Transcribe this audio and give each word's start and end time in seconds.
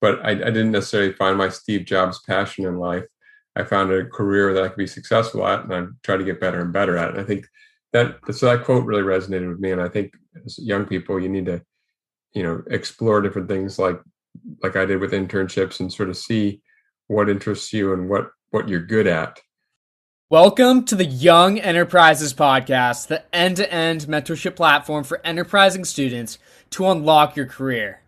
but 0.00 0.24
I, 0.24 0.30
I 0.30 0.34
didn't 0.34 0.72
necessarily 0.72 1.12
find 1.12 1.36
my 1.36 1.48
Steve 1.48 1.84
Jobs 1.84 2.20
passion 2.20 2.66
in 2.66 2.76
life. 2.76 3.04
I 3.56 3.64
found 3.64 3.92
a 3.92 4.04
career 4.04 4.54
that 4.54 4.62
I 4.62 4.68
could 4.68 4.78
be 4.78 4.86
successful 4.86 5.46
at, 5.46 5.64
and 5.64 5.74
I 5.74 5.84
try 6.02 6.16
to 6.16 6.24
get 6.24 6.40
better 6.40 6.60
and 6.60 6.72
better 6.72 6.96
at. 6.96 7.10
And 7.10 7.20
I 7.20 7.24
think 7.24 7.46
that 7.92 8.16
so 8.32 8.46
that 8.46 8.64
quote 8.64 8.86
really 8.86 9.02
resonated 9.02 9.48
with 9.48 9.60
me. 9.60 9.72
And 9.72 9.82
I 9.82 9.88
think 9.88 10.12
as 10.44 10.58
young 10.58 10.84
people, 10.86 11.20
you 11.20 11.28
need 11.28 11.46
to, 11.46 11.62
you 12.32 12.42
know, 12.42 12.62
explore 12.70 13.20
different 13.20 13.48
things 13.48 13.78
like 13.78 14.00
like 14.62 14.76
I 14.76 14.84
did 14.84 15.00
with 15.00 15.12
internships 15.12 15.80
and 15.80 15.92
sort 15.92 16.08
of 16.08 16.16
see 16.16 16.62
what 17.08 17.28
interests 17.28 17.72
you 17.72 17.92
and 17.92 18.08
what 18.08 18.30
what 18.50 18.68
you're 18.68 18.80
good 18.80 19.06
at. 19.06 19.40
Welcome 20.30 20.84
to 20.84 20.94
the 20.94 21.04
Young 21.04 21.58
Enterprises 21.58 22.32
Podcast, 22.32 23.08
the 23.08 23.24
end 23.34 23.56
to 23.56 23.72
end 23.72 24.02
mentorship 24.02 24.54
platform 24.54 25.02
for 25.02 25.20
enterprising 25.26 25.84
students 25.84 26.38
to 26.70 26.88
unlock 26.88 27.34
your 27.34 27.46
career. 27.46 28.02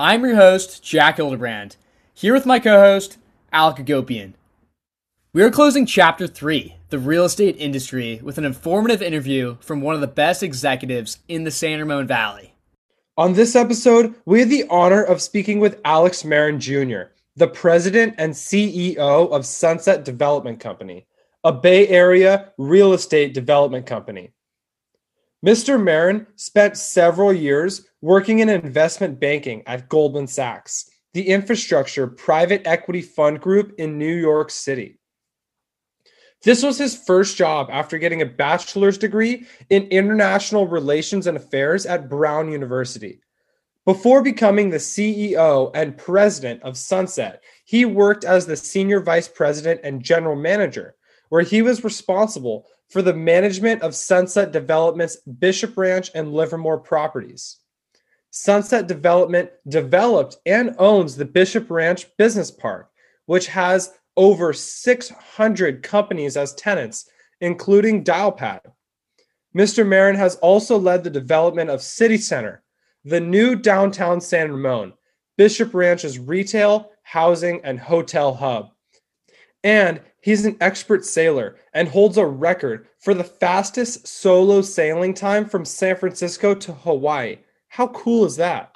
I'm 0.00 0.24
your 0.24 0.36
host, 0.36 0.80
Jack 0.84 1.16
Hildebrand, 1.16 1.74
here 2.14 2.32
with 2.32 2.46
my 2.46 2.60
co 2.60 2.78
host, 2.78 3.18
Alec 3.50 3.78
Agopian. 3.78 4.34
We 5.32 5.42
are 5.42 5.50
closing 5.50 5.86
Chapter 5.86 6.28
3, 6.28 6.76
the 6.90 7.00
real 7.00 7.24
estate 7.24 7.56
industry, 7.58 8.20
with 8.22 8.38
an 8.38 8.44
informative 8.44 9.02
interview 9.02 9.56
from 9.58 9.80
one 9.80 9.96
of 9.96 10.00
the 10.00 10.06
best 10.06 10.44
executives 10.44 11.18
in 11.26 11.42
the 11.42 11.50
San 11.50 11.80
Ramon 11.80 12.06
Valley. 12.06 12.54
On 13.16 13.32
this 13.32 13.56
episode, 13.56 14.14
we 14.24 14.38
have 14.38 14.50
the 14.50 14.66
honor 14.70 15.02
of 15.02 15.20
speaking 15.20 15.58
with 15.58 15.80
Alex 15.84 16.22
Mehran 16.22 16.60
Jr., 16.60 17.10
the 17.34 17.48
president 17.48 18.14
and 18.18 18.32
CEO 18.32 19.28
of 19.32 19.44
Sunset 19.44 20.04
Development 20.04 20.60
Company, 20.60 21.08
a 21.42 21.50
Bay 21.50 21.88
Area 21.88 22.52
real 22.56 22.92
estate 22.92 23.34
development 23.34 23.84
company. 23.84 24.30
Mr. 25.44 25.76
Mehran 25.76 26.28
spent 26.36 26.76
several 26.76 27.32
years 27.32 27.87
working 28.00 28.38
in 28.38 28.48
investment 28.48 29.18
banking 29.18 29.62
at 29.66 29.88
Goldman 29.88 30.26
Sachs, 30.26 30.88
the 31.14 31.28
infrastructure 31.28 32.06
private 32.06 32.62
equity 32.64 33.02
fund 33.02 33.40
group 33.40 33.74
in 33.78 33.98
New 33.98 34.14
York 34.14 34.50
City. 34.50 34.98
This 36.44 36.62
was 36.62 36.78
his 36.78 36.96
first 36.96 37.36
job 37.36 37.68
after 37.72 37.98
getting 37.98 38.22
a 38.22 38.26
bachelor's 38.26 38.98
degree 38.98 39.46
in 39.70 39.84
international 39.84 40.68
relations 40.68 41.26
and 41.26 41.36
affairs 41.36 41.84
at 41.84 42.08
Brown 42.08 42.52
University. 42.52 43.20
Before 43.84 44.22
becoming 44.22 44.70
the 44.70 44.76
CEO 44.76 45.72
and 45.74 45.96
president 45.96 46.62
of 46.62 46.76
Sunset, 46.76 47.42
he 47.64 47.84
worked 47.84 48.24
as 48.24 48.46
the 48.46 48.56
senior 48.56 49.00
vice 49.00 49.26
president 49.26 49.80
and 49.82 50.02
general 50.02 50.36
manager, 50.36 50.94
where 51.30 51.42
he 51.42 51.62
was 51.62 51.82
responsible 51.82 52.66
for 52.88 53.02
the 53.02 53.14
management 53.14 53.82
of 53.82 53.94
Sunset 53.94 54.52
Development's 54.52 55.16
Bishop 55.16 55.76
Ranch 55.76 56.10
and 56.14 56.32
Livermore 56.32 56.78
properties. 56.78 57.56
Sunset 58.30 58.86
Development 58.86 59.50
developed 59.68 60.36
and 60.44 60.74
owns 60.78 61.16
the 61.16 61.24
Bishop 61.24 61.70
Ranch 61.70 62.06
Business 62.16 62.50
Park, 62.50 62.90
which 63.26 63.46
has 63.48 63.92
over 64.16 64.52
600 64.52 65.82
companies 65.82 66.36
as 66.36 66.54
tenants, 66.54 67.08
including 67.40 68.04
Dialpad. 68.04 68.60
Mr. 69.56 69.86
Mehran 69.86 70.16
has 70.16 70.36
also 70.36 70.78
led 70.78 71.02
the 71.02 71.10
development 71.10 71.70
of 71.70 71.80
City 71.80 72.18
Center, 72.18 72.62
the 73.04 73.20
new 73.20 73.56
downtown 73.56 74.20
San 74.20 74.52
Ramon, 74.52 74.92
Bishop 75.36 75.72
Ranch's 75.72 76.18
retail, 76.18 76.90
housing, 77.02 77.60
and 77.64 77.78
hotel 77.78 78.34
hub. 78.34 78.70
And 79.64 80.00
he's 80.20 80.44
an 80.44 80.56
expert 80.60 81.04
sailor 81.04 81.56
and 81.72 81.88
holds 81.88 82.18
a 82.18 82.26
record 82.26 82.88
for 82.98 83.14
the 83.14 83.24
fastest 83.24 84.06
solo 84.06 84.60
sailing 84.62 85.14
time 85.14 85.48
from 85.48 85.64
San 85.64 85.96
Francisco 85.96 86.54
to 86.54 86.72
Hawaii. 86.72 87.38
How 87.68 87.88
cool 87.88 88.24
is 88.24 88.36
that? 88.36 88.74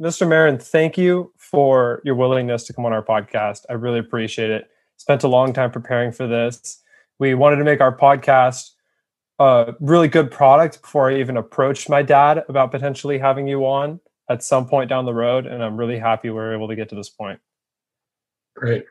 Mr. 0.00 0.26
Mehran, 0.26 0.62
thank 0.62 0.98
you 0.98 1.32
for 1.38 2.02
your 2.04 2.14
willingness 2.14 2.64
to 2.64 2.72
come 2.72 2.84
on 2.84 2.92
our 2.92 3.02
podcast. 3.02 3.60
I 3.70 3.74
really 3.74 3.98
appreciate 3.98 4.50
it. 4.50 4.68
Spent 4.96 5.24
a 5.24 5.28
long 5.28 5.52
time 5.52 5.70
preparing 5.70 6.12
for 6.12 6.26
this. 6.26 6.82
We 7.18 7.34
wanted 7.34 7.56
to 7.56 7.64
make 7.64 7.80
our 7.80 7.96
podcast 7.96 8.70
a 9.38 9.74
really 9.80 10.08
good 10.08 10.30
product 10.30 10.82
before 10.82 11.10
I 11.10 11.16
even 11.16 11.36
approached 11.36 11.88
my 11.88 12.02
dad 12.02 12.44
about 12.48 12.70
potentially 12.70 13.18
having 13.18 13.46
you 13.46 13.66
on 13.66 14.00
at 14.28 14.42
some 14.42 14.66
point 14.66 14.88
down 14.88 15.04
the 15.04 15.14
road. 15.14 15.46
And 15.46 15.62
I'm 15.62 15.76
really 15.76 15.98
happy 15.98 16.30
we 16.30 16.38
are 16.38 16.54
able 16.54 16.68
to 16.68 16.76
get 16.76 16.88
to 16.90 16.94
this 16.94 17.10
point. 17.10 17.40
Great. 18.56 18.84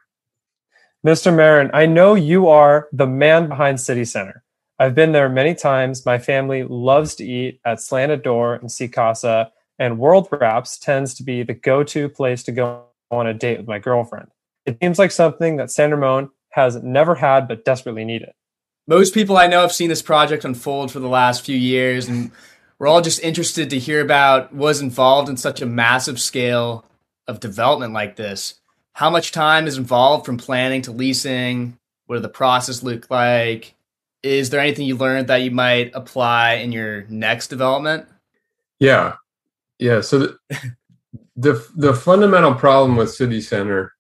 Mr. 1.05 1.33
Mehran, 1.33 1.69
I 1.73 1.85
know 1.85 2.15
you 2.15 2.47
are 2.47 2.87
the 2.93 3.07
man 3.07 3.49
behind 3.49 3.79
City 3.79 4.05
Center. 4.05 4.43
I've 4.79 4.95
been 4.95 5.11
there 5.11 5.29
many 5.29 5.53
times. 5.53 6.05
My 6.05 6.17
family 6.17 6.63
loves 6.63 7.15
to 7.15 7.25
eat 7.25 7.59
at 7.65 7.81
Slanted 7.81 8.23
Door 8.23 8.55
and 8.55 8.71
Sea 8.71 8.87
Casa 8.87 9.51
and 9.79 9.99
World 9.99 10.27
Wraps 10.31 10.77
tends 10.77 11.13
to 11.15 11.23
be 11.23 11.43
the 11.43 11.53
go-to 11.53 12.07
place 12.09 12.43
to 12.43 12.51
go 12.51 12.85
on 13.11 13.27
a 13.27 13.33
date 13.33 13.57
with 13.57 13.67
my 13.67 13.79
girlfriend. 13.79 14.29
It 14.65 14.77
seems 14.81 14.99
like 14.99 15.11
something 15.11 15.57
that 15.57 15.71
San 15.71 15.91
Ramon 15.91 16.29
has 16.51 16.81
never 16.81 17.15
had 17.15 17.47
but 17.47 17.65
desperately 17.65 18.05
needed. 18.05 18.31
Most 18.87 19.13
people 19.13 19.37
I 19.37 19.47
know 19.47 19.61
have 19.61 19.71
seen 19.71 19.89
this 19.89 20.01
project 20.01 20.45
unfold 20.45 20.91
for 20.91 20.99
the 20.99 21.07
last 21.07 21.45
few 21.45 21.55
years, 21.55 22.07
and 22.07 22.31
we're 22.83 22.89
all 22.89 22.99
just 22.99 23.23
interested 23.23 23.69
to 23.69 23.79
hear 23.79 24.01
about 24.01 24.53
was 24.53 24.81
involved 24.81 25.29
in 25.29 25.37
such 25.37 25.61
a 25.61 25.65
massive 25.65 26.19
scale 26.19 26.83
of 27.27 27.39
development 27.39 27.93
like 27.93 28.17
this. 28.17 28.55
How 28.91 29.09
much 29.09 29.31
time 29.31 29.67
is 29.67 29.77
involved 29.77 30.25
from 30.25 30.35
planning 30.35 30.81
to 30.81 30.91
leasing? 30.91 31.77
What 32.07 32.15
did 32.15 32.25
the 32.25 32.29
process 32.29 32.83
look 32.83 33.09
like? 33.09 33.73
Is 34.21 34.49
there 34.49 34.59
anything 34.59 34.85
you 34.85 34.97
learned 34.97 35.27
that 35.27 35.43
you 35.43 35.51
might 35.51 35.91
apply 35.93 36.55
in 36.55 36.73
your 36.73 37.05
next 37.07 37.47
development? 37.47 38.05
Yeah, 38.79 39.13
yeah. 39.79 40.01
So 40.01 40.19
the, 40.19 40.37
the 41.37 41.65
the 41.77 41.93
fundamental 41.93 42.53
problem 42.53 42.97
with 42.97 43.13
City 43.13 43.39
Center 43.39 43.93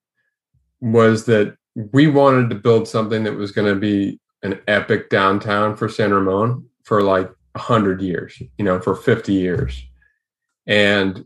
was 0.81 1.23
that 1.27 1.55
we 1.93 2.07
wanted 2.07 2.49
to 2.49 2.55
build 2.55 2.89
something 2.89 3.23
that 3.23 3.35
was 3.35 3.53
going 3.53 3.73
to 3.73 3.79
be 3.79 4.19
an 4.41 4.59
epic 4.67 5.09
downtown 5.09 5.77
for 5.77 5.87
San 5.87 6.13
Ramon 6.13 6.67
for 6.83 7.01
like 7.01 7.31
a 7.55 7.59
hundred 7.59 8.01
years, 8.01 8.41
you 8.57 8.65
know, 8.65 8.79
for 8.79 8.95
fifty 8.95 9.33
years, 9.33 9.83
and 10.67 11.25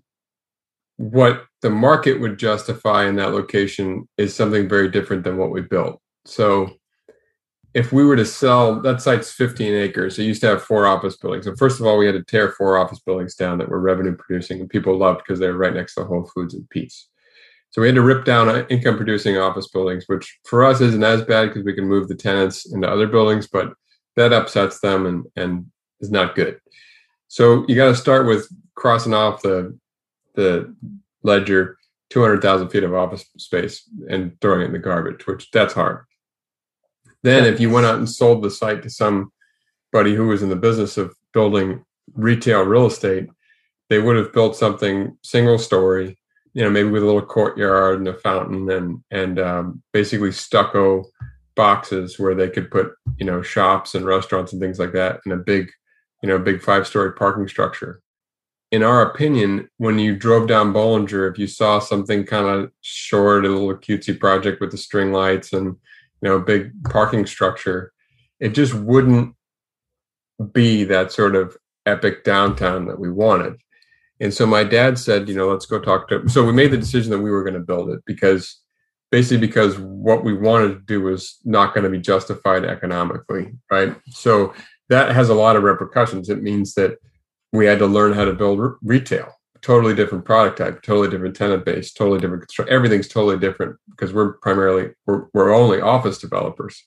what 0.98 1.46
the 1.62 1.70
market 1.70 2.20
would 2.20 2.40
justify 2.40 3.06
in 3.06 3.16
that 3.16 3.32
location 3.32 4.08
is 4.18 4.36
something 4.36 4.68
very 4.68 4.90
different 4.90 5.24
than 5.24 5.38
what 5.38 5.52
we 5.52 5.62
built. 5.62 6.02
So 6.26 6.72
if 7.74 7.92
we 7.92 8.04
were 8.04 8.16
to 8.16 8.26
sell 8.26 8.82
that 8.82 9.02
site's 9.02 9.32
15 9.32 9.74
acres, 9.74 10.18
it 10.18 10.24
used 10.24 10.42
to 10.42 10.48
have 10.48 10.64
four 10.64 10.88
office 10.88 11.16
buildings. 11.16 11.46
So 11.46 11.56
first 11.56 11.80
of 11.80 11.86
all, 11.86 11.98
we 11.98 12.08
had 12.08 12.14
to 12.14 12.24
tear 12.24 12.52
four 12.52 12.78
office 12.78 13.00
buildings 13.00 13.36
down 13.36 13.60
that 13.60 13.70
were 13.70 13.80
revenue 13.80 14.16
producing, 14.16 14.60
and 14.60 14.70
people 14.70 14.98
loved 14.98 15.20
because 15.20 15.40
they 15.40 15.48
were 15.48 15.58
right 15.58 15.74
next 15.74 15.94
to 15.96 16.04
Whole 16.04 16.30
Foods 16.34 16.56
and 16.56 16.68
Pete's. 16.72 17.08
So 17.70 17.82
we 17.82 17.88
had 17.88 17.96
to 17.96 18.02
rip 18.02 18.26
down 18.26 18.50
uh, 18.50 18.66
income 18.70 18.98
producing 18.98 19.38
office 19.38 19.68
buildings, 19.68 20.06
which 20.08 20.40
for 20.46 20.66
us 20.66 20.82
isn't 20.82 21.04
as 21.04 21.22
bad 21.24 21.50
because 21.50 21.64
we 21.64 21.74
can 21.74 21.88
move 21.88 22.08
the 22.08 22.16
tenants 22.16 22.72
into 22.74 22.90
other 22.90 23.08
buildings, 23.08 23.48
but 23.48 23.74
that 24.16 24.34
upsets 24.34 24.80
them 24.80 25.06
and 25.06 25.26
and 25.36 25.66
is 26.00 26.12
not 26.12 26.36
good. 26.36 26.60
So 27.28 27.66
you 27.68 27.76
got 27.76 27.88
to 27.88 27.96
start 27.96 28.26
with 28.26 28.48
crossing 28.76 29.14
off 29.14 29.42
the 29.42 29.78
the 30.36 30.76
ledger 31.24 31.78
200,000 32.10 32.70
feet 32.70 32.84
of 32.84 32.94
office 32.94 33.26
space 33.38 33.90
and 34.10 34.40
throwing 34.40 34.62
it 34.62 34.66
in 34.66 34.72
the 34.72 34.80
garbage, 34.80 35.26
which 35.28 35.50
that's 35.52 35.74
hard. 35.74 36.06
Then, 37.24 37.46
if 37.46 37.60
you 37.60 37.70
went 37.70 37.86
out 37.86 37.98
and 37.98 38.10
sold 38.10 38.44
the 38.44 38.52
site 38.52 38.84
to 38.84 38.90
somebody 38.90 40.16
who 40.16 40.28
was 40.28 40.44
in 40.44 40.50
the 40.50 40.56
business 40.56 40.98
of 40.98 41.14
building 41.34 41.84
retail 42.14 42.64
real 42.64 42.86
estate, 42.86 43.28
they 43.90 44.00
would 44.00 44.16
have 44.16 44.34
built 44.34 44.56
something 44.56 45.18
single 45.24 45.58
story, 45.58 46.18
you 46.54 46.64
know, 46.64 46.70
maybe 46.70 46.90
with 46.90 47.04
a 47.04 47.06
little 47.06 47.26
courtyard 47.26 48.00
and 48.00 48.08
a 48.08 48.14
fountain 48.14 48.70
and 48.70 49.04
and 49.12 49.40
um, 49.40 49.84
basically 49.92 50.32
stucco 50.32 51.04
boxes 51.56 52.20
where 52.20 52.36
they 52.36 52.50
could 52.50 52.70
put 52.70 52.94
you 53.18 53.26
know 53.26 53.42
shops 53.42 53.96
and 53.96 54.06
restaurants 54.06 54.54
and 54.54 54.62
things 54.62 54.80
like 54.80 54.94
that, 54.94 55.20
and 55.26 55.34
a 55.34 55.38
big, 55.38 55.70
you 56.22 56.30
know, 56.30 56.40
big 56.40 56.62
five 56.62 56.88
story 56.88 57.14
parking 57.14 57.48
structure. 57.48 58.02
In 58.72 58.84
our 58.84 59.02
opinion, 59.02 59.70
when 59.78 59.98
you 59.98 60.16
drove 60.16 60.48
down 60.48 60.74
Bollinger, 60.74 61.32
if 61.32 61.40
you 61.40 61.48
saw 61.48 61.80
something 61.80 62.26
kind 62.26 62.48
of 62.48 62.72
short, 62.82 63.46
a 63.46 63.50
little 63.50 63.76
cutesy 63.76 64.20
project 64.20 64.60
with 64.60 64.72
the 64.72 64.78
string 64.78 65.14
lights 65.14 65.54
and 65.54 65.78
you 66.22 66.30
know, 66.30 66.40
big 66.40 66.72
parking 66.84 67.26
structure, 67.26 67.94
it 68.40 68.50
just 68.50 68.74
wouldn't 68.74 69.36
be 70.52 70.84
that 70.86 71.12
sort 71.12 71.36
of 71.36 71.58
epic 71.86 72.24
downtown 72.24 72.86
that 72.88 73.00
we 73.00 73.12
wanted. 73.12 73.58
And 74.20 74.34
so 74.34 74.46
my 74.46 74.64
dad 74.64 74.98
said, 74.98 75.30
you 75.30 75.36
know, 75.36 75.48
let's 75.48 75.66
go 75.66 75.80
talk 75.80 76.10
to. 76.10 76.28
So 76.28 76.44
we 76.44 76.52
made 76.52 76.72
the 76.72 76.78
decision 76.78 77.12
that 77.12 77.20
we 77.20 77.30
were 77.30 77.44
going 77.44 77.54
to 77.54 77.60
build 77.60 77.90
it 77.90 78.02
because 78.06 78.60
basically 79.12 79.46
because 79.46 79.78
what 79.78 80.24
we 80.24 80.34
wanted 80.34 80.70
to 80.70 80.80
do 80.80 81.02
was 81.02 81.38
not 81.46 81.74
going 81.74 81.84
to 81.84 81.90
be 81.90 82.00
justified 82.00 82.66
economically, 82.66 83.54
right? 83.72 83.96
So 84.10 84.54
that 84.90 85.14
has 85.14 85.30
a 85.30 85.34
lot 85.34 85.56
of 85.56 85.64
repercussions. 85.64 86.30
It 86.30 86.42
means 86.42 86.74
that 86.76 86.98
we 87.54 87.66
had 87.66 87.80
to 87.80 87.88
learn 87.88 88.14
how 88.14 88.26
to 88.26 88.34
build 88.34 88.60
re- 88.60 88.76
retail 88.84 89.34
totally 89.62 89.96
different 89.96 90.26
product 90.26 90.58
type, 90.58 90.82
totally 90.82 91.10
different 91.10 91.36
tenant 91.36 91.66
base, 91.66 91.92
totally 91.92 92.20
different. 92.20 92.46
Everything's 92.70 93.08
totally 93.08 93.38
different 93.38 93.76
because 93.90 94.14
we're 94.14 94.34
primarily 94.34 94.92
we're, 95.06 95.26
we're 95.34 95.54
only 95.54 95.82
office 95.82 96.18
developers. 96.20 96.82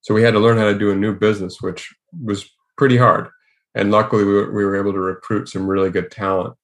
So 0.00 0.14
we 0.14 0.22
had 0.22 0.34
to 0.34 0.40
learn 0.40 0.58
how 0.58 0.64
to 0.64 0.78
do 0.78 0.92
a 0.92 0.96
new 0.96 1.14
business, 1.14 1.60
which 1.60 1.92
was 2.22 2.48
pretty 2.78 2.96
hard. 2.96 3.28
And 3.74 3.90
luckily, 3.90 4.24
we 4.24 4.32
were, 4.32 4.52
we 4.52 4.64
were 4.64 4.76
able 4.76 4.92
to 4.92 4.98
recruit 4.98 5.48
some 5.48 5.66
really 5.66 5.90
good 5.90 6.10
talent, 6.10 6.54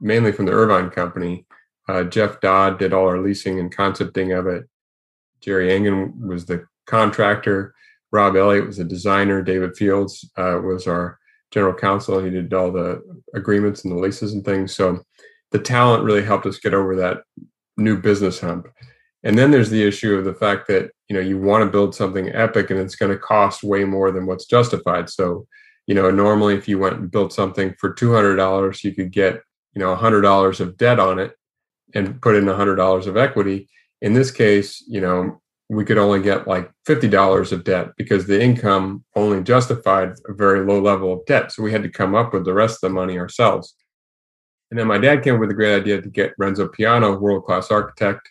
mainly 0.00 0.32
from 0.32 0.46
the 0.46 0.52
Irvine 0.52 0.90
company. 0.90 1.46
Uh, 1.88 2.04
Jeff 2.04 2.40
Dodd 2.40 2.78
did 2.78 2.92
all 2.92 3.06
our 3.06 3.18
leasing 3.18 3.60
and 3.60 3.70
concepting 3.70 4.32
of 4.32 4.46
it. 4.46 4.66
Jerry 5.42 5.70
Engen 5.70 6.26
was 6.26 6.46
the 6.46 6.64
contractor. 6.86 7.74
Rob 8.14 8.36
Elliott 8.36 8.68
was 8.68 8.78
a 8.78 8.84
designer. 8.84 9.42
David 9.42 9.76
Fields 9.76 10.30
uh, 10.36 10.60
was 10.62 10.86
our 10.86 11.18
general 11.50 11.74
counsel. 11.74 12.22
He 12.22 12.30
did 12.30 12.54
all 12.54 12.70
the 12.70 13.02
agreements 13.34 13.84
and 13.84 13.92
the 13.92 14.00
leases 14.00 14.34
and 14.34 14.44
things. 14.44 14.72
So 14.72 15.02
the 15.50 15.58
talent 15.58 16.04
really 16.04 16.22
helped 16.22 16.46
us 16.46 16.60
get 16.60 16.74
over 16.74 16.94
that 16.94 17.22
new 17.76 17.98
business 17.98 18.38
hump. 18.38 18.68
And 19.24 19.36
then 19.36 19.50
there's 19.50 19.68
the 19.68 19.82
issue 19.82 20.14
of 20.14 20.24
the 20.24 20.34
fact 20.34 20.68
that 20.68 20.92
you 21.08 21.14
know 21.16 21.20
you 21.20 21.40
want 21.40 21.64
to 21.64 21.70
build 21.70 21.92
something 21.92 22.28
epic 22.28 22.70
and 22.70 22.78
it's 22.78 22.94
going 22.94 23.10
to 23.10 23.18
cost 23.18 23.64
way 23.64 23.82
more 23.82 24.12
than 24.12 24.26
what's 24.26 24.46
justified. 24.46 25.10
So 25.10 25.48
you 25.88 25.96
know 25.96 26.08
normally 26.12 26.54
if 26.54 26.68
you 26.68 26.78
went 26.78 26.96
and 26.96 27.10
built 27.10 27.32
something 27.32 27.74
for 27.80 27.92
two 27.92 28.12
hundred 28.14 28.36
dollars, 28.36 28.84
you 28.84 28.94
could 28.94 29.10
get 29.10 29.40
you 29.74 29.80
know 29.80 29.92
hundred 29.96 30.20
dollars 30.22 30.60
of 30.60 30.76
debt 30.76 31.00
on 31.00 31.18
it 31.18 31.32
and 31.96 32.22
put 32.22 32.36
in 32.36 32.46
hundred 32.46 32.76
dollars 32.76 33.08
of 33.08 33.16
equity. 33.16 33.68
In 34.02 34.12
this 34.12 34.30
case, 34.30 34.84
you 34.86 35.00
know 35.00 35.40
we 35.70 35.84
could 35.84 35.98
only 35.98 36.20
get 36.20 36.46
like 36.46 36.70
$50 36.86 37.52
of 37.52 37.64
debt 37.64 37.92
because 37.96 38.26
the 38.26 38.40
income 38.40 39.04
only 39.16 39.42
justified 39.42 40.12
a 40.28 40.34
very 40.34 40.64
low 40.64 40.80
level 40.80 41.12
of 41.12 41.24
debt. 41.26 41.52
So 41.52 41.62
we 41.62 41.72
had 41.72 41.82
to 41.82 41.88
come 41.88 42.14
up 42.14 42.34
with 42.34 42.44
the 42.44 42.52
rest 42.52 42.82
of 42.82 42.90
the 42.90 42.94
money 42.94 43.18
ourselves. 43.18 43.74
And 44.70 44.78
then 44.78 44.86
my 44.86 44.98
dad 44.98 45.22
came 45.22 45.34
up 45.34 45.40
with 45.40 45.50
a 45.50 45.54
great 45.54 45.76
idea 45.76 46.02
to 46.02 46.08
get 46.08 46.34
Renzo 46.38 46.68
Piano, 46.68 47.18
world 47.18 47.44
class 47.44 47.70
architect. 47.70 48.28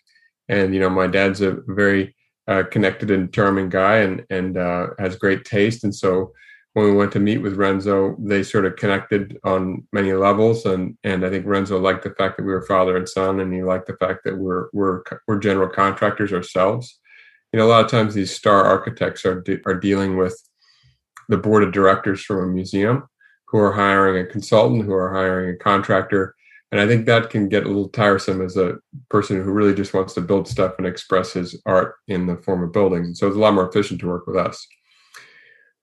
And, 0.47 0.73
you 0.73 0.79
know, 0.79 0.89
my 0.89 1.07
dad's 1.07 1.41
a 1.41 1.57
very 1.67 2.15
uh, 2.47 2.63
connected 2.69 3.09
and 3.09 3.33
charming 3.33 3.69
guy 3.69 3.97
and, 3.99 4.25
and 4.29 4.57
uh, 4.57 4.87
has 4.99 5.15
great 5.15 5.45
taste. 5.45 5.83
And 5.83 5.95
so 5.95 6.33
when 6.73 6.85
we 6.85 6.95
went 6.95 7.11
to 7.13 7.19
meet 7.19 7.37
with 7.37 7.55
Renzo, 7.55 8.15
they 8.19 8.43
sort 8.43 8.65
of 8.65 8.75
connected 8.75 9.39
on 9.43 9.87
many 9.93 10.13
levels. 10.13 10.65
And, 10.65 10.97
and 11.03 11.25
I 11.25 11.29
think 11.29 11.45
Renzo 11.45 11.79
liked 11.79 12.03
the 12.03 12.13
fact 12.15 12.37
that 12.37 12.43
we 12.43 12.51
were 12.51 12.65
father 12.65 12.97
and 12.97 13.07
son, 13.07 13.39
and 13.39 13.53
he 13.53 13.63
liked 13.63 13.87
the 13.87 13.97
fact 13.97 14.23
that 14.25 14.37
we're, 14.37 14.67
we're, 14.73 15.03
we're 15.27 15.39
general 15.39 15.69
contractors 15.69 16.33
ourselves 16.33 16.99
you 17.53 17.59
know 17.59 17.67
a 17.67 17.69
lot 17.69 17.85
of 17.85 17.91
times 17.91 18.13
these 18.13 18.35
star 18.35 18.65
architects 18.65 19.25
are 19.25 19.41
de- 19.41 19.61
are 19.65 19.75
dealing 19.75 20.17
with 20.17 20.35
the 21.29 21.37
board 21.37 21.63
of 21.63 21.71
directors 21.71 22.23
from 22.23 22.43
a 22.43 22.47
museum 22.47 23.03
who 23.47 23.59
are 23.59 23.71
hiring 23.71 24.25
a 24.25 24.27
consultant 24.27 24.83
who 24.83 24.93
are 24.93 25.13
hiring 25.13 25.55
a 25.55 25.57
contractor. 25.57 26.35
And 26.71 26.81
i 26.81 26.87
think 26.87 27.05
that 27.05 27.29
can 27.29 27.47
get 27.49 27.65
a 27.65 27.67
little 27.67 27.89
tiresome 27.89 28.41
as 28.41 28.57
a 28.57 28.77
person 29.09 29.41
who 29.41 29.51
really 29.51 29.75
just 29.75 29.93
wants 29.93 30.15
to 30.15 30.21
build 30.21 30.47
stuff 30.47 30.73
and 30.79 30.87
express 30.87 31.33
his 31.33 31.61
art 31.67 31.95
in 32.07 32.25
the 32.25 32.37
form 32.37 32.63
of 32.63 32.73
buildings. 32.73 33.07
And 33.07 33.17
so 33.17 33.27
it's 33.27 33.37
a 33.37 33.39
lot 33.39 33.53
more 33.53 33.69
efficient 33.69 33.99
to 34.01 34.07
work 34.07 34.25
with 34.25 34.35
us. 34.35 34.67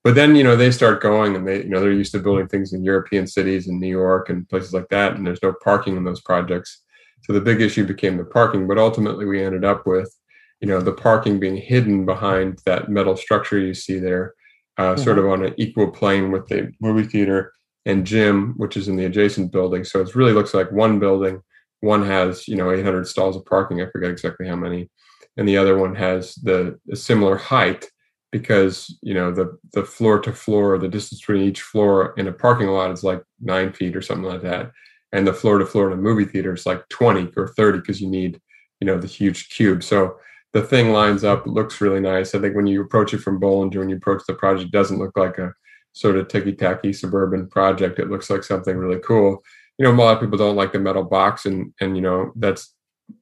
But 0.03 0.17
then 0.17 0.35
you 0.35 0.43
know 0.43 0.57
they 0.57 0.73
start 0.73 1.01
going 1.01 1.37
and 1.37 1.47
they 1.47 1.59
you 1.59 1.69
know 1.69 1.81
they're 1.81 1.93
used 1.93 2.13
to 2.13 2.19
building 2.19 2.49
things 2.49 2.73
in 2.73 2.83
european 2.83 3.27
cities 3.27 3.69
and 3.69 3.79
new 3.79 3.95
york 4.05 4.29
and 4.31 4.49
places 4.49 4.73
like 4.73 4.89
that 4.89 5.15
and 5.15 5.25
there's 5.25 5.43
no 5.43 5.55
parking 5.63 5.97
in 5.97 6.03
those 6.03 6.23
projects. 6.23 6.83
So 7.23 7.33
the 7.33 7.41
big 7.41 7.61
issue 7.61 7.87
became 7.87 8.17
the 8.17 8.25
parking 8.25 8.67
but 8.67 8.79
ultimately 8.79 9.27
we 9.27 9.45
ended 9.45 9.65
up 9.65 9.87
with 9.87 10.13
you 10.61 10.69
know 10.69 10.81
the 10.81 10.93
parking 10.93 11.39
being 11.39 11.57
hidden 11.57 12.05
behind 12.05 12.61
that 12.67 12.89
metal 12.89 13.17
structure 13.17 13.59
you 13.59 13.75
see 13.75 13.99
there 13.99 14.35
uh, 14.79 14.95
mm-hmm. 14.95 15.03
sort 15.03 15.19
of 15.19 15.27
on 15.27 15.45
an 15.45 15.55
equal 15.57 15.91
plane 15.91 16.31
with 16.31 16.47
the 16.49 16.73
movie 16.81 17.07
theater 17.07 17.53
and 17.87 18.07
gym 18.07 18.55
which 18.57 18.77
is 18.77 18.89
in 18.89 18.97
the 18.97 19.05
adjacent 19.05 19.53
building. 19.53 19.85
So 19.85 20.01
it 20.01 20.15
really 20.15 20.33
looks 20.33 20.55
like 20.55 20.71
one 20.73 20.99
building. 20.99 21.43
One 21.81 22.05
has 22.05 22.47
you 22.47 22.57
know 22.57 22.71
800 22.71 23.07
stalls 23.07 23.37
of 23.37 23.45
parking. 23.45 23.81
I 23.81 23.91
forget 23.91 24.11
exactly 24.11 24.47
how 24.47 24.57
many. 24.57 24.91
And 25.37 25.49
the 25.49 25.57
other 25.57 25.79
one 25.79 25.95
has 25.95 26.35
the 26.37 26.79
similar 26.95 27.37
height 27.37 27.87
because 28.33 28.97
you 29.03 29.15
know 29.15 29.33
the 29.33 29.59
the 29.73 29.85
floor 29.85 30.21
to 30.21 30.33
floor 30.33 30.79
the 30.79 30.89
distance 30.89 31.21
between 31.21 31.43
each 31.43 31.63
floor 31.63 32.15
in 32.17 32.29
a 32.29 32.33
parking 32.33 32.69
lot 32.69 32.93
is 32.93 33.03
like 33.03 33.23
nine 33.41 33.73
feet 33.73 33.97
or 33.97 34.03
something 34.03 34.31
like 34.31 34.43
that. 34.43 34.71
And 35.13 35.27
the 35.27 35.35
floor 35.35 35.59
to 35.59 35.67
floor 35.67 35.89
in 35.89 35.99
a 35.99 36.01
movie 36.01 36.25
theater 36.25 36.55
is 36.55 36.67
like 36.67 36.89
20 36.91 37.33
or 37.37 37.49
30 37.49 37.81
because 37.81 38.01
you 38.01 38.09
need 38.09 38.41
you 38.81 38.87
know 38.87 38.99
the 38.99 39.07
huge 39.07 39.49
cube. 39.51 39.83
So 39.83 40.17
the 40.53 40.63
thing 40.63 40.93
lines 40.93 41.23
up, 41.23 41.47
looks 41.47 41.81
really 41.81 42.01
nice. 42.01 42.35
I 42.35 42.41
think 42.41 42.57
when 42.57 42.67
you 42.67 42.83
approach 42.83 43.15
it 43.15 43.19
from 43.19 43.41
Bollinger, 43.41 43.77
when 43.77 43.89
you 43.89 43.97
approach 43.97 44.23
the 44.27 44.35
project, 44.35 44.69
it 44.69 44.73
doesn't 44.73 44.99
look 44.99 45.17
like 45.17 45.39
a 45.39 45.55
sort 45.93 46.17
of 46.17 46.29
ticky 46.29 46.53
tacky 46.53 46.93
suburban 46.93 47.49
project. 47.49 47.99
It 47.99 48.11
looks 48.11 48.31
like 48.31 48.43
something 48.43 48.77
really 48.77 49.01
cool. 49.01 49.43
You 49.79 49.85
know, 49.85 49.93
a 49.93 49.95
lot 49.95 50.17
of 50.17 50.21
people 50.21 50.39
don't 50.39 50.57
like 50.57 50.73
the 50.73 50.79
metal 50.81 51.05
box, 51.05 51.47
and 51.47 51.73
and 51.81 51.97
you 51.97 52.03
know 52.03 52.33
that's 52.37 52.75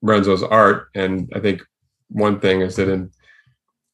Renzo's 0.03 0.43
art. 0.43 0.89
And 0.95 1.31
I 1.35 1.41
think 1.41 1.63
one 2.09 2.41
thing 2.41 2.63
is 2.63 2.77
that 2.77 2.89
in 2.89 3.11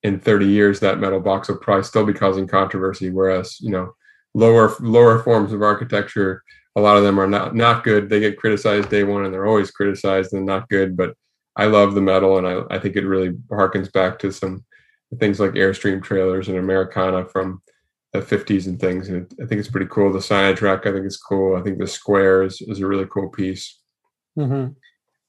in 0.02 0.20
30 0.20 0.46
years, 0.46 0.80
that 0.80 1.00
metal 1.00 1.20
box 1.20 1.48
will 1.48 1.56
probably 1.56 1.84
still 1.84 2.04
be 2.04 2.12
causing 2.12 2.46
controversy. 2.46 3.10
Whereas 3.10 3.60
you 3.60 3.70
know 3.70 3.94
lower 4.34 4.74
lower 4.80 5.22
forms 5.22 5.52
of 5.52 5.62
architecture, 5.62 6.42
a 6.76 6.80
lot 6.80 6.96
of 6.96 7.02
them 7.02 7.18
are 7.18 7.26
not 7.26 7.54
not 7.54 7.84
good. 7.84 8.08
They 8.08 8.20
get 8.20 8.38
criticized 8.38 8.90
day 8.90 9.04
one, 9.04 9.24
and 9.24 9.34
they're 9.34 9.46
always 9.46 9.72
criticized 9.72 10.32
and 10.32 10.46
not 10.46 10.68
good. 10.68 10.96
But 10.96 11.14
I 11.56 11.66
love 11.66 11.94
the 11.94 12.00
metal, 12.00 12.38
and 12.38 12.46
I, 12.46 12.62
I 12.74 12.78
think 12.78 12.96
it 12.96 13.06
really 13.06 13.30
harkens 13.50 13.92
back 13.92 14.18
to 14.20 14.32
some 14.32 14.64
things 15.18 15.38
like 15.38 15.52
Airstream 15.52 16.02
trailers 16.02 16.48
and 16.48 16.58
Americana 16.58 17.24
from 17.24 17.62
the 18.12 18.20
50s 18.20 18.66
and 18.66 18.80
things. 18.80 19.08
And 19.08 19.30
I 19.42 19.46
think 19.46 19.58
it's 19.58 19.68
pretty 19.68 19.88
cool. 19.90 20.12
The 20.12 20.18
signage 20.18 20.60
rack, 20.60 20.86
I 20.86 20.92
think 20.92 21.06
is 21.06 21.16
cool. 21.16 21.56
I 21.56 21.62
think 21.62 21.78
the 21.78 21.86
square 21.86 22.42
is, 22.42 22.60
is 22.62 22.80
a 22.80 22.86
really 22.86 23.06
cool 23.06 23.28
piece. 23.28 23.80
Mm-hmm. 24.38 24.72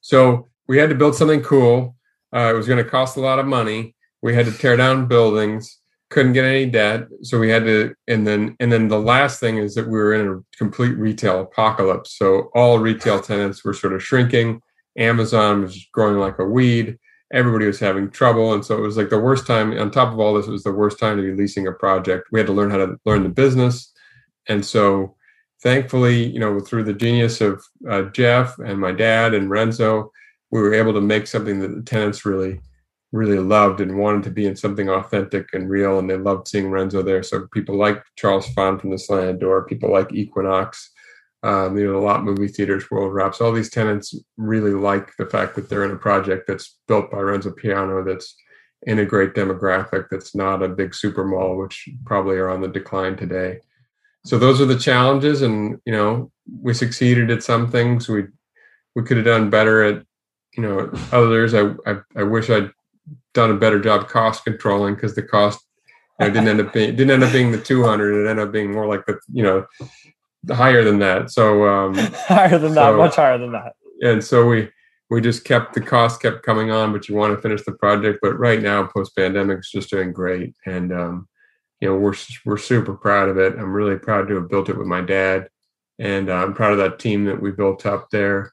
So 0.02 0.48
we 0.68 0.78
had 0.78 0.90
to 0.90 0.96
build 0.96 1.16
something 1.16 1.42
cool. 1.42 1.96
Uh, 2.34 2.52
it 2.52 2.58
was 2.58 2.68
going 2.68 2.84
to 2.84 2.90
cost 2.90 3.18
a 3.18 3.22
lot 3.22 3.40
of 3.40 3.46
money. 3.46 3.96
We 4.22 4.34
had 4.34 4.46
to 4.46 4.52
tear 4.52 4.78
down 4.78 5.08
buildings. 5.08 5.80
Couldn't 6.12 6.34
get 6.34 6.46
any 6.46 6.68
debt, 6.68 7.08
so 7.24 7.40
we 7.40 7.50
had 7.50 7.66
to. 7.66 7.94
And 8.08 8.28
then, 8.28 8.56
and 8.60 8.72
then 8.72 8.88
the 8.88 9.00
last 9.00 9.40
thing 9.40 9.58
is 9.58 9.74
that 9.74 9.88
we 9.88 9.98
were 9.98 10.14
in 10.14 10.28
a 10.28 10.58
complete 10.58 10.96
retail 10.98 11.42
apocalypse. 11.42 12.18
So 12.18 12.52
all 12.54 12.78
retail 12.78 13.20
tenants 13.20 13.66
were 13.66 13.74
sort 13.74 13.94
of 13.94 14.04
shrinking 14.04 14.62
Amazon 14.98 15.62
was 15.62 15.88
growing 15.92 16.18
like 16.18 16.40
a 16.40 16.46
weed. 16.46 16.98
Everybody 17.34 17.66
was 17.66 17.80
having 17.80 18.10
trouble. 18.10 18.54
And 18.54 18.64
so 18.64 18.78
it 18.78 18.82
was 18.82 18.98
like 18.98 19.10
the 19.10 19.20
worst 19.20 19.48
time. 19.48 19.78
On 19.78 19.92
top 19.92 20.14
of 20.14 20.20
all 20.20 20.36
this, 20.36 20.48
it 20.48 20.52
was 20.52 20.64
the 20.64 20.72
worst 20.72 21.00
time 21.00 21.18
to 21.18 21.24
be 21.24 21.34
leasing 21.34 21.68
a 21.68 21.72
project. 21.72 22.28
We 22.32 22.40
had 22.40 22.48
to 22.48 22.54
learn 22.54 22.72
how 22.72 22.78
to 22.78 22.98
learn 23.06 23.24
the 23.24 23.30
business. 23.30 23.92
And 24.48 24.66
so 24.66 25.16
thankfully, 25.62 26.26
you 26.26 26.40
know, 26.40 26.60
through 26.60 26.84
the 26.84 26.94
genius 26.94 27.42
of 27.42 27.64
uh, 27.90 28.04
Jeff 28.04 28.58
and 28.60 28.80
my 28.80 28.92
dad 28.92 29.34
and 29.34 29.50
Renzo, 29.50 30.12
we 30.52 30.62
were 30.62 30.74
able 30.74 30.94
to 30.94 31.02
make 31.02 31.28
something 31.28 31.60
that 31.60 31.76
the 31.76 31.82
tenants 31.82 32.26
really, 32.26 32.62
really 33.12 33.40
loved 33.40 33.82
and 33.82 33.98
wanted 33.98 34.24
to 34.24 34.30
be 34.30 34.46
in 34.46 34.56
something 34.56 34.90
authentic 34.90 35.50
and 35.54 35.70
real. 35.70 35.98
And 36.00 36.10
they 36.10 36.18
loved 36.18 36.48
seeing 36.48 36.70
Renzo 36.70 37.02
there. 37.02 37.24
So 37.24 37.48
people 37.48 37.76
like 37.76 38.04
Charles 38.16 38.48
Phan 38.54 38.80
from 38.80 38.92
the 38.92 39.00
Slanted 39.00 39.40
Door, 39.40 39.66
people 39.66 39.92
like 39.92 40.14
Equinox, 40.14 40.92
um, 41.46 41.78
you 41.78 41.86
know, 41.86 42.00
a 42.00 42.02
lot 42.02 42.20
of 42.20 42.26
movie 42.26 42.48
theaters, 42.48 42.90
World 42.90 43.14
Wraps, 43.14 43.40
all 43.40 43.52
these 43.52 43.70
tenants 43.70 44.16
really 44.36 44.72
like 44.72 45.16
the 45.18 45.28
fact 45.28 45.56
that 45.56 45.70
they're 45.70 45.86
in 45.86 45.92
a 45.92 45.96
project 45.96 46.46
that's 46.48 46.80
built 46.88 47.12
by 47.12 47.20
Renzo 47.20 47.52
Piano, 47.52 48.04
that's 48.04 48.36
in 48.88 48.98
a 48.98 49.06
great 49.06 49.36
demographic, 49.36 50.08
that's 50.10 50.34
not 50.34 50.64
a 50.64 50.68
big 50.68 50.96
super 50.96 51.24
mall, 51.24 51.56
which 51.56 51.88
probably 52.04 52.38
are 52.38 52.50
on 52.50 52.62
the 52.62 52.68
decline 52.68 53.16
today. 53.16 53.60
So 54.26 54.40
those 54.40 54.60
are 54.60 54.66
the 54.66 54.80
challenges, 54.80 55.44
and 55.44 55.80
you 55.86 55.94
know, 55.94 56.32
we 56.62 56.74
succeeded 56.74 57.30
at 57.30 57.44
some 57.44 57.70
things. 57.70 58.10
We 58.10 58.24
we 58.96 59.04
could 59.04 59.18
have 59.18 59.26
done 59.28 59.52
better 59.52 59.84
at 59.84 60.04
you 60.58 60.64
know 60.64 60.92
others. 61.12 61.54
I 61.54 61.74
I, 61.86 61.98
I 62.16 62.24
wish 62.24 62.50
I'd 62.50 62.72
done 63.36 63.52
a 63.52 63.58
better 63.58 63.80
job 63.80 64.08
cost 64.08 64.44
controlling 64.44 64.96
because 64.96 65.14
the 65.14 65.22
cost 65.22 65.60
you 66.20 66.28
know, 66.28 66.34
didn't 66.34 66.48
end 66.48 66.62
up 66.62 66.74
being 66.74 66.96
didn't 66.96 67.12
end 67.12 67.24
up 67.24 67.32
being 67.32 67.52
the 67.52 67.62
200 67.62 68.26
it 68.26 68.30
ended 68.30 68.48
up 68.48 68.52
being 68.52 68.72
more 68.72 68.88
like 68.88 69.06
the 69.06 69.20
you 69.32 69.44
know 69.44 69.66
higher 70.50 70.84
than 70.84 71.00
that. 71.00 71.32
So 71.32 71.68
um, 71.68 71.94
higher 72.28 72.58
than 72.58 72.74
that, 72.76 72.96
much 72.96 73.16
higher 73.16 73.38
than 73.38 73.52
that. 73.54 73.76
And 74.02 74.24
so 74.24 74.48
we 74.48 74.70
we 75.10 75.22
just 75.22 75.46
kept 75.46 75.74
the 75.74 75.82
cost 75.82 76.22
kept 76.22 76.44
coming 76.44 76.72
on, 76.72 76.92
but 76.92 77.08
you 77.08 77.16
want 77.16 77.36
to 77.36 77.42
finish 77.42 77.64
the 77.64 77.74
project. 77.74 78.20
But 78.22 78.38
right 78.40 78.62
now, 78.62 78.88
post 78.88 79.16
pandemic, 79.16 79.60
it's 79.60 79.72
just 79.72 79.90
doing 79.90 80.12
great, 80.12 80.56
and 80.66 80.92
um, 80.92 81.28
you 81.80 81.88
know 81.88 81.96
we're 81.96 82.16
we're 82.46 82.58
super 82.58 82.96
proud 82.96 83.30
of 83.30 83.38
it. 83.38 83.54
I'm 83.54 83.74
really 83.74 83.98
proud 83.98 84.28
to 84.28 84.36
have 84.36 84.50
built 84.50 84.70
it 84.70 84.78
with 84.78 84.88
my 84.88 85.02
dad, 85.02 85.50
and 86.00 86.30
uh, 86.30 86.36
I'm 86.36 86.54
proud 86.54 86.74
of 86.74 86.80
that 86.80 87.00
team 87.00 87.26
that 87.26 87.42
we 87.42 87.52
built 87.52 87.86
up 87.86 88.10
there. 88.12 88.52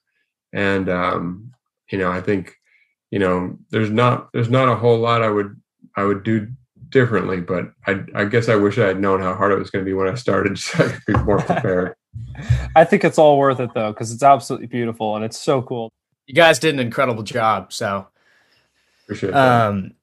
And 0.53 0.89
um, 0.89 1.53
you 1.91 1.99
know, 1.99 2.11
I 2.11 2.21
think 2.21 2.55
you 3.11 3.19
know 3.19 3.59
there's 3.71 3.91
not 3.91 4.31
there's 4.33 4.51
not 4.51 4.69
a 4.69 4.77
whole 4.77 4.99
lot 4.99 5.23
I 5.23 5.31
would 5.31 5.61
I 5.97 6.05
would 6.05 6.23
do 6.23 6.49
differently, 6.93 7.41
but 7.41 7.73
I, 7.87 8.05
I 8.15 8.25
guess 8.27 8.49
I 8.49 8.55
wish 8.55 8.79
I 8.79 8.87
had 8.87 9.01
known 9.01 9.21
how 9.21 9.35
hard 9.35 9.53
it 9.53 9.59
was 9.59 9.71
going 9.71 9.85
to 9.85 9.89
be 9.89 9.95
when 9.95 10.09
I 10.09 10.15
started, 10.15 10.59
so 10.59 10.85
I 10.85 10.89
could 10.89 11.05
be 11.07 11.15
more 11.15 11.39
prepared. 11.43 11.97
I 12.77 12.85
think 12.85 13.05
it's 13.05 13.19
all 13.19 13.39
worth 13.39 13.59
it 13.59 13.75
though, 13.75 13.93
because 13.93 14.13
it's 14.13 14.23
absolutely 14.23 14.69
beautiful 14.69 15.17
and 15.17 15.25
it's 15.25 15.39
so 15.39 15.63
cool. 15.63 15.91
You 16.27 16.35
guys 16.35 16.59
did 16.59 16.75
an 16.75 16.81
incredible 16.81 17.25
job. 17.25 17.73
So 17.73 18.07
appreciate 19.05 19.33
that. 19.33 19.69
Um, 19.69 19.95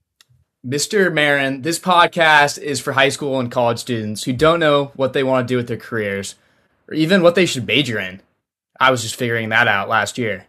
Mr. 0.66 1.10
Mehran, 1.10 1.64
this 1.64 1.80
podcast 1.80 2.58
is 2.58 2.82
for 2.82 2.92
high 2.92 3.10
school 3.10 3.40
and 3.40 3.50
college 3.50 3.80
students 3.80 4.26
who 4.26 4.34
don't 4.34 4.60
know 4.60 4.92
what 4.96 5.14
they 5.14 5.24
want 5.24 5.48
to 5.48 5.52
do 5.52 5.56
with 5.56 5.70
their 5.70 5.78
careers 5.78 6.36
or 6.90 6.96
even 6.96 7.22
what 7.22 7.36
they 7.36 7.46
should 7.46 7.66
major 7.66 7.98
in. 7.98 8.22
I 8.78 8.92
was 8.92 9.02
just 9.02 9.16
figuring 9.16 9.50
that 9.50 9.70
out 9.70 9.88
last 9.88 10.18
year. 10.18 10.49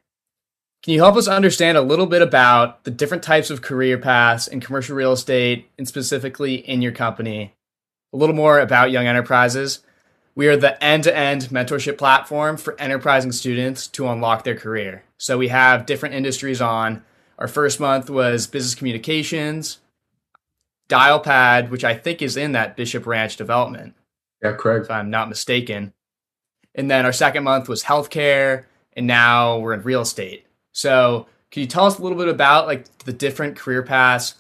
Can 0.83 0.95
you 0.95 1.01
help 1.01 1.17
us 1.17 1.29
understand 1.29 1.77
a 1.77 1.83
little 1.83 2.07
bit 2.07 2.23
about 2.23 2.85
the 2.85 2.91
different 2.91 3.23
types 3.23 3.51
of 3.51 3.61
career 3.61 3.99
paths 3.99 4.49
in 4.49 4.61
commercial 4.61 4.97
real 4.97 5.13
estate 5.13 5.71
and 5.77 5.87
specifically 5.87 6.55
in 6.55 6.81
your 6.81 6.93
company? 6.93 7.55
A 8.15 8.17
little 8.17 8.35
more 8.35 8.59
about 8.59 8.91
Young 8.91 9.07
Enterprises. 9.07 9.81
We 10.35 10.49
are 10.49 10.57
the 10.57 10.83
end 10.83 11.05
to 11.05 11.15
end 11.15 11.43
mentorship 11.51 11.99
platform 11.99 12.57
for 12.57 12.81
enterprising 12.81 13.33
students 13.33 13.89
to 13.89 14.09
unlock 14.09 14.45
their 14.45 14.57
career. 14.57 15.05
So 15.19 15.37
we 15.37 15.49
have 15.49 15.85
different 15.85 16.15
industries 16.15 16.63
on. 16.63 17.05
Our 17.39 17.49
first 17.49 17.79
month 17.79 18.09
was 18.09 18.47
business 18.47 18.75
communications, 18.75 19.81
Dialpad, 20.89 21.69
which 21.69 21.85
I 21.85 21.95
think 21.95 22.23
is 22.23 22.39
in 22.39 22.53
that 22.53 22.75
Bishop 22.75 23.07
Ranch 23.07 23.37
development. 23.37 23.95
Yeah, 24.43 24.53
correct. 24.53 24.87
If 24.87 24.91
I'm 24.91 25.11
not 25.11 25.29
mistaken. 25.29 25.93
And 26.75 26.91
then 26.91 27.05
our 27.05 27.13
second 27.13 27.45
month 27.45 27.69
was 27.69 27.85
healthcare, 27.85 28.65
and 28.95 29.07
now 29.07 29.59
we're 29.59 29.75
in 29.75 29.83
real 29.83 30.01
estate. 30.01 30.47
So, 30.73 31.27
can 31.51 31.63
you 31.63 31.67
tell 31.67 31.87
us 31.87 31.99
a 31.99 32.03
little 32.03 32.19
bit 32.19 32.29
about 32.29 32.67
like 32.67 32.87
the 32.99 33.13
different 33.13 33.57
career 33.57 33.83
paths 33.83 34.35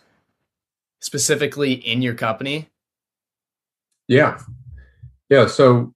specifically 1.00 1.72
in 1.72 2.02
your 2.02 2.14
company? 2.14 2.68
Yeah, 4.06 4.40
yeah. 5.28 5.46
So, 5.46 5.94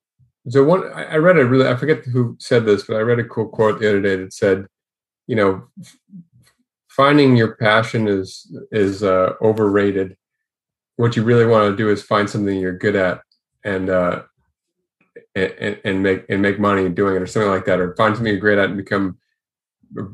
so 0.48 0.64
one 0.64 0.92
I 0.92 1.16
read 1.16 1.38
a 1.38 1.44
really 1.44 1.68
I 1.68 1.76
forget 1.76 2.04
who 2.04 2.36
said 2.40 2.64
this, 2.64 2.84
but 2.84 2.96
I 2.96 3.00
read 3.00 3.18
a 3.18 3.24
cool 3.24 3.48
quote 3.48 3.80
the 3.80 3.88
other 3.88 4.00
day 4.00 4.16
that 4.16 4.32
said, 4.32 4.66
you 5.26 5.36
know, 5.36 5.64
finding 6.88 7.36
your 7.36 7.56
passion 7.56 8.08
is 8.08 8.56
is 8.70 9.02
uh, 9.02 9.34
overrated. 9.40 10.16
What 10.96 11.16
you 11.16 11.24
really 11.24 11.46
want 11.46 11.70
to 11.70 11.76
do 11.76 11.90
is 11.90 12.02
find 12.02 12.28
something 12.28 12.58
you're 12.58 12.78
good 12.78 12.96
at 12.96 13.20
and 13.64 13.90
uh, 13.90 14.22
and, 15.34 15.80
and 15.84 16.02
make 16.02 16.24
and 16.28 16.42
make 16.42 16.60
money 16.60 16.88
doing 16.88 17.16
it 17.16 17.22
or 17.22 17.26
something 17.26 17.50
like 17.50 17.64
that, 17.66 17.80
or 17.80 17.94
find 17.96 18.14
something 18.14 18.32
you're 18.32 18.40
great 18.40 18.58
at 18.58 18.68
and 18.68 18.76
become 18.76 19.18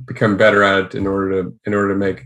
become 0.06 0.36
better 0.36 0.62
at 0.62 0.78
it 0.78 0.94
in 0.94 1.06
order 1.06 1.42
to 1.42 1.58
in 1.64 1.74
order 1.74 1.90
to 1.90 1.94
make 1.94 2.24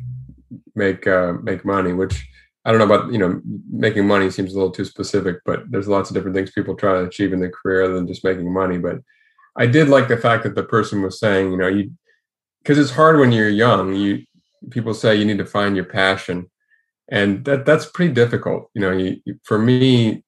make 0.75 1.07
uh, 1.07 1.35
make 1.43 1.65
money. 1.65 1.93
Which 1.93 2.27
I 2.65 2.71
don't 2.71 2.79
know 2.79 2.95
about 2.95 3.13
you 3.13 3.19
know 3.19 3.41
making 3.71 4.07
money 4.07 4.31
seems 4.31 4.53
a 4.53 4.57
little 4.57 4.73
too 4.73 4.85
specific, 4.85 5.37
but 5.45 5.71
there's 5.71 5.89
lots 5.89 6.11
of 6.11 6.15
different 6.15 6.35
things 6.35 6.51
people 6.51 6.75
try 6.75 6.95
to 6.95 7.05
achieve 7.07 7.33
in 7.33 7.41
their 7.41 7.51
career 7.51 7.85
other 7.85 7.95
than 7.95 8.07
just 8.07 8.25
making 8.25 8.53
money. 8.53 8.79
But 8.79 8.99
I 9.57 9.67
did 9.67 9.89
like 9.89 10.09
the 10.09 10.17
fact 10.17 10.45
that 10.45 10.55
the 10.55 10.65
person 10.65 11.03
was 11.03 11.19
saying, 11.19 11.51
you 11.51 11.57
know, 11.57 11.69
you 11.69 11.93
because 12.63 12.79
it's 12.79 12.91
hard 12.91 13.19
when 13.19 13.33
you're 13.33 13.49
young. 13.49 13.95
You 13.95 14.25
people 14.71 14.95
say 14.95 15.17
you 15.17 15.25
need 15.25 15.39
to 15.39 15.47
find 15.47 15.77
your 15.77 15.85
passion, 15.85 16.51
and 17.09 17.45
that 17.45 17.67
that's 17.67 17.87
pretty 17.87 18.13
difficult. 18.13 18.71
You 18.75 18.81
know, 18.81 18.93
you, 18.93 19.21
for 19.45 19.59
me, 19.59 20.25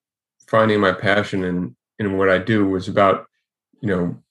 finding 0.46 0.80
my 0.80 0.92
passion 0.92 1.44
in 1.44 1.76
in 1.98 2.18
what 2.18 2.28
I 2.28 2.38
do 2.38 2.68
was 2.68 2.88
about, 2.88 3.26
you 3.80 3.88
know, 3.88 4.22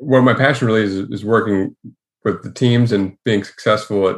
what 0.00 0.22
my 0.22 0.34
passion 0.34 0.66
really 0.66 0.82
is 0.82 0.94
is 1.10 1.24
working 1.24 1.76
with 2.24 2.42
the 2.42 2.52
teams 2.52 2.90
and 2.90 3.16
being 3.24 3.44
successful 3.44 4.08
at 4.08 4.16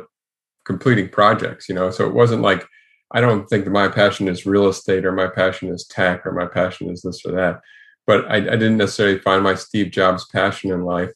completing 0.65 1.09
projects 1.09 1.69
you 1.69 1.75
know? 1.75 1.91
So 1.91 2.07
it 2.07 2.15
wasn't 2.15 2.43
like 2.43 2.67
i 3.13 3.21
don't 3.21 3.47
think 3.49 3.65
that 3.65 3.71
my 3.73 3.89
passion 3.89 4.29
is 4.29 4.47
real 4.47 4.69
estate 4.69 5.05
or 5.05 5.13
my 5.13 5.27
passion 5.27 5.69
is 5.69 5.87
tech 5.87 6.25
or 6.25 6.33
my 6.33 6.47
passion 6.47 6.89
is 6.89 7.03
this 7.03 7.25
or 7.27 7.33
that 7.33 7.61
but 8.07 8.25
i, 8.31 8.37
I 8.37 8.57
didn't 8.57 8.79
necessarily 8.79 9.19
find 9.19 9.43
my 9.43 9.55
steve 9.55 9.91
jobs 9.91 10.27
passion 10.33 10.71
in 10.71 10.85
life. 10.85 11.11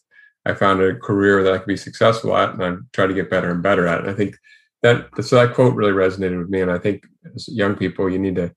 I 0.44 0.54
found 0.54 0.80
a 0.80 0.96
career 0.96 1.42
that 1.42 1.54
i 1.54 1.58
could 1.58 1.68
be 1.68 1.76
successful 1.76 2.36
at 2.36 2.54
and 2.54 2.62
i 2.62 2.74
try 2.92 3.06
to 3.06 3.14
get 3.14 3.30
better 3.30 3.50
and 3.50 3.62
better 3.62 3.86
at 3.86 4.00
and 4.00 4.10
i 4.10 4.14
think 4.14 4.36
that 4.82 5.06
so 5.24 5.36
that 5.36 5.54
quote 5.54 5.74
really 5.74 5.92
resonated 5.92 6.38
with 6.38 6.50
me. 6.50 6.60
And 6.60 6.70
i 6.70 6.78
think 6.78 7.04
as 7.34 7.48
young 7.48 7.76
people 7.76 8.10
you 8.10 8.18
need 8.18 8.36
to 8.36 8.52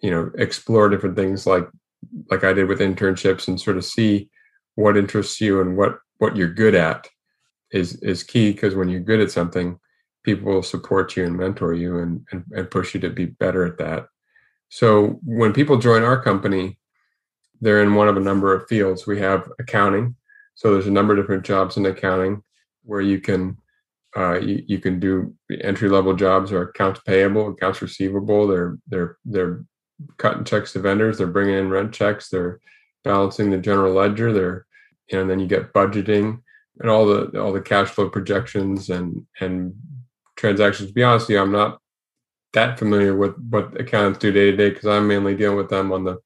you 0.00 0.10
know 0.10 0.30
explore 0.38 0.88
different 0.88 1.16
things 1.16 1.46
like 1.46 1.68
like 2.30 2.44
i 2.44 2.52
did 2.52 2.68
with 2.68 2.80
internships 2.80 3.46
and 3.46 3.60
sort 3.60 3.76
of 3.76 3.84
see 3.84 4.28
what 4.76 4.96
interests 4.96 5.40
you 5.40 5.60
and 5.60 5.76
what 5.76 5.98
what 6.18 6.36
you're 6.36 6.52
good 6.52 6.74
at 6.74 7.08
is 7.72 7.96
is 8.02 8.22
key 8.22 8.52
because 8.52 8.74
when 8.74 8.88
you're 8.88 9.00
good 9.00 9.20
at 9.20 9.30
something 9.30 9.78
people 10.22 10.52
will 10.52 10.62
support 10.62 11.16
you 11.16 11.24
and 11.24 11.36
mentor 11.36 11.74
you 11.74 11.98
and, 11.98 12.26
and, 12.32 12.44
and 12.52 12.70
push 12.70 12.94
you 12.94 13.00
to 13.00 13.10
be 13.10 13.26
better 13.26 13.66
at 13.66 13.76
that. 13.76 14.06
So 14.70 15.20
when 15.22 15.52
people 15.52 15.76
join 15.76 16.02
our 16.02 16.20
company 16.22 16.78
they're 17.64 17.82
in 17.82 17.94
one 17.94 18.08
of 18.08 18.16
a 18.16 18.20
number 18.20 18.52
of 18.54 18.68
fields. 18.68 19.06
We 19.06 19.18
have 19.20 19.50
accounting. 19.58 20.16
So 20.54 20.72
there's 20.72 20.86
a 20.86 20.92
number 20.92 21.14
of 21.14 21.18
different 21.18 21.44
jobs 21.44 21.76
in 21.76 21.86
accounting 21.86 22.42
where 22.82 23.00
you 23.00 23.20
can 23.20 23.56
uh, 24.16 24.38
you, 24.38 24.62
you 24.68 24.78
can 24.78 25.00
do 25.00 25.34
entry 25.62 25.88
level 25.88 26.14
jobs 26.14 26.52
or 26.52 26.62
accounts 26.62 27.00
payable 27.04 27.48
accounts 27.48 27.82
receivable. 27.82 28.46
They're 28.46 28.78
they're 28.86 29.16
they're 29.24 29.64
cutting 30.18 30.44
checks 30.44 30.72
to 30.72 30.80
vendors. 30.80 31.18
They're 31.18 31.26
bringing 31.26 31.56
in 31.56 31.70
rent 31.70 31.92
checks. 31.92 32.28
They're 32.28 32.60
balancing 33.04 33.50
the 33.50 33.58
general 33.58 33.94
ledger 33.94 34.32
there 34.32 34.66
and 35.12 35.28
then 35.28 35.38
you 35.38 35.46
get 35.46 35.72
budgeting 35.72 36.40
and 36.80 36.90
all 36.90 37.06
the 37.06 37.40
all 37.40 37.52
the 37.52 37.60
cash 37.60 37.88
flow 37.88 38.08
projections 38.08 38.90
and 38.90 39.24
and 39.40 39.74
transactions. 40.36 40.88
To 40.88 40.94
be 40.94 41.04
honest 41.04 41.28
with 41.28 41.34
you 41.34 41.40
i'm 41.40 41.52
not 41.52 41.78
that 42.54 42.78
familiar 42.78 43.16
with 43.16 43.36
what 43.50 43.78
accountants 43.80 44.18
do 44.18 44.32
day 44.32 44.50
to 44.50 44.56
day 44.56 44.70
because 44.70 44.86
i'm 44.86 45.06
mainly 45.06 45.36
dealing 45.36 45.56
with 45.56 45.68
them 45.68 45.92
on 45.92 46.04
the 46.04 46.16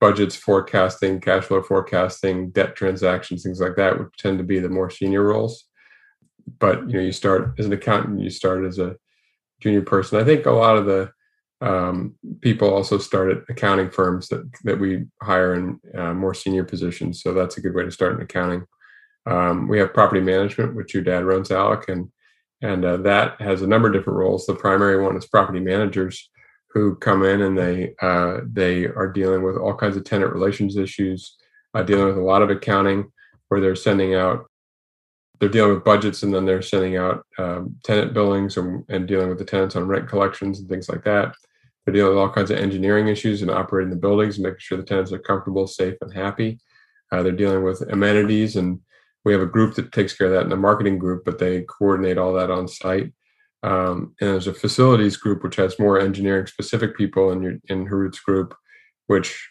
budgets 0.00 0.36
forecasting 0.36 1.20
cash 1.20 1.44
flow 1.44 1.62
forecasting 1.62 2.50
debt 2.50 2.76
transactions 2.76 3.42
things 3.42 3.60
like 3.60 3.76
that 3.76 3.98
which 3.98 4.08
tend 4.18 4.38
to 4.38 4.44
be 4.44 4.58
the 4.58 4.68
more 4.68 4.90
senior 4.90 5.22
roles. 5.22 5.64
But 6.58 6.88
you 6.88 6.94
know 6.94 7.00
you 7.00 7.12
start 7.12 7.54
as 7.58 7.66
an 7.66 7.72
accountant 7.72 8.20
you 8.20 8.30
start 8.30 8.64
as 8.64 8.78
a 8.78 8.96
junior 9.60 9.82
person. 9.82 10.20
I 10.20 10.24
think 10.24 10.46
a 10.46 10.50
lot 10.50 10.76
of 10.76 10.86
the 10.86 11.10
um, 11.60 12.14
people 12.40 12.72
also 12.72 12.98
started 12.98 13.42
accounting 13.48 13.90
firms 13.90 14.28
that 14.28 14.44
that 14.64 14.78
we 14.78 15.04
hire 15.22 15.54
in 15.54 15.80
uh, 15.96 16.12
more 16.12 16.34
senior 16.34 16.64
positions. 16.64 17.22
So 17.22 17.32
that's 17.32 17.56
a 17.56 17.60
good 17.60 17.74
way 17.74 17.84
to 17.84 17.90
start 17.90 18.14
in 18.14 18.22
accounting. 18.22 18.66
Um, 19.26 19.66
we 19.66 19.78
have 19.78 19.94
property 19.94 20.20
management, 20.20 20.76
which 20.76 20.94
your 20.94 21.02
dad 21.02 21.24
runs, 21.24 21.50
Alec, 21.50 21.88
and 21.88 22.10
and 22.62 22.84
uh, 22.84 22.96
that 22.98 23.40
has 23.40 23.62
a 23.62 23.66
number 23.66 23.88
of 23.88 23.94
different 23.94 24.18
roles. 24.18 24.46
The 24.46 24.54
primary 24.54 25.02
one 25.02 25.16
is 25.16 25.26
property 25.26 25.60
managers 25.60 26.30
who 26.70 26.94
come 26.96 27.24
in 27.24 27.42
and 27.42 27.56
they 27.56 27.94
uh, 28.02 28.40
they 28.50 28.86
are 28.86 29.10
dealing 29.10 29.42
with 29.42 29.56
all 29.56 29.74
kinds 29.74 29.96
of 29.96 30.04
tenant 30.04 30.32
relations 30.32 30.76
issues, 30.76 31.36
uh, 31.74 31.82
dealing 31.82 32.08
with 32.08 32.18
a 32.18 32.22
lot 32.22 32.42
of 32.42 32.50
accounting, 32.50 33.10
where 33.48 33.60
they're 33.60 33.76
sending 33.76 34.14
out 34.14 34.44
they're 35.38 35.48
dealing 35.48 35.74
with 35.74 35.84
budgets 35.84 36.22
and 36.22 36.32
then 36.32 36.44
they're 36.44 36.62
sending 36.62 36.96
out 36.96 37.26
um, 37.38 37.76
tenant 37.84 38.14
billings 38.14 38.56
and, 38.56 38.84
and, 38.88 39.06
dealing 39.06 39.28
with 39.28 39.38
the 39.38 39.44
tenants 39.44 39.76
on 39.76 39.86
rent 39.86 40.08
collections 40.08 40.58
and 40.58 40.68
things 40.68 40.88
like 40.88 41.04
that. 41.04 41.34
They're 41.84 41.94
dealing 41.94 42.14
with 42.14 42.18
all 42.18 42.32
kinds 42.32 42.50
of 42.50 42.58
engineering 42.58 43.08
issues 43.08 43.42
and 43.42 43.50
operating 43.50 43.90
the 43.90 43.96
buildings, 43.96 44.38
making 44.38 44.58
sure 44.60 44.78
the 44.78 44.84
tenants 44.84 45.12
are 45.12 45.18
comfortable, 45.18 45.66
safe, 45.66 45.96
and 46.00 46.12
happy. 46.12 46.58
Uh, 47.12 47.22
they're 47.22 47.32
dealing 47.32 47.62
with 47.62 47.82
amenities, 47.92 48.56
and 48.56 48.80
we 49.24 49.32
have 49.32 49.42
a 49.42 49.46
group 49.46 49.74
that 49.76 49.92
takes 49.92 50.16
care 50.16 50.26
of 50.26 50.32
that 50.32 50.42
in 50.42 50.48
the 50.48 50.56
marketing 50.56 50.98
group, 50.98 51.24
but 51.24 51.38
they 51.38 51.62
coordinate 51.62 52.18
all 52.18 52.32
that 52.32 52.50
on 52.50 52.66
site. 52.66 53.12
Um, 53.62 54.14
and 54.20 54.30
there's 54.30 54.46
a 54.46 54.54
facilities 54.54 55.16
group 55.16 55.42
which 55.42 55.56
has 55.56 55.78
more 55.78 56.00
engineering 56.00 56.46
specific 56.46 56.96
people 56.96 57.30
in 57.30 57.42
your 57.42 57.54
in 57.68 57.86
Harut's 57.86 58.20
group, 58.20 58.54
which 59.06 59.48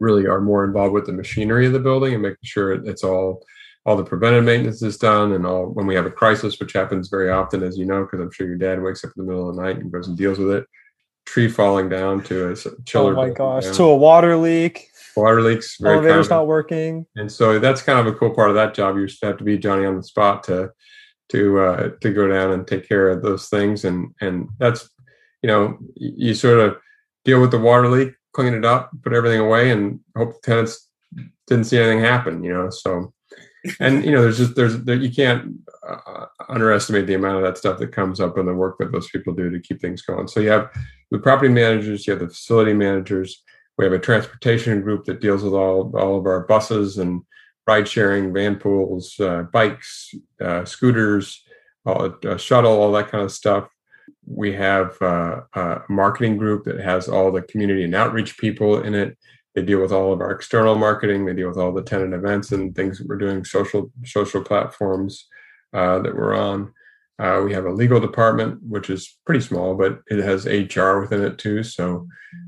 really 0.00 0.26
are 0.26 0.40
more 0.40 0.64
involved 0.64 0.92
with 0.92 1.06
the 1.06 1.12
machinery 1.12 1.66
of 1.66 1.72
the 1.72 1.78
building 1.78 2.14
and 2.14 2.22
making 2.22 2.36
sure 2.42 2.72
it's 2.72 3.04
all 3.04 3.44
all 3.84 3.96
the 3.96 4.04
preventive 4.04 4.44
maintenance 4.44 4.82
is 4.82 4.96
done 4.96 5.32
and 5.32 5.46
all 5.46 5.66
when 5.66 5.86
we 5.86 5.94
have 5.94 6.06
a 6.06 6.10
crisis 6.10 6.58
which 6.60 6.72
happens 6.72 7.08
very 7.08 7.30
often 7.30 7.62
as 7.62 7.76
you 7.76 7.84
know 7.84 8.02
because 8.02 8.20
i'm 8.20 8.30
sure 8.30 8.46
your 8.46 8.56
dad 8.56 8.82
wakes 8.82 9.04
up 9.04 9.12
in 9.16 9.24
the 9.24 9.30
middle 9.30 9.48
of 9.48 9.56
the 9.56 9.62
night 9.62 9.78
and 9.78 9.90
goes 9.90 10.08
and 10.08 10.16
deals 10.16 10.38
with 10.38 10.50
it 10.50 10.64
tree 11.26 11.48
falling 11.48 11.88
down 11.88 12.22
to 12.24 12.50
a 12.50 12.56
chiller 12.84 13.12
oh 13.12 13.28
my 13.28 13.30
gosh 13.30 13.64
down. 13.64 13.74
to 13.74 13.84
a 13.84 13.96
water 13.96 14.36
leak. 14.36 14.88
Water 15.16 15.42
leaks 15.42 15.76
very 15.78 15.96
elevator's 15.96 16.28
common. 16.28 16.40
not 16.42 16.46
working. 16.46 17.06
And 17.16 17.30
so 17.30 17.58
that's 17.58 17.82
kind 17.82 17.98
of 17.98 18.06
a 18.06 18.16
cool 18.16 18.34
part 18.34 18.48
of 18.48 18.54
that 18.56 18.74
job. 18.74 18.96
You 18.96 19.06
just 19.06 19.22
have 19.22 19.36
to 19.38 19.44
be 19.44 19.58
johnny 19.58 19.84
on 19.84 19.96
the 19.96 20.02
spot 20.02 20.42
to 20.44 20.70
to 21.30 21.60
uh, 21.60 21.90
to 22.00 22.12
go 22.12 22.28
down 22.28 22.52
and 22.52 22.66
take 22.66 22.88
care 22.88 23.10
of 23.10 23.22
those 23.22 23.48
things. 23.48 23.84
And 23.84 24.14
and 24.20 24.48
that's 24.58 24.88
you 25.42 25.48
know 25.48 25.78
you 25.96 26.34
sort 26.34 26.60
of 26.60 26.76
deal 27.24 27.40
with 27.40 27.50
the 27.50 27.58
water 27.58 27.88
leak 27.88 28.14
clean 28.32 28.54
it 28.54 28.64
up 28.64 28.90
put 29.02 29.12
everything 29.12 29.40
away 29.40 29.70
and 29.70 30.00
hope 30.16 30.32
the 30.32 30.40
tenants 30.42 30.88
didn't 31.46 31.64
see 31.64 31.76
anything 31.76 32.00
happen 32.00 32.42
you 32.42 32.52
know 32.52 32.70
so 32.70 33.12
and 33.80 34.04
you 34.04 34.10
know 34.10 34.22
there's 34.22 34.38
just 34.38 34.54
there's 34.54 34.78
there, 34.84 34.96
you 34.96 35.10
can't 35.10 35.54
uh, 35.88 36.26
underestimate 36.48 37.06
the 37.06 37.14
amount 37.14 37.36
of 37.36 37.42
that 37.42 37.58
stuff 37.58 37.78
that 37.78 37.92
comes 37.92 38.20
up 38.20 38.38
in 38.38 38.46
the 38.46 38.54
work 38.54 38.76
that 38.78 38.92
those 38.92 39.08
people 39.10 39.32
do 39.32 39.50
to 39.50 39.60
keep 39.60 39.80
things 39.80 40.02
going. 40.02 40.28
So 40.28 40.40
you 40.40 40.50
have 40.50 40.70
the 41.10 41.18
property 41.18 41.52
managers 41.52 42.06
you 42.06 42.12
have 42.12 42.20
the 42.20 42.28
facility 42.28 42.72
managers 42.72 43.42
we 43.78 43.84
have 43.84 43.92
a 43.92 43.98
transportation 43.98 44.82
group 44.82 45.04
that 45.04 45.20
deals 45.20 45.42
with 45.42 45.54
all 45.54 45.92
all 45.96 46.18
of 46.18 46.26
our 46.26 46.40
buses 46.46 46.98
and 46.98 47.22
ride 47.66 47.86
sharing 47.86 48.32
van 48.32 48.56
pools 48.56 49.18
uh, 49.20 49.44
bikes 49.52 50.14
uh, 50.40 50.64
scooters 50.64 51.42
uh, 51.86 52.36
shuttle 52.36 52.80
all 52.80 52.92
that 52.92 53.10
kind 53.10 53.24
of 53.24 53.32
stuff. 53.32 53.68
We 54.26 54.52
have 54.52 55.00
uh, 55.00 55.42
a 55.54 55.80
marketing 55.88 56.36
group 56.36 56.64
that 56.64 56.80
has 56.80 57.08
all 57.08 57.32
the 57.32 57.42
community 57.42 57.84
and 57.84 57.94
outreach 57.94 58.38
people 58.38 58.82
in 58.82 58.94
it 58.94 59.16
they 59.54 59.62
deal 59.62 59.80
with 59.80 59.92
all 59.92 60.12
of 60.12 60.20
our 60.20 60.30
external 60.30 60.74
marketing. 60.74 61.24
They 61.24 61.34
deal 61.34 61.48
with 61.48 61.58
all 61.58 61.72
the 61.72 61.82
tenant 61.82 62.14
events 62.14 62.52
and 62.52 62.74
things 62.74 62.98
that 62.98 63.08
we're 63.08 63.18
doing, 63.18 63.44
social 63.44 63.90
social 64.04 64.42
platforms 64.42 65.26
uh, 65.72 65.98
that 66.00 66.14
we're 66.14 66.34
on. 66.34 66.72
Uh, 67.18 67.42
we 67.44 67.52
have 67.52 67.66
a 67.66 67.70
legal 67.70 68.00
department, 68.00 68.58
which 68.62 68.90
is 68.90 69.18
pretty 69.26 69.40
small, 69.40 69.74
but 69.76 70.00
it 70.08 70.18
has 70.18 70.46
HR 70.46 71.00
within 71.00 71.22
it 71.22 71.38
too. 71.38 71.62
So 71.62 72.06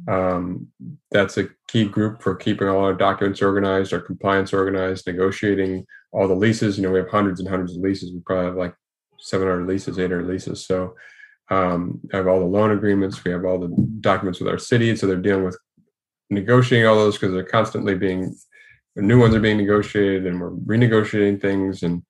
um, 0.08 0.68
that's 1.10 1.36
a 1.36 1.48
key 1.68 1.84
group 1.84 2.22
for 2.22 2.34
keeping 2.34 2.68
all 2.68 2.84
our 2.84 2.94
documents 2.94 3.42
organized, 3.42 3.92
our 3.92 4.00
compliance 4.00 4.52
organized, 4.52 5.06
negotiating 5.06 5.86
all 6.12 6.26
the 6.26 6.34
leases. 6.34 6.76
You 6.76 6.84
know, 6.84 6.90
we 6.90 6.98
have 6.98 7.10
hundreds 7.10 7.40
and 7.40 7.48
hundreds 7.48 7.76
of 7.76 7.82
leases. 7.82 8.12
We 8.12 8.20
probably 8.20 8.46
have 8.46 8.56
like 8.56 8.74
700 9.18 9.66
leases, 9.66 9.98
800 9.98 10.26
leases. 10.26 10.66
So 10.66 10.94
um, 11.50 12.00
I 12.12 12.16
have 12.16 12.26
all 12.26 12.40
the 12.40 12.46
loan 12.46 12.70
agreements. 12.70 13.22
We 13.22 13.32
have 13.32 13.44
all 13.44 13.58
the 13.58 13.74
documents 14.00 14.40
with 14.40 14.48
our 14.48 14.58
city. 14.58 14.96
So 14.96 15.06
they're 15.06 15.16
dealing 15.16 15.44
with 15.44 15.58
negotiating 16.34 16.86
all 16.86 16.96
those 16.96 17.16
because 17.16 17.32
they're 17.32 17.44
constantly 17.44 17.94
being 17.94 18.34
new 18.96 19.18
ones 19.18 19.34
are 19.34 19.40
being 19.40 19.56
negotiated, 19.56 20.26
and 20.26 20.40
we're 20.40 20.50
renegotiating 20.50 21.40
things, 21.40 21.82
and 21.82 22.02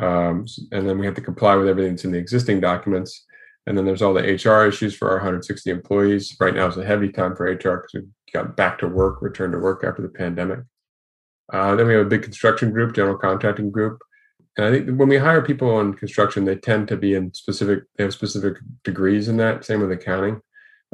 um, 0.00 0.46
and 0.72 0.86
then 0.86 0.98
we 0.98 1.06
have 1.06 1.14
to 1.14 1.22
comply 1.22 1.54
with 1.54 1.68
everything 1.68 1.92
that's 1.92 2.04
in 2.04 2.12
the 2.12 2.18
existing 2.18 2.60
documents. 2.60 3.24
And 3.66 3.76
then 3.76 3.84
there's 3.84 4.02
all 4.02 4.14
the 4.14 4.20
HR 4.20 4.66
issues 4.66 4.94
for 4.94 5.08
our 5.08 5.16
160 5.16 5.70
employees. 5.70 6.36
Right 6.38 6.54
now 6.54 6.68
is 6.68 6.76
a 6.76 6.84
heavy 6.84 7.10
time 7.10 7.34
for 7.34 7.44
HR 7.44 7.56
because 7.82 7.90
we 7.94 8.02
got 8.32 8.56
back 8.56 8.78
to 8.78 8.86
work, 8.86 9.22
returned 9.22 9.54
to 9.54 9.58
work 9.58 9.82
after 9.84 10.02
the 10.02 10.08
pandemic. 10.08 10.60
Uh, 11.52 11.74
then 11.74 11.86
we 11.86 11.94
have 11.94 12.06
a 12.06 12.08
big 12.08 12.22
construction 12.22 12.70
group, 12.70 12.94
general 12.94 13.16
contracting 13.16 13.70
group. 13.70 13.98
And 14.56 14.66
I 14.66 14.70
think 14.70 14.98
when 14.98 15.08
we 15.08 15.16
hire 15.16 15.42
people 15.42 15.80
in 15.80 15.94
construction, 15.94 16.44
they 16.44 16.56
tend 16.56 16.88
to 16.88 16.96
be 16.96 17.14
in 17.14 17.32
specific, 17.34 17.84
they 17.96 18.04
have 18.04 18.12
specific 18.12 18.58
degrees 18.84 19.28
in 19.28 19.36
that. 19.38 19.64
Same 19.64 19.80
with 19.80 19.90
accounting, 19.90 20.40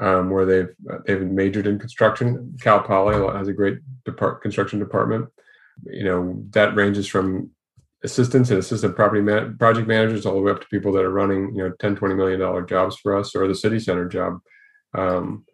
um, 0.00 0.30
where 0.30 0.46
they've 0.46 0.74
they've 1.06 1.22
majored 1.22 1.66
in 1.66 1.78
construction. 1.78 2.56
Cal 2.60 2.80
Poly 2.80 3.14
has 3.36 3.48
a 3.48 3.52
great 3.52 3.78
depart, 4.04 4.42
construction 4.42 4.78
department. 4.78 5.28
You 5.84 6.04
know 6.04 6.42
that 6.50 6.74
ranges 6.74 7.06
from 7.06 7.50
assistants 8.04 8.50
and 8.50 8.58
assistant 8.58 8.96
property 8.96 9.20
man- 9.20 9.56
project 9.58 9.86
managers 9.86 10.26
all 10.26 10.34
the 10.34 10.40
way 10.40 10.50
up 10.50 10.60
to 10.60 10.66
people 10.68 10.92
that 10.92 11.04
are 11.04 11.12
running 11.12 11.54
you 11.54 11.62
know 11.62 11.72
10 11.78 11.96
20 11.96 12.14
million 12.14 12.40
dollar 12.40 12.62
jobs 12.62 12.96
for 12.96 13.16
us 13.16 13.34
or 13.34 13.46
the 13.46 13.54
city 13.54 13.78
center 13.78 14.08
job 14.08 14.38
um, 14.94 15.44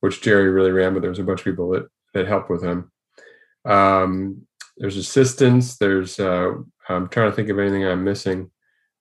which 0.00 0.22
jerry 0.22 0.48
really 0.48 0.70
ran 0.70 0.94
but 0.94 1.02
there's 1.02 1.18
a 1.18 1.24
bunch 1.24 1.40
of 1.40 1.44
people 1.44 1.70
that 1.70 1.86
that 2.14 2.26
help 2.26 2.48
with 2.48 2.62
him 2.62 2.90
um, 3.66 4.42
there's 4.78 4.96
assistants 4.96 5.76
there's 5.76 6.18
uh, 6.18 6.52
i'm 6.88 7.08
trying 7.08 7.30
to 7.30 7.36
think 7.36 7.50
of 7.50 7.58
anything 7.58 7.84
i'm 7.84 8.04
missing 8.04 8.50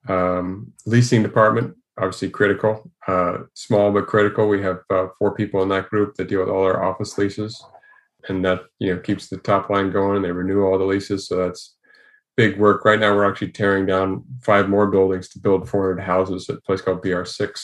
um, 0.09 0.73
leasing 0.85 1.23
department 1.23 1.76
obviously 1.97 2.29
critical 2.29 2.89
uh, 3.07 3.39
small 3.53 3.91
but 3.91 4.07
critical. 4.07 4.47
We 4.47 4.61
have 4.61 4.79
uh, 4.89 5.07
four 5.17 5.33
people 5.33 5.61
in 5.63 5.69
that 5.69 5.89
group 5.89 6.15
that 6.15 6.27
deal 6.27 6.41
with 6.41 6.49
all 6.49 6.63
our 6.63 6.83
office 6.83 7.17
leases 7.17 7.63
and 8.27 8.43
that 8.45 8.61
you 8.79 8.93
know 8.93 8.99
keeps 8.99 9.27
the 9.27 9.37
top 9.37 9.69
line 9.69 9.91
going. 9.91 10.21
They 10.21 10.31
renew 10.31 10.63
all 10.63 10.77
the 10.77 10.85
leases 10.85 11.27
so 11.27 11.37
that's 11.37 11.75
big 12.35 12.59
work. 12.59 12.85
Right 12.85 12.99
now 12.99 13.15
we're 13.15 13.29
actually 13.29 13.51
tearing 13.51 13.85
down 13.85 14.23
five 14.41 14.69
more 14.69 14.87
buildings 14.87 15.29
to 15.29 15.39
build 15.39 15.69
400 15.69 16.01
houses 16.01 16.49
at 16.49 16.57
a 16.57 16.61
place 16.61 16.81
called 16.81 17.01
br6 17.01 17.59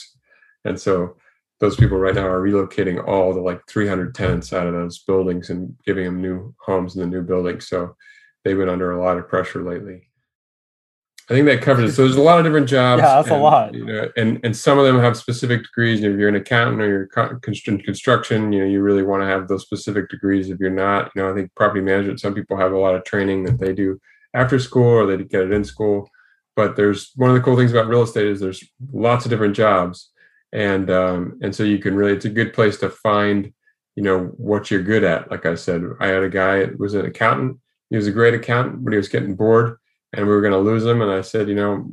and 0.64 0.80
so 0.80 1.16
those 1.60 1.76
people 1.76 1.98
right 1.98 2.14
now 2.14 2.26
are 2.26 2.42
relocating 2.42 3.06
all 3.06 3.32
the 3.32 3.40
like 3.40 3.60
300 3.68 4.14
tenants 4.14 4.52
out 4.52 4.66
of 4.66 4.74
those 4.74 4.98
buildings 4.98 5.50
and 5.50 5.74
giving 5.86 6.04
them 6.04 6.20
new 6.20 6.54
homes 6.60 6.96
in 6.96 7.00
the 7.00 7.06
new 7.06 7.22
building. 7.22 7.60
so 7.60 7.96
they've 8.44 8.56
been 8.56 8.68
under 8.68 8.92
a 8.92 9.02
lot 9.02 9.16
of 9.16 9.28
pressure 9.28 9.62
lately 9.62 10.08
I 11.30 11.32
think 11.32 11.46
that 11.46 11.62
covers 11.62 11.90
it. 11.90 11.94
So 11.94 12.02
there's 12.02 12.16
a 12.16 12.22
lot 12.22 12.38
of 12.38 12.44
different 12.44 12.68
jobs. 12.68 13.00
Yeah, 13.00 13.14
that's 13.14 13.28
and, 13.28 13.36
a 13.36 13.40
lot. 13.40 13.74
You 13.74 13.86
know, 13.86 14.10
and 14.16 14.40
and 14.44 14.54
some 14.54 14.78
of 14.78 14.84
them 14.84 14.98
have 14.98 15.16
specific 15.16 15.62
degrees. 15.62 16.02
If 16.02 16.18
you're 16.18 16.28
an 16.28 16.34
accountant 16.34 16.82
or 16.82 16.88
you're 16.88 17.40
in 17.66 17.78
construction, 17.78 18.52
you 18.52 18.60
know, 18.60 18.66
you 18.66 18.82
really 18.82 19.02
want 19.02 19.22
to 19.22 19.26
have 19.26 19.48
those 19.48 19.62
specific 19.62 20.10
degrees. 20.10 20.50
If 20.50 20.60
you're 20.60 20.68
not, 20.68 21.10
you 21.14 21.22
know, 21.22 21.30
I 21.30 21.34
think 21.34 21.54
property 21.54 21.80
management. 21.80 22.20
Some 22.20 22.34
people 22.34 22.58
have 22.58 22.72
a 22.72 22.78
lot 22.78 22.94
of 22.94 23.04
training 23.04 23.44
that 23.44 23.58
they 23.58 23.72
do 23.72 23.98
after 24.34 24.58
school 24.58 24.86
or 24.86 25.06
they 25.06 25.24
get 25.24 25.42
it 25.44 25.52
in 25.52 25.64
school. 25.64 26.10
But 26.56 26.76
there's 26.76 27.12
one 27.16 27.30
of 27.30 27.36
the 27.36 27.42
cool 27.42 27.56
things 27.56 27.72
about 27.72 27.88
real 27.88 28.02
estate 28.02 28.26
is 28.26 28.40
there's 28.40 28.62
lots 28.92 29.24
of 29.24 29.30
different 29.30 29.56
jobs, 29.56 30.10
and 30.52 30.90
um, 30.90 31.38
and 31.42 31.54
so 31.54 31.62
you 31.62 31.78
can 31.78 31.96
really 31.96 32.12
it's 32.12 32.26
a 32.26 32.30
good 32.30 32.52
place 32.52 32.76
to 32.78 32.90
find 32.90 33.50
you 33.96 34.02
know 34.02 34.26
what 34.36 34.70
you're 34.70 34.82
good 34.82 35.04
at. 35.04 35.30
Like 35.30 35.46
I 35.46 35.54
said, 35.54 35.82
I 36.00 36.08
had 36.08 36.22
a 36.22 36.28
guy 36.28 36.66
was 36.78 36.92
an 36.92 37.06
accountant. 37.06 37.60
He 37.88 37.96
was 37.96 38.06
a 38.08 38.12
great 38.12 38.34
accountant, 38.34 38.84
but 38.84 38.92
he 38.92 38.98
was 38.98 39.08
getting 39.08 39.34
bored 39.34 39.78
and 40.16 40.26
we 40.26 40.32
were 40.32 40.40
going 40.40 40.52
to 40.52 40.58
lose 40.58 40.84
him. 40.84 41.02
And 41.02 41.10
I 41.10 41.20
said, 41.20 41.48
you 41.48 41.54
know, 41.54 41.86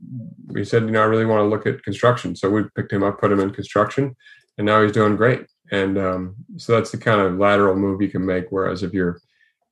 we 0.48 0.64
said, 0.64 0.84
you 0.84 0.92
know, 0.92 1.02
I 1.02 1.06
really 1.06 1.26
want 1.26 1.40
to 1.40 1.48
look 1.48 1.66
at 1.66 1.84
construction. 1.84 2.36
So 2.36 2.50
we 2.50 2.64
picked 2.76 2.94
him 2.94 3.04
up, 3.04 3.20
put 3.20 3.32
him 3.32 3.40
in 3.40 3.52
construction, 3.52 4.16
and 4.58 4.66
now 4.66 4.82
he's 4.82 4.92
doing 4.92 5.16
great. 5.16 5.48
And 5.72 5.98
um, 5.98 6.36
so 6.58 6.74
that's 6.74 6.92
the 6.92 6.98
kind 6.98 7.22
of 7.22 7.38
lateral 7.38 7.76
move 7.76 8.02
you 8.02 8.10
can 8.10 8.26
make. 8.26 8.46
Whereas 8.50 8.84
if 8.84 8.94
you're 8.94 9.22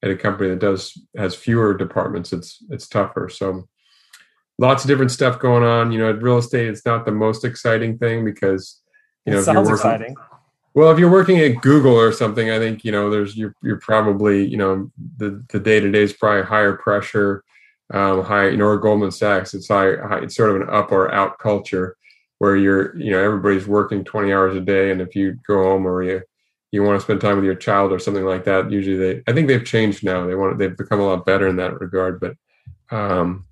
at 0.01 0.11
a 0.11 0.15
company 0.15 0.49
that 0.49 0.59
does 0.59 0.99
has 1.17 1.35
fewer 1.35 1.73
departments, 1.75 2.31
it's 2.33 2.63
it's 2.69 2.87
tougher. 2.87 3.29
So 3.29 3.67
lots 4.57 4.83
of 4.83 4.87
different 4.87 5.11
stuff 5.11 5.39
going 5.39 5.63
on. 5.63 5.91
You 5.91 5.99
know, 5.99 6.09
at 6.09 6.21
real 6.21 6.37
estate, 6.37 6.67
it's 6.67 6.85
not 6.85 7.05
the 7.05 7.11
most 7.11 7.43
exciting 7.43 7.97
thing 7.97 8.23
because 8.23 8.81
you 9.25 9.33
know, 9.33 9.39
it 9.39 9.43
sounds 9.43 9.69
working, 9.69 9.73
exciting. 9.73 10.15
Well, 10.73 10.91
if 10.91 10.99
you're 10.99 11.11
working 11.11 11.39
at 11.39 11.61
Google 11.61 11.95
or 11.95 12.13
something, 12.13 12.49
I 12.49 12.59
think 12.59 12.85
you 12.85 12.93
know 12.93 13.09
there's 13.09 13.35
you're 13.35 13.53
you're 13.61 13.79
probably 13.79 14.45
you 14.45 14.57
know 14.57 14.89
the 15.17 15.43
the 15.49 15.59
day 15.59 15.81
to 15.81 15.91
day 15.91 16.03
is 16.03 16.13
probably 16.13 16.43
higher 16.43 16.77
pressure 16.77 17.43
um, 17.91 18.23
high, 18.23 18.49
you 18.49 18.57
know, 18.57 18.65
or 18.65 18.77
Goldman 18.77 19.11
Sachs, 19.11 19.53
it's 19.53 19.67
high, 19.67 19.95
high, 19.95 20.19
it's 20.19 20.35
sort 20.35 20.51
of 20.51 20.61
an 20.61 20.69
up 20.69 20.91
or 20.91 21.11
out 21.11 21.39
culture 21.39 21.95
where 22.37 22.55
you're, 22.55 22.95
you 22.97 23.11
know, 23.11 23.21
everybody's 23.21 23.67
working 23.67 24.03
20 24.03 24.31
hours 24.31 24.55
a 24.55 24.61
day. 24.61 24.91
And 24.91 25.01
if 25.01 25.15
you 25.15 25.37
go 25.47 25.63
home 25.63 25.85
or 25.85 26.03
you, 26.03 26.21
you 26.71 26.83
want 26.83 26.99
to 26.99 27.03
spend 27.03 27.19
time 27.19 27.35
with 27.35 27.45
your 27.45 27.55
child 27.55 27.91
or 27.91 27.99
something 27.99 28.25
like 28.25 28.45
that, 28.45 28.71
usually 28.71 28.95
they, 28.95 29.23
I 29.27 29.33
think 29.33 29.47
they've 29.47 29.65
changed 29.65 30.03
now. 30.03 30.25
They 30.25 30.35
want, 30.35 30.57
they've 30.59 30.75
become 30.75 30.99
a 30.99 31.05
lot 31.05 31.25
better 31.25 31.47
in 31.47 31.57
that 31.57 31.79
regard. 31.79 32.19
But, 32.19 32.35
um, 32.95 33.45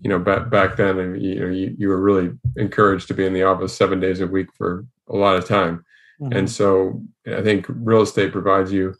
you 0.00 0.08
know, 0.08 0.18
back, 0.18 0.50
back 0.50 0.76
then, 0.76 1.20
you 1.20 1.40
know, 1.40 1.50
you, 1.50 1.76
you 1.78 1.88
were 1.88 2.00
really 2.00 2.32
encouraged 2.56 3.08
to 3.08 3.14
be 3.14 3.26
in 3.26 3.34
the 3.34 3.44
office 3.44 3.76
seven 3.76 4.00
days 4.00 4.20
a 4.20 4.26
week 4.26 4.48
for 4.56 4.84
a 5.08 5.16
lot 5.16 5.36
of 5.36 5.46
time. 5.46 5.84
Mm-hmm. 6.20 6.38
And 6.38 6.50
so 6.50 7.02
I 7.26 7.42
think 7.42 7.66
real 7.68 8.02
estate 8.02 8.32
provides 8.32 8.72
you, 8.72 8.94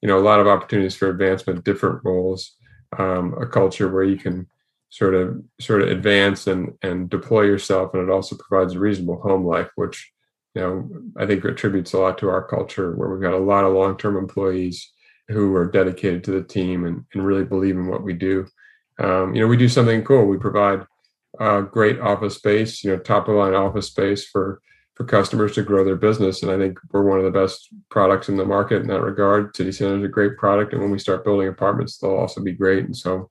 you 0.00 0.08
know, 0.08 0.18
a 0.18 0.20
lot 0.20 0.40
of 0.40 0.46
opportunities 0.46 0.96
for 0.96 1.10
advancement, 1.10 1.64
different 1.64 2.02
roles 2.04 2.56
um, 2.98 3.34
a 3.40 3.46
culture 3.46 3.88
where 3.88 4.04
you 4.04 4.16
can 4.16 4.46
sort 4.90 5.14
of 5.14 5.42
sort 5.60 5.82
of 5.82 5.88
advance 5.88 6.46
and 6.46 6.76
and 6.82 7.08
deploy 7.08 7.42
yourself 7.42 7.94
and 7.94 8.02
it 8.02 8.12
also 8.12 8.36
provides 8.36 8.74
a 8.74 8.78
reasonable 8.78 9.20
home 9.20 9.44
life 9.44 9.70
which 9.76 10.10
you 10.56 10.60
know 10.60 10.90
i 11.16 11.24
think 11.24 11.44
attributes 11.44 11.92
a 11.92 11.98
lot 11.98 12.18
to 12.18 12.28
our 12.28 12.44
culture 12.44 12.96
where 12.96 13.08
we've 13.08 13.22
got 13.22 13.32
a 13.32 13.38
lot 13.38 13.64
of 13.64 13.72
long-term 13.72 14.16
employees 14.16 14.90
who 15.30 15.54
are 15.54 15.70
dedicated 15.70 16.24
to 16.24 16.32
the 16.32 16.42
team 16.42 16.84
and, 16.84 17.04
and 17.14 17.24
really 17.24 17.44
believe 17.44 17.76
in 17.76 17.86
what 17.86 18.02
we 18.02 18.12
do. 18.12 18.46
Um, 18.98 19.34
you 19.34 19.40
know 19.40 19.46
we 19.46 19.56
do 19.56 19.68
something 19.68 20.04
cool. 20.04 20.26
We 20.26 20.36
provide 20.36 20.84
uh, 21.38 21.62
great 21.62 22.00
office 22.00 22.34
space 22.34 22.84
you 22.84 22.90
know 22.90 22.98
top 22.98 23.28
of 23.28 23.36
line 23.36 23.54
office 23.54 23.86
space 23.86 24.26
for 24.26 24.60
for 25.00 25.06
customers 25.06 25.54
to 25.54 25.62
grow 25.62 25.82
their 25.82 25.96
business. 25.96 26.42
And 26.42 26.52
I 26.52 26.58
think 26.58 26.78
we're 26.92 27.02
one 27.02 27.18
of 27.18 27.24
the 27.24 27.30
best 27.30 27.68
products 27.88 28.28
in 28.28 28.36
the 28.36 28.44
market 28.44 28.82
in 28.82 28.88
that 28.88 29.00
regard. 29.00 29.56
City 29.56 29.72
Center 29.72 29.96
is 29.96 30.04
a 30.04 30.08
great 30.08 30.36
product. 30.36 30.74
And 30.74 30.82
when 30.82 30.90
we 30.90 30.98
start 30.98 31.24
building 31.24 31.48
apartments, 31.48 31.96
they'll 31.96 32.10
also 32.10 32.42
be 32.42 32.52
great. 32.52 32.84
And 32.84 32.94
so 32.94 33.30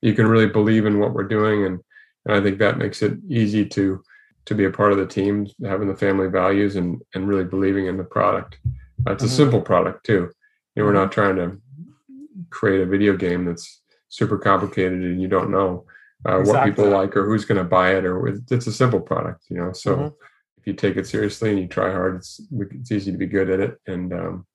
you 0.00 0.14
can 0.14 0.26
really 0.26 0.46
believe 0.46 0.86
in 0.86 0.98
what 0.98 1.12
we're 1.12 1.28
doing. 1.28 1.66
And, 1.66 1.80
and 2.24 2.34
I 2.34 2.40
think 2.40 2.58
that 2.58 2.78
makes 2.78 3.02
it 3.02 3.18
easy 3.28 3.66
to 3.66 4.02
to 4.46 4.54
be 4.54 4.64
a 4.64 4.70
part 4.70 4.92
of 4.92 4.98
the 4.98 5.06
team, 5.06 5.46
having 5.62 5.88
the 5.88 5.94
family 5.94 6.28
values 6.28 6.76
and 6.76 7.02
and 7.14 7.28
really 7.28 7.44
believing 7.44 7.84
in 7.84 7.98
the 7.98 8.04
product. 8.04 8.58
Uh, 9.06 9.12
it's 9.12 9.22
mm-hmm. 9.22 9.30
a 9.30 9.36
simple 9.36 9.60
product 9.60 10.06
too. 10.06 10.30
You 10.74 10.82
know, 10.82 10.84
we're 10.84 10.94
not 10.94 11.12
trying 11.12 11.36
to 11.36 11.60
create 12.48 12.80
a 12.80 12.86
video 12.86 13.14
game 13.14 13.44
that's 13.44 13.82
super 14.08 14.38
complicated 14.38 15.02
and 15.02 15.20
you 15.20 15.28
don't 15.28 15.50
know 15.50 15.84
uh, 16.26 16.40
exactly. 16.40 16.52
what 16.54 16.64
people 16.64 16.98
like 16.98 17.14
or 17.14 17.26
who's 17.26 17.44
going 17.44 17.58
to 17.58 17.64
buy 17.78 17.94
it 17.94 18.06
or 18.06 18.26
it's 18.26 18.66
a 18.66 18.72
simple 18.72 19.00
product, 19.00 19.44
you 19.50 19.58
know. 19.58 19.74
So 19.74 19.96
mm-hmm 19.96 20.26
if 20.60 20.66
you 20.66 20.74
take 20.74 20.96
it 20.96 21.06
seriously 21.06 21.50
and 21.50 21.58
you 21.58 21.66
try 21.66 21.90
hard, 21.90 22.16
it's 22.16 22.40
it's 22.52 22.92
easy 22.92 23.12
to 23.12 23.18
be 23.18 23.26
good 23.26 23.48
at 23.50 23.60
it. 23.60 23.80
And 23.86 24.12
um, 24.12 24.46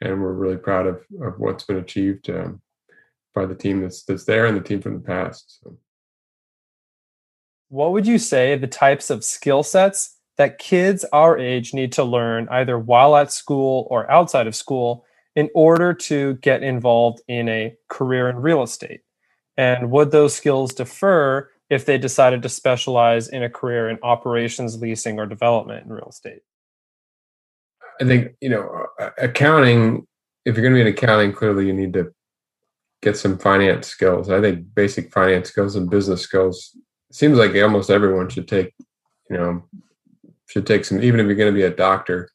and 0.00 0.20
we're 0.20 0.32
really 0.32 0.56
proud 0.56 0.86
of 0.86 1.04
of 1.22 1.38
what's 1.38 1.64
been 1.64 1.76
achieved 1.76 2.28
um, 2.30 2.60
by 3.34 3.46
the 3.46 3.54
team 3.54 3.80
that's 3.80 4.02
that's 4.02 4.24
there 4.24 4.46
and 4.46 4.56
the 4.56 4.60
team 4.62 4.82
from 4.82 4.94
the 4.94 5.00
past. 5.00 5.60
So. 5.62 5.76
What 7.68 7.92
would 7.92 8.06
you 8.06 8.18
say 8.18 8.56
the 8.56 8.66
types 8.66 9.08
of 9.08 9.24
skill 9.24 9.62
sets 9.62 10.18
that 10.36 10.58
kids 10.58 11.04
our 11.12 11.38
age 11.38 11.72
need 11.72 11.92
to 11.92 12.04
learn 12.04 12.48
either 12.50 12.78
while 12.78 13.16
at 13.16 13.32
school 13.32 13.86
or 13.88 14.10
outside 14.10 14.46
of 14.46 14.54
school 14.54 15.06
in 15.36 15.48
order 15.54 15.94
to 15.94 16.34
get 16.34 16.62
involved 16.62 17.22
in 17.28 17.48
a 17.48 17.74
career 17.88 18.28
in 18.28 18.36
real 18.36 18.62
estate? 18.62 19.00
And 19.56 19.90
would 19.90 20.10
those 20.10 20.34
skills 20.34 20.74
differ 20.74 21.51
if 21.72 21.86
they 21.86 21.96
decided 21.96 22.42
to 22.42 22.50
specialize 22.50 23.28
in 23.28 23.42
a 23.42 23.48
career 23.48 23.88
in 23.88 23.98
operations, 24.02 24.78
leasing, 24.82 25.18
or 25.18 25.24
development 25.24 25.86
in 25.86 25.90
real 25.90 26.08
estate? 26.10 26.42
I 27.98 28.04
think, 28.04 28.32
you 28.42 28.50
know, 28.50 28.88
accounting, 29.16 30.06
if 30.44 30.54
you're 30.54 30.62
going 30.62 30.74
to 30.74 30.84
be 30.84 30.86
in 30.86 30.94
accounting, 30.94 31.32
clearly 31.32 31.66
you 31.66 31.72
need 31.72 31.94
to 31.94 32.12
get 33.00 33.16
some 33.16 33.38
finance 33.38 33.86
skills. 33.86 34.28
I 34.28 34.42
think 34.42 34.66
basic 34.74 35.10
finance 35.10 35.48
skills 35.48 35.74
and 35.74 35.88
business 35.88 36.20
skills 36.20 36.76
seems 37.10 37.38
like 37.38 37.54
almost 37.56 37.88
everyone 37.88 38.28
should 38.28 38.48
take, 38.48 38.74
you 39.30 39.38
know, 39.38 39.64
should 40.50 40.66
take 40.66 40.84
some, 40.84 41.02
even 41.02 41.20
if 41.20 41.26
you're 41.26 41.36
going 41.36 41.54
to 41.54 41.58
be 41.58 41.64
a 41.64 41.70
doctor, 41.70 42.28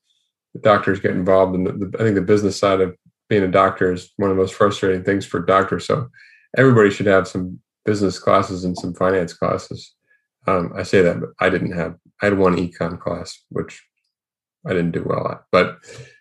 the 0.56 0.62
doctors 0.62 1.00
get 1.00 1.12
involved 1.12 1.54
in 1.54 1.64
the, 1.64 1.74
the, 1.74 1.98
I 2.00 2.04
think 2.04 2.16
the 2.16 2.22
business 2.22 2.58
side 2.58 2.82
of 2.82 2.96
being 3.30 3.44
a 3.44 3.48
doctor 3.48 3.94
is 3.94 4.14
one 4.18 4.32
of 4.32 4.36
the 4.36 4.42
most 4.42 4.56
frustrating 4.56 5.04
things 5.04 5.28
for 5.28 5.40
doctors. 5.42 5.86
So 5.86 6.10
everybody 6.58 6.90
should 6.90 7.06
have 7.06 7.28
some 7.28 7.60
business 7.88 8.20
classes 8.20 8.66
and 8.66 8.78
some 8.78 8.94
finance 8.94 9.34
classes. 9.34 9.96
Um, 10.46 10.74
I 10.76 10.84
say 10.84 11.02
that, 11.02 11.20
but 11.22 11.30
I 11.40 11.50
didn't 11.50 11.72
have. 11.72 11.96
I 12.22 12.26
had 12.26 12.38
one 12.38 12.58
econ 12.58 13.00
class, 13.00 13.44
which 13.50 13.82
I 14.66 14.74
didn't 14.74 14.92
do 14.92 15.06
well 15.08 15.28
at. 15.32 15.44
But 15.52 15.78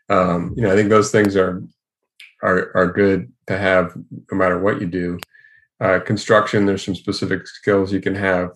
um, 0.08 0.54
you 0.56 0.62
know, 0.62 0.72
I 0.72 0.76
think 0.76 0.88
those 0.88 1.10
things 1.10 1.36
are 1.36 1.62
are 2.42 2.70
are 2.76 2.92
good 2.92 3.32
to 3.48 3.58
have 3.58 3.94
no 4.30 4.38
matter 4.38 4.58
what 4.58 4.80
you 4.80 4.86
do. 4.86 5.18
Uh, 5.80 5.98
construction, 6.00 6.64
there's 6.64 6.84
some 6.84 6.94
specific 6.94 7.46
skills 7.46 7.92
you 7.92 8.00
can 8.00 8.14
have. 8.14 8.50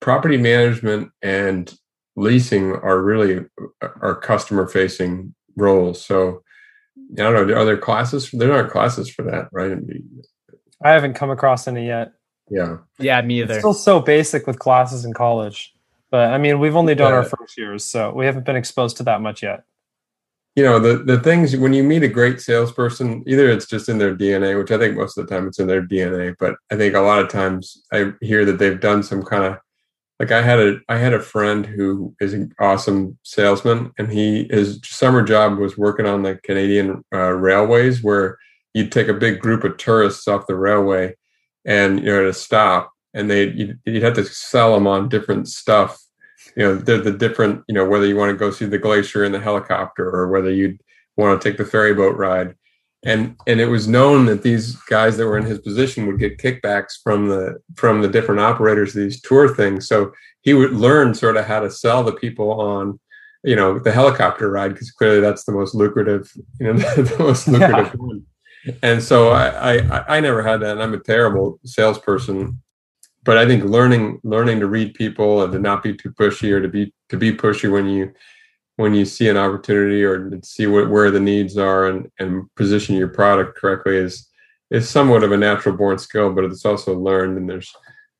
Property 0.00 0.36
management 0.36 1.10
and 1.22 1.74
leasing 2.16 2.72
are 2.72 3.00
really 3.00 3.44
are 3.82 4.14
customer 4.14 4.68
facing 4.68 5.34
roles. 5.56 6.04
So 6.04 6.42
I 7.12 7.22
don't 7.22 7.48
know. 7.48 7.54
Are 7.54 7.64
there 7.64 7.78
classes? 7.78 8.30
There 8.30 8.52
aren't 8.52 8.70
classes 8.70 9.08
for 9.08 9.22
that, 9.22 9.48
right? 9.52 9.78
I 10.84 10.90
haven't 10.90 11.14
come 11.14 11.30
across 11.30 11.66
any 11.66 11.86
yet. 11.86 12.12
Yeah. 12.48 12.78
Yeah, 12.98 13.20
me 13.22 13.40
either. 13.40 13.54
It's 13.54 13.60
still 13.60 13.74
so 13.74 14.00
basic 14.00 14.46
with 14.46 14.58
classes 14.58 15.04
in 15.04 15.12
college. 15.12 15.74
But 16.10 16.32
I 16.32 16.38
mean, 16.38 16.60
we've 16.60 16.76
only 16.76 16.94
done 16.94 17.12
yeah. 17.12 17.18
our 17.18 17.24
first 17.24 17.58
years, 17.58 17.84
so 17.84 18.12
we 18.12 18.26
haven't 18.26 18.46
been 18.46 18.56
exposed 18.56 18.96
to 18.98 19.02
that 19.04 19.20
much 19.20 19.42
yet. 19.42 19.64
You 20.54 20.62
know, 20.62 20.78
the 20.78 21.02
the 21.02 21.20
things 21.20 21.56
when 21.56 21.72
you 21.72 21.82
meet 21.82 22.04
a 22.04 22.08
great 22.08 22.40
salesperson, 22.40 23.22
either 23.26 23.50
it's 23.50 23.66
just 23.66 23.88
in 23.88 23.98
their 23.98 24.16
DNA, 24.16 24.56
which 24.58 24.70
I 24.70 24.78
think 24.78 24.96
most 24.96 25.18
of 25.18 25.26
the 25.26 25.34
time 25.34 25.46
it's 25.46 25.58
in 25.58 25.66
their 25.66 25.82
DNA, 25.82 26.34
but 26.38 26.56
I 26.70 26.76
think 26.76 26.94
a 26.94 27.00
lot 27.00 27.18
of 27.18 27.28
times 27.28 27.82
I 27.92 28.12
hear 28.20 28.44
that 28.44 28.58
they've 28.58 28.80
done 28.80 29.02
some 29.02 29.22
kind 29.22 29.44
of 29.44 29.58
like 30.18 30.32
I 30.32 30.40
had 30.40 30.58
a 30.58 30.78
I 30.88 30.96
had 30.96 31.12
a 31.12 31.20
friend 31.20 31.66
who 31.66 32.14
is 32.20 32.32
an 32.32 32.54
awesome 32.58 33.18
salesman, 33.22 33.92
and 33.98 34.10
he 34.10 34.46
his 34.48 34.80
summer 34.84 35.22
job 35.22 35.58
was 35.58 35.76
working 35.76 36.06
on 36.06 36.22
the 36.22 36.36
Canadian 36.36 37.04
uh, 37.14 37.32
railways, 37.32 38.02
where 38.02 38.38
you'd 38.72 38.92
take 38.92 39.08
a 39.08 39.14
big 39.14 39.40
group 39.40 39.64
of 39.64 39.76
tourists 39.76 40.26
off 40.26 40.46
the 40.46 40.54
railway, 40.54 41.14
and 41.66 42.00
you 42.00 42.06
know 42.06 42.24
to 42.24 42.32
stop, 42.32 42.92
and 43.12 43.30
they 43.30 43.48
you'd, 43.48 43.78
you'd 43.84 44.02
have 44.02 44.14
to 44.14 44.24
sell 44.24 44.74
them 44.74 44.86
on 44.86 45.08
different 45.08 45.48
stuff. 45.48 45.98
You 46.56 46.62
know, 46.62 46.76
they're 46.76 46.98
the 46.98 47.12
different 47.12 47.64
you 47.68 47.74
know 47.74 47.86
whether 47.86 48.06
you 48.06 48.16
want 48.16 48.30
to 48.30 48.38
go 48.38 48.50
see 48.50 48.64
the 48.64 48.78
glacier 48.78 49.24
in 49.24 49.32
the 49.32 49.40
helicopter 49.40 50.08
or 50.08 50.28
whether 50.28 50.50
you'd 50.50 50.80
want 51.16 51.40
to 51.40 51.48
take 51.48 51.58
the 51.58 51.64
ferry 51.64 51.94
boat 51.94 52.16
ride 52.16 52.54
and 53.06 53.36
and 53.46 53.60
it 53.60 53.66
was 53.66 53.86
known 53.86 54.26
that 54.26 54.42
these 54.42 54.74
guys 54.82 55.16
that 55.16 55.26
were 55.26 55.38
in 55.38 55.44
his 55.44 55.60
position 55.60 56.06
would 56.06 56.18
get 56.18 56.38
kickbacks 56.38 56.94
from 57.02 57.28
the 57.28 57.56
from 57.76 58.02
the 58.02 58.08
different 58.08 58.40
operators 58.40 58.94
of 58.94 59.02
these 59.02 59.20
tour 59.20 59.54
things 59.54 59.86
so 59.86 60.12
he 60.42 60.52
would 60.54 60.72
learn 60.72 61.14
sort 61.14 61.36
of 61.36 61.44
how 61.44 61.60
to 61.60 61.70
sell 61.70 62.02
the 62.02 62.12
people 62.12 62.60
on 62.60 62.98
you 63.44 63.54
know 63.54 63.78
the 63.78 63.92
helicopter 63.92 64.50
ride 64.50 64.72
because 64.72 64.90
clearly 64.90 65.20
that's 65.20 65.44
the 65.44 65.52
most 65.52 65.74
lucrative 65.74 66.30
you 66.58 66.66
know 66.66 66.72
the 66.96 67.16
most 67.18 67.46
lucrative 67.48 67.94
yeah. 67.94 68.06
one 68.06 68.24
and 68.82 69.02
so 69.02 69.30
I, 69.30 69.76
I 69.76 70.16
i 70.16 70.20
never 70.20 70.42
had 70.42 70.60
that 70.60 70.72
and 70.72 70.82
i'm 70.82 70.94
a 70.94 70.98
terrible 70.98 71.58
salesperson 71.64 72.60
but 73.24 73.38
i 73.38 73.46
think 73.46 73.64
learning 73.64 74.20
learning 74.24 74.60
to 74.60 74.66
read 74.66 74.94
people 74.94 75.42
and 75.42 75.52
to 75.52 75.58
not 75.58 75.82
be 75.82 75.94
too 75.94 76.10
pushy 76.10 76.50
or 76.52 76.60
to 76.60 76.68
be 76.68 76.92
to 77.08 77.16
be 77.16 77.32
pushy 77.32 77.70
when 77.70 77.86
you 77.86 78.12
when 78.76 78.94
you 78.94 79.04
see 79.04 79.28
an 79.28 79.36
opportunity 79.36 80.04
or 80.04 80.30
see 80.42 80.66
what, 80.66 80.90
where 80.90 81.10
the 81.10 81.20
needs 81.20 81.56
are 81.56 81.88
and, 81.88 82.10
and 82.18 82.54
position 82.54 82.94
your 82.94 83.08
product 83.08 83.56
correctly 83.56 83.96
is 83.96 84.28
is 84.70 84.88
somewhat 84.88 85.22
of 85.22 85.32
a 85.32 85.36
natural 85.36 85.76
born 85.76 85.98
skill, 85.98 86.32
but 86.32 86.44
it's 86.44 86.64
also 86.64 86.94
learned. 86.98 87.36
And 87.36 87.48
there's 87.48 87.72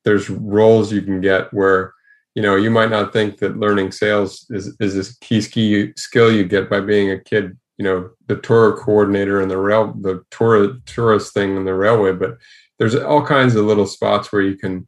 there's 0.03 0.29
roles 0.29 0.91
you 0.91 1.01
can 1.01 1.21
get 1.21 1.53
where 1.53 1.93
you 2.35 2.41
know 2.41 2.55
you 2.55 2.71
might 2.71 2.89
not 2.89 3.13
think 3.13 3.37
that 3.39 3.57
learning 3.57 3.91
sales 3.91 4.45
is 4.49 4.75
is 4.79 4.95
this 4.95 5.17
key 5.17 5.41
ski 5.41 5.93
skill 5.95 6.31
you 6.31 6.43
get 6.45 6.69
by 6.69 6.79
being 6.79 7.11
a 7.11 7.19
kid. 7.19 7.57
You 7.77 7.85
know, 7.85 8.09
the 8.27 8.37
tour 8.37 8.77
coordinator 8.77 9.41
and 9.41 9.51
the 9.51 9.57
rail 9.57 9.93
the 9.99 10.23
tour 10.31 10.77
tourist 10.85 11.33
thing 11.33 11.55
and 11.57 11.67
the 11.67 11.75
railway, 11.75 12.13
but 12.13 12.37
there's 12.79 12.95
all 12.95 13.25
kinds 13.25 13.55
of 13.55 13.65
little 13.65 13.87
spots 13.87 14.31
where 14.31 14.41
you 14.41 14.55
can 14.55 14.87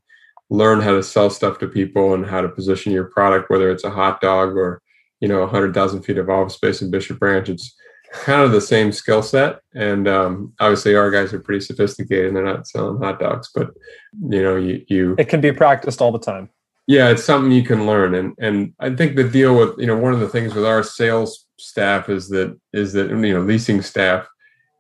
learn 0.49 0.81
how 0.81 0.93
to 0.93 1.03
sell 1.03 1.29
stuff 1.29 1.59
to 1.59 1.67
people 1.67 2.13
and 2.13 2.25
how 2.25 2.41
to 2.41 2.49
position 2.49 2.91
your 2.91 3.05
product, 3.05 3.49
whether 3.49 3.69
it's 3.69 3.83
a 3.83 3.89
hot 3.89 4.21
dog 4.21 4.57
or 4.57 4.81
you 5.19 5.27
know 5.27 5.41
100,000 5.41 6.01
feet 6.03 6.17
of 6.17 6.29
office 6.29 6.55
space 6.55 6.81
in 6.81 6.91
Bishop 6.91 7.21
Ranch. 7.21 7.49
It's 7.49 7.75
kind 8.11 8.41
of 8.41 8.51
the 8.51 8.61
same 8.61 8.91
skill 8.91 9.21
set, 9.21 9.59
and 9.75 10.07
um, 10.07 10.53
obviously 10.59 10.95
our 10.95 11.11
guys 11.11 11.33
are 11.33 11.39
pretty 11.39 11.61
sophisticated. 11.61 12.27
and 12.27 12.35
They're 12.35 12.43
not 12.43 12.67
selling 12.67 13.01
hot 13.01 13.19
dogs, 13.19 13.49
but 13.53 13.71
you 14.19 14.41
know 14.41 14.55
you 14.55 14.83
you 14.87 15.15
it 15.17 15.29
can 15.29 15.41
be 15.41 15.51
practiced 15.51 16.01
all 16.01 16.11
the 16.11 16.19
time. 16.19 16.49
Yeah, 16.87 17.09
it's 17.09 17.23
something 17.23 17.51
you 17.51 17.63
can 17.63 17.85
learn, 17.85 18.15
and 18.15 18.33
and 18.39 18.73
I 18.79 18.95
think 18.95 19.15
the 19.15 19.27
deal 19.27 19.55
with 19.55 19.77
you 19.77 19.87
know 19.87 19.97
one 19.97 20.13
of 20.13 20.19
the 20.19 20.29
things 20.29 20.55
with 20.55 20.65
our 20.65 20.83
sales 20.83 21.45
staff 21.59 22.09
is 22.09 22.29
that 22.29 22.57
is 22.73 22.93
that 22.93 23.09
you 23.09 23.33
know 23.33 23.41
leasing 23.41 23.81
staff 23.81 24.27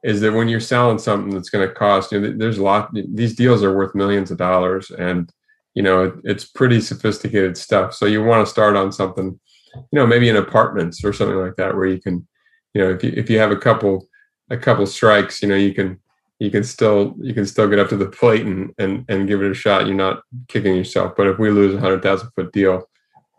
is 0.03 0.21
that 0.21 0.33
when 0.33 0.47
you're 0.47 0.59
selling 0.59 0.97
something 0.97 1.33
that's 1.33 1.49
going 1.49 1.67
to 1.67 1.73
cost 1.73 2.11
you 2.11 2.19
know 2.19 2.33
there's 2.37 2.57
a 2.57 2.63
lot 2.63 2.89
these 2.93 3.35
deals 3.35 3.63
are 3.63 3.75
worth 3.75 3.93
millions 3.95 4.31
of 4.31 4.37
dollars 4.37 4.91
and 4.91 5.31
you 5.75 5.83
know 5.83 6.03
it, 6.03 6.13
it's 6.23 6.45
pretty 6.45 6.81
sophisticated 6.81 7.57
stuff. 7.57 7.93
So 7.93 8.05
you 8.05 8.23
want 8.23 8.45
to 8.45 8.51
start 8.51 8.75
on 8.75 8.91
something 8.91 9.39
you 9.75 9.99
know 9.99 10.07
maybe 10.07 10.29
in 10.29 10.35
apartments 10.35 11.03
or 11.03 11.13
something 11.13 11.37
like 11.37 11.55
that 11.57 11.75
where 11.75 11.85
you 11.85 12.01
can 12.01 12.27
you 12.73 12.81
know 12.81 12.89
if 12.91 13.03
you 13.03 13.13
if 13.15 13.29
you 13.29 13.39
have 13.39 13.51
a 13.51 13.57
couple 13.57 14.07
a 14.49 14.57
couple 14.57 14.85
strikes 14.87 15.41
you 15.41 15.47
know 15.47 15.55
you 15.55 15.73
can 15.73 15.99
you 16.39 16.49
can 16.49 16.63
still 16.63 17.15
you 17.19 17.33
can 17.33 17.45
still 17.45 17.67
get 17.67 17.79
up 17.79 17.89
to 17.89 17.97
the 17.97 18.07
plate 18.07 18.45
and 18.45 18.73
and, 18.77 19.05
and 19.09 19.27
give 19.27 19.41
it 19.41 19.51
a 19.51 19.53
shot. 19.53 19.85
You're 19.85 19.95
not 19.95 20.23
kicking 20.47 20.75
yourself. 20.75 21.13
But 21.15 21.27
if 21.27 21.37
we 21.37 21.51
lose 21.51 21.75
a 21.75 21.79
hundred 21.79 22.01
thousand 22.01 22.29
foot 22.31 22.51
deal 22.51 22.83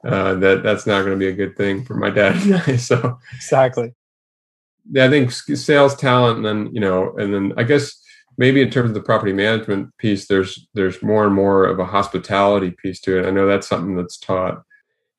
uh, 0.05 0.35
that 0.35 0.63
that's 0.63 0.87
not 0.87 1.01
going 1.01 1.13
to 1.13 1.19
be 1.19 1.29
a 1.29 1.33
good 1.33 1.57
thing 1.57 1.85
for 1.85 1.95
my 1.95 2.11
dad 2.11 2.37
and 2.37 2.55
I. 2.55 2.77
So 2.77 3.19
exactly. 3.35 3.95
Yeah, 4.91 5.07
I 5.07 5.11
think 5.11 5.31
sales 5.31 5.95
talent, 5.95 6.39
and 6.39 6.47
then 6.47 6.75
you 6.75 6.81
know, 6.81 7.15
and 7.17 7.33
then 7.33 7.53
I 7.57 7.63
guess 7.63 8.01
maybe 8.39 8.63
in 8.63 8.71
terms 8.71 8.91
of 8.91 8.95
the 8.95 9.03
property 9.03 9.33
management 9.33 9.97
piece, 9.99 10.27
there's 10.27 10.67
there's 10.75 11.03
more 11.03 11.27
and 11.27 11.35
more 11.35 11.67
of 11.67 11.79
a 11.79 11.85
hospitality 11.85 12.71
piece 12.71 13.01
to 13.03 13.19
it. 13.19 13.27
I 13.27 13.31
know 13.31 13.47
that's 13.47 13.69
something 13.69 13.95
that's 13.95 14.19
taught 14.19 14.63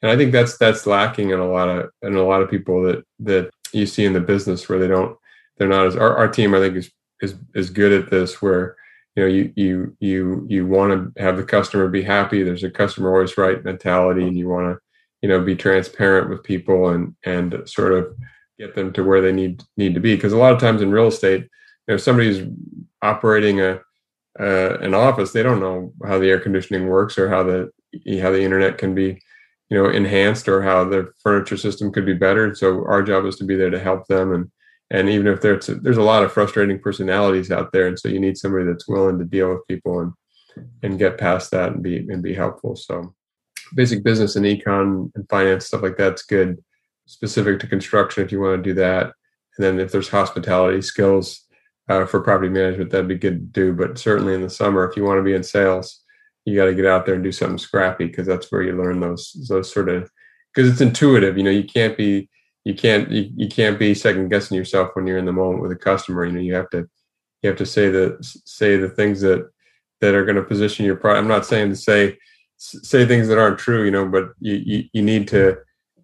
and 0.02 0.12
I 0.12 0.18
think 0.18 0.32
that's 0.32 0.58
that's 0.58 0.88
lacking 0.88 1.30
in 1.30 1.40
a 1.40 1.48
lot 1.48 1.70
of 1.70 1.90
in 2.02 2.16
a 2.16 2.24
lot 2.24 2.42
of 2.42 2.50
people 2.50 2.84
that 2.84 3.04
that 3.20 3.52
you 3.72 3.86
see 3.86 4.06
in 4.06 4.14
the 4.14 4.20
business 4.20 4.68
where 4.68 4.80
they 4.80 4.88
don't 4.88 5.18
they're 5.58 5.68
not 5.68 5.86
as 5.86 5.96
our, 5.96 6.18
our 6.18 6.28
team 6.28 6.54
I 6.54 6.60
think 6.60 6.76
is 6.76 6.92
is 7.22 7.36
is 7.54 7.70
good 7.70 7.92
at 7.92 8.10
this 8.10 8.42
where 8.42 8.76
you 9.16 9.24
know 9.24 9.30
you 9.30 9.54
you 9.56 9.98
you 10.00 10.46
you 10.50 10.66
want 10.66 11.16
to 11.16 11.22
have 11.22 11.38
the 11.38 11.44
customer 11.44 11.88
be 11.88 12.04
happy. 12.04 12.44
There's 12.44 12.64
a 12.64 12.72
customer 12.72 13.14
always 13.14 13.38
right 13.38 13.64
mentality 13.64 14.24
and 14.28 14.38
you 14.38 14.48
want 14.48 14.74
to 14.74 14.80
you 15.22 15.30
know 15.30 15.42
be 15.42 15.56
transparent 15.56 16.30
with 16.30 16.44
people 16.44 16.90
and 16.90 17.16
and 17.26 17.62
sort 17.66 17.94
of 17.94 18.16
get 18.58 18.76
them 18.76 18.94
to 18.94 19.04
where 19.04 19.22
they 19.22 19.34
need 19.34 19.64
need 19.78 19.94
to 19.94 20.00
be. 20.00 20.16
Because 20.16 20.34
a 20.34 20.38
lot 20.38 20.54
of 20.54 20.60
times 20.60 20.82
in 20.82 20.92
real 20.92 21.08
estate 21.08 21.42
you 21.88 21.94
know 21.94 21.98
somebody's 21.98 22.48
operating 23.02 23.60
a 23.62 23.80
uh, 24.40 24.78
an 24.80 24.94
office 24.94 25.34
they 25.34 25.44
don't 25.44 25.60
know 25.60 25.94
how 26.06 26.18
the 26.18 26.30
air 26.30 26.40
conditioning 26.40 26.88
works 26.88 27.18
or 27.18 27.28
how 27.28 27.44
the 27.44 27.70
how 28.22 28.32
the 28.32 28.42
internet 28.42 28.78
can 28.78 28.96
be 28.96 29.22
you 29.70 29.78
know 29.78 29.90
enhanced 29.90 30.48
or 30.48 30.62
how 30.62 30.86
the 30.86 31.12
furniture 31.22 31.58
system 31.58 31.92
could 31.92 32.06
be 32.06 32.14
better. 32.14 32.56
So 32.56 32.86
our 32.86 33.04
job 33.04 33.26
is 33.26 33.36
to 33.38 33.44
be 33.44 33.56
there 33.56 33.70
to 33.70 33.80
help 33.80 34.08
them 34.08 34.34
and 34.34 34.52
and 34.92 35.10
even 35.10 35.26
if 35.26 35.42
there's 35.42 35.70
a, 35.70 35.76
there's 35.76 35.98
a 35.98 36.04
lot 36.04 36.24
of 36.24 36.32
frustrating 36.32 36.80
personalities 36.80 37.50
out 37.50 37.72
there 37.72 37.88
and 37.88 37.98
so 37.98 38.10
you 38.10 38.20
need 38.20 38.38
somebody 38.38 38.66
that's 38.66 38.88
willing 38.88 39.18
to 39.18 39.26
deal 39.26 39.50
with 39.50 39.68
people 39.68 40.00
and 40.02 40.14
and 40.84 41.00
get 41.00 41.18
past 41.18 41.50
that 41.52 41.72
and 41.72 41.82
be 41.82 41.98
and 41.98 42.22
be 42.22 42.34
helpful. 42.34 42.76
So 42.76 43.14
basic 43.74 44.04
business 44.04 44.36
and 44.36 44.46
econ 44.46 45.10
and 45.16 45.30
finance 45.30 45.68
stuff 45.68 45.82
like 45.82 45.98
that's 45.98 46.24
good. 46.24 46.62
Specific 47.06 47.60
to 47.62 47.68
construction 47.68 48.24
if 48.24 48.32
you 48.32 48.42
want 48.42 48.62
to 48.62 48.70
do 48.70 48.74
that. 48.76 49.14
And 49.58 49.66
then 49.66 49.80
if 49.80 49.92
there's 49.92 50.10
hospitality 50.10 50.82
skills 50.82 51.46
uh, 51.90 52.06
for 52.06 52.22
property 52.22 52.50
management 52.50 52.92
that'd 52.92 53.08
be 53.08 53.16
good 53.16 53.54
to 53.54 53.62
do. 53.62 53.74
But 53.74 53.98
certainly 53.98 54.34
in 54.34 54.42
the 54.42 54.50
summer 54.50 54.88
if 54.88 54.98
you 54.98 55.04
want 55.04 55.20
to 55.20 55.24
be 55.24 55.34
in 55.34 55.44
sales 55.44 56.02
you 56.46 56.56
got 56.56 56.66
to 56.66 56.74
get 56.74 56.86
out 56.86 57.06
there 57.06 57.16
and 57.16 57.24
do 57.24 57.32
something 57.32 57.58
scrappy 57.58 58.08
because 58.08 58.26
that's 58.26 58.52
where 58.52 58.64
you 58.64 58.76
learn 58.76 59.00
those 59.00 59.32
those 59.48 59.72
sort 59.72 59.90
of 59.90 60.10
because 60.54 60.72
it's 60.72 60.82
intuitive 60.82 61.38
you 61.38 61.44
know 61.44 61.52
you 61.52 61.64
can't 61.64 61.98
be 61.98 62.28
you 62.64 62.76
can't 62.76 63.10
you, 63.12 63.30
you 63.36 63.48
can't 63.48 63.80
be 63.80 63.94
second 63.94 64.30
guessing 64.30 64.58
yourself 64.58 64.92
when 64.94 65.08
you're 65.08 65.18
in 65.18 65.26
the 65.26 65.32
moment 65.32 65.62
with 65.62 65.72
a 65.72 65.76
customer. 65.76 66.26
You 66.26 66.32
know 66.34 66.40
you 66.40 66.54
have 66.54 66.70
to 66.72 66.88
you 67.42 67.50
have 67.50 67.58
to 67.58 67.66
say 67.66 67.90
the 67.90 68.18
say 68.22 68.78
the 68.78 68.90
things 68.90 69.22
that 69.22 69.50
that 70.00 70.16
are 70.16 70.26
going 70.26 70.36
to 70.36 70.44
position 70.44 70.86
your 70.86 70.96
product 70.96 71.22
i'm 71.22 71.28
not 71.28 71.46
saying 71.46 71.70
to 71.70 71.76
say 71.76 72.18
say 72.58 73.06
things 73.06 73.28
that 73.28 73.38
aren't 73.38 73.60
true 73.60 73.86
you 73.86 73.92
know 73.92 74.08
but 74.08 74.30
you, 74.40 74.56
you 74.56 74.84
you 74.94 75.02
need 75.02 75.28
to 75.28 75.58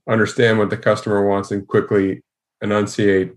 understand 0.10 0.58
what 0.58 0.70
the 0.70 0.78
customer 0.78 1.28
wants 1.28 1.52
and 1.52 1.67
quickly 1.67 2.24
enunciate 2.62 3.34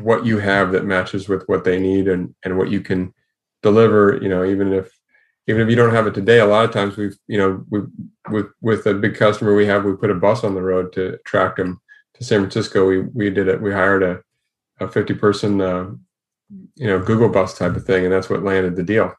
what 0.00 0.26
you 0.26 0.38
have 0.38 0.72
that 0.72 0.84
matches 0.84 1.28
with 1.28 1.44
what 1.46 1.64
they 1.64 1.78
need 1.78 2.08
and 2.08 2.34
and 2.44 2.56
what 2.56 2.70
you 2.70 2.80
can 2.80 3.12
deliver 3.62 4.18
you 4.22 4.28
know 4.28 4.44
even 4.44 4.72
if 4.72 4.90
even 5.46 5.60
if 5.60 5.68
you 5.68 5.76
don't 5.76 5.92
have 5.92 6.06
it 6.06 6.14
today, 6.14 6.38
a 6.38 6.46
lot 6.46 6.64
of 6.64 6.70
times 6.70 6.96
we've, 6.96 7.18
you 7.26 7.36
know, 7.36 7.62
we 7.68 7.80
with 8.30 8.46
with 8.62 8.86
a 8.86 8.94
big 8.94 9.14
customer 9.14 9.54
we 9.54 9.66
have, 9.66 9.84
we 9.84 9.94
put 9.94 10.10
a 10.10 10.14
bus 10.14 10.42
on 10.42 10.54
the 10.54 10.62
road 10.62 10.90
to 10.94 11.16
attract 11.16 11.58
them 11.58 11.82
to 12.14 12.24
San 12.24 12.40
Francisco. 12.40 12.86
We 12.86 13.00
we 13.00 13.30
did 13.30 13.48
it. 13.48 13.60
We 13.60 13.72
hired 13.72 14.02
a 14.02 14.22
a 14.80 14.88
fifty 14.88 15.14
person, 15.14 15.60
uh, 15.60 15.90
you 16.76 16.86
know, 16.86 16.98
Google 16.98 17.28
bus 17.28 17.56
type 17.56 17.76
of 17.76 17.84
thing, 17.84 18.04
and 18.04 18.12
that's 18.12 18.30
what 18.30 18.42
landed 18.42 18.76
the 18.76 18.82
deal. 18.82 19.12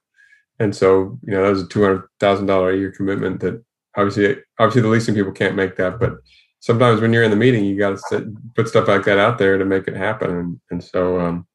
And 0.59 0.75
so, 0.75 1.19
you 1.23 1.33
know, 1.33 1.43
that 1.43 1.49
was 1.49 1.63
a 1.63 1.67
two 1.67 1.83
hundred 1.83 2.03
thousand 2.19 2.45
dollar 2.45 2.71
a 2.71 2.77
year 2.77 2.91
commitment. 2.91 3.41
That 3.41 3.63
obviously, 3.97 4.41
obviously, 4.59 4.81
the 4.81 4.87
leasing 4.87 5.15
people 5.15 5.31
can't 5.31 5.55
make 5.55 5.75
that, 5.75 5.99
but 5.99 6.13
sometimes 6.59 7.01
when 7.01 7.13
you're 7.13 7.23
in 7.23 7.31
the 7.31 7.37
meeting, 7.37 7.65
you 7.65 7.77
got 7.77 7.99
to 8.09 8.35
put 8.55 8.67
stuff 8.67 8.87
like 8.87 9.03
that 9.05 9.19
out 9.19 9.37
there 9.37 9.57
to 9.57 9.65
make 9.65 9.87
it 9.87 9.95
happen. 9.95 10.31
And 10.31 10.59
and 10.71 10.83
so, 10.83 11.19
um, 11.19 11.47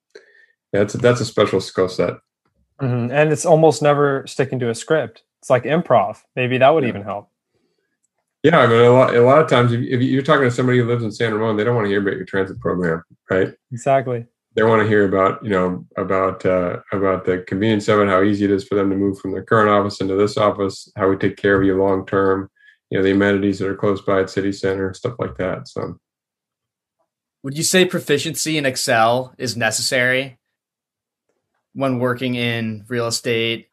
yeah, 0.72 0.80
that's 0.80 0.94
that's 0.94 1.20
a 1.20 1.24
special 1.24 1.60
skill 1.60 1.88
set. 1.88 2.14
Mm-hmm. 2.80 3.12
And 3.12 3.32
it's 3.32 3.46
almost 3.46 3.82
never 3.82 4.26
sticking 4.26 4.58
to 4.60 4.70
a 4.70 4.74
script. 4.74 5.22
It's 5.40 5.50
like 5.50 5.64
improv. 5.64 6.18
Maybe 6.36 6.58
that 6.58 6.70
would 6.70 6.84
yeah. 6.84 6.90
even 6.90 7.02
help. 7.02 7.29
Yeah, 8.42 8.58
I 8.58 8.66
mean, 8.66 8.80
a 8.80 8.90
lot, 8.90 9.14
a 9.14 9.20
lot 9.20 9.40
of 9.40 9.48
times, 9.48 9.72
if, 9.72 9.80
if 9.80 10.00
you're 10.00 10.22
talking 10.22 10.44
to 10.44 10.50
somebody 10.50 10.78
who 10.78 10.86
lives 10.86 11.04
in 11.04 11.12
San 11.12 11.34
Ramon, 11.34 11.56
they 11.56 11.64
don't 11.64 11.74
want 11.74 11.84
to 11.84 11.90
hear 11.90 12.00
about 12.00 12.16
your 12.16 12.24
transit 12.24 12.58
program, 12.58 13.02
right? 13.28 13.52
Exactly. 13.70 14.26
They 14.54 14.62
want 14.62 14.82
to 14.82 14.88
hear 14.88 15.06
about, 15.06 15.44
you 15.44 15.50
know, 15.50 15.86
about 15.96 16.44
uh, 16.44 16.78
about 16.90 17.24
the 17.24 17.44
convenience 17.46 17.86
of 17.88 18.00
it, 18.00 18.08
how 18.08 18.22
easy 18.22 18.46
it 18.46 18.50
is 18.50 18.64
for 18.66 18.74
them 18.74 18.90
to 18.90 18.96
move 18.96 19.18
from 19.18 19.32
their 19.32 19.44
current 19.44 19.70
office 19.70 20.00
into 20.00 20.16
this 20.16 20.36
office, 20.36 20.90
how 20.96 21.08
we 21.08 21.16
take 21.16 21.36
care 21.36 21.60
of 21.60 21.66
you 21.66 21.76
long 21.76 22.04
term, 22.06 22.50
you 22.88 22.98
know, 22.98 23.04
the 23.04 23.12
amenities 23.12 23.58
that 23.58 23.68
are 23.68 23.76
close 23.76 24.00
by 24.00 24.20
at 24.20 24.30
City 24.30 24.52
Center, 24.52 24.92
stuff 24.94 25.14
like 25.18 25.36
that. 25.36 25.68
So, 25.68 25.98
would 27.42 27.56
you 27.56 27.62
say 27.62 27.84
proficiency 27.84 28.58
in 28.58 28.66
Excel 28.66 29.34
is 29.38 29.56
necessary 29.56 30.38
when 31.74 31.98
working 31.98 32.34
in 32.34 32.86
real 32.88 33.06
estate? 33.06 33.68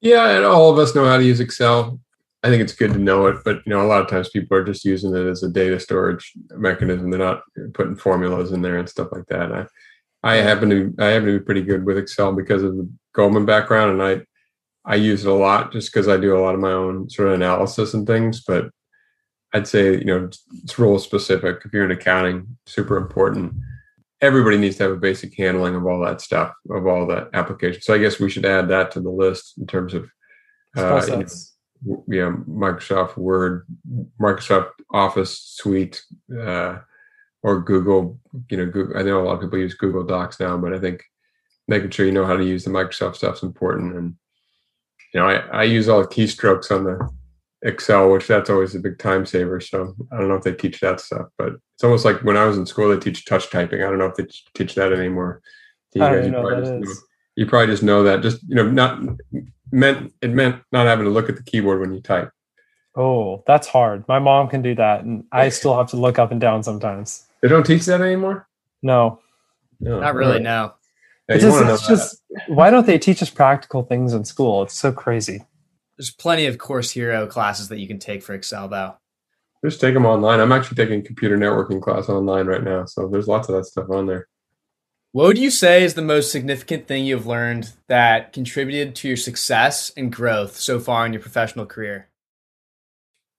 Yeah, 0.00 0.36
and 0.36 0.44
all 0.44 0.72
of 0.72 0.78
us 0.78 0.94
know 0.94 1.04
how 1.04 1.18
to 1.18 1.24
use 1.24 1.38
Excel. 1.38 2.00
I 2.42 2.48
think 2.48 2.62
it's 2.62 2.74
good 2.74 2.92
to 2.92 2.98
know 2.98 3.26
it, 3.26 3.38
but 3.44 3.56
you 3.66 3.70
know, 3.70 3.82
a 3.82 3.88
lot 3.88 4.00
of 4.00 4.08
times 4.08 4.28
people 4.28 4.56
are 4.56 4.64
just 4.64 4.84
using 4.84 5.14
it 5.14 5.26
as 5.26 5.42
a 5.42 5.48
data 5.48 5.80
storage 5.80 6.32
mechanism. 6.50 7.10
They're 7.10 7.18
not 7.18 7.42
putting 7.74 7.96
formulas 7.96 8.52
in 8.52 8.62
there 8.62 8.78
and 8.78 8.88
stuff 8.88 9.08
like 9.10 9.26
that. 9.26 9.52
I, 9.52 9.66
I 10.22 10.36
happen 10.36 10.70
to 10.70 10.94
I 11.00 11.06
happen 11.06 11.26
to 11.26 11.38
be 11.38 11.44
pretty 11.44 11.62
good 11.62 11.84
with 11.84 11.98
Excel 11.98 12.32
because 12.32 12.62
of 12.62 12.76
the 12.76 12.88
Goldman 13.12 13.44
background, 13.44 13.92
and 13.92 14.02
I 14.02 14.24
I 14.84 14.94
use 14.94 15.24
it 15.24 15.30
a 15.30 15.34
lot 15.34 15.72
just 15.72 15.92
because 15.92 16.06
I 16.06 16.16
do 16.16 16.36
a 16.36 16.40
lot 16.40 16.54
of 16.54 16.60
my 16.60 16.72
own 16.72 17.10
sort 17.10 17.28
of 17.28 17.34
analysis 17.34 17.94
and 17.94 18.06
things. 18.06 18.44
But 18.46 18.70
I'd 19.52 19.66
say 19.66 19.98
you 19.98 20.04
know 20.04 20.30
it's 20.62 20.78
role 20.78 21.00
specific. 21.00 21.62
If 21.64 21.72
you're 21.72 21.84
in 21.84 21.90
accounting, 21.90 22.56
super 22.66 22.96
important. 22.96 23.52
Everybody 24.20 24.58
needs 24.58 24.76
to 24.76 24.84
have 24.84 24.92
a 24.92 24.96
basic 24.96 25.36
handling 25.36 25.76
of 25.76 25.86
all 25.86 26.00
that 26.04 26.20
stuff, 26.20 26.52
of 26.70 26.86
all 26.86 27.06
the 27.06 27.30
applications. 27.34 27.84
So 27.84 27.94
I 27.94 27.98
guess 27.98 28.18
we 28.18 28.30
should 28.30 28.44
add 28.44 28.68
that 28.68 28.90
to 28.92 29.00
the 29.00 29.10
list 29.10 29.58
in 29.58 29.66
terms 29.66 29.94
of 29.94 30.10
uh, 30.76 31.00
you 31.84 31.92
know, 31.92 32.04
yeah, 32.08 32.36
Microsoft 32.48 33.16
Word, 33.16 33.66
Microsoft 34.20 34.70
Office 34.90 35.38
Suite, 35.38 36.02
uh, 36.38 36.78
or 37.42 37.60
Google. 37.60 38.18
You 38.50 38.58
know, 38.58 38.66
Google, 38.66 38.98
I 38.98 39.02
know 39.02 39.22
a 39.22 39.24
lot 39.24 39.34
of 39.34 39.40
people 39.40 39.58
use 39.58 39.74
Google 39.74 40.04
Docs 40.04 40.40
now, 40.40 40.56
but 40.56 40.72
I 40.72 40.78
think 40.78 41.04
making 41.66 41.90
sure 41.90 42.06
you 42.06 42.12
know 42.12 42.26
how 42.26 42.36
to 42.36 42.44
use 42.44 42.64
the 42.64 42.70
Microsoft 42.70 43.16
stuff 43.16 43.36
is 43.36 43.42
important. 43.42 43.96
And 43.96 44.14
you 45.14 45.20
know, 45.20 45.28
I, 45.28 45.36
I 45.36 45.62
use 45.64 45.88
all 45.88 46.00
the 46.00 46.08
keystrokes 46.08 46.70
on 46.70 46.84
the 46.84 47.08
Excel, 47.62 48.10
which 48.10 48.26
that's 48.26 48.50
always 48.50 48.74
a 48.74 48.80
big 48.80 48.98
time 48.98 49.26
saver. 49.26 49.60
So 49.60 49.94
I 50.12 50.18
don't 50.18 50.28
know 50.28 50.36
if 50.36 50.44
they 50.44 50.54
teach 50.54 50.80
that 50.80 51.00
stuff, 51.00 51.28
but 51.36 51.54
it's 51.74 51.84
almost 51.84 52.04
like 52.04 52.22
when 52.22 52.36
I 52.36 52.44
was 52.44 52.58
in 52.58 52.66
school, 52.66 52.88
they 52.88 53.00
teach 53.00 53.24
touch 53.24 53.50
typing. 53.50 53.82
I 53.82 53.86
don't 53.86 53.98
know 53.98 54.06
if 54.06 54.16
they 54.16 54.26
teach 54.54 54.74
that 54.74 54.92
anymore. 54.92 55.42
You, 55.94 56.04
I 56.04 56.10
don't 56.10 56.30
know. 56.30 56.42
Know, 56.42 56.94
you 57.38 57.46
probably 57.46 57.68
just 57.68 57.84
know 57.84 58.02
that. 58.02 58.20
Just 58.20 58.42
you 58.48 58.56
know, 58.56 58.68
not 58.68 58.98
meant 59.70 60.12
it 60.20 60.30
meant 60.30 60.60
not 60.72 60.86
having 60.86 61.04
to 61.04 61.10
look 61.10 61.28
at 61.28 61.36
the 61.36 61.42
keyboard 61.44 61.80
when 61.80 61.94
you 61.94 62.00
type. 62.00 62.32
Oh, 62.96 63.44
that's 63.46 63.68
hard. 63.68 64.06
My 64.08 64.18
mom 64.18 64.48
can 64.48 64.60
do 64.60 64.74
that, 64.74 65.04
and 65.04 65.22
I 65.30 65.48
still 65.50 65.76
have 65.76 65.86
to 65.90 65.96
look 65.96 66.18
up 66.18 66.32
and 66.32 66.40
down 66.40 66.64
sometimes. 66.64 67.28
They 67.40 67.46
don't 67.46 67.64
teach 67.64 67.86
that 67.86 68.00
anymore. 68.00 68.48
No, 68.82 69.20
no 69.78 70.00
not 70.00 70.16
really. 70.16 70.32
Right. 70.32 70.42
No. 70.42 70.74
Yeah, 71.28 71.36
it's 71.36 71.44
just, 71.44 71.62
it's 71.62 71.86
just 71.86 72.22
why 72.48 72.70
don't 72.70 72.86
they 72.86 72.98
teach 72.98 73.22
us 73.22 73.30
practical 73.30 73.84
things 73.84 74.14
in 74.14 74.24
school? 74.24 74.64
It's 74.64 74.74
so 74.74 74.90
crazy. 74.90 75.44
There's 75.96 76.10
plenty 76.10 76.46
of 76.46 76.56
Coursera 76.56 77.28
classes 77.28 77.68
that 77.68 77.78
you 77.78 77.86
can 77.86 78.00
take 78.00 78.24
for 78.24 78.34
Excel, 78.34 78.66
though. 78.66 78.96
Just 79.64 79.80
take 79.80 79.94
them 79.94 80.06
online. 80.06 80.40
I'm 80.40 80.52
actually 80.52 80.76
taking 80.76 81.04
computer 81.04 81.38
networking 81.38 81.80
class 81.80 82.08
online 82.08 82.46
right 82.46 82.64
now, 82.64 82.84
so 82.86 83.06
there's 83.06 83.28
lots 83.28 83.48
of 83.48 83.54
that 83.54 83.64
stuff 83.64 83.90
on 83.90 84.06
there. 84.06 84.26
What 85.12 85.26
would 85.26 85.38
you 85.38 85.50
say 85.50 85.84
is 85.84 85.94
the 85.94 86.02
most 86.02 86.30
significant 86.30 86.86
thing 86.86 87.06
you've 87.06 87.26
learned 87.26 87.72
that 87.86 88.32
contributed 88.32 88.94
to 88.96 89.08
your 89.08 89.16
success 89.16 89.90
and 89.96 90.12
growth 90.12 90.56
so 90.56 90.78
far 90.78 91.06
in 91.06 91.14
your 91.14 91.22
professional 91.22 91.64
career? 91.64 92.08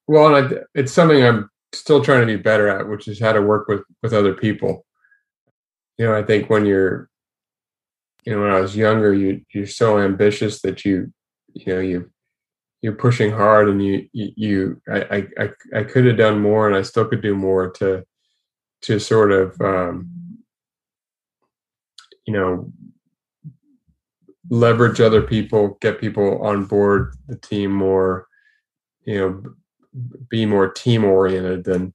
Well, 0.07 0.49
it's 0.73 0.91
something 0.91 1.23
I'm 1.23 1.49
still 1.73 2.03
trying 2.03 2.21
to 2.21 2.25
be 2.25 2.41
better 2.41 2.67
at, 2.67 2.87
which 2.87 3.07
is 3.07 3.19
how 3.19 3.33
to 3.33 3.41
work 3.41 3.67
with 3.67 3.83
with 4.01 4.13
other 4.13 4.33
people. 4.33 4.83
You 5.99 6.05
know, 6.05 6.15
I 6.15 6.23
think 6.23 6.49
when 6.49 6.65
you're, 6.65 7.07
you 8.25 8.33
know, 8.33 8.41
when 8.41 8.51
I 8.51 8.59
was 8.59 8.75
younger, 8.75 9.13
you 9.13 9.41
you're 9.53 9.67
so 9.67 9.99
ambitious 9.99 10.61
that 10.63 10.83
you, 10.83 11.13
you 11.53 11.73
know, 11.75 11.79
you 11.79 12.09
you're 12.81 12.93
pushing 12.93 13.31
hard, 13.31 13.69
and 13.69 13.85
you 13.85 14.09
you, 14.11 14.31
you 14.35 14.81
I, 14.91 15.27
I 15.37 15.49
I 15.75 15.83
could 15.83 16.05
have 16.05 16.17
done 16.17 16.39
more, 16.39 16.67
and 16.67 16.75
I 16.75 16.81
still 16.81 17.05
could 17.05 17.21
do 17.21 17.35
more 17.35 17.69
to 17.73 18.03
to 18.81 18.99
sort 18.99 19.31
of 19.31 19.61
um, 19.61 20.09
you 22.29 22.35
know 22.35 22.71
leverage 24.51 25.01
other 25.01 25.23
people 25.23 25.79
get 25.81 25.99
people 25.99 26.39
on 26.45 26.63
board 26.63 27.15
the 27.27 27.35
team 27.35 27.71
more 27.71 28.27
you 29.03 29.17
know 29.17 29.43
be 30.29 30.45
more 30.45 30.69
team 30.69 31.03
oriented 31.03 31.63
than 31.63 31.91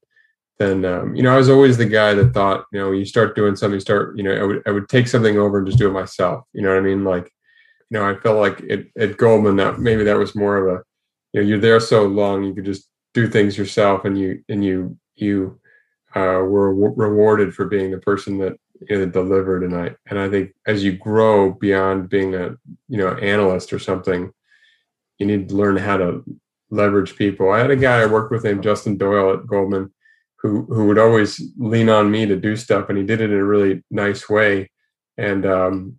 than 0.59 0.85
um, 0.85 1.15
you 1.15 1.23
know 1.23 1.33
i 1.33 1.37
was 1.37 1.49
always 1.49 1.77
the 1.77 1.87
guy 1.87 2.15
that 2.15 2.35
thought 2.35 2.65
you 2.73 2.81
know 2.81 2.91
you 2.91 3.05
start 3.05 3.37
doing 3.37 3.55
something 3.55 3.79
start 3.79 4.17
you 4.17 4.25
know 4.25 4.35
I 4.35 4.43
would, 4.43 4.63
I 4.67 4.73
would 4.73 4.89
take 4.89 5.07
something 5.07 5.39
over 5.39 5.59
and 5.59 5.67
just 5.69 5.79
do 5.79 5.89
it 5.89 5.93
myself. 5.93 6.45
You 6.53 6.63
know 6.63 6.71
what 6.71 6.79
i 6.79 6.81
mean? 6.81 7.05
Like 7.05 7.31
you 7.91 7.97
know 7.97 8.09
i 8.09 8.17
felt 8.17 8.39
like 8.39 8.59
it, 8.63 8.89
at 8.99 9.17
goldman 9.17 9.55
that 9.57 9.79
maybe 9.79 10.03
that 10.03 10.19
was 10.19 10.35
more 10.35 10.57
of 10.57 10.75
a 10.75 10.83
you 11.33 11.41
know 11.41 11.47
you're 11.47 11.61
there 11.61 11.79
so 11.79 12.07
long 12.07 12.43
you 12.43 12.55
could 12.55 12.65
just 12.65 12.89
do 13.13 13.29
things 13.29 13.57
yourself 13.57 14.05
and 14.05 14.19
you 14.19 14.43
and 14.49 14.65
you 14.65 14.99
you 15.15 15.61
uh, 16.17 16.43
were 16.43 16.75
rewarded 16.75 17.55
for 17.55 17.67
being 17.67 17.93
the 17.93 17.99
person 17.99 18.39
that 18.39 18.57
you 18.81 18.99
know, 18.99 19.07
deliver 19.07 19.61
tonight. 19.61 19.97
And 20.09 20.19
I 20.19 20.29
think 20.29 20.53
as 20.67 20.85
you 20.85 20.93
grow 20.93 21.53
beyond 21.53 22.09
being 22.09 22.35
a 22.35 22.57
you 22.89 22.99
know 22.99 23.15
analyst 23.15 23.73
or 23.73 23.79
something, 23.79 24.33
you 25.19 25.27
need 25.27 25.49
to 25.49 25.55
learn 25.55 25.77
how 25.77 25.97
to 25.97 26.25
leverage 26.71 27.17
people. 27.17 27.51
I 27.51 27.61
had 27.61 27.71
a 27.71 27.77
guy 27.77 28.01
I 28.01 28.07
worked 28.07 28.33
with 28.33 28.45
named 28.45 28.63
Justin 28.63 28.97
Doyle 28.97 29.35
at 29.35 29.47
Goldman, 29.47 29.93
who 30.39 30.65
who 30.65 30.87
would 30.87 30.99
always 30.99 31.41
lean 31.57 31.89
on 31.89 32.11
me 32.11 32.27
to 32.27 32.37
do 32.37 32.57
stuff, 32.57 32.89
and 32.89 32.99
he 32.99 33.05
did 33.05 33.21
it 33.21 33.31
in 33.31 33.39
a 33.39 33.45
really 33.45 33.83
nice 33.91 34.29
way. 34.29 34.71
And 35.17 35.47
um, 35.47 35.99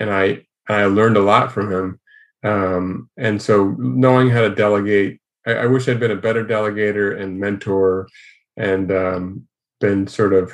and 0.00 0.10
I 0.10 0.46
I 0.68 0.84
learned 0.86 1.16
a 1.16 1.22
lot 1.22 1.52
from 1.52 1.72
him. 1.72 2.00
Um, 2.44 3.10
and 3.16 3.40
so 3.42 3.74
knowing 3.78 4.30
how 4.30 4.42
to 4.42 4.54
delegate, 4.54 5.20
I, 5.46 5.54
I 5.54 5.66
wish 5.66 5.88
I'd 5.88 6.00
been 6.00 6.12
a 6.12 6.16
better 6.16 6.44
delegator 6.44 7.20
and 7.20 7.38
mentor, 7.38 8.08
and 8.56 8.90
um, 8.92 9.48
been 9.80 10.06
sort 10.06 10.32
of 10.32 10.52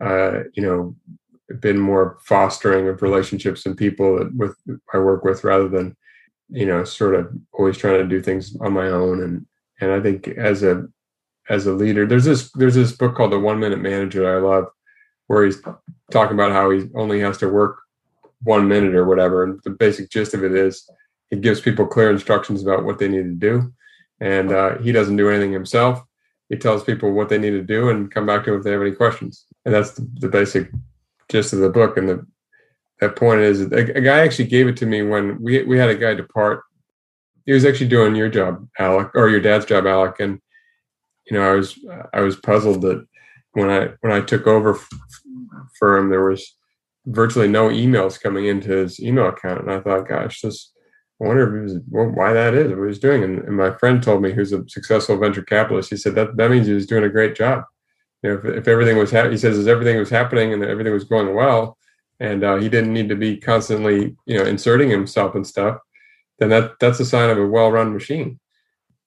uh, 0.00 0.40
you 0.54 0.62
know, 0.62 0.94
been 1.60 1.78
more 1.78 2.18
fostering 2.24 2.88
of 2.88 3.02
relationships 3.02 3.66
and 3.66 3.76
people 3.76 4.18
that 4.18 4.34
with 4.34 4.56
I 4.92 4.98
work 4.98 5.24
with 5.24 5.44
rather 5.44 5.68
than, 5.68 5.96
you 6.48 6.66
know, 6.66 6.84
sort 6.84 7.14
of 7.14 7.32
always 7.52 7.78
trying 7.78 7.98
to 7.98 8.06
do 8.06 8.20
things 8.20 8.56
on 8.60 8.72
my 8.72 8.88
own. 8.88 9.22
And 9.22 9.46
and 9.80 9.92
I 9.92 10.00
think 10.00 10.28
as 10.28 10.62
a 10.62 10.86
as 11.48 11.66
a 11.66 11.72
leader, 11.72 12.06
there's 12.06 12.24
this 12.24 12.50
there's 12.52 12.74
this 12.74 12.92
book 12.92 13.14
called 13.14 13.32
The 13.32 13.38
One 13.38 13.60
Minute 13.60 13.80
Manager 13.80 14.22
that 14.22 14.36
I 14.36 14.38
love, 14.38 14.66
where 15.28 15.44
he's 15.44 15.62
talking 16.10 16.34
about 16.34 16.52
how 16.52 16.70
he 16.70 16.88
only 16.94 17.20
has 17.20 17.38
to 17.38 17.48
work 17.48 17.78
one 18.42 18.68
minute 18.68 18.94
or 18.94 19.06
whatever. 19.06 19.44
And 19.44 19.60
the 19.64 19.70
basic 19.70 20.10
gist 20.10 20.34
of 20.34 20.44
it 20.44 20.52
is 20.52 20.88
he 21.30 21.36
gives 21.36 21.60
people 21.60 21.86
clear 21.86 22.10
instructions 22.10 22.62
about 22.62 22.84
what 22.84 22.98
they 22.98 23.08
need 23.08 23.24
to 23.24 23.34
do. 23.34 23.72
And 24.20 24.52
uh, 24.52 24.78
he 24.78 24.92
doesn't 24.92 25.16
do 25.16 25.28
anything 25.28 25.52
himself 25.52 26.02
he 26.48 26.56
tells 26.56 26.84
people 26.84 27.12
what 27.12 27.28
they 27.28 27.38
need 27.38 27.50
to 27.50 27.62
do 27.62 27.88
and 27.88 28.10
come 28.10 28.26
back 28.26 28.44
to 28.44 28.52
him 28.52 28.58
if 28.58 28.64
they 28.64 28.72
have 28.72 28.80
any 28.80 28.92
questions. 28.92 29.46
And 29.64 29.74
that's 29.74 29.92
the, 29.92 30.08
the 30.20 30.28
basic 30.28 30.70
gist 31.28 31.52
of 31.52 31.58
the 31.60 31.70
book. 31.70 31.96
And 31.96 32.08
the 32.08 32.26
that 33.00 33.16
point 33.16 33.40
is 33.40 33.60
a, 33.60 33.96
a, 33.96 34.00
guy 34.00 34.20
actually 34.20 34.46
gave 34.46 34.68
it 34.68 34.76
to 34.78 34.86
me 34.86 35.02
when 35.02 35.40
we 35.42 35.62
we 35.64 35.78
had 35.78 35.90
a 35.90 35.94
guy 35.94 36.14
depart. 36.14 36.62
He 37.44 37.52
was 37.52 37.64
actually 37.64 37.88
doing 37.88 38.14
your 38.14 38.28
job, 38.28 38.66
Alec, 38.78 39.10
or 39.14 39.28
your 39.28 39.40
dad's 39.40 39.66
job, 39.66 39.86
Alec. 39.86 40.18
And 40.18 40.40
you 41.30 41.36
know, 41.36 41.42
I 41.42 41.54
was 41.54 41.78
I 42.14 42.20
was 42.20 42.36
puzzled 42.36 42.82
that 42.82 43.06
when 43.52 43.68
I 43.68 43.90
when 44.00 44.12
I 44.12 44.20
took 44.20 44.46
over 44.46 44.76
f- 44.76 44.88
for 45.78 45.98
him, 45.98 46.08
there 46.08 46.24
was 46.24 46.56
virtually 47.04 47.48
no 47.48 47.68
emails 47.68 48.20
coming 48.20 48.46
into 48.46 48.70
his 48.70 48.98
email 49.00 49.26
account, 49.26 49.60
and 49.60 49.70
I 49.70 49.80
thought, 49.80 50.08
gosh, 50.08 50.40
this 50.40 50.72
wonder 51.24 51.62
was 51.62 51.78
well, 51.90 52.06
why 52.06 52.32
that 52.32 52.54
is, 52.54 52.68
what 52.68 52.76
he 52.76 52.80
was 52.82 52.98
doing. 52.98 53.22
And, 53.24 53.38
and, 53.40 53.56
my 53.56 53.72
friend 53.78 54.02
told 54.02 54.22
me 54.22 54.32
who's 54.32 54.52
a 54.52 54.68
successful 54.68 55.16
venture 55.16 55.42
capitalist. 55.42 55.90
He 55.90 55.96
said 55.96 56.14
that 56.16 56.36
that 56.36 56.50
means 56.50 56.66
he 56.66 56.74
was 56.74 56.86
doing 56.86 57.04
a 57.04 57.08
great 57.08 57.34
job. 57.34 57.64
You 58.22 58.30
know, 58.30 58.38
if, 58.38 58.44
if 58.44 58.68
everything 58.68 58.98
was 58.98 59.10
ha- 59.10 59.30
he 59.30 59.38
says 59.38 59.56
as 59.56 59.66
everything 59.66 59.98
was 59.98 60.10
happening 60.10 60.52
and 60.52 60.62
everything 60.62 60.92
was 60.92 61.04
going 61.04 61.34
well, 61.34 61.78
and 62.20 62.44
uh, 62.44 62.56
he 62.56 62.68
didn't 62.68 62.92
need 62.92 63.08
to 63.08 63.16
be 63.16 63.36
constantly 63.36 64.16
you 64.26 64.38
know 64.38 64.44
inserting 64.44 64.90
himself 64.90 65.34
and 65.34 65.46
stuff, 65.46 65.78
then 66.38 66.50
that 66.50 66.72
that's 66.80 67.00
a 67.00 67.06
sign 67.06 67.30
of 67.30 67.38
a 67.38 67.46
well-run 67.46 67.92
machine. 67.92 68.38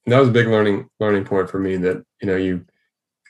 And 0.05 0.13
that 0.13 0.19
was 0.19 0.29
a 0.29 0.33
big 0.33 0.47
learning 0.47 0.89
learning 0.99 1.25
point 1.25 1.49
for 1.49 1.59
me 1.59 1.77
that 1.77 2.03
you 2.21 2.27
know 2.27 2.37
you 2.37 2.65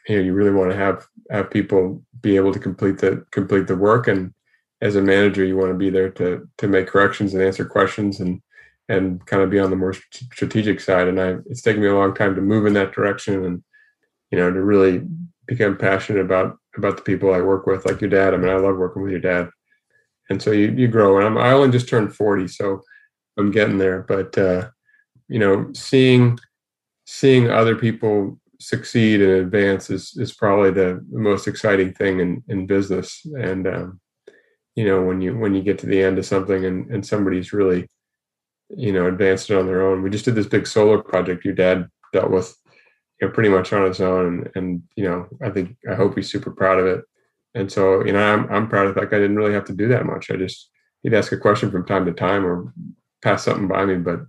you 0.08 0.18
know 0.18 0.22
you 0.24 0.34
really 0.34 0.52
want 0.52 0.72
to 0.72 0.78
have 0.78 1.06
have 1.30 1.52
people 1.52 2.02
be 2.22 2.36
able 2.38 2.54
to 2.54 2.60
complete 2.60 3.00
the 3.00 3.26
complete 3.32 3.68
the 3.68 3.76
work 3.76 4.08
and 4.08 4.34
as 4.82 4.96
a 4.96 5.02
manager 5.02 5.44
you 5.44 5.58
want 5.58 5.70
to 5.70 5.78
be 5.78 5.90
there 5.90 6.10
to 6.10 6.48
to 6.58 6.68
make 6.68 6.88
corrections 6.88 7.34
and 7.34 7.44
answer 7.44 7.66
questions 7.66 8.20
and 8.20 8.42
and 8.90 9.24
kind 9.28 9.44
of 9.44 9.50
be 9.50 9.60
on 9.60 9.70
the 9.70 9.76
more 9.76 9.94
strategic 9.94 10.80
side. 10.80 11.08
And 11.08 11.22
I, 11.22 11.36
it's 11.46 11.62
taken 11.62 11.82
me 11.82 11.88
a 11.88 11.96
long 11.96 12.14
time 12.14 12.36
to 12.36 12.42
move 12.42 12.66
in 12.66 12.74
that 12.74 12.92
direction 12.92 13.46
and, 13.46 13.64
you 14.32 14.38
know, 14.38 14.52
to 14.52 14.62
really 14.62 15.04
become 15.46 15.78
passionate 15.78 16.22
about, 16.22 16.58
about 16.76 16.98
the 16.98 17.04
people 17.04 17.34
I 17.34 17.42
work 17.42 17.68
with, 17.68 17.86
like 17.86 18.02
your 18.02 18.10
dad. 18.10 18.34
I 18.34 18.38
mean, 18.38 18.50
I 18.50 18.56
love 18.56 18.78
working 18.78 19.04
with 19.04 19.12
your 19.12 19.22
dad. 19.22 19.50
And 20.30 20.42
so 20.42 20.52
you, 20.52 20.72
you 20.72 20.88
grow 20.88 21.18
and 21.18 21.26
I'm, 21.26 21.38
I 21.38 21.52
only 21.52 21.70
just 21.70 21.88
turned 21.88 22.16
40, 22.16 22.48
so 22.48 22.82
I'm 23.38 23.52
getting 23.52 23.78
there, 23.78 24.02
but, 24.02 24.38
uh, 24.38 24.70
you 25.28 25.40
know, 25.40 25.70
seeing, 25.74 26.40
seeing 27.06 27.50
other 27.50 27.76
people 27.76 28.40
succeed 28.60 29.22
and 29.22 29.32
advance 29.32 29.90
is 29.90 30.18
is 30.18 30.34
probably 30.34 30.70
the, 30.70 31.04
most 31.12 31.48
exciting 31.48 31.94
thing 31.94 32.20
in 32.20 32.44
in 32.50 32.68
business. 32.68 33.26
And 33.38 33.66
um, 33.68 34.02
you 34.76 34.86
know, 34.86 35.02
when 35.02 35.22
you 35.22 35.38
when 35.38 35.56
you 35.56 35.64
get 35.64 35.80
to 35.80 35.86
the 35.86 36.02
end 36.02 36.20
of 36.20 36.26
something 36.26 36.66
and 36.66 36.90
and 36.92 37.06
somebody's 37.06 37.54
really 37.54 37.88
you 38.70 38.94
know 38.94 39.08
advanced 39.08 39.50
it 39.50 39.58
on 39.58 39.66
their 39.66 39.88
own. 39.88 40.02
We 40.02 40.10
just 40.10 40.26
did 40.26 40.36
this 40.36 40.48
big 40.48 40.68
solar 40.68 41.02
project 41.02 41.46
your 41.46 41.56
dad 41.56 41.90
dealt 42.14 42.32
with 42.32 42.56
you 43.20 43.28
know 43.28 43.34
pretty 43.34 43.50
much 43.50 43.74
on 43.74 43.86
his 43.86 44.02
own. 44.02 44.26
And, 44.26 44.52
and 44.56 44.84
you 44.96 45.04
know 45.06 45.28
i 45.44 45.50
think 45.50 45.76
i 45.90 45.96
hope 45.96 46.16
he's 46.16 46.32
super 46.32 46.52
proud 46.52 46.80
of 46.80 46.86
it. 46.86 47.04
And 47.56 47.72
so 47.72 48.06
you 48.06 48.14
know 48.14 48.22
i'm, 48.22 48.50
I'm 48.52 48.70
proud 48.70 48.88
of 48.88 48.96
the 48.96 49.02
fact 49.02 49.14
i 49.14 49.20
didn't 49.20 49.38
really 49.38 49.54
have 49.54 49.66
to 49.66 49.74
do 49.74 49.88
that 49.90 50.06
much. 50.06 50.32
I 50.32 50.36
just 50.36 50.70
he'd 51.04 51.14
ask 51.14 51.32
a 51.32 51.38
question 51.38 51.72
from 51.72 51.86
time 51.86 52.06
to 52.06 52.14
time 52.14 52.46
or 52.46 52.74
pass 53.22 53.44
something 53.44 53.68
by 53.68 53.86
me. 53.86 53.96
But 53.96 54.22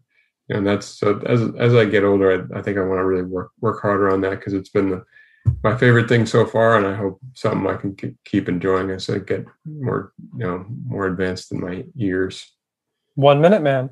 you 0.49 0.57
know 0.57 0.63
that's 0.63 0.87
so 0.87 1.21
as 1.27 1.43
as 1.59 1.75
i 1.75 1.85
get 1.85 2.05
older 2.05 2.49
i, 2.53 2.59
I 2.59 2.63
think 2.63 2.77
i 2.77 2.81
want 2.81 2.99
to 2.99 3.05
really 3.05 3.23
work 3.23 3.53
work 3.61 3.81
harder 3.83 4.11
on 4.11 4.21
that 4.23 4.31
because 4.31 4.53
it's 4.53 4.69
been 4.69 4.91
the, 4.91 5.05
my 5.63 5.77
favorite 5.77 6.09
thing 6.09 6.27
so 6.27 6.45
far. 6.47 6.77
And 6.77 6.87
i 6.87 6.95
hope 6.95 7.21
something 7.35 7.67
i 7.67 7.77
can 7.77 8.17
keep 8.25 8.49
enjoying 8.49 8.91
as 8.91 9.11
i 9.11 9.19
get 9.19 9.45
more 9.67 10.13
you 10.37 10.47
know 10.47 10.65
more 10.87 11.07
advanced 11.07 11.53
in 11.53 11.61
my 11.61 11.85
years. 11.95 12.51
One 13.15 13.41
minute 13.41 13.63
man 13.63 13.91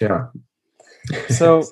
yeah 0.00 0.26
so 1.28 1.64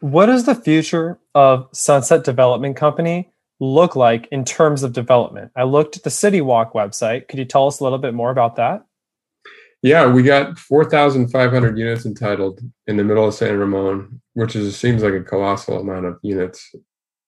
what 0.00 0.26
does 0.26 0.46
the 0.46 0.54
future 0.54 1.18
of 1.34 1.68
Sunset 1.72 2.24
Development 2.24 2.76
Company 2.76 3.32
look 3.60 3.96
like 3.96 4.28
in 4.30 4.44
terms 4.44 4.82
of 4.82 4.92
development? 4.92 5.52
I 5.56 5.64
looked 5.64 5.96
at 5.96 6.02
the 6.02 6.10
City 6.10 6.40
Walk 6.40 6.72
website. 6.74 7.28
Could 7.28 7.38
you 7.38 7.44
tell 7.44 7.66
us 7.66 7.80
a 7.80 7.84
little 7.84 7.98
bit 7.98 8.14
more 8.14 8.30
about 8.30 8.56
that? 8.56 8.84
Yeah, 9.82 10.06
we 10.06 10.22
got 10.22 10.58
4,500 10.58 11.78
units 11.78 12.06
entitled 12.06 12.60
in 12.86 12.96
the 12.96 13.04
middle 13.04 13.28
of 13.28 13.34
San 13.34 13.58
Ramon, 13.58 14.20
which 14.32 14.56
is 14.56 14.76
seems 14.78 15.02
like 15.02 15.12
a 15.12 15.22
colossal 15.22 15.80
amount 15.80 16.06
of 16.06 16.18
units. 16.22 16.74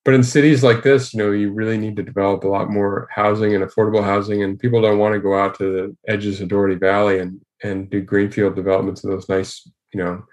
But 0.07 0.15
in 0.15 0.23
cities 0.23 0.63
like 0.63 0.83
this, 0.83 1.13
you 1.13 1.19
know, 1.19 1.33
you 1.33 1.53
really 1.53 1.77
need 1.77 1.97
to 1.97 2.03
develop 2.03 2.45
a 2.45 2.49
lot 2.49 2.71
more 2.71 3.09
housing 3.11 3.55
and 3.55 3.63
affordable 3.63 4.05
housing, 4.05 4.43
and 4.43 4.59
people 4.59 4.81
don't 4.81 4.99
want 4.99 5.15
to 5.15 5.21
go 5.21 5.37
out 5.39 5.59
to 5.59 5.65
the 5.65 5.97
edges 6.09 6.41
of 6.41 6.49
Dougherty 6.49 6.77
Valley 6.77 7.19
and 7.19 7.41
and 7.63 7.89
do 7.91 8.01
greenfield 8.03 8.55
developments 8.55 9.03
of 9.03 9.11
those 9.11 9.29
nice, 9.29 9.69
you 9.93 10.03
know, 10.03 10.25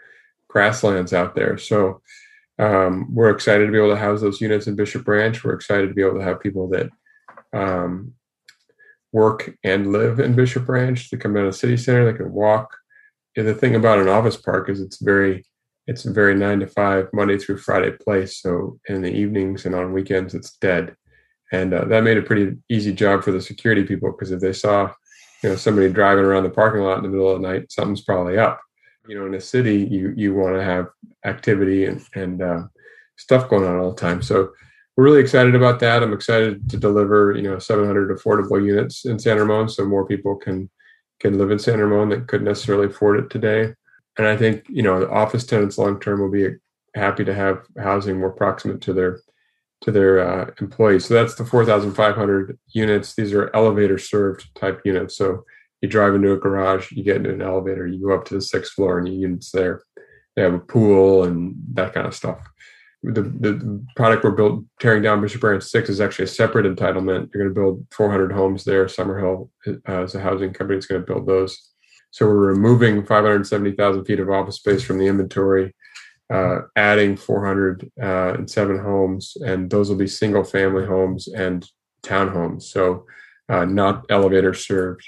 grasslands 0.48 1.14
out 1.14 1.36
there. 1.36 1.58
So 1.58 2.02
um, 2.60 3.14
we're 3.14 3.32
excited 3.32 3.66
to 3.66 3.72
be 3.72 3.78
able 3.78 3.90
to 3.90 3.98
house 3.98 4.22
those 4.22 4.40
units 4.40 4.68
in 4.68 4.76
Bishop 4.76 5.08
Ranch. 5.08 5.44
We're 5.44 5.56
excited 5.56 5.88
to 5.88 5.94
be 5.94 6.04
able 6.04 6.20
to 6.20 6.24
have 6.24 6.40
people 6.40 6.70
that 6.70 6.90
um, 7.52 8.14
work 9.12 9.56
and 9.64 9.92
live 9.92 10.20
in 10.20 10.36
Bishop 10.36 10.70
Ranch 10.70 11.10
to 11.10 11.18
come 11.18 11.34
down 11.34 11.46
to 11.46 11.54
city 11.54 11.78
center. 11.78 12.06
They 12.06 12.18
can 12.18 12.32
walk. 12.32 12.76
And 13.36 13.48
the 13.48 13.56
thing 13.56 13.76
about 13.76 14.00
an 14.00 14.08
office 14.08 14.38
park 14.38 14.70
is 14.70 14.80
it's 14.80 15.02
very 15.02 15.44
it's 15.86 16.06
a 16.06 16.14
very 16.14 16.34
nine 16.34 16.62
to 16.62 16.68
five 16.68 17.10
Monday 17.14 17.38
through 17.38 17.58
Friday 17.58 17.92
place. 17.92 18.38
So 18.38 18.80
in 18.88 19.02
the 19.02 19.12
evenings 19.12 19.66
and 19.66 19.76
on 19.76 19.92
weekends 19.92 20.34
it's 20.34 20.56
dead, 20.58 20.96
and 21.52 21.74
uh, 21.74 21.86
that 21.86 22.04
made 22.04 22.18
a 22.18 22.22
pretty 22.22 22.58
easy 22.70 22.94
job 22.94 23.24
for 23.24 23.32
the 23.32 23.42
security 23.42 23.84
people 23.84 24.12
because 24.12 24.32
if 24.32 24.40
they 24.40 24.54
saw 24.54 24.94
you 25.44 25.50
know 25.50 25.56
somebody 25.56 25.92
driving 25.92 26.24
around 26.24 26.44
the 26.44 26.52
parking 26.52 26.82
lot 26.82 26.98
in 26.98 27.04
the 27.04 27.10
middle 27.10 27.32
of 27.32 27.42
the 27.42 27.48
night, 27.48 27.72
something's 27.72 28.04
probably 28.04 28.38
up 28.38 28.62
you 29.08 29.18
know 29.18 29.26
in 29.26 29.34
a 29.36 29.42
city 29.42 29.88
you 29.90 30.14
you 30.16 30.34
want 30.34 30.56
to 30.56 30.64
have 30.64 30.88
activity 31.26 31.86
and 31.86 32.02
and 32.16 32.42
uh, 32.42 32.64
stuff 33.18 33.50
going 33.50 33.66
on 33.66 33.78
all 33.78 33.92
the 33.92 34.02
time. 34.02 34.22
So 34.22 34.52
we're 34.96 35.06
really 35.06 35.22
excited 35.22 35.56
about 35.56 35.80
that. 35.80 36.04
I'm 36.04 36.14
excited 36.14 36.70
to 36.70 36.78
deliver 36.78 37.34
you 37.36 37.44
know 37.44 37.60
700 37.60 38.18
affordable 38.18 38.64
units 38.64 39.06
in 39.06 39.20
san 39.20 39.38
ramon 39.38 39.70
so 39.70 39.86
more 39.86 40.06
people 40.06 40.36
can 40.36 40.70
can 41.20 41.38
live 41.38 41.52
in 41.52 41.60
san 41.60 41.80
ramon 41.80 42.10
that 42.10 42.28
couldn't 42.28 42.48
necessarily 42.48 42.88
afford 42.88 43.20
it 43.20 43.30
today. 43.30 43.74
And 44.18 44.28
i 44.28 44.38
think 44.38 44.66
you 44.70 44.84
know 44.84 45.10
office 45.10 45.46
tenants 45.46 45.78
long 45.78 46.00
term 46.00 46.20
will 46.22 46.32
be 46.32 46.50
happy 46.96 47.26
to 47.26 47.34
have 47.34 47.66
housing 47.78 48.20
more 48.20 48.32
proximate 48.32 48.82
to 48.82 48.94
their 48.94 49.20
to 49.82 49.92
their 49.92 50.20
uh, 50.20 50.52
employees. 50.62 51.06
So 51.06 51.14
that's 51.14 51.36
the 51.36 51.44
4500 51.44 52.58
units. 52.70 53.16
These 53.16 53.34
are 53.34 53.54
elevator 53.54 53.98
served 53.98 54.48
type 54.56 54.82
units. 54.86 55.18
So 55.18 55.44
you 55.84 55.90
drive 55.90 56.16
into 56.16 56.32
a 56.32 56.38
garage, 56.38 56.94
you 56.94 57.04
get 57.04 57.18
into 57.18 57.34
an 57.34 57.42
elevator, 57.42 57.86
you 57.86 58.08
go 58.08 58.16
up 58.16 58.24
to 58.24 58.36
the 58.36 58.42
sixth 58.42 58.72
floor, 58.72 58.98
and 58.98 59.08
your 59.08 59.18
units 59.18 59.52
there. 59.52 59.84
They 60.34 60.42
have 60.42 60.54
a 60.54 60.60
pool 60.60 61.26
and 61.26 61.56
that 61.74 61.94
kind 61.94 62.08
of 62.08 62.16
stuff. 62.16 62.40
The, 63.04 63.22
the 63.22 63.86
product 63.98 64.24
we're 64.24 64.32
built 64.32 64.64
tearing 64.80 65.04
down 65.04 65.20
Bishop 65.20 65.44
Ranch 65.44 65.64
Six 65.64 65.90
is 65.90 66.00
actually 66.00 66.24
a 66.24 66.30
separate 66.30 66.66
entitlement. 66.66 67.30
You're 67.34 67.44
going 67.44 67.54
to 67.54 67.62
build 67.62 67.86
400 67.92 68.32
homes 68.32 68.64
there. 68.64 68.86
Summerhill 68.86 69.50
uh, 69.68 70.04
is 70.04 70.16
a 70.16 70.22
housing 70.22 70.54
company 70.54 70.78
that's 70.78 70.86
going 70.86 71.02
to 71.02 71.06
build 71.06 71.28
those. 71.28 71.74
So 72.12 72.28
we're 72.28 72.54
removing 72.54 73.06
570,000 73.06 74.06
feet 74.06 74.22
of 74.22 74.30
office 74.30 74.56
space 74.56 74.84
from 74.84 75.00
the 75.00 75.08
inventory, 75.08 75.76
uh, 76.34 76.60
adding 76.78 77.18
407 77.18 77.92
uh, 78.00 78.82
homes, 78.82 79.36
and 79.46 79.70
those 79.70 79.90
will 79.90 79.98
be 79.98 80.08
single 80.08 80.46
family 80.46 80.86
homes 80.86 81.28
and 81.28 81.68
townhomes. 82.04 82.64
So 82.64 83.06
uh, 83.50 83.66
not 83.66 84.06
elevator 84.10 84.54
served 84.54 85.04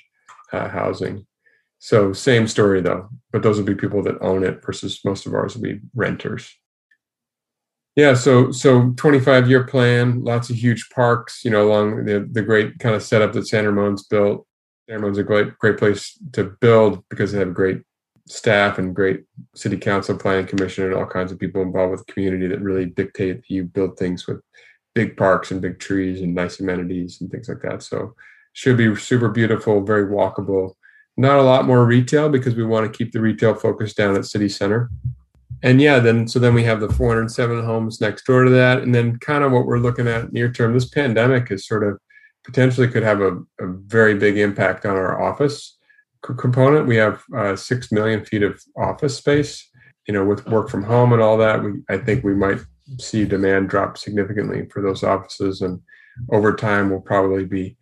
uh, 0.56 0.70
housing. 0.70 1.26
So 1.80 2.14
same 2.14 2.48
story 2.48 2.82
though, 2.82 3.10
but 3.32 3.44
those 3.44 3.58
will 3.58 3.66
be 3.66 3.76
people 3.76 4.02
that 4.04 4.22
own 4.22 4.44
it 4.44 4.64
versus 4.66 5.02
most 5.06 5.26
of 5.26 5.34
ours 5.34 5.56
will 5.56 5.64
be 5.64 5.80
renters. 5.94 6.52
Yeah, 7.96 8.14
so 8.14 8.52
so 8.52 8.92
25 8.98 9.50
year 9.50 9.64
plan, 9.64 10.24
lots 10.24 10.50
of 10.50 10.58
huge 10.58 10.90
parks, 10.90 11.46
you 11.46 11.52
know, 11.52 11.68
along 11.68 12.06
the 12.06 12.28
the 12.30 12.42
great 12.42 12.80
kind 12.80 12.96
of 12.96 13.04
setup 13.04 13.34
that 13.34 13.48
San 13.48 13.66
Ramon's 13.66 14.06
built. 14.08 14.46
San 14.90 14.98
Ramon's 15.00 15.18
a 15.18 15.24
great 15.24 15.58
great 15.60 15.78
place 15.78 16.18
to 16.34 16.56
build 16.60 17.04
because 17.10 17.32
they 17.32 17.40
have 17.40 17.54
great 17.54 17.82
staff 18.28 18.78
and 18.80 18.96
great 18.96 19.24
city 19.54 19.78
council, 19.78 20.18
planning 20.18 20.48
commission, 20.48 20.86
and 20.86 20.94
all 20.94 21.06
kinds 21.06 21.32
of 21.32 21.40
people 21.40 21.62
involved 21.62 21.92
with 21.92 22.06
the 22.06 22.12
community 22.12 22.48
that 22.48 22.62
really 22.62 22.86
dictate 22.86 23.38
that 23.38 23.50
you 23.50 23.64
build 23.64 23.98
things 23.98 24.28
with 24.28 24.42
big 24.94 25.16
parks 25.16 25.52
and 25.52 25.62
big 25.62 25.80
trees 25.80 26.22
and 26.22 26.34
nice 26.34 26.60
amenities 26.60 27.22
and 27.22 27.30
things 27.30 27.48
like 27.48 27.62
that. 27.62 27.84
So 27.84 28.16
should 28.56 28.78
be 28.78 28.96
super 28.96 29.28
beautiful, 29.28 29.84
very 29.84 30.06
walkable. 30.06 30.76
Not 31.18 31.38
a 31.38 31.44
lot 31.44 31.66
more 31.66 31.86
retail 31.86 32.30
because 32.30 32.56
we 32.56 32.66
want 32.66 32.92
to 32.92 32.98
keep 32.98 33.12
the 33.12 33.20
retail 33.20 33.54
focus 33.54 33.94
down 33.94 34.16
at 34.16 34.26
City 34.26 34.48
Center. 34.48 34.90
And 35.62 35.82
yeah, 35.82 36.00
then 36.00 36.28
so 36.28 36.40
then 36.40 36.54
we 36.54 36.64
have 36.64 36.80
the 36.80 36.92
407 36.92 37.66
homes 37.66 38.00
next 38.00 38.26
door 38.26 38.46
to 38.46 38.50
that, 38.52 38.82
and 38.82 38.96
then 38.96 39.18
kind 39.20 39.44
of 39.44 39.52
what 39.52 39.66
we're 39.66 39.80
looking 39.80 40.08
at 40.08 40.32
near 40.32 40.50
term. 40.50 40.74
This 40.74 40.88
pandemic 40.88 41.52
is 41.52 41.68
sort 41.68 41.84
of 41.84 42.00
potentially 42.46 42.88
could 42.88 43.04
have 43.04 43.20
a, 43.20 43.38
a 43.60 43.68
very 43.86 44.16
big 44.16 44.38
impact 44.38 44.86
on 44.86 44.96
our 44.96 45.22
office 45.22 45.78
component. 46.24 46.88
We 46.88 46.96
have 46.96 47.24
uh, 47.36 47.56
six 47.58 47.92
million 47.92 48.24
feet 48.24 48.44
of 48.44 48.62
office 48.78 49.18
space. 49.18 49.70
You 50.08 50.14
know, 50.14 50.24
with 50.24 50.48
work 50.48 50.70
from 50.70 50.84
home 50.84 51.12
and 51.12 51.22
all 51.22 51.38
that, 51.40 51.62
we 51.62 51.74
I 51.90 51.98
think 51.98 52.24
we 52.24 52.36
might 52.36 52.60
see 53.00 53.26
demand 53.26 53.70
drop 53.70 53.98
significantly 53.98 54.68
for 54.72 54.82
those 54.82 55.04
offices, 55.04 55.62
and 55.62 55.82
over 56.32 56.56
time 56.56 56.90
we'll 56.90 57.02
probably 57.02 57.44
be 57.44 57.76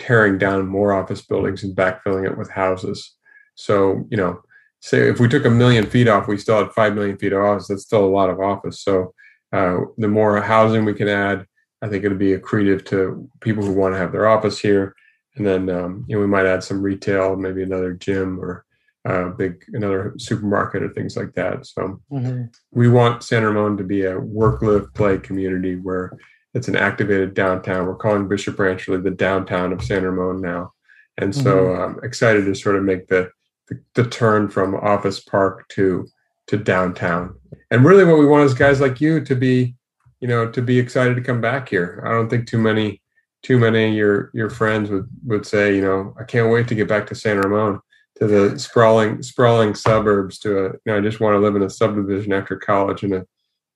tearing 0.00 0.38
down 0.38 0.66
more 0.66 0.92
office 0.92 1.22
buildings 1.22 1.62
and 1.62 1.76
backfilling 1.76 2.26
it 2.26 2.36
with 2.36 2.50
houses. 2.50 3.14
So, 3.54 4.06
you 4.10 4.16
know, 4.16 4.40
say 4.80 5.08
if 5.08 5.20
we 5.20 5.28
took 5.28 5.44
a 5.44 5.50
million 5.50 5.86
feet 5.86 6.08
off, 6.08 6.26
we 6.26 6.38
still 6.38 6.58
had 6.58 6.72
five 6.72 6.94
million 6.94 7.18
feet 7.18 7.32
of 7.32 7.42
office. 7.42 7.68
That's 7.68 7.84
still 7.84 8.04
a 8.04 8.06
lot 8.06 8.30
of 8.30 8.40
office. 8.40 8.82
So, 8.82 9.14
uh, 9.52 9.80
the 9.98 10.08
more 10.08 10.40
housing 10.40 10.84
we 10.84 10.94
can 10.94 11.08
add, 11.08 11.46
I 11.82 11.88
think 11.88 12.04
it'll 12.04 12.16
be 12.16 12.36
accretive 12.36 12.84
to 12.86 13.28
people 13.40 13.64
who 13.64 13.72
want 13.72 13.94
to 13.94 13.98
have 13.98 14.12
their 14.12 14.28
office 14.28 14.58
here. 14.58 14.94
And 15.36 15.46
then, 15.46 15.68
um, 15.70 16.04
you 16.08 16.16
know, 16.16 16.20
we 16.20 16.26
might 16.26 16.46
add 16.46 16.64
some 16.64 16.82
retail, 16.82 17.36
maybe 17.36 17.62
another 17.62 17.92
gym 17.92 18.40
or 18.40 18.64
uh, 19.08 19.28
big 19.30 19.64
another 19.72 20.14
supermarket 20.18 20.82
or 20.82 20.88
things 20.90 21.16
like 21.16 21.34
that. 21.34 21.66
So, 21.66 22.00
mm-hmm. 22.10 22.44
we 22.72 22.88
want 22.88 23.22
San 23.22 23.44
Ramon 23.44 23.76
to 23.76 23.84
be 23.84 24.04
a 24.04 24.18
work, 24.18 24.62
live, 24.62 24.92
play 24.94 25.18
community 25.18 25.76
where 25.76 26.16
it's 26.54 26.68
an 26.68 26.76
activated 26.76 27.34
downtown. 27.34 27.86
We're 27.86 27.94
calling 27.96 28.28
Bishop 28.28 28.58
Ranch 28.58 28.88
really 28.88 29.02
the 29.02 29.10
downtown 29.10 29.72
of 29.72 29.82
San 29.82 30.04
Ramon 30.04 30.40
now, 30.40 30.72
and 31.18 31.34
so 31.34 31.56
mm-hmm. 31.56 31.98
I'm 31.98 32.04
excited 32.04 32.44
to 32.46 32.54
sort 32.54 32.76
of 32.76 32.84
make 32.84 33.08
the, 33.08 33.30
the, 33.68 33.80
the 33.94 34.04
turn 34.04 34.48
from 34.48 34.74
Office 34.74 35.20
Park 35.20 35.68
to 35.70 36.06
to 36.48 36.56
downtown. 36.56 37.34
And 37.70 37.84
really, 37.84 38.04
what 38.04 38.18
we 38.18 38.26
want 38.26 38.44
is 38.44 38.54
guys 38.54 38.80
like 38.80 39.00
you 39.00 39.20
to 39.24 39.34
be, 39.34 39.76
you 40.20 40.28
know, 40.28 40.50
to 40.50 40.60
be 40.60 40.78
excited 40.78 41.14
to 41.14 41.22
come 41.22 41.40
back 41.40 41.68
here. 41.68 42.02
I 42.04 42.10
don't 42.10 42.28
think 42.28 42.48
too 42.48 42.58
many 42.58 43.00
too 43.42 43.58
many 43.58 43.88
of 43.88 43.94
your 43.94 44.30
your 44.34 44.50
friends 44.50 44.90
would 44.90 45.08
would 45.24 45.46
say, 45.46 45.74
you 45.74 45.82
know, 45.82 46.14
I 46.18 46.24
can't 46.24 46.52
wait 46.52 46.68
to 46.68 46.74
get 46.74 46.88
back 46.88 47.06
to 47.06 47.14
San 47.14 47.38
Ramon 47.38 47.80
to 48.20 48.26
the 48.26 48.58
sprawling 48.58 49.22
sprawling 49.22 49.74
suburbs 49.74 50.38
to 50.40 50.58
a 50.58 50.64
you 50.64 50.80
know 50.86 50.98
I 50.98 51.00
just 51.00 51.20
want 51.20 51.34
to 51.34 51.38
live 51.38 51.56
in 51.56 51.62
a 51.62 51.70
subdivision 51.70 52.32
after 52.32 52.56
college 52.56 53.02
in 53.02 53.14
a 53.14 53.24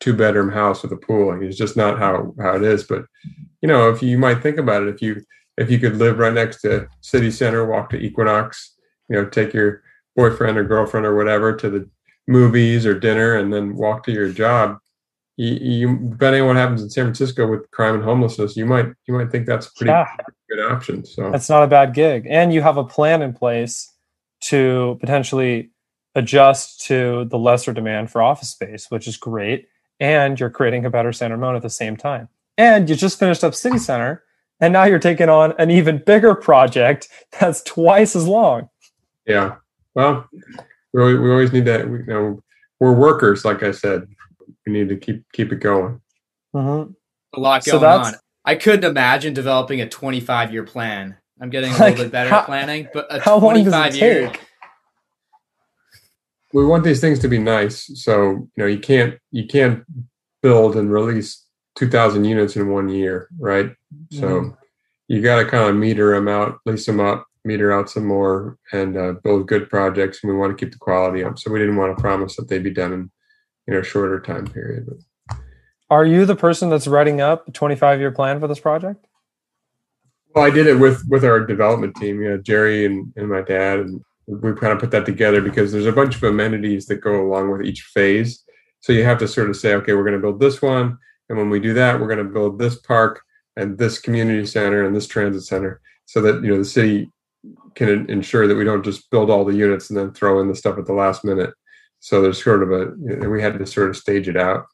two 0.05 0.13
bedroom 0.13 0.51
house 0.51 0.83
with 0.83 0.93
a 0.93 0.97
pool. 0.97 1.43
It's 1.43 1.57
just 1.57 1.79
not 1.79 1.99
how 1.99 2.35
how 2.39 2.57
it 2.57 2.63
is. 2.63 2.85
But 2.85 3.07
you 3.63 3.69
know, 3.69 3.91
if 3.91 4.03
you 4.03 4.19
might 4.19 4.43
think 4.43 4.59
about 4.59 4.83
it, 4.83 4.89
if 4.91 5.01
you 5.01 5.25
if 5.57 5.71
you 5.71 5.79
could 5.79 5.97
live 5.97 6.19
right 6.19 6.33
next 6.33 6.61
to 6.61 6.87
city 7.01 7.31
center, 7.31 7.65
walk 7.65 7.89
to 7.91 7.97
Equinox, 7.97 8.75
you 9.09 9.17
know, 9.17 9.25
take 9.25 9.55
your 9.55 9.83
boyfriend 10.15 10.59
or 10.59 10.65
girlfriend 10.65 11.07
or 11.07 11.17
whatever 11.17 11.57
to 11.57 11.71
the 11.71 11.89
movies 12.29 12.85
or 12.85 12.99
dinner, 12.99 13.37
and 13.37 13.53
then 13.53 13.77
walk 13.77 14.05
to 14.05 14.13
your 14.13 14.29
job. 14.29 14.77
You, 15.37 15.55
you 15.55 15.97
depending 16.11 16.43
on 16.43 16.49
what 16.49 16.57
happens 16.57 16.83
in 16.83 16.91
San 16.91 17.07
Francisco 17.07 17.47
with 17.47 17.71
crime 17.71 17.95
and 17.95 18.05
homelessness, 18.05 18.57
you 18.57 18.67
might 18.67 18.89
you 19.09 19.15
might 19.15 19.33
think 19.33 19.47
that's 19.47 19.69
a 19.69 19.73
pretty 19.75 19.91
yeah. 19.91 20.07
good 20.51 20.71
option. 20.71 21.07
So 21.07 21.31
that's 21.31 21.49
not 21.49 21.63
a 21.63 21.67
bad 21.67 21.95
gig, 21.95 22.27
and 22.29 22.53
you 22.53 22.61
have 22.61 22.77
a 22.77 22.85
plan 22.85 23.23
in 23.23 23.33
place 23.33 23.91
to 24.43 24.99
potentially 25.01 25.71
adjust 26.15 26.83
to 26.83 27.25
the 27.25 27.39
lesser 27.39 27.73
demand 27.73 28.11
for 28.11 28.21
office 28.21 28.51
space, 28.51 28.91
which 28.91 29.09
is 29.09 29.17
great 29.17 29.67
and 30.01 30.39
you're 30.39 30.51
creating 30.51 30.85
a 30.85 30.91
better 30.91 31.13
San 31.13 31.31
Ramon 31.31 31.57
at 31.57 31.63
the 31.63 31.71
same 31.71 31.97
time. 31.97 32.29
And 32.57 32.89
you 32.89 32.95
just 32.97 33.19
finished 33.19 33.43
up 33.45 33.55
City 33.55 33.79
Center, 33.79 34.23
and 34.61 34.73
now 34.73 34.85
you're 34.85 34.99
taking 34.99 35.29
on 35.29 35.55
an 35.59 35.71
even 35.71 36.03
bigger 36.05 36.35
project 36.35 37.09
that's 37.41 37.63
twice 37.63 38.15
as 38.15 38.27
long. 38.27 38.69
Yeah. 39.27 39.57
Well, 39.95 40.29
we, 40.93 41.19
we 41.19 41.31
always 41.31 41.53
need 41.53 41.65
that. 41.67 41.89
We, 41.89 41.99
you 41.99 42.05
know, 42.07 42.43
we're 42.81 42.93
workers, 42.93 43.45
like 43.45 43.63
I 43.63 43.71
said. 43.73 44.07
We 44.67 44.73
need 44.73 44.89
to 44.89 44.97
keep 44.97 45.25
keep 45.33 45.53
it 45.53 45.57
going. 45.61 46.01
Mm-hmm. 46.55 46.93
A 47.35 47.41
lot 47.41 47.65
So 47.65 47.73
going 47.73 47.83
that's- 47.83 48.15
on. 48.15 48.21
I 48.47 48.57
couldn't 48.57 48.85
imagine 48.85 49.33
developing 49.33 49.81
a 49.81 49.89
25 49.89 50.53
year 50.53 50.65
plan. 50.65 51.17
I'm 51.41 51.49
getting 51.51 51.71
a 51.73 51.77
Like, 51.79 51.93
little 51.93 52.05
bit 52.05 52.13
better 52.13 52.31
how- 52.31 52.41
at 52.41 52.47
planning, 52.47 52.89
but 52.93 53.07
a 53.11 53.21
How 53.21 53.39
long 53.39 53.55
does 53.55 53.73
25 53.73 53.97
year. 53.97 54.29
take? 54.31 54.41
We 56.55 56.65
want 56.65 56.85
these 56.85 57.01
things 57.01 57.19
to 57.19 57.29
be 57.29 57.39
nice, 57.39 57.91
so 58.01 58.31
you 58.31 58.49
know 58.57 58.67
you 58.67 58.79
can't 58.79 59.19
you 59.33 59.45
can't 59.45 59.83
build 60.41 60.77
and 60.77 60.91
release 60.91 61.45
two 61.75 61.91
thousand 61.91 62.27
units 62.27 62.55
in 62.55 62.71
one 62.71 62.89
year, 62.89 63.29
right? 63.41 63.73
So 64.13 64.27
Mhm. 64.29 64.57
you 65.09 65.21
got 65.21 65.41
to 65.43 65.47
kind 65.47 65.69
of 65.69 65.75
meter 65.75 66.15
them 66.15 66.29
out, 66.29 66.61
lease 66.65 66.87
them 66.87 67.01
up, 67.01 67.27
meter 67.45 67.73
out 67.73 67.91
some 67.91 68.07
more, 68.07 68.57
and 68.73 68.97
uh, 68.97 69.15
build 69.25 69.49
good 69.49 69.69
projects. 69.69 70.23
And 70.23 70.31
we 70.33 70.39
want 70.39 70.57
to 70.57 70.65
keep 70.65 70.73
the 70.73 70.79
quality 70.79 71.25
up, 71.25 71.41
so 71.41 71.51
we 71.51 71.59
didn't 71.59 71.75
want 71.77 71.97
to 71.97 72.01
promise 72.01 72.37
that 72.37 72.47
they'd 72.49 72.63
be 72.63 72.71
done 72.71 72.93
in 72.93 73.11
you 73.67 73.75
know 73.75 73.81
a 73.81 73.85
shorter 73.85 74.21
time 74.21 74.47
period. 74.47 74.87
But 74.87 75.37
Are 75.91 76.07
you 76.07 76.25
the 76.25 76.37
person 76.37 76.71
that's 76.71 76.87
writing 76.87 77.21
up 77.21 77.49
a 77.49 77.51
25 77.51 77.99
year 77.99 78.13
plan 78.13 78.39
for 78.39 78.47
this 78.47 78.61
project? 78.61 79.05
Well, 80.33 80.45
I 80.45 80.51
did 80.51 80.69
it 80.69 80.79
with 80.79 81.03
with 81.09 81.25
our 81.25 81.41
development 81.41 81.97
team, 81.97 82.23
you 82.23 82.29
know, 82.31 82.39
Jerry 82.39 82.85
and, 82.87 83.13
and 83.17 83.29
my 83.29 83.41
dad, 83.43 83.81
and 83.81 84.01
we 84.27 84.53
kind 84.55 84.73
of 84.73 84.79
put 84.79 84.91
that 84.93 85.07
together 85.07 85.41
because 85.41 85.73
there's 85.73 85.87
a 85.87 85.93
bunch 85.93 86.17
of 86.17 86.23
amenities 86.23 86.87
that 86.87 86.97
go 86.97 87.21
along 87.21 87.51
with 87.51 87.63
each 87.63 87.83
phase. 87.83 88.43
So 88.81 88.93
you 88.93 89.05
have 89.05 89.19
to 89.19 89.29
sort 89.29 89.51
of 89.51 89.57
say, 89.57 89.75
okay, 89.75 89.95
we're 89.95 90.05
going 90.05 90.15
to 90.15 90.21
build 90.21 90.41
this 90.41 90.61
one, 90.61 90.99
and 91.29 91.39
when 91.39 91.51
we 91.51 91.61
do 91.61 91.75
that, 91.75 92.01
we're 92.01 92.07
going 92.09 92.27
to 92.27 92.33
build 92.33 92.59
this 92.59 92.79
park 92.81 93.23
and 93.57 93.79
this 93.79 93.99
community 93.99 94.45
center 94.47 94.85
and 94.85 94.95
this 94.95 95.07
transit 95.07 95.43
center, 95.45 95.81
so 96.07 96.21
that 96.21 96.43
you 96.43 96.51
know 96.51 96.59
the 96.59 96.65
city 96.65 97.11
can 97.75 98.09
ensure 98.11 98.47
that 98.47 98.55
we 98.57 98.65
don't 98.65 98.85
just 98.85 99.11
build 99.11 99.31
all 99.31 99.45
the 99.45 99.55
units 99.55 99.91
and 99.91 99.99
then 99.99 100.13
throw 100.13 100.41
in 100.41 100.49
the 100.49 100.55
stuff 100.55 100.79
at 100.79 100.87
the 100.87 100.93
last 100.93 101.25
minute. 101.25 101.53
So 102.01 102.21
there's 102.21 102.43
sort 102.43 102.63
of 102.63 102.71
a, 102.71 102.93
you 103.01 103.17
know, 103.17 103.29
we 103.31 103.43
had 103.43 103.59
to 103.59 103.67
sort 103.67 103.91
of 103.91 103.97
stage 103.97 104.29
it 104.29 104.37
out. 104.37 104.67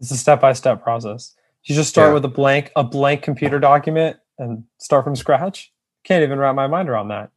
It's 0.00 0.10
a 0.10 0.16
step 0.16 0.40
by 0.40 0.52
step 0.52 0.82
process. 0.82 1.34
You 1.64 1.74
just 1.74 1.90
start 1.90 2.10
Yeah. 2.10 2.14
with 2.14 2.24
a 2.24 2.28
blank 2.28 2.72
a 2.76 2.82
blank 2.84 3.22
computer 3.22 3.60
document 3.60 4.16
and 4.38 4.64
start 4.78 5.04
from 5.04 5.14
scratch. 5.16 5.72
Can't 6.04 6.22
even 6.24 6.38
wrap 6.38 6.54
my 6.56 6.66
mind 6.66 6.88
around 6.88 7.08
that. 7.08 7.30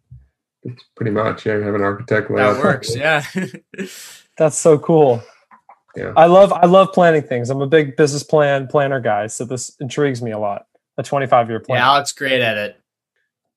It's 0.65 0.83
pretty 0.95 1.11
much, 1.11 1.45
yeah, 1.45 1.55
you 1.57 1.61
have 1.61 1.75
an 1.75 1.81
architect. 1.81 2.29
lay 2.31 2.37
That 2.41 2.57
works. 2.61 2.95
Yeah. 2.95 3.23
That's 4.37 4.57
so 4.57 4.77
cool. 4.79 5.21
Yeah. 5.95 6.11
I 6.17 6.25
love 6.25 6.51
I 6.51 6.65
love 6.65 6.91
planning 6.91 7.21
things. 7.21 7.49
I'm 7.49 7.61
a 7.61 7.67
big 7.67 7.95
business 7.95 8.23
plan 8.23 8.67
planner 8.67 8.99
guy, 8.99 9.27
so 9.27 9.45
this 9.45 9.75
intrigues 9.79 10.21
me 10.21 10.31
a 10.31 10.37
lot. 10.39 10.67
A 10.97 11.03
25 11.03 11.49
year 11.49 11.59
plan. 11.61 11.79
yeah, 11.79 11.85
Alex, 11.87 12.11
great 12.11 12.41
at 12.41 12.57
it. 12.57 12.79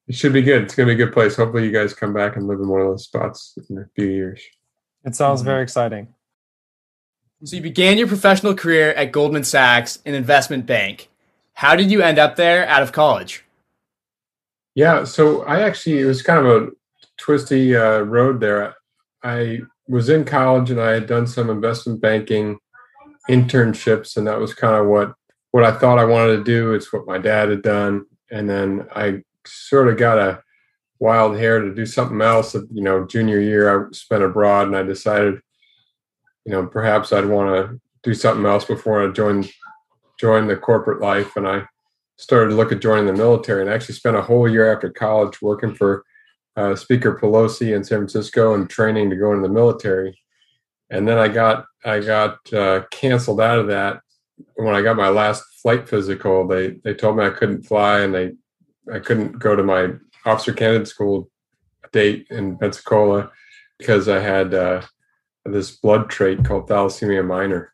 It 0.07 0.15
should 0.15 0.33
be 0.33 0.43
good. 0.43 0.63
It's 0.63 0.75
going 0.75 0.89
to 0.89 0.95
be 0.95 1.03
a 1.03 1.05
good 1.07 1.13
place. 1.13 1.37
Hopefully, 1.37 1.65
you 1.65 1.73
guys 1.73 1.95
come 1.95 2.13
back 2.13 2.37
and 2.37 2.47
live 2.47 2.61
in 2.61 2.69
one 2.69 2.81
of 2.81 2.87
those 2.89 3.05
spots 3.05 3.59
in 3.69 3.79
a 3.79 3.87
few 3.97 4.07
years. 4.07 4.41
It 5.05 5.15
sounds 5.17 5.43
Mhm. 5.43 5.47
very 5.47 5.63
exciting. 5.63 6.15
So 7.45 7.57
you 7.57 7.63
began 7.63 7.99
your 7.99 8.09
professional 8.09 8.55
career 8.55 8.91
at 8.93 9.13
Goldman 9.13 9.45
Sachs, 9.45 9.99
an 10.07 10.15
investment 10.15 10.67
bank. 10.67 11.09
How 11.55 11.77
did 11.77 11.91
you 11.91 12.03
end 12.03 12.19
up 12.19 12.37
there 12.37 12.67
out 12.69 12.83
of 12.83 12.93
college? 12.93 13.45
Yeah. 14.75 15.05
So 15.05 15.43
I 15.43 15.61
actually, 15.63 16.01
it 16.01 16.05
was 16.05 16.23
kind 16.23 16.45
of 16.45 16.47
a 16.47 16.69
twisty 17.19 17.77
uh, 17.77 18.01
road 18.01 18.41
there. 18.41 18.75
I 19.23 19.61
was 19.89 20.09
in 20.09 20.25
college 20.25 20.71
and 20.71 20.81
I 20.81 20.93
had 20.93 21.07
done 21.07 21.27
some 21.27 21.51
investment 21.51 22.01
banking 22.01 22.59
internships, 23.29 24.17
and 24.17 24.27
that 24.27 24.39
was 24.39 24.55
kind 24.55 24.75
of 24.75 24.87
what 24.87 25.15
what 25.51 25.65
I 25.65 25.73
thought 25.73 25.99
I 25.99 26.05
wanted 26.05 26.37
to 26.37 26.45
do. 26.45 26.75
It's 26.75 26.93
what 26.93 27.07
my 27.07 27.19
dad 27.19 27.51
had 27.51 27.63
done, 27.63 28.07
and 28.31 28.49
then 28.49 28.87
I 28.95 29.23
sort 29.47 29.89
of 29.89 29.97
got 29.97 30.19
a 30.19 30.43
wild 31.01 31.37
hair 31.37 31.61
to 31.61 31.75
do 31.75 31.87
something 31.87 32.21
else. 32.21 32.55
You 32.55 32.83
know, 32.83 33.07
junior 33.07 33.41
year 33.41 33.87
I 33.87 33.91
spent 33.93 34.23
abroad, 34.23 34.69
and 34.69 34.77
I 34.77 34.83
decided, 34.83 35.41
you 36.45 36.53
know, 36.53 36.67
perhaps 36.67 37.13
I'd 37.13 37.27
want 37.27 37.51
to 37.51 37.81
do 38.03 38.15
something 38.15 38.47
else 38.47 38.65
before 38.65 39.07
I 39.07 39.13
joined 39.13 39.51
joined 40.21 40.51
the 40.51 40.57
corporate 40.57 41.01
life, 41.01 41.37
and 41.37 41.47
I 41.47 41.65
started 42.17 42.51
to 42.51 42.57
look 42.57 42.73
at 42.73 42.83
joining 42.83 43.07
the 43.07 43.13
military, 43.13 43.63
and 43.63 43.71
I 43.71 43.75
actually 43.75 43.95
spent 43.95 44.17
a 44.17 44.23
whole 44.23 44.49
year 44.49 44.73
after 44.73 44.91
college 44.91 45.41
working 45.41 45.75
for 45.75 46.05
uh, 46.59 46.75
Speaker 46.75 47.17
Pelosi 47.21 47.75
in 47.75 47.85
San 47.85 47.99
Francisco 47.99 48.55
and 48.55 48.69
training 48.69 49.11
to 49.11 49.17
go 49.17 49.33
into 49.33 49.47
the 49.47 49.55
military. 49.55 50.19
And 50.91 51.07
then 51.07 51.19
I 51.19 51.29
got 51.29 51.67
I 51.85 52.01
got 52.01 52.53
uh, 52.53 52.83
canceled 52.91 53.41
out 53.41 53.61
of 53.61 53.69
that 53.69 54.01
when 54.57 54.75
I 54.75 54.83
got 54.83 54.97
my 54.97 55.09
last 55.09 55.45
flight 55.63 55.89
physical. 55.89 56.49
They 56.49 56.71
they 56.83 56.95
told 56.95 57.17
me 57.17 57.25
I 57.25 57.31
couldn't 57.31 57.63
fly, 57.63 58.01
and 58.01 58.15
they 58.15 58.33
I 58.93 58.99
couldn't 58.99 59.39
go 59.39 59.55
to 59.55 59.63
my 59.63 59.93
officer 60.25 60.53
candidate 60.53 60.89
school 60.89 61.31
date 61.93 62.27
in 62.31 62.59
Pensacola 62.59 63.31
because 63.79 64.09
I 64.09 64.19
had 64.19 64.53
uh, 64.53 64.83
this 65.45 65.71
blood 65.71 66.11
trait 66.11 66.45
called 66.45 66.69
thalassemia 66.69 67.25
minor, 67.25 67.73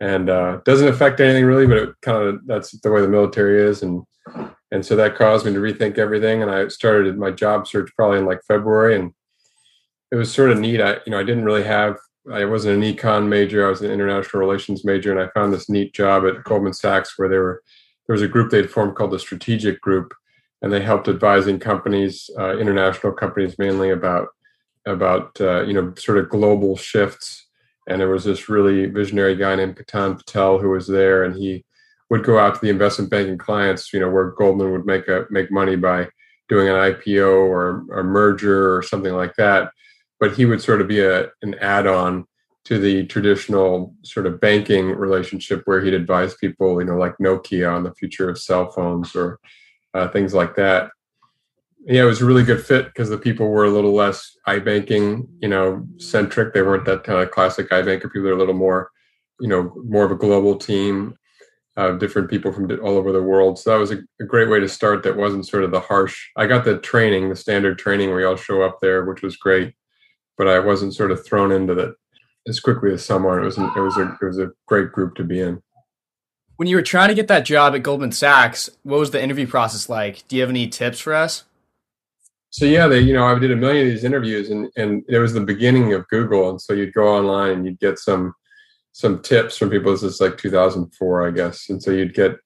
and 0.00 0.28
uh, 0.28 0.60
doesn't 0.64 0.88
affect 0.88 1.20
anything 1.20 1.44
really, 1.44 1.66
but 1.66 1.76
it 1.76 1.90
kind 2.02 2.26
of 2.26 2.46
that's 2.46 2.72
the 2.80 2.90
way 2.90 3.00
the 3.00 3.08
military 3.08 3.62
is, 3.62 3.82
and 3.82 4.02
and 4.74 4.84
so 4.84 4.96
that 4.96 5.14
caused 5.14 5.46
me 5.46 5.52
to 5.52 5.60
rethink 5.60 5.98
everything. 5.98 6.42
And 6.42 6.50
I 6.50 6.66
started 6.66 7.16
my 7.16 7.30
job 7.30 7.68
search 7.68 7.92
probably 7.94 8.18
in 8.18 8.26
like 8.26 8.40
February, 8.48 8.96
and 8.96 9.12
it 10.10 10.16
was 10.16 10.32
sort 10.32 10.50
of 10.50 10.58
neat. 10.58 10.80
I 10.80 10.94
you 11.06 11.12
know 11.12 11.20
I 11.20 11.22
didn't 11.22 11.44
really 11.44 11.62
have 11.62 11.96
I 12.32 12.44
wasn't 12.44 12.82
an 12.82 12.94
econ 12.94 13.28
major. 13.28 13.64
I 13.64 13.70
was 13.70 13.82
an 13.82 13.92
international 13.92 14.40
relations 14.40 14.84
major, 14.84 15.12
and 15.12 15.20
I 15.20 15.32
found 15.32 15.52
this 15.52 15.70
neat 15.70 15.94
job 15.94 16.24
at 16.26 16.42
Goldman 16.42 16.72
Sachs 16.72 17.16
where 17.16 17.28
they 17.28 17.38
were 17.38 17.62
there 18.08 18.14
was 18.14 18.22
a 18.22 18.28
group 18.28 18.50
they'd 18.50 18.68
formed 18.68 18.96
called 18.96 19.12
the 19.12 19.18
Strategic 19.20 19.80
Group, 19.80 20.12
and 20.60 20.72
they 20.72 20.80
helped 20.80 21.06
advising 21.06 21.60
companies, 21.60 22.28
uh, 22.36 22.58
international 22.58 23.12
companies 23.12 23.56
mainly 23.58 23.90
about 23.90 24.26
about 24.86 25.40
uh, 25.40 25.62
you 25.62 25.72
know 25.72 25.94
sort 25.96 26.18
of 26.18 26.28
global 26.28 26.76
shifts. 26.76 27.46
And 27.86 28.00
there 28.00 28.08
was 28.08 28.24
this 28.24 28.48
really 28.48 28.86
visionary 28.86 29.36
guy 29.36 29.54
named 29.54 29.76
Ketan 29.76 30.16
Patel 30.16 30.58
who 30.58 30.70
was 30.70 30.88
there, 30.88 31.22
and 31.22 31.36
he 31.36 31.64
would 32.10 32.24
go 32.24 32.38
out 32.38 32.54
to 32.54 32.60
the 32.60 32.70
investment 32.70 33.10
banking 33.10 33.38
clients, 33.38 33.92
you 33.92 34.00
know, 34.00 34.10
where 34.10 34.30
Goldman 34.32 34.72
would 34.72 34.86
make 34.86 35.08
a 35.08 35.26
make 35.30 35.50
money 35.50 35.76
by 35.76 36.08
doing 36.48 36.68
an 36.68 36.74
IPO 36.74 37.28
or 37.28 37.84
a 37.98 38.04
merger 38.04 38.76
or 38.76 38.82
something 38.82 39.14
like 39.14 39.34
that. 39.36 39.70
But 40.20 40.34
he 40.36 40.44
would 40.44 40.62
sort 40.62 40.80
of 40.80 40.88
be 40.88 41.00
a 41.00 41.28
an 41.42 41.54
add-on 41.60 42.26
to 42.64 42.78
the 42.78 43.04
traditional 43.06 43.94
sort 44.02 44.26
of 44.26 44.40
banking 44.40 44.90
relationship 44.90 45.62
where 45.66 45.82
he'd 45.82 45.92
advise 45.92 46.34
people, 46.36 46.80
you 46.80 46.86
know, 46.86 46.96
like 46.96 47.14
Nokia 47.18 47.74
on 47.74 47.82
the 47.82 47.94
future 47.94 48.30
of 48.30 48.38
cell 48.38 48.70
phones 48.70 49.14
or 49.14 49.38
uh, 49.92 50.08
things 50.08 50.32
like 50.32 50.56
that. 50.56 50.90
Yeah, 51.86 52.02
it 52.02 52.06
was 52.06 52.22
a 52.22 52.24
really 52.24 52.44
good 52.44 52.64
fit 52.64 52.86
because 52.86 53.10
the 53.10 53.18
people 53.18 53.50
were 53.50 53.64
a 53.64 53.70
little 53.70 53.92
less 53.92 54.38
iBanking, 54.48 55.28
you 55.40 55.48
know, 55.48 55.86
centric. 55.98 56.54
They 56.54 56.62
weren't 56.62 56.86
that 56.86 57.04
kind 57.04 57.22
of 57.22 57.30
classic 57.30 57.68
iBanker 57.68 58.04
people. 58.04 58.22
They're 58.22 58.32
a 58.32 58.38
little 58.38 58.54
more, 58.54 58.90
you 59.40 59.48
know, 59.48 59.74
more 59.84 60.06
of 60.06 60.10
a 60.10 60.16
global 60.16 60.56
team 60.56 61.18
of 61.76 61.98
different 61.98 62.30
people 62.30 62.52
from 62.52 62.70
all 62.82 62.96
over 62.96 63.12
the 63.12 63.22
world. 63.22 63.58
So 63.58 63.70
that 63.70 63.78
was 63.78 63.90
a, 63.90 63.98
a 64.20 64.24
great 64.24 64.48
way 64.48 64.60
to 64.60 64.68
start. 64.68 65.02
That 65.02 65.16
wasn't 65.16 65.46
sort 65.46 65.64
of 65.64 65.70
the 65.70 65.80
harsh. 65.80 66.28
I 66.36 66.46
got 66.46 66.64
the 66.64 66.78
training, 66.78 67.28
the 67.28 67.36
standard 67.36 67.78
training 67.78 68.10
where 68.10 68.20
you 68.20 68.28
all 68.28 68.36
show 68.36 68.62
up 68.62 68.78
there, 68.80 69.04
which 69.04 69.22
was 69.22 69.36
great, 69.36 69.74
but 70.38 70.46
I 70.46 70.60
wasn't 70.60 70.94
sort 70.94 71.10
of 71.10 71.26
thrown 71.26 71.50
into 71.50 71.74
that 71.74 71.94
as 72.46 72.60
quickly 72.60 72.92
as 72.92 73.04
someone. 73.04 73.38
It 73.38 73.44
was 73.44 73.58
an, 73.58 73.70
it 73.76 73.80
was 73.80 73.96
a 73.96 74.16
it 74.20 74.24
was 74.24 74.38
a 74.38 74.50
great 74.66 74.92
group 74.92 75.16
to 75.16 75.24
be 75.24 75.40
in. 75.40 75.62
When 76.56 76.68
you 76.68 76.76
were 76.76 76.82
trying 76.82 77.08
to 77.08 77.14
get 77.14 77.26
that 77.28 77.44
job 77.44 77.74
at 77.74 77.82
Goldman 77.82 78.12
Sachs, 78.12 78.70
what 78.84 79.00
was 79.00 79.10
the 79.10 79.22
interview 79.22 79.46
process 79.46 79.88
like? 79.88 80.26
Do 80.28 80.36
you 80.36 80.42
have 80.42 80.50
any 80.50 80.68
tips 80.68 81.00
for 81.00 81.12
us? 81.12 81.42
So 82.50 82.66
yeah, 82.66 82.86
they 82.86 83.00
you 83.00 83.14
know 83.14 83.26
I 83.26 83.36
did 83.36 83.50
a 83.50 83.56
million 83.56 83.88
of 83.88 83.92
these 83.92 84.04
interviews, 84.04 84.50
and 84.50 84.70
and 84.76 85.02
it 85.08 85.18
was 85.18 85.32
the 85.32 85.40
beginning 85.40 85.92
of 85.92 86.06
Google, 86.06 86.50
and 86.50 86.60
so 86.60 86.72
you'd 86.72 86.94
go 86.94 87.08
online 87.08 87.50
and 87.50 87.66
you'd 87.66 87.80
get 87.80 87.98
some 87.98 88.32
some 88.94 89.20
tips 89.20 89.56
from 89.56 89.70
people. 89.70 89.90
This 89.90 90.04
is 90.04 90.20
like 90.20 90.38
2004, 90.38 91.26
I 91.26 91.30
guess, 91.32 91.68
and 91.68 91.82
so 91.82 91.90
you'd 91.90 92.14
get 92.14 92.36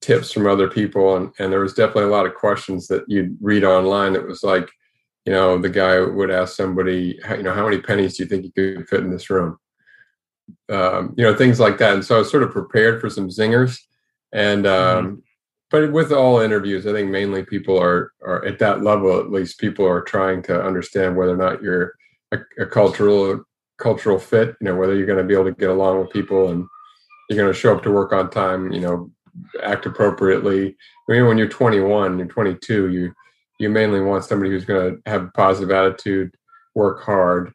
tips 0.00 0.32
from 0.32 0.48
other 0.48 0.68
people, 0.68 1.16
and 1.16 1.30
and 1.38 1.52
there 1.52 1.60
was 1.60 1.74
definitely 1.74 2.10
a 2.10 2.16
lot 2.16 2.26
of 2.26 2.34
questions 2.34 2.88
that 2.88 3.04
you'd 3.06 3.36
read 3.40 3.62
online. 3.64 4.16
It 4.16 4.26
was 4.26 4.42
like, 4.42 4.68
you 5.24 5.32
know, 5.32 5.58
the 5.58 5.68
guy 5.70 6.00
would 6.00 6.30
ask 6.30 6.56
somebody, 6.56 7.20
how- 7.24 7.36
you 7.36 7.44
know, 7.44 7.54
how 7.54 7.64
many 7.64 7.80
pennies 7.80 8.16
do 8.16 8.24
you 8.24 8.28
think 8.28 8.44
you 8.44 8.52
could 8.52 8.88
fit 8.88 9.00
in 9.00 9.10
this 9.12 9.30
room? 9.30 9.58
Um, 10.68 11.14
you 11.16 11.22
know, 11.24 11.36
things 11.36 11.60
like 11.60 11.78
that, 11.78 11.94
and 11.94 12.04
so 12.04 12.16
I 12.16 12.18
was 12.18 12.30
sort 12.30 12.42
of 12.42 12.50
prepared 12.50 13.00
for 13.00 13.08
some 13.08 13.28
zingers, 13.28 13.78
and 14.32 14.66
um, 14.66 15.22
but 15.70 15.92
with 15.92 16.10
all 16.12 16.40
interviews, 16.40 16.84
I 16.84 16.92
think 16.92 17.10
mainly 17.10 17.44
people 17.44 17.78
are 17.80 18.12
are 18.26 18.44
at 18.44 18.58
that 18.58 18.82
level. 18.82 19.20
At 19.20 19.30
least 19.30 19.60
people 19.60 19.86
are 19.86 20.02
trying 20.02 20.42
to 20.44 20.60
understand 20.60 21.16
whether 21.16 21.34
or 21.34 21.36
not 21.36 21.62
you're 21.62 21.94
a, 22.32 22.40
a 22.58 22.66
cultural 22.66 23.44
cultural 23.82 24.18
fit. 24.18 24.56
You 24.60 24.66
know, 24.66 24.76
whether 24.76 24.94
you're 24.94 25.06
going 25.06 25.18
to 25.18 25.24
be 25.24 25.34
able 25.34 25.46
to 25.46 25.52
get 25.52 25.70
along 25.70 26.00
with 26.00 26.10
people 26.10 26.50
and 26.50 26.66
you're 27.28 27.38
going 27.38 27.52
to 27.52 27.58
show 27.58 27.76
up 27.76 27.82
to 27.82 27.90
work 27.90 28.12
on 28.12 28.30
time. 28.30 28.72
You 28.72 28.80
know, 28.80 29.10
act 29.62 29.86
appropriately. 29.86 30.76
I 31.08 31.12
mean, 31.12 31.26
when 31.26 31.38
you're 31.38 31.48
21, 31.48 32.18
you're 32.18 32.26
22, 32.28 32.90
you 32.90 33.12
you 33.58 33.68
mainly 33.68 34.00
want 34.00 34.24
somebody 34.24 34.50
who's 34.50 34.64
going 34.64 34.96
to 34.96 35.10
have 35.10 35.24
a 35.24 35.30
positive 35.30 35.70
attitude, 35.70 36.34
work 36.74 37.02
hard, 37.04 37.52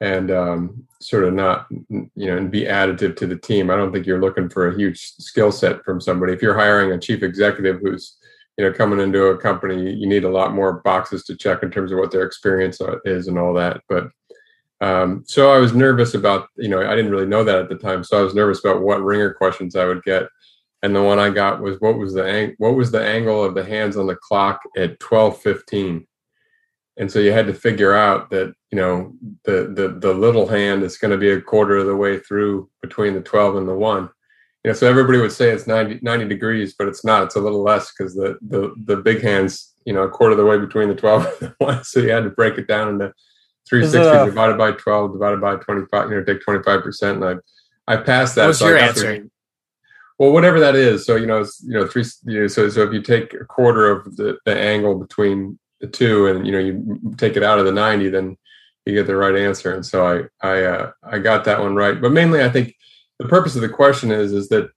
and 0.00 0.30
um, 0.30 0.86
sort 1.00 1.24
of 1.24 1.34
not 1.34 1.66
you 1.90 2.08
know 2.16 2.36
and 2.36 2.50
be 2.50 2.62
additive 2.62 3.16
to 3.16 3.26
the 3.26 3.36
team. 3.36 3.70
I 3.70 3.76
don't 3.76 3.92
think 3.92 4.06
you're 4.06 4.20
looking 4.20 4.48
for 4.48 4.68
a 4.68 4.76
huge 4.76 5.00
skill 5.00 5.52
set 5.52 5.84
from 5.84 6.00
somebody. 6.00 6.32
If 6.32 6.42
you're 6.42 6.58
hiring 6.58 6.92
a 6.92 6.98
chief 6.98 7.22
executive 7.22 7.80
who's 7.82 8.16
you 8.56 8.64
know 8.64 8.72
coming 8.72 9.00
into 9.00 9.24
a 9.24 9.38
company, 9.38 9.92
you 9.92 10.06
need 10.06 10.24
a 10.24 10.30
lot 10.30 10.54
more 10.54 10.80
boxes 10.84 11.24
to 11.24 11.36
check 11.36 11.62
in 11.62 11.70
terms 11.70 11.92
of 11.92 11.98
what 11.98 12.10
their 12.10 12.24
experience 12.24 12.80
is 13.04 13.28
and 13.28 13.38
all 13.38 13.54
that. 13.54 13.80
But 13.88 14.08
um, 14.80 15.24
so 15.26 15.52
I 15.52 15.58
was 15.58 15.74
nervous 15.74 16.14
about 16.14 16.48
you 16.56 16.68
know 16.68 16.80
I 16.80 16.94
didn't 16.94 17.10
really 17.10 17.26
know 17.26 17.44
that 17.44 17.58
at 17.58 17.68
the 17.68 17.76
time, 17.76 18.02
so 18.02 18.18
I 18.18 18.22
was 18.22 18.34
nervous 18.34 18.64
about 18.64 18.82
what 18.82 19.02
ringer 19.02 19.34
questions 19.34 19.76
I 19.76 19.84
would 19.84 20.02
get. 20.02 20.28
And 20.82 20.96
the 20.96 21.02
one 21.02 21.18
I 21.18 21.28
got 21.28 21.60
was 21.60 21.78
what 21.80 21.98
was 21.98 22.14
the 22.14 22.24
ang- 22.24 22.54
what 22.58 22.74
was 22.74 22.90
the 22.90 23.04
angle 23.04 23.44
of 23.44 23.54
the 23.54 23.64
hands 23.64 23.96
on 23.96 24.06
the 24.06 24.16
clock 24.16 24.60
at 24.76 24.98
twelve 24.98 25.40
fifteen? 25.40 26.06
And 26.96 27.10
so 27.10 27.18
you 27.18 27.32
had 27.32 27.46
to 27.46 27.54
figure 27.54 27.94
out 27.94 28.30
that 28.30 28.54
you 28.70 28.76
know 28.76 29.12
the 29.44 29.72
the 29.74 29.98
the 29.98 30.14
little 30.14 30.46
hand 30.46 30.82
is 30.82 30.96
going 30.96 31.10
to 31.10 31.18
be 31.18 31.30
a 31.30 31.40
quarter 31.40 31.76
of 31.76 31.86
the 31.86 31.96
way 31.96 32.18
through 32.18 32.70
between 32.80 33.14
the 33.14 33.20
12 33.20 33.56
and 33.56 33.68
the 33.68 33.74
1 33.74 34.08
you 34.64 34.70
know 34.70 34.74
so 34.74 34.88
everybody 34.88 35.18
would 35.18 35.32
say 35.32 35.50
it's 35.50 35.66
90, 35.66 36.00
90 36.02 36.28
degrees 36.28 36.74
but 36.78 36.88
it's 36.88 37.04
not. 37.04 37.24
It's 37.24 37.36
a 37.36 37.40
little 37.40 37.62
less 37.62 37.92
because 37.92 38.14
the 38.14 38.38
the 38.42 38.74
the 38.84 38.96
big 38.96 39.22
hands 39.22 39.74
you 39.84 39.92
know 39.92 40.02
a 40.02 40.10
quarter 40.10 40.32
of 40.32 40.38
the 40.38 40.44
way 40.44 40.58
between 40.58 40.88
the 40.88 40.94
12 40.94 41.26
and 41.26 41.50
the 41.50 41.54
1 41.58 41.84
so 41.84 42.00
you 42.00 42.10
had 42.10 42.24
to 42.24 42.30
break 42.30 42.58
it 42.58 42.68
down 42.68 42.88
into 42.88 43.12
360 43.70 44.26
divided 44.26 44.58
by 44.58 44.72
12 44.72 45.12
divided 45.12 45.40
by 45.40 45.56
25 45.56 46.10
you 46.10 46.16
know 46.16 46.24
take 46.24 46.42
25 46.42 46.82
percent 46.82 47.22
and 47.22 47.40
i 47.88 47.94
i 47.94 47.96
passed 47.96 48.34
that 48.34 48.46
What's 48.48 48.58
so 48.58 48.68
your 48.68 48.78
answer? 48.78 49.20
the- 49.20 49.30
well 50.18 50.32
whatever 50.32 50.60
that 50.60 50.74
is 50.74 51.06
so 51.06 51.16
you 51.16 51.26
know 51.26 51.40
it's 51.40 51.62
you 51.62 51.74
know 51.74 51.86
three 51.86 52.04
you 52.24 52.40
know, 52.40 52.46
so 52.48 52.68
so 52.68 52.82
if 52.82 52.92
you 52.92 53.00
take 53.00 53.32
a 53.32 53.44
quarter 53.44 53.90
of 53.90 54.16
the, 54.16 54.36
the 54.44 54.54
angle 54.58 54.96
between 54.96 55.58
the 55.80 55.86
two 55.86 56.26
and 56.26 56.46
you 56.46 56.52
know 56.52 56.58
you 56.58 57.00
take 57.16 57.36
it 57.36 57.42
out 57.42 57.58
of 57.58 57.64
the 57.64 57.72
90 57.72 58.10
then 58.10 58.36
you 58.84 58.94
get 58.94 59.06
the 59.06 59.16
right 59.16 59.36
answer 59.36 59.72
and 59.72 59.86
so 59.86 60.28
i 60.42 60.46
i 60.46 60.64
uh, 60.64 60.90
i 61.04 61.18
got 61.18 61.44
that 61.44 61.60
one 61.60 61.74
right 61.76 62.00
but 62.00 62.12
mainly 62.12 62.42
i 62.42 62.48
think 62.48 62.74
the 63.18 63.28
purpose 63.28 63.54
of 63.54 63.62
the 63.62 63.68
question 63.68 64.10
is 64.10 64.32
is 64.32 64.48
that 64.48 64.68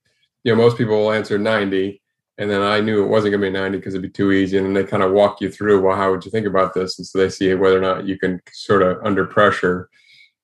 you 0.44 0.54
know 0.54 0.62
most 0.62 0.78
people 0.78 0.96
will 0.96 1.12
answer 1.12 1.38
90 1.40 2.02
and 2.38 2.50
then 2.50 2.62
i 2.62 2.80
knew 2.80 3.04
it 3.04 3.08
wasn't 3.08 3.32
going 3.32 3.42
to 3.42 3.48
be 3.48 3.52
90 3.52 3.78
because 3.78 3.94
it'd 3.94 4.02
be 4.02 4.10
too 4.10 4.32
easy 4.32 4.58
and 4.58 4.66
then 4.66 4.74
they 4.74 4.84
kind 4.84 5.04
of 5.04 5.12
walk 5.12 5.42
you 5.42 5.50
through 5.50 5.82
well 5.82 5.96
how 5.96 6.12
would 6.12 6.26
you 6.26 6.32
think 6.32 6.48
about 6.48 6.74
this 6.74 6.98
and 6.98 7.06
so 7.06 7.18
they 7.18 7.30
see 7.30 7.54
whether 7.54 7.78
or 7.78 7.82
not 7.82 8.06
you 8.06 8.18
can 8.18 8.42
sort 8.52 8.82
of 8.82 8.98
under 9.04 9.26
pressure 9.26 9.90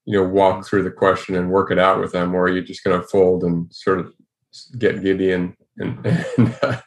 you 0.06 0.18
know 0.18 0.28
walk 0.28 0.66
through 0.66 0.84
the 0.84 0.92
question 0.92 1.36
and 1.36 1.52
work 1.52 1.72
it 1.72 1.80
out 1.80 2.00
with 2.00 2.12
them 2.12 2.34
or 2.34 2.50
you're 2.50 2.64
just 2.64 2.84
going 2.84 3.00
to 3.00 3.08
fold 3.08 3.44
and 3.44 3.72
sort 3.74 4.00
of 4.00 4.14
get 4.78 5.02
giddy 5.02 5.32
and 5.32 5.56
and 5.78 6.06
and, 6.38 6.58
uh, 6.62 6.82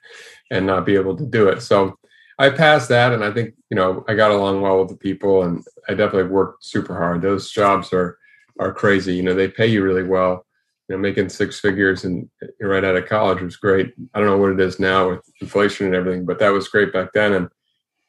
and 0.51 0.67
not 0.67 0.87
be 0.87 0.95
able 0.95 1.17
to 1.17 1.27
do 1.27 1.49
it 1.49 1.63
so 1.63 1.97
I 2.39 2.51
passed 2.51 2.89
that, 2.89 3.13
and 3.13 3.25
I 3.25 3.31
think 3.31 3.55
you 3.71 3.77
know 3.77 4.05
I 4.09 4.15
got 4.15 4.31
along 4.31 4.63
well 4.63 4.81
with 4.81 4.89
the 4.89 4.97
people, 4.97 5.45
and 5.45 5.65
I 5.89 5.95
definitely 5.95 6.31
worked 6.31 6.65
super 6.65 6.97
hard. 6.97 7.23
Those 7.23 7.51
jobs 7.51 7.93
are 7.93 8.19
are 8.59 8.73
crazy. 8.73 9.15
You 9.15 9.23
know, 9.23 9.35
they 9.35 9.49
pay 9.49 9.67
you 9.67 9.83
really 9.83 10.03
well. 10.03 10.45
Know, 10.93 10.99
making 10.99 11.31
six 11.31 11.59
figures 11.59 12.05
and 12.05 12.29
uh, 12.43 12.67
right 12.67 12.85
out 12.85 12.97
of 12.97 13.09
college 13.09 13.41
was 13.41 13.57
great. 13.57 13.95
I 14.15 14.19
don't 14.19 14.29
know 14.29 14.37
what 14.37 14.53
it 14.53 14.61
is 14.61 14.79
now 14.79 15.11
with 15.11 15.21
inflation 15.41 15.87
and 15.87 15.95
everything, 15.95 16.25
but 16.25 16.39
that 16.39 16.53
was 16.53 16.69
great 16.69 16.93
back 16.93 17.13
then. 17.15 17.33
And 17.33 17.49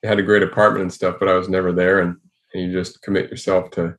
I 0.04 0.08
had 0.08 0.20
a 0.20 0.24
great 0.24 0.44
apartment 0.44 0.84
and 0.84 0.94
stuff, 0.94 1.16
but 1.18 1.30
I 1.30 1.34
was 1.34 1.50
never 1.50 1.72
there. 1.72 2.00
And, 2.00 2.18
and 2.54 2.64
you 2.64 2.74
just 2.74 3.02
commit 3.02 3.30
yourself 3.30 3.72
to 3.72 3.98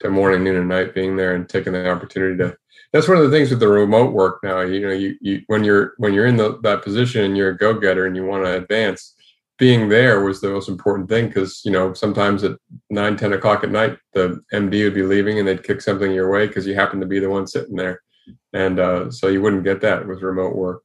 to 0.00 0.10
morning, 0.10 0.44
noon, 0.44 0.56
and 0.56 0.68
night 0.68 0.94
being 0.94 1.16
there 1.16 1.34
and 1.34 1.48
taking 1.48 1.72
the 1.72 1.88
opportunity 1.88 2.36
to. 2.36 2.54
That's 2.92 3.08
one 3.08 3.16
of 3.16 3.24
the 3.24 3.30
things 3.30 3.48
with 3.48 3.60
the 3.60 3.68
remote 3.68 4.12
work 4.12 4.40
now. 4.42 4.60
You 4.60 4.80
know, 4.80 4.92
you, 4.92 5.16
you 5.20 5.42
when 5.46 5.64
you're 5.64 5.94
when 5.98 6.12
you're 6.12 6.26
in 6.26 6.36
the, 6.36 6.58
that 6.62 6.82
position 6.82 7.24
and 7.24 7.36
you're 7.36 7.50
a 7.50 7.56
go 7.56 7.74
getter 7.74 8.06
and 8.06 8.14
you 8.14 8.26
want 8.26 8.44
to 8.44 8.56
advance, 8.56 9.14
being 9.58 9.88
there 9.88 10.20
was 10.20 10.40
the 10.40 10.50
most 10.50 10.68
important 10.68 11.08
thing 11.08 11.28
because 11.28 11.62
you 11.64 11.70
know 11.70 11.92
sometimes 11.94 12.44
at 12.44 12.58
9 12.90 13.16
10 13.16 13.32
o'clock 13.32 13.64
at 13.64 13.70
night 13.70 13.96
the 14.12 14.42
md 14.52 14.84
would 14.84 14.94
be 14.94 15.02
leaving 15.02 15.38
and 15.38 15.48
they'd 15.48 15.62
kick 15.62 15.80
something 15.80 16.12
your 16.12 16.30
way 16.30 16.46
because 16.46 16.66
you 16.66 16.74
happened 16.74 17.00
to 17.00 17.08
be 17.08 17.18
the 17.18 17.30
one 17.30 17.46
sitting 17.46 17.74
there 17.74 18.02
and 18.52 18.78
uh, 18.78 19.10
so 19.10 19.28
you 19.28 19.42
wouldn't 19.42 19.64
get 19.64 19.80
that 19.82 20.06
with 20.06 20.22
remote 20.22 20.54
work. 20.54 20.84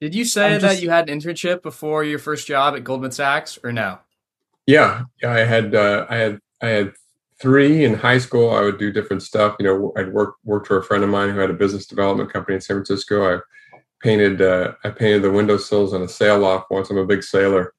Did 0.00 0.14
you 0.14 0.24
say 0.24 0.58
that 0.58 0.82
you 0.82 0.90
had 0.90 1.08
an 1.08 1.18
internship 1.18 1.62
before 1.62 2.04
your 2.04 2.18
first 2.18 2.46
job 2.46 2.74
at 2.76 2.84
Goldman 2.84 3.12
Sachs, 3.12 3.58
or 3.64 3.72
no? 3.72 3.98
yeah 4.66 5.04
yeah 5.22 5.32
i 5.32 5.38
had 5.38 5.74
uh, 5.74 6.06
i 6.10 6.16
had 6.16 6.40
i 6.60 6.68
had 6.68 6.92
three 7.38 7.84
in 7.84 7.92
high 7.92 8.16
school. 8.16 8.50
I 8.50 8.62
would 8.62 8.78
do 8.78 8.90
different 8.90 9.22
stuff. 9.22 9.56
You 9.58 9.66
know 9.66 9.92
i'd 9.96 10.12
work 10.12 10.36
worked 10.44 10.66
for 10.66 10.78
a 10.78 10.84
friend 10.84 11.04
of 11.04 11.10
mine 11.10 11.30
who 11.30 11.38
had 11.38 11.50
a 11.50 11.54
business 11.54 11.86
development 11.86 12.32
company 12.32 12.56
in 12.56 12.60
san 12.60 12.76
francisco. 12.76 13.36
I 13.36 13.40
painted 14.00 14.42
uh, 14.42 14.72
i 14.84 14.90
painted 14.90 15.22
the 15.22 15.30
windowsills 15.30 15.94
on 15.94 16.02
a 16.02 16.08
sail 16.08 16.38
loft 16.38 16.70
once. 16.70 16.90
I'm 16.90 16.98
a 16.98 17.06
big 17.06 17.22
sailor. 17.22 17.72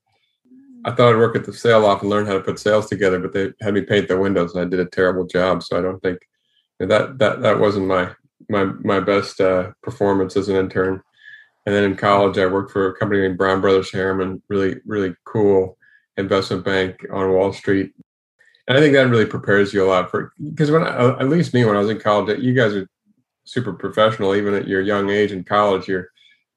I 0.86 0.91
thought 0.91 1.13
I'd 1.13 1.17
work 1.17 1.36
at 1.36 1.43
the 1.43 1.51
sail 1.51 1.82
loft 1.82 2.03
and 2.03 2.09
learn 2.09 2.25
how 2.25 2.34
to 2.34 2.39
put 2.39 2.59
sails 2.59 2.88
together, 2.88 3.19
but 3.19 3.34
they 3.34 3.51
had 3.59 3.73
me 3.73 3.82
paint 3.82 4.07
the 4.07 4.17
windows, 4.17 4.53
and 4.55 4.61
I 4.61 4.69
did 4.69 4.80
a 4.80 4.89
terrible 4.89 5.25
job. 5.25 5.61
So 5.63 5.78
I 5.78 5.82
don't 5.82 5.99
think 6.01 6.19
that 6.80 7.17
that 7.17 7.41
that 7.41 7.59
wasn't 7.59 7.88
my 7.88 8.09
my 8.49 8.65
my 8.65 8.99
best 8.99 9.39
uh, 9.41 9.71
performance 9.82 10.38
as 10.38 10.49
an 10.49 10.55
intern. 10.55 11.01
And 11.65 11.75
then 11.75 11.84
in 11.84 11.97
college, 11.97 12.38
I 12.38 12.45
worked 12.45 12.71
for 12.71 12.88
a 12.88 12.95
company 12.95 13.21
named 13.21 13.38
Brown 13.38 13.61
Brothers 13.61 13.91
Harriman, 13.91 14.41
really 14.47 14.75
really 14.86 15.15
cool 15.25 15.78
investment 16.17 16.65
bank 16.65 17.05
on 17.11 17.32
Wall 17.32 17.53
Street. 17.53 17.93
And 18.67 18.78
I 18.78 18.82
think 18.82 18.93
that 18.93 19.09
really 19.09 19.25
prepares 19.25 19.73
you 19.73 19.84
a 19.84 19.88
lot 19.88 20.11
for 20.11 20.34
because 20.43 20.71
when 20.71 20.84
I, 20.84 21.19
at 21.19 21.30
least 21.30 21.53
me 21.53 21.65
when 21.65 21.75
I 21.75 21.80
was 21.80 21.89
in 21.89 21.99
college, 21.99 22.39
you 22.41 22.53
guys 22.53 22.73
are 22.73 22.88
super 23.45 23.73
professional. 23.73 24.36
Even 24.36 24.53
at 24.53 24.67
your 24.67 24.82
young 24.82 25.09
age 25.09 25.32
in 25.32 25.43
college, 25.43 25.88
you're 25.88 26.09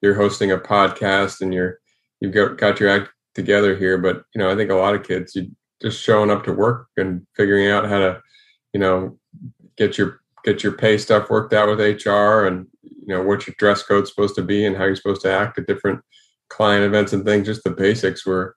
you're 0.03 0.15
hosting 0.15 0.51
a 0.51 0.59
podcast 0.59 1.41
and 1.41 1.55
you're 1.55 1.79
you've 2.21 2.33
got, 2.33 2.59
got 2.59 2.81
your 2.81 2.91
act 2.91 3.11
together 3.35 3.77
here. 3.77 3.99
But 3.99 4.25
you 4.35 4.41
know, 4.41 4.51
I 4.51 4.57
think 4.57 4.71
a 4.71 4.75
lot 4.75 4.95
of 4.95 5.07
kids 5.07 5.35
you 5.35 5.51
just 5.81 6.03
showing 6.03 6.31
up 6.31 6.45
to 6.45 6.53
work 6.53 6.89
and 6.97 7.27
figuring 7.37 7.69
out 7.69 7.89
how 7.89 7.99
to, 7.99 8.23
you 8.73 8.81
know, 8.81 9.19
get 9.81 9.97
your 9.97 10.21
get 10.45 10.63
your 10.63 10.73
pay 10.73 10.99
stuff 10.99 11.31
worked 11.31 11.53
out 11.53 11.69
with 11.69 12.07
HR 12.07 12.47
and 12.47 12.67
you 12.83 13.09
know 13.09 13.23
what 13.23 13.47
your 13.47 13.55
dress 13.59 13.83
code's 13.83 14.11
supposed 14.11 14.35
to 14.35 14.43
be 14.43 14.67
and 14.67 14.77
how 14.77 14.85
you're 14.85 14.95
supposed 14.95 15.23
to 15.23 15.33
act 15.33 15.59
at 15.59 15.67
different 15.67 16.01
client 16.51 16.85
events 16.85 17.13
and 17.13 17.25
things. 17.25 17.47
Just 17.47 17.65
the 17.65 17.71
basics 17.71 18.27
were 18.27 18.57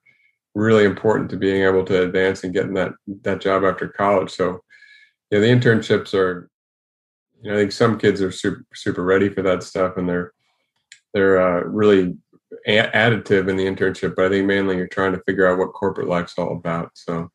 really 0.54 0.84
important 0.84 1.30
to 1.30 1.36
being 1.36 1.62
able 1.62 1.84
to 1.84 2.02
advance 2.02 2.44
and 2.44 2.52
getting 2.52 2.74
that 2.74 2.92
that 3.22 3.40
job 3.40 3.64
after 3.64 3.88
college. 3.88 4.30
So 4.30 4.60
yeah, 5.30 5.40
the 5.40 5.46
internships 5.46 6.12
are 6.14 6.50
you 7.42 7.50
know, 7.50 7.56
I 7.56 7.60
think 7.60 7.72
some 7.72 7.98
kids 7.98 8.20
are 8.20 8.30
super 8.30 8.64
super 8.74 9.02
ready 9.02 9.30
for 9.30 9.42
that 9.42 9.62
stuff 9.62 9.96
and 9.96 10.08
they're 10.08 10.32
they're 11.14 11.40
uh, 11.40 11.60
really 11.64 12.16
a- 12.66 12.90
additive 12.92 13.48
in 13.48 13.56
the 13.56 13.66
internship, 13.66 14.14
but 14.14 14.26
I 14.26 14.28
think 14.28 14.46
mainly 14.46 14.76
you're 14.76 14.88
trying 14.88 15.12
to 15.12 15.22
figure 15.22 15.46
out 15.46 15.58
what 15.58 15.72
corporate 15.72 16.08
life's 16.08 16.34
all 16.38 16.52
about. 16.52 16.90
So 16.94 17.30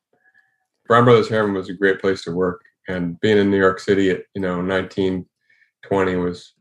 Brown 0.86 1.06
Brothers 1.06 1.30
Harriman 1.30 1.56
was 1.56 1.70
a 1.70 1.74
great 1.74 2.00
place 2.02 2.24
to 2.24 2.32
work, 2.32 2.62
and 2.90 3.20
being 3.22 3.38
in 3.38 3.50
New 3.52 3.58
York 3.58 3.80
City 3.80 4.10
at 4.10 4.24
you 4.34 4.42
know 4.42 4.62
19, 4.62 5.26
20 5.84 6.16
was 6.16 6.54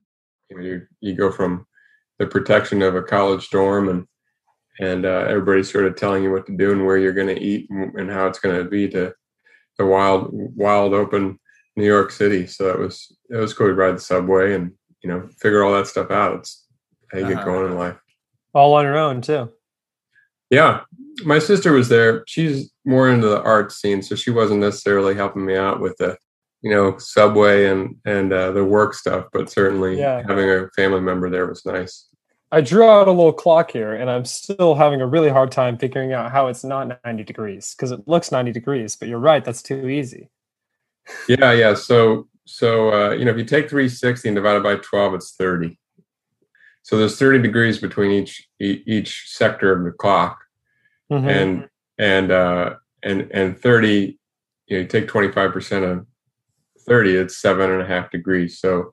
you 0.51 0.57
know 0.57 0.62
you 0.64 0.87
you 1.01 1.14
go 1.14 1.33
from 1.33 1.66
the 2.18 2.26
protection 2.26 2.83
of 2.83 2.95
a 2.95 3.03
college 3.03 3.49
dorm 3.51 3.89
and 3.89 4.07
and 4.81 5.05
uh, 5.07 5.24
everybody's 5.29 5.72
sort 5.72 5.87
of 5.87 5.97
telling 5.97 6.22
you 6.22 6.31
what 6.31 6.47
to 6.47 6.57
do 6.57 6.70
and 6.70 6.87
where 6.87 6.99
you're 6.99 7.12
going 7.12 7.35
to 7.35 7.41
eat 7.43 7.68
and, 7.70 7.93
and 7.99 8.11
how 8.11 8.26
it's 8.29 8.39
going 8.39 8.57
to 8.57 8.68
be 8.70 8.89
to 8.91 9.12
the 9.79 9.87
wild 9.87 10.29
wild 10.33 10.93
open 10.95 11.39
New 11.76 11.87
York 11.87 12.11
City. 12.12 12.47
So 12.47 12.64
that 12.66 12.79
was 12.79 13.16
it 13.31 13.37
was 13.37 13.55
cool 13.55 13.68
to 13.68 13.74
ride 13.74 13.97
the 13.97 14.01
subway 14.01 14.55
and 14.55 14.72
you 15.03 15.09
know 15.11 15.29
figure 15.41 15.64
all 15.64 15.72
that 15.74 15.87
stuff 15.89 16.11
out. 16.11 16.39
It's 16.41 16.66
how 17.11 17.18
you 17.18 17.26
get 17.26 17.37
Uh-huh. 17.39 17.45
going 17.45 17.72
in 17.72 17.79
life. 17.79 17.97
all 18.55 18.74
on 18.74 18.85
your 18.85 18.99
own 18.99 19.20
too. 19.22 19.51
Yeah, 20.51 20.83
my 21.25 21.39
sister 21.39 21.73
was 21.73 21.89
there. 21.89 22.25
She's 22.27 22.71
more 22.85 23.09
into 23.09 23.29
the 23.29 23.43
art 23.43 23.73
scene, 23.73 24.03
so 24.03 24.14
she 24.14 24.31
wasn't 24.31 24.61
necessarily 24.61 25.14
helping 25.14 25.45
me 25.45 25.57
out 25.57 25.81
with 25.81 25.97
the, 25.99 26.16
you 26.62 26.71
know, 26.71 26.99
subway 26.99 27.66
and 27.66 27.97
and 28.05 28.33
uh, 28.33 28.53
the 28.53 28.64
work 28.64 28.95
stuff. 28.95 29.27
But 29.33 29.51
certainly 29.51 29.99
Yeah. 29.99 30.23
having 30.27 30.49
a 30.51 30.69
family 30.77 31.01
member 31.01 31.31
there 31.31 31.47
was 31.47 31.64
nice. 31.64 32.07
I 32.51 32.62
drew 32.62 32.89
out 32.89 33.09
a 33.09 33.12
little 33.12 33.33
clock 33.33 33.71
here, 33.73 33.93
and 33.95 34.09
I'm 34.11 34.25
still 34.25 34.75
having 34.75 35.03
a 35.03 35.07
really 35.07 35.29
hard 35.29 35.51
time 35.53 35.77
figuring 35.77 36.14
out 36.14 36.33
how 36.33 36.47
it's 36.47 36.64
not 36.64 36.99
90 37.05 37.25
degrees 37.25 37.75
because 37.75 37.91
it 37.91 38.09
looks 38.09 38.33
90 38.33 38.53
degrees. 38.53 38.97
But 38.97 39.09
you're 39.09 39.19
right, 39.19 39.45
that's 39.45 39.62
too 39.62 39.89
easy. 39.89 40.31
Yeah, 41.29 41.53
yeah. 41.53 41.75
So 41.75 42.29
so 42.47 42.93
uh, 42.93 43.11
you 43.11 43.25
know, 43.25 43.31
if 43.33 43.37
you 43.39 43.45
take 43.45 43.69
360 43.69 44.29
and 44.29 44.37
divide 44.37 44.57
it 44.57 44.62
by 44.62 44.77
12, 44.77 45.14
it's 45.14 45.35
30. 45.37 45.79
So 46.83 46.97
there's 46.97 47.19
30 47.19 47.43
degrees 47.43 47.79
between 47.79 48.11
each 48.12 48.49
each 48.59 49.25
sector 49.27 49.73
of 49.73 49.85
the 49.85 49.93
clock. 49.93 50.39
Mhm. 51.11 51.29
and 51.29 51.69
and 51.99 52.31
uh 52.31 52.75
and 53.03 53.31
and 53.33 53.59
30 53.59 54.19
you 54.67 54.77
know 54.77 54.83
you 54.83 54.87
take 54.87 55.09
25 55.09 55.53
percent 55.53 55.85
of 55.85 56.07
30 56.87 57.17
it's 57.17 57.39
seven 57.39 57.71
and 57.71 57.83
a 57.83 57.87
half 57.87 58.11
degrees 58.11 58.61
so 58.61 58.93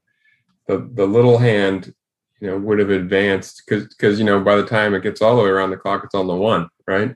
the 0.68 0.90
the 0.94 1.06
little 1.06 1.38
hand 1.38 1.94
you 2.40 2.48
know 2.48 2.58
would 2.58 2.80
have 2.80 2.90
advanced 2.90 3.64
because 3.66 3.88
because 3.88 4.18
you 4.20 4.26
know 4.26 4.40
by 4.40 4.56
the 4.56 4.66
time 4.66 4.94
it 4.94 5.04
gets 5.04 5.22
all 5.22 5.36
the 5.36 5.44
way 5.44 5.50
around 5.50 5.72
the 5.72 5.78
clock 5.78 6.04
it's 6.04 6.16
on 6.16 6.28
the 6.28 6.36
one 6.36 6.68
right 6.88 7.14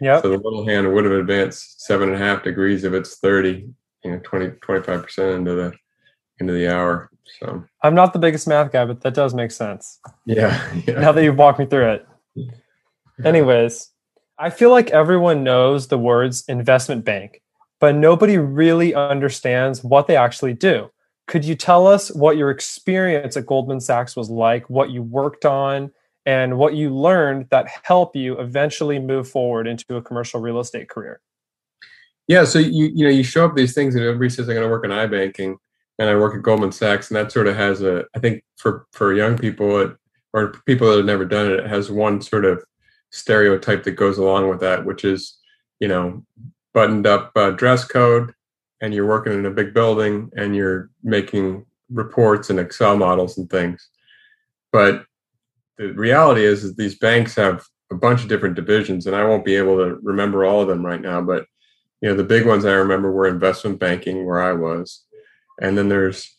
Yeah. 0.00 0.20
so 0.20 0.28
the 0.30 0.36
little 0.38 0.66
hand 0.66 0.92
would 0.92 1.04
have 1.04 1.14
advanced 1.14 1.82
seven 1.82 2.08
and 2.12 2.20
a 2.20 2.24
half 2.26 2.42
degrees 2.42 2.84
if 2.84 2.92
it's 2.92 3.18
30 3.18 3.68
you 4.04 4.10
know 4.10 4.20
20 4.24 4.50
25 4.60 5.02
percent 5.02 5.30
into 5.36 5.54
the 5.54 5.72
into 6.40 6.52
the 6.52 6.68
hour 6.74 7.10
so 7.38 7.62
I'm 7.84 7.94
not 7.94 8.12
the 8.12 8.18
biggest 8.18 8.48
math 8.48 8.72
guy, 8.72 8.84
but 8.84 9.02
that 9.02 9.14
does 9.14 9.34
make 9.34 9.52
sense 9.52 10.00
yeah 10.26 10.72
yeah 10.86 10.98
now 11.00 11.12
that 11.12 11.22
you've 11.22 11.38
walked 11.38 11.58
me 11.60 11.66
through 11.66 11.90
it. 11.92 12.06
Anyways, 13.24 13.90
I 14.42 14.48
feel 14.48 14.70
like 14.70 14.88
everyone 14.88 15.44
knows 15.44 15.88
the 15.88 15.98
words 15.98 16.44
investment 16.48 17.04
bank, 17.04 17.42
but 17.78 17.94
nobody 17.94 18.38
really 18.38 18.94
understands 18.94 19.84
what 19.84 20.06
they 20.06 20.16
actually 20.16 20.54
do. 20.54 20.90
Could 21.26 21.44
you 21.44 21.54
tell 21.54 21.86
us 21.86 22.10
what 22.14 22.38
your 22.38 22.48
experience 22.50 23.36
at 23.36 23.44
Goldman 23.44 23.80
Sachs 23.80 24.16
was 24.16 24.30
like, 24.30 24.68
what 24.70 24.88
you 24.88 25.02
worked 25.02 25.44
on, 25.44 25.92
and 26.24 26.56
what 26.56 26.74
you 26.74 26.88
learned 26.88 27.48
that 27.50 27.68
help 27.82 28.16
you 28.16 28.40
eventually 28.40 28.98
move 28.98 29.28
forward 29.28 29.66
into 29.66 29.96
a 29.96 30.02
commercial 30.02 30.40
real 30.40 30.58
estate 30.58 30.88
career? 30.88 31.20
Yeah, 32.26 32.44
so 32.44 32.58
you 32.58 32.86
you 32.94 33.04
know 33.04 33.10
you 33.10 33.22
show 33.22 33.44
up 33.44 33.54
these 33.54 33.74
things 33.74 33.94
and 33.94 34.02
everybody 34.02 34.30
says 34.30 34.48
I'm 34.48 34.54
going 34.54 34.66
to 34.66 34.70
work 34.70 34.86
in 34.86 34.90
iBanking 34.90 35.56
and 35.98 36.08
I 36.08 36.16
work 36.16 36.34
at 36.34 36.42
Goldman 36.42 36.72
Sachs 36.72 37.10
and 37.10 37.16
that 37.16 37.30
sort 37.30 37.46
of 37.46 37.56
has 37.56 37.82
a 37.82 38.04
I 38.16 38.18
think 38.20 38.42
for 38.56 38.86
for 38.92 39.12
young 39.12 39.36
people 39.36 39.78
it, 39.80 39.94
or 40.32 40.54
people 40.64 40.88
that 40.88 40.96
have 40.96 41.04
never 41.04 41.26
done 41.26 41.46
it 41.50 41.60
it 41.60 41.66
has 41.66 41.90
one 41.90 42.22
sort 42.22 42.46
of 42.46 42.64
stereotype 43.10 43.82
that 43.82 43.92
goes 43.92 44.18
along 44.18 44.48
with 44.48 44.60
that 44.60 44.84
which 44.84 45.04
is 45.04 45.38
you 45.80 45.88
know 45.88 46.24
buttoned 46.72 47.06
up 47.06 47.32
uh, 47.36 47.50
dress 47.50 47.84
code 47.84 48.32
and 48.80 48.94
you're 48.94 49.06
working 49.06 49.32
in 49.32 49.46
a 49.46 49.50
big 49.50 49.74
building 49.74 50.30
and 50.36 50.56
you're 50.56 50.90
making 51.02 51.66
reports 51.90 52.50
and 52.50 52.58
Excel 52.58 52.96
models 52.96 53.36
and 53.38 53.50
things. 53.50 53.88
But 54.72 55.04
the 55.76 55.92
reality 55.92 56.44
is, 56.44 56.64
is 56.64 56.76
these 56.76 56.98
banks 56.98 57.34
have 57.34 57.64
a 57.90 57.94
bunch 57.94 58.22
of 58.22 58.28
different 58.28 58.54
divisions 58.54 59.06
and 59.06 59.16
I 59.16 59.24
won't 59.24 59.44
be 59.44 59.56
able 59.56 59.76
to 59.78 59.98
remember 60.02 60.44
all 60.44 60.60
of 60.60 60.68
them 60.68 60.86
right 60.86 61.00
now 61.00 61.20
but 61.20 61.46
you 62.00 62.08
know 62.08 62.14
the 62.14 62.22
big 62.22 62.46
ones 62.46 62.64
i 62.64 62.72
remember 62.72 63.10
were 63.10 63.26
investment 63.26 63.80
banking 63.80 64.24
where 64.24 64.40
i 64.40 64.52
was. 64.52 65.04
And 65.60 65.76
then 65.76 65.88
there's 65.88 66.34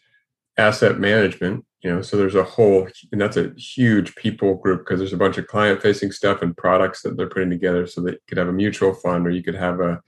asset 0.58 1.00
management 1.00 1.66
you 1.84 1.90
know 1.90 2.02
so 2.02 2.16
there's 2.16 2.36
a 2.36 2.44
whole 2.44 2.88
and 3.12 3.20
that's 3.20 3.38
a 3.38 3.52
huge 3.58 4.16
people 4.16 4.56
group 4.56 4.82
because 4.82 5.00
there's 5.00 5.14
a 5.14 5.18
bunch 5.18 5.38
of 5.38 5.48
client 5.48 5.82
facing 5.82 6.12
stuff 6.12 6.42
and 6.42 6.56
products 6.58 7.02
that 7.02 7.18
they're 7.18 7.30
putting 7.30 7.50
together 7.50 7.88
so 7.88 8.02
that 8.02 8.14
you 8.14 8.20
could 8.28 8.38
have 8.38 8.50
a 8.50 8.54
mutual 8.54 8.94
fund 8.94 9.26
or 9.26 9.32
you 9.32 9.44
could 9.44 9.56
have 9.56 9.80
a 9.80 10.02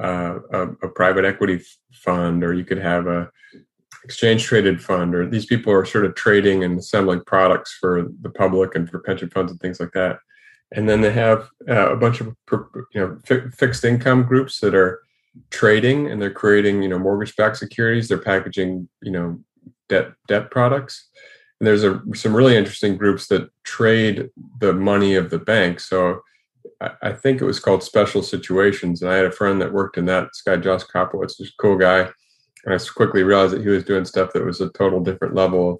a, 0.00 0.38
a, 0.82 0.88
private 0.88 1.24
equity 1.24 1.62
fund 1.92 2.42
or 2.42 2.52
you 2.52 2.64
could 2.64 2.78
have 2.78 3.06
a 3.06 3.30
exchange 4.02 4.44
traded 4.44 4.82
fund 4.82 5.14
or 5.14 5.28
these 5.28 5.46
people 5.46 5.72
are 5.72 5.84
sort 5.84 6.04
of 6.04 6.14
trading 6.14 6.64
and 6.64 6.78
assembling 6.78 7.22
products 7.26 7.76
for 7.80 8.06
the 8.20 8.30
public 8.30 8.74
and 8.74 8.90
for 8.90 8.98
pension 9.00 9.30
funds 9.30 9.50
and 9.50 9.60
things 9.60 9.80
like 9.80 9.92
that. 9.92 10.18
And 10.72 10.88
then 10.88 11.00
they 11.00 11.12
have 11.12 11.48
uh, 11.68 11.92
a 11.92 11.96
bunch 11.96 12.20
of 12.20 12.34
you 12.50 13.00
know 13.00 13.18
fi- 13.24 13.48
fixed 13.50 13.84
income 13.84 14.24
groups 14.24 14.60
that 14.60 14.74
are 14.74 15.00
trading 15.50 16.10
and 16.10 16.20
they're 16.20 16.30
creating 16.30 16.82
you 16.82 16.88
know 16.88 16.98
mortgage-backed 16.98 17.56
securities. 17.56 18.08
They're 18.08 18.18
packaging 18.18 18.88
you 19.02 19.12
know 19.12 19.40
debt 19.88 20.12
debt 20.28 20.50
products 20.50 21.08
and 21.60 21.66
there's 21.66 21.84
a, 21.84 22.00
some 22.14 22.34
really 22.34 22.56
interesting 22.56 22.96
groups 22.96 23.28
that 23.28 23.48
trade 23.64 24.28
the 24.60 24.72
money 24.72 25.14
of 25.14 25.30
the 25.30 25.38
bank 25.38 25.80
so 25.80 26.20
I, 27.02 27.12
think 27.12 27.40
it 27.40 27.46
was 27.46 27.60
called 27.60 27.82
special 27.82 28.22
situations 28.22 29.02
and 29.02 29.10
i 29.10 29.16
had 29.16 29.26
a 29.26 29.32
friend 29.32 29.60
that 29.60 29.72
worked 29.72 29.96
in 29.96 30.06
that 30.06 30.24
this 30.24 30.42
guy 30.42 30.56
josh 30.56 30.82
kopowitz 30.84 31.40
a 31.40 31.44
cool 31.58 31.76
guy 31.76 32.08
and 32.64 32.74
i 32.74 32.78
quickly 32.94 33.22
realized 33.22 33.54
that 33.54 33.62
he 33.62 33.68
was 33.68 33.84
doing 33.84 34.04
stuff 34.04 34.32
that 34.32 34.44
was 34.44 34.60
a 34.60 34.70
total 34.70 35.00
different 35.00 35.34
level 35.34 35.70
of 35.70 35.78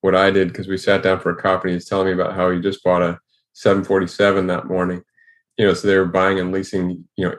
what 0.00 0.14
i 0.14 0.30
did 0.30 0.48
because 0.48 0.68
we 0.68 0.76
sat 0.76 1.02
down 1.02 1.20
for 1.20 1.30
a 1.30 1.36
coffee 1.36 1.68
and 1.68 1.74
he's 1.74 1.88
telling 1.88 2.06
me 2.06 2.12
about 2.12 2.34
how 2.34 2.50
he 2.50 2.60
just 2.60 2.82
bought 2.82 3.02
a 3.02 3.18
747 3.54 4.48
that 4.48 4.66
morning. 4.66 5.02
You 5.56 5.66
know, 5.66 5.74
so 5.74 5.86
they 5.86 5.96
were 5.96 6.04
buying 6.06 6.40
and 6.40 6.52
leasing, 6.52 7.04
you 7.16 7.28
know, 7.28 7.36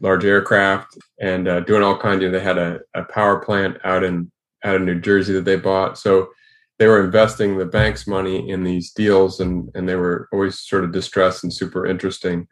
large 0.00 0.24
aircraft 0.24 0.98
and 1.20 1.46
uh, 1.46 1.60
doing 1.60 1.82
all 1.82 1.96
kinds. 1.96 2.24
of. 2.24 2.32
they 2.32 2.40
had 2.40 2.58
a, 2.58 2.80
a 2.94 3.04
power 3.04 3.38
plant 3.38 3.78
out 3.84 4.02
in 4.02 4.30
out 4.64 4.76
of 4.76 4.82
New 4.82 5.00
Jersey 5.00 5.32
that 5.34 5.44
they 5.44 5.56
bought. 5.56 5.98
So 5.98 6.30
they 6.78 6.86
were 6.86 7.04
investing 7.04 7.56
the 7.56 7.66
bank's 7.66 8.06
money 8.06 8.48
in 8.50 8.64
these 8.64 8.92
deals, 8.92 9.40
and 9.40 9.70
and 9.74 9.88
they 9.88 9.96
were 9.96 10.28
always 10.32 10.58
sort 10.58 10.84
of 10.84 10.92
distressed 10.92 11.44
and 11.44 11.52
super 11.52 11.86
interesting. 11.86 12.48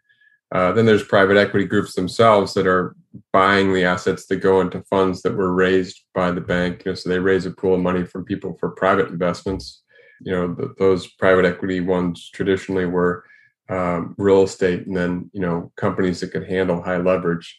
Uh, 0.52 0.72
then 0.72 0.84
there's 0.84 1.04
private 1.04 1.36
equity 1.36 1.64
groups 1.64 1.94
themselves 1.94 2.54
that 2.54 2.66
are 2.66 2.96
buying 3.32 3.72
the 3.72 3.84
assets 3.84 4.26
that 4.26 4.36
go 4.36 4.60
into 4.60 4.82
funds 4.82 5.22
that 5.22 5.36
were 5.36 5.54
raised 5.54 6.02
by 6.12 6.30
the 6.32 6.40
bank. 6.40 6.82
You 6.84 6.90
know, 6.90 6.94
so 6.96 7.08
they 7.08 7.20
raise 7.20 7.46
a 7.46 7.52
pool 7.52 7.74
of 7.74 7.80
money 7.80 8.04
from 8.04 8.24
people 8.24 8.56
for 8.58 8.70
private 8.70 9.08
investments 9.08 9.82
you 10.20 10.32
know 10.32 10.74
those 10.78 11.06
private 11.06 11.44
equity 11.44 11.80
ones 11.80 12.30
traditionally 12.32 12.86
were 12.86 13.24
um, 13.68 14.14
real 14.18 14.42
estate 14.42 14.86
and 14.86 14.96
then 14.96 15.30
you 15.32 15.40
know 15.40 15.72
companies 15.76 16.20
that 16.20 16.32
could 16.32 16.48
handle 16.48 16.82
high 16.82 16.98
leverage 16.98 17.58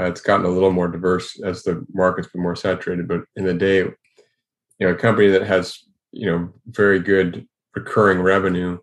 uh, 0.00 0.04
it's 0.04 0.20
gotten 0.20 0.46
a 0.46 0.48
little 0.48 0.70
more 0.70 0.88
diverse 0.88 1.40
as 1.42 1.62
the 1.62 1.84
market's 1.92 2.28
been 2.28 2.42
more 2.42 2.56
saturated 2.56 3.08
but 3.08 3.22
in 3.36 3.44
the 3.44 3.54
day 3.54 3.78
you 3.78 3.92
know 4.80 4.90
a 4.90 4.96
company 4.96 5.28
that 5.28 5.46
has 5.46 5.84
you 6.12 6.26
know 6.26 6.48
very 6.66 6.98
good 6.98 7.46
recurring 7.74 8.20
revenue 8.20 8.78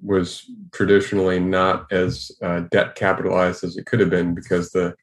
was 0.00 0.48
traditionally 0.72 1.40
not 1.40 1.90
as 1.92 2.30
uh, 2.42 2.60
debt 2.70 2.94
capitalized 2.94 3.64
as 3.64 3.76
it 3.76 3.86
could 3.86 4.00
have 4.00 4.10
been 4.10 4.34
because 4.34 4.70
the 4.70 4.94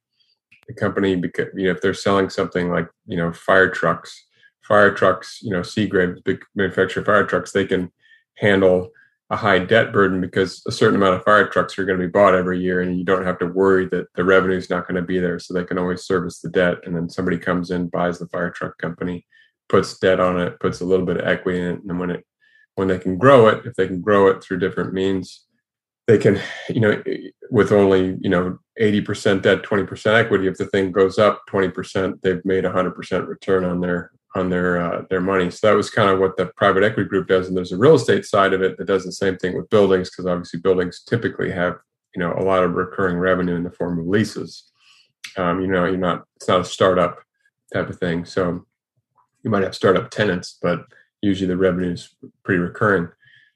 the 0.68 0.74
company 0.74 1.16
because 1.16 1.48
you 1.56 1.66
know 1.66 1.72
if 1.72 1.82
they're 1.82 1.94
selling 1.94 2.30
something 2.30 2.70
like 2.70 2.88
you 3.06 3.18
know 3.18 3.32
fire 3.32 3.70
trucks 3.70 4.26
fire 4.68 4.94
trucks, 4.94 5.40
you 5.42 5.52
know, 5.52 5.62
Seagrave, 5.62 6.24
big 6.24 6.44
manufacturer 6.56 7.04
fire 7.04 7.26
trucks, 7.26 7.52
they 7.52 7.66
can 7.66 7.92
handle 8.38 8.90
a 9.32 9.36
high 9.36 9.60
debt 9.60 9.92
burden 9.92 10.22
because 10.22 10.62
a 10.68 10.72
certain 10.72 10.96
amount 10.96 11.16
of 11.16 11.24
fire 11.24 11.48
trucks 11.48 11.80
are 11.80 11.86
going 11.86 12.00
to 12.00 12.06
be 12.06 12.12
bought 12.12 12.36
every 12.36 12.60
year 12.60 12.82
and 12.82 12.98
you 12.98 13.04
don't 13.04 13.26
have 13.26 13.40
to 13.40 13.48
worry 13.48 13.88
that 13.90 14.06
the 14.16 14.24
revenue 14.24 14.58
is 14.58 14.70
not 14.70 14.88
going 14.88 14.96
to 14.96 15.02
be 15.02 15.20
there. 15.20 15.40
So 15.40 15.54
they 15.54 15.64
can 15.64 15.80
always 15.80 16.04
service 16.04 16.40
the 16.40 16.50
debt 16.50 16.78
and 16.86 16.96
then 16.96 17.10
somebody 17.10 17.38
comes 17.38 17.72
in 17.72 17.88
buys 17.88 18.20
the 18.20 18.28
fire 18.28 18.52
truck 18.52 18.78
company 18.78 19.26
puts 19.68 19.98
debt 19.98 20.20
on 20.20 20.40
it 20.40 20.60
puts 20.60 20.82
a 20.82 20.86
little 20.86 21.06
bit 21.06 21.18
of 21.18 21.28
equity 21.28 21.60
in 21.60 21.68
it. 21.68 21.80
And 21.88 22.00
when 22.00 22.12
it 22.12 22.24
when 22.76 22.88
they 22.88 23.00
can 23.00 23.18
grow 23.18 23.48
it 23.48 23.66
if 23.66 23.74
they 23.74 23.88
can 23.88 24.00
grow 24.00 24.28
it 24.28 24.44
through 24.44 24.60
different 24.60 24.94
means 24.94 25.46
they 26.06 26.20
can 26.20 26.40
you 26.70 26.80
know 26.80 27.02
with 27.50 27.72
only 27.72 28.18
you 28.22 28.30
know 28.30 28.60
80% 28.80 29.42
debt 29.42 29.64
20% 29.64 30.14
equity 30.14 30.48
if 30.48 30.58
the 30.58 30.68
thing 30.68 30.92
goes 30.92 31.18
up 31.18 31.42
20% 31.50 32.22
they've 32.22 32.46
made 32.46 32.64
100% 32.64 33.28
return 33.28 33.66
on 33.66 33.80
their 33.80 34.12
on 34.36 34.50
their 34.50 34.80
uh, 34.82 35.02
their 35.10 35.22
money. 35.22 35.50
So 35.50 35.68
that 35.68 35.76
was 35.76 35.90
kind 35.90 36.10
of 36.10 36.20
what 36.20 36.36
the 36.38 36.48
private 36.58 36.84
equity 36.84 37.10
group 37.10 37.28
does. 37.28 37.48
And 37.48 37.56
there's 37.56 37.72
a 37.72 37.78
real 37.78 37.96
estate 37.96 38.26
side 38.26 38.54
of 38.54 38.62
it 38.62 38.78
that 38.78 38.86
does 38.86 39.06
the 39.06 39.12
same 39.12 39.38
thing 39.38 39.56
with 39.56 39.70
buildings 39.70 40.10
because 40.10 40.26
obviously 40.26 40.60
buildings 40.60 41.04
typically 41.04 41.52
have 41.52 41.78
you 42.16 42.20
know 42.20 42.34
a 42.34 42.44
lot 42.44 42.64
of 42.64 42.74
recurring 42.74 43.18
revenue 43.18 43.56
in 43.56 43.64
the 43.64 43.72
form 43.72 43.98
of 43.98 44.08
leases. 44.08 44.72
Um, 45.38 45.62
you 45.62 45.68
know, 45.68 45.86
you're 45.86 45.98
not 45.98 46.26
it's 46.36 46.48
not 46.48 46.62
a 46.62 46.66
startup 46.66 47.20
type 47.74 47.90
of 47.90 47.98
thing. 47.98 48.26
So 48.26 48.66
you 49.44 49.50
might 49.50 49.64
have 49.64 49.76
startup 49.76 50.12
tenants, 50.12 50.58
but 50.62 50.86
usually 51.22 51.48
the 51.48 51.58
revenue 51.58 51.94
is 51.94 52.16
pretty 52.44 52.60
recurring. 52.60 53.10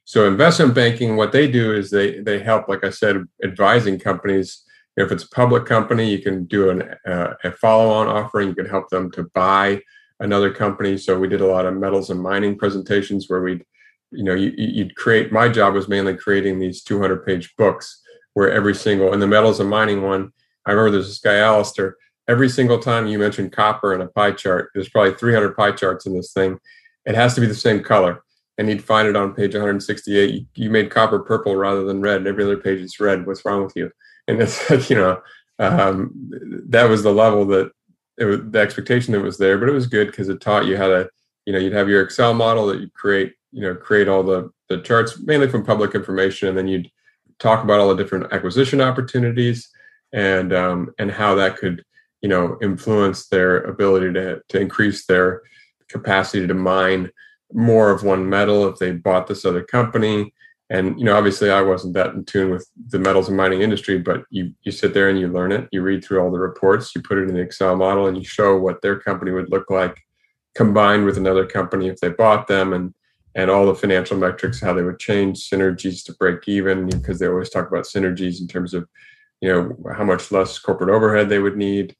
So 0.05 0.27
investment 0.27 0.73
banking, 0.73 1.17
what 1.17 1.31
they 1.31 1.51
do 1.51 1.75
is 1.75 1.91
they 1.91 2.19
they 2.21 2.39
help, 2.39 2.69
like 2.69 2.83
I 2.83 2.89
said, 2.89 3.23
advising 3.43 3.99
companies. 3.99 4.63
If 4.97 5.11
it's 5.11 5.23
a 5.23 5.29
public 5.29 5.65
company, 5.65 6.09
you 6.09 6.19
can 6.19 6.45
do 6.45 6.71
an, 6.71 6.95
uh, 7.07 7.35
a 7.43 7.51
follow-on 7.51 8.07
offering. 8.07 8.49
You 8.49 8.55
can 8.55 8.65
help 8.65 8.89
them 8.89 9.11
to 9.11 9.23
buy 9.33 9.81
another 10.19 10.51
company. 10.51 10.97
So 10.97 11.17
we 11.17 11.27
did 11.27 11.41
a 11.41 11.47
lot 11.47 11.65
of 11.65 11.75
metals 11.75 12.09
and 12.09 12.21
mining 12.21 12.57
presentations 12.57 13.29
where 13.29 13.41
we'd, 13.41 13.63
you 14.11 14.23
know, 14.23 14.33
you, 14.33 14.53
you'd 14.57 14.95
create. 14.95 15.31
My 15.31 15.49
job 15.49 15.73
was 15.73 15.87
mainly 15.87 16.15
creating 16.15 16.59
these 16.59 16.83
200 16.83 17.25
page 17.25 17.55
books 17.57 18.01
where 18.33 18.51
every 18.51 18.75
single 18.75 19.13
in 19.13 19.19
the 19.19 19.27
metals 19.27 19.59
and 19.59 19.69
mining 19.69 20.01
one, 20.01 20.31
I 20.65 20.71
remember 20.71 20.91
there's 20.91 21.07
this 21.07 21.19
guy 21.19 21.37
Alistair. 21.37 21.95
Every 22.27 22.49
single 22.49 22.77
time 22.77 23.07
you 23.07 23.17
mentioned 23.17 23.51
copper 23.51 23.93
in 23.93 24.01
a 24.01 24.07
pie 24.07 24.31
chart, 24.31 24.69
there's 24.73 24.89
probably 24.89 25.15
300 25.15 25.55
pie 25.55 25.71
charts 25.71 26.05
in 26.05 26.15
this 26.15 26.31
thing. 26.31 26.59
It 27.05 27.15
has 27.15 27.33
to 27.35 27.41
be 27.41 27.47
the 27.47 27.55
same 27.55 27.81
color. 27.81 28.21
And 28.57 28.69
you'd 28.69 28.83
find 28.83 29.07
it 29.07 29.15
on 29.15 29.33
page 29.33 29.55
168. 29.55 30.33
You, 30.33 30.45
you 30.55 30.69
made 30.69 30.91
copper 30.91 31.19
purple 31.19 31.55
rather 31.55 31.85
than 31.85 32.01
red. 32.01 32.17
And 32.17 32.27
every 32.27 32.43
other 32.43 32.57
page 32.57 32.81
is 32.81 32.99
red. 32.99 33.25
What's 33.25 33.45
wrong 33.45 33.63
with 33.63 33.73
you? 33.75 33.89
And 34.27 34.39
it's 34.41 34.69
like, 34.69 34.89
you 34.89 34.97
know, 34.97 35.21
um, 35.59 36.11
that 36.67 36.89
was 36.89 37.03
the 37.03 37.13
level 37.13 37.45
that 37.47 37.71
it 38.19 38.25
was 38.25 38.39
the 38.43 38.59
expectation 38.59 39.13
that 39.13 39.21
was 39.21 39.37
there, 39.37 39.57
but 39.57 39.69
it 39.69 39.73
was 39.73 39.87
good 39.87 40.07
because 40.07 40.29
it 40.29 40.41
taught 40.41 40.65
you 40.65 40.77
how 40.77 40.87
to, 40.87 41.09
you 41.45 41.53
know, 41.53 41.59
you'd 41.59 41.73
have 41.73 41.89
your 41.89 42.03
Excel 42.03 42.33
model 42.33 42.67
that 42.67 42.81
you 42.81 42.89
create, 42.89 43.33
you 43.51 43.61
know, 43.61 43.73
create 43.73 44.07
all 44.07 44.23
the 44.23 44.51
the 44.67 44.81
charts 44.81 45.19
mainly 45.19 45.49
from 45.49 45.65
public 45.65 45.95
information, 45.95 46.49
and 46.49 46.57
then 46.57 46.67
you'd 46.67 46.91
talk 47.39 47.63
about 47.63 47.79
all 47.79 47.89
the 47.89 48.01
different 48.01 48.31
acquisition 48.31 48.81
opportunities 48.81 49.69
and 50.13 50.53
um, 50.53 50.93
and 50.99 51.11
how 51.11 51.33
that 51.35 51.57
could, 51.57 51.83
you 52.21 52.29
know, 52.29 52.57
influence 52.61 53.27
their 53.27 53.61
ability 53.61 54.13
to 54.13 54.41
to 54.49 54.59
increase 54.59 55.05
their 55.05 55.41
capacity 55.87 56.45
to 56.45 56.53
mine 56.53 57.09
more 57.53 57.89
of 57.89 58.03
one 58.03 58.29
metal 58.29 58.67
if 58.67 58.77
they 58.77 58.91
bought 58.91 59.25
this 59.25 59.45
other 59.45 59.63
company 59.63 60.31
and 60.69 60.99
you 60.99 61.05
know 61.05 61.15
obviously 61.15 61.49
i 61.49 61.61
wasn't 61.61 61.93
that 61.93 62.13
in 62.13 62.23
tune 62.25 62.51
with 62.51 62.69
the 62.89 62.99
metals 62.99 63.27
and 63.27 63.37
mining 63.37 63.61
industry 63.61 63.97
but 63.97 64.23
you 64.29 64.53
you 64.61 64.71
sit 64.71 64.93
there 64.93 65.09
and 65.09 65.19
you 65.19 65.27
learn 65.27 65.51
it. 65.51 65.67
You 65.71 65.81
read 65.81 66.03
through 66.03 66.21
all 66.21 66.31
the 66.31 66.39
reports 66.39 66.93
you 66.95 67.01
put 67.01 67.17
it 67.17 67.27
in 67.27 67.33
the 67.33 67.41
excel 67.41 67.75
model 67.75 68.07
and 68.07 68.17
you 68.17 68.23
show 68.23 68.57
what 68.57 68.81
their 68.81 68.99
company 68.99 69.31
would 69.31 69.49
look 69.49 69.69
like 69.69 69.99
combined 70.55 71.05
with 71.05 71.17
another 71.17 71.45
company 71.45 71.87
if 71.87 71.99
they 71.99 72.09
bought 72.09 72.47
them 72.47 72.73
and 72.73 72.93
and 73.35 73.51
all 73.51 73.65
the 73.65 73.75
financial 73.75 74.17
metrics 74.17 74.59
how 74.59 74.73
they 74.73 74.81
would 74.81 74.99
change 74.99 75.49
synergies 75.49 76.03
to 76.03 76.13
break 76.13 76.47
even 76.47 76.87
because 76.89 77.19
they 77.19 77.27
always 77.27 77.49
talk 77.49 77.67
about 77.67 77.85
synergies 77.85 78.41
in 78.41 78.47
terms 78.47 78.73
of 78.73 78.87
you 79.41 79.49
know 79.49 79.93
how 79.95 80.03
much 80.03 80.31
less 80.31 80.59
corporate 80.59 80.89
overhead 80.89 81.29
they 81.29 81.39
would 81.39 81.57
need. 81.57 81.95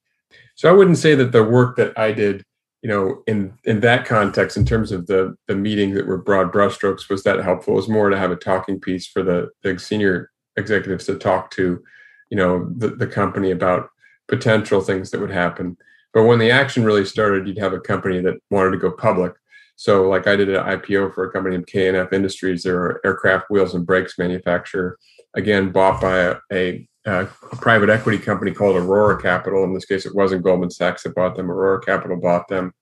So 0.56 0.70
i 0.70 0.74
wouldn't 0.74 0.98
say 0.98 1.16
that 1.16 1.32
the 1.32 1.44
work 1.44 1.78
that 1.78 1.98
i 1.98 2.12
did 2.12 2.44
you 2.82 2.90
know, 2.90 3.24
in 3.28 3.54
in 3.66 3.82
that 3.82 4.06
context, 4.06 4.56
in 4.58 4.66
terms 4.66 4.92
of 4.92 5.08
the 5.08 5.36
the 5.48 5.56
meeting 5.56 5.94
that 5.96 6.08
were 6.08 6.18
broad 6.18 6.52
brushstrokes, 6.52 7.10
was 7.10 7.24
that 7.24 7.44
helpful? 7.44 7.74
It 7.74 7.78
was 7.78 7.90
more 7.90 8.10
to 8.10 8.18
have 8.18 8.32
a 8.32 8.36
talking 8.36 8.80
piece 8.80 9.08
for 9.08 9.22
the, 9.22 9.50
the 9.64 9.78
senior 9.78 10.32
executives 10.56 11.06
to 11.06 11.16
talk 11.18 11.52
to, 11.52 11.82
you 12.30 12.38
know, 12.38 12.70
the, 12.78 12.90
the 12.90 13.08
company 13.08 13.52
about 13.52 13.90
potential 14.28 14.82
things 14.82 15.12
that 15.12 15.20
would 15.20 15.32
happen. 15.32 15.78
But 16.14 16.24
when 16.24 16.40
the 16.40 16.52
action 16.52 16.84
really 16.84 17.06
started, 17.06 17.48
you'd 17.48 17.58
have 17.58 17.74
a 17.74 17.80
company 17.80 18.22
that 18.22 18.40
wanted 18.50 18.72
to 18.72 18.78
go 18.78 18.92
public. 18.92 19.34
So, 19.76 20.10
like 20.10 20.28
I 20.28 20.36
did 20.36 20.50
an 20.50 20.64
IPO 20.64 21.14
for 21.14 21.26
a 21.26 21.32
company 21.32 21.56
in 21.56 21.64
K&F 21.64 22.12
Industries. 22.12 22.64
They're 22.64 23.00
aircraft 23.06 23.46
wheels 23.50 23.76
and 23.76 23.86
brakes 23.86 24.18
manufacturer. 24.18 24.98
Again, 25.36 25.72
bought 25.72 26.02
by 26.02 26.20
a, 26.20 26.36
a, 26.52 26.89
a, 27.06 27.26
private 27.26 27.90
equity 27.90 28.18
company 28.18 28.52
called 28.52 28.76
Aurora 28.76 29.22
Capital. 29.22 29.64
In 29.64 29.74
this 29.74 29.86
case, 29.86 30.06
it 30.06 30.16
wasn't 30.16 30.44
Goldman 30.44 30.70
Sachs 30.70 31.04
that 31.04 31.16
bought 31.16 31.36
them. 31.36 31.50
Aurora 31.52 31.82
Capital 31.82 32.18
bought 32.18 32.48
them. 32.48 32.74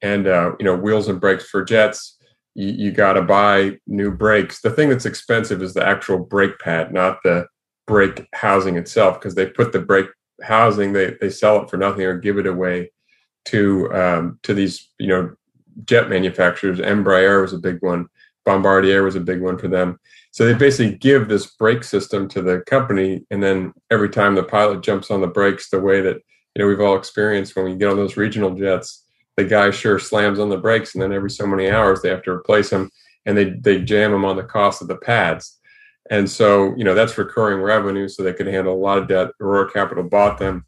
And 0.00 0.26
uh, 0.26 0.52
you 0.58 0.64
know, 0.64 0.76
wheels 0.76 1.08
and 1.08 1.20
brakes 1.20 1.48
for 1.48 1.64
jets. 1.64 2.18
You, 2.54 2.68
you 2.68 2.92
got 2.92 3.14
to 3.14 3.22
buy 3.22 3.78
new 3.86 4.10
brakes. 4.10 4.60
The 4.60 4.70
thing 4.70 4.88
that's 4.88 5.06
expensive 5.06 5.62
is 5.62 5.74
the 5.74 5.86
actual 5.86 6.18
brake 6.18 6.58
pad, 6.58 6.92
not 6.92 7.18
the 7.22 7.46
brake 7.86 8.26
housing 8.34 8.76
itself, 8.76 9.18
because 9.18 9.34
they 9.34 9.46
put 9.46 9.72
the 9.72 9.80
brake 9.80 10.08
housing, 10.42 10.92
they 10.92 11.16
they 11.20 11.30
sell 11.30 11.62
it 11.62 11.70
for 11.70 11.76
nothing 11.76 12.04
or 12.04 12.18
give 12.18 12.38
it 12.38 12.46
away 12.46 12.90
to 13.46 13.92
um, 13.92 14.38
to 14.42 14.54
these 14.54 14.90
you 14.98 15.08
know 15.08 15.34
jet 15.84 16.08
manufacturers. 16.08 16.78
Embraer 16.78 17.42
was 17.42 17.52
a 17.52 17.58
big 17.58 17.78
one. 17.80 18.06
Bombardier 18.44 19.02
was 19.02 19.16
a 19.16 19.20
big 19.20 19.40
one 19.40 19.58
for 19.58 19.68
them. 19.68 19.98
So 20.32 20.46
they 20.46 20.54
basically 20.54 20.96
give 20.96 21.28
this 21.28 21.46
brake 21.46 21.84
system 21.84 22.28
to 22.28 22.42
the 22.42 22.60
company, 22.62 23.24
and 23.30 23.42
then 23.42 23.72
every 23.90 24.08
time 24.08 24.34
the 24.34 24.42
pilot 24.42 24.82
jumps 24.82 25.10
on 25.10 25.20
the 25.20 25.26
brakes, 25.26 25.68
the 25.68 25.80
way 25.80 26.00
that 26.00 26.16
you 26.54 26.62
know 26.62 26.66
we've 26.66 26.80
all 26.80 26.96
experienced 26.96 27.54
when 27.54 27.66
we 27.66 27.76
get 27.76 27.88
on 27.88 27.96
those 27.96 28.16
regional 28.16 28.54
jets, 28.54 29.04
the 29.36 29.44
guy 29.44 29.70
sure 29.70 29.98
slams 29.98 30.38
on 30.38 30.48
the 30.48 30.56
brakes, 30.56 30.94
and 30.94 31.02
then 31.02 31.12
every 31.12 31.30
so 31.30 31.46
many 31.46 31.70
hours 31.70 32.00
they 32.00 32.08
have 32.08 32.22
to 32.22 32.30
replace 32.30 32.70
them, 32.70 32.90
and 33.26 33.36
they 33.36 33.50
they 33.50 33.82
jam 33.82 34.12
them 34.12 34.24
on 34.24 34.36
the 34.36 34.42
cost 34.42 34.80
of 34.80 34.88
the 34.88 34.96
pads. 34.96 35.58
And 36.10 36.28
so, 36.28 36.74
you 36.76 36.84
know, 36.84 36.94
that's 36.94 37.16
recurring 37.16 37.60
revenue, 37.60 38.08
so 38.08 38.22
they 38.22 38.32
could 38.32 38.46
handle 38.46 38.74
a 38.74 38.76
lot 38.76 38.98
of 38.98 39.08
debt. 39.08 39.30
Aurora 39.40 39.70
Capital 39.70 40.04
bought 40.04 40.38
them. 40.38 40.66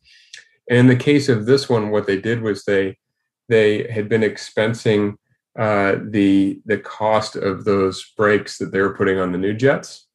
And 0.70 0.78
in 0.78 0.86
the 0.86 0.96
case 0.96 1.28
of 1.28 1.44
this 1.44 1.68
one, 1.68 1.90
what 1.90 2.06
they 2.06 2.20
did 2.20 2.40
was 2.40 2.64
they 2.64 2.98
they 3.48 3.90
had 3.90 4.08
been 4.08 4.22
expensing 4.22 5.16
uh, 5.58 5.96
the 6.02 6.60
the 6.66 6.78
cost 6.78 7.36
of 7.36 7.64
those 7.64 8.12
brakes 8.16 8.58
that 8.58 8.72
they 8.72 8.80
were 8.80 8.96
putting 8.96 9.18
on 9.18 9.32
the 9.32 9.38
new 9.38 9.54
jets. 9.54 10.06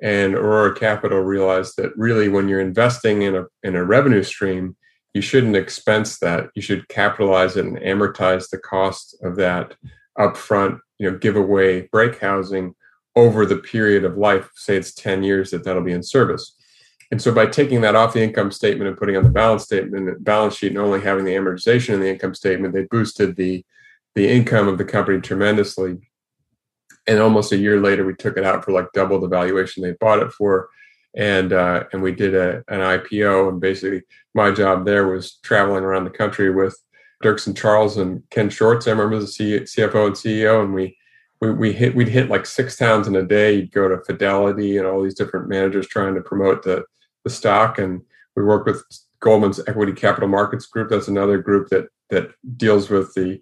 And 0.00 0.34
Aurora 0.34 0.74
Capital 0.74 1.20
realized 1.20 1.76
that 1.76 1.96
really, 1.96 2.28
when 2.28 2.48
you're 2.48 2.60
investing 2.60 3.22
in 3.22 3.36
a 3.36 3.46
in 3.62 3.76
a 3.76 3.84
revenue 3.84 4.22
stream, 4.22 4.76
you 5.14 5.20
shouldn't 5.20 5.56
expense 5.56 6.18
that. 6.20 6.50
You 6.54 6.62
should 6.62 6.88
capitalize 6.88 7.56
it 7.56 7.66
and 7.66 7.78
amortize 7.78 8.48
the 8.48 8.58
cost 8.58 9.16
of 9.22 9.36
that 9.36 9.74
upfront. 10.18 10.78
You 10.98 11.10
know, 11.10 11.18
give 11.18 11.36
away 11.36 11.82
brake 11.92 12.20
housing 12.20 12.74
over 13.16 13.44
the 13.44 13.56
period 13.56 14.04
of 14.04 14.16
life, 14.16 14.48
say 14.54 14.76
it's 14.76 14.94
10 14.94 15.24
years 15.24 15.50
that 15.50 15.64
that'll 15.64 15.82
be 15.82 15.92
in 15.92 16.04
service. 16.04 16.54
And 17.10 17.20
so 17.20 17.32
by 17.32 17.46
taking 17.46 17.80
that 17.80 17.96
off 17.96 18.12
the 18.12 18.22
income 18.22 18.52
statement 18.52 18.88
and 18.88 18.96
putting 18.96 19.16
on 19.16 19.24
the 19.24 19.30
balance 19.30 19.64
statement, 19.64 20.22
balance 20.22 20.56
sheet, 20.56 20.68
and 20.68 20.78
only 20.78 21.00
having 21.00 21.24
the 21.24 21.34
amortization 21.34 21.94
in 21.94 22.00
the 22.00 22.10
income 22.10 22.34
statement, 22.34 22.74
they 22.74 22.84
boosted 22.84 23.34
the 23.34 23.64
the 24.18 24.28
income 24.28 24.66
of 24.66 24.78
the 24.78 24.84
company 24.84 25.20
tremendously. 25.20 25.96
And 27.06 27.20
almost 27.20 27.52
a 27.52 27.56
year 27.56 27.80
later, 27.80 28.04
we 28.04 28.16
took 28.16 28.36
it 28.36 28.42
out 28.42 28.64
for 28.64 28.72
like 28.72 28.92
double 28.92 29.20
the 29.20 29.28
valuation 29.28 29.80
they 29.80 29.92
bought 29.92 30.18
it 30.18 30.32
for, 30.32 30.68
and 31.16 31.52
uh, 31.52 31.84
and 31.92 32.02
we 32.02 32.10
did 32.12 32.34
a, 32.34 32.64
an 32.66 32.80
IPO. 32.80 33.48
And 33.48 33.60
basically, 33.60 34.02
my 34.34 34.50
job 34.50 34.84
there 34.84 35.06
was 35.06 35.36
traveling 35.44 35.84
around 35.84 36.02
the 36.02 36.10
country 36.10 36.50
with 36.50 36.76
Dirkson 37.22 37.56
Charles 37.56 37.96
and 37.96 38.24
Ken 38.30 38.50
Schwartz. 38.50 38.88
I 38.88 38.90
remember 38.90 39.20
the 39.20 39.26
CFO 39.26 40.06
and 40.08 40.16
CEO, 40.16 40.64
and 40.64 40.74
we 40.74 40.98
we, 41.40 41.52
we 41.52 41.72
hit 41.72 41.94
we'd 41.94 42.08
hit 42.08 42.28
like 42.28 42.44
six 42.44 42.76
towns 42.76 43.06
in 43.06 43.14
a 43.14 43.22
day. 43.22 43.54
You'd 43.54 43.72
go 43.72 43.88
to 43.88 44.04
Fidelity 44.04 44.78
and 44.78 44.86
all 44.86 45.00
these 45.00 45.14
different 45.14 45.48
managers 45.48 45.86
trying 45.86 46.16
to 46.16 46.20
promote 46.20 46.64
the 46.64 46.84
the 47.22 47.30
stock, 47.30 47.78
and 47.78 48.02
we 48.34 48.42
work 48.42 48.66
with 48.66 48.82
Goldman's 49.20 49.60
Equity 49.68 49.92
Capital 49.92 50.28
Markets 50.28 50.66
Group. 50.66 50.90
That's 50.90 51.08
another 51.08 51.38
group 51.38 51.68
that 51.68 51.86
that 52.10 52.32
deals 52.56 52.90
with 52.90 53.14
the 53.14 53.40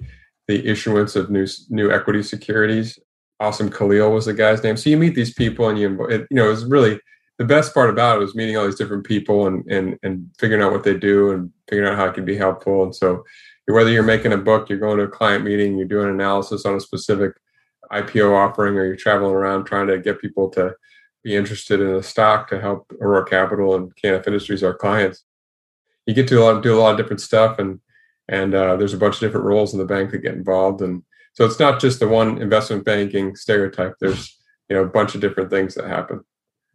the 0.48 0.66
issuance 0.66 1.16
of 1.16 1.30
new 1.30 1.46
new 1.68 1.90
equity 1.90 2.22
securities. 2.22 2.98
Asim 3.40 3.72
Khalil 3.72 4.12
was 4.12 4.26
the 4.26 4.32
guy's 4.32 4.62
name. 4.62 4.76
So 4.76 4.88
you 4.88 4.96
meet 4.96 5.14
these 5.14 5.34
people, 5.34 5.68
and 5.68 5.78
you 5.78 6.06
it, 6.06 6.26
you 6.30 6.36
know 6.36 6.46
it 6.46 6.50
was 6.50 6.64
really 6.64 7.00
the 7.38 7.44
best 7.44 7.74
part 7.74 7.90
about 7.90 8.16
it 8.16 8.20
was 8.20 8.34
meeting 8.34 8.56
all 8.56 8.64
these 8.64 8.76
different 8.76 9.04
people 9.04 9.46
and 9.46 9.64
and 9.70 9.98
and 10.02 10.30
figuring 10.38 10.62
out 10.62 10.72
what 10.72 10.84
they 10.84 10.96
do 10.96 11.32
and 11.32 11.50
figuring 11.68 11.90
out 11.90 11.96
how 11.96 12.06
it 12.06 12.14
can 12.14 12.24
be 12.24 12.36
helpful. 12.36 12.82
And 12.82 12.94
so 12.94 13.24
whether 13.66 13.90
you're 13.90 14.02
making 14.02 14.32
a 14.32 14.38
book, 14.38 14.68
you're 14.68 14.78
going 14.78 14.98
to 14.98 15.04
a 15.04 15.08
client 15.08 15.44
meeting, 15.44 15.76
you're 15.76 15.88
doing 15.88 16.08
analysis 16.08 16.64
on 16.64 16.76
a 16.76 16.80
specific 16.80 17.32
IPO 17.92 18.32
offering 18.32 18.76
or 18.76 18.84
you're 18.84 18.96
traveling 18.96 19.34
around 19.34 19.64
trying 19.64 19.88
to 19.88 19.98
get 19.98 20.20
people 20.20 20.48
to 20.50 20.74
be 21.24 21.34
interested 21.34 21.80
in 21.80 21.88
a 21.88 22.02
stock 22.02 22.48
to 22.48 22.60
help 22.60 22.92
Aurora 23.00 23.24
Capital 23.24 23.74
and 23.74 23.94
K&F 23.96 24.26
Industries, 24.26 24.62
our 24.62 24.74
clients. 24.74 25.24
You 26.06 26.14
get 26.14 26.28
to 26.28 26.40
a 26.40 26.44
lot, 26.44 26.62
do 26.62 26.76
a 26.76 26.78
lot 26.78 26.92
of 26.92 26.96
different 26.96 27.20
stuff, 27.20 27.58
and 27.58 27.80
and 28.28 28.54
uh, 28.54 28.76
there's 28.76 28.94
a 28.94 28.98
bunch 28.98 29.14
of 29.14 29.20
different 29.20 29.46
roles 29.46 29.72
in 29.72 29.78
the 29.78 29.84
bank 29.84 30.10
that 30.10 30.18
get 30.18 30.34
involved, 30.34 30.82
and 30.82 31.02
so 31.34 31.44
it's 31.44 31.60
not 31.60 31.80
just 31.80 32.00
the 32.00 32.08
one 32.08 32.40
investment 32.40 32.84
banking 32.84 33.36
stereotype. 33.36 33.94
There's 34.00 34.36
you 34.68 34.76
know 34.76 34.82
a 34.82 34.88
bunch 34.88 35.14
of 35.14 35.20
different 35.20 35.50
things 35.50 35.74
that 35.74 35.86
happen. 35.86 36.24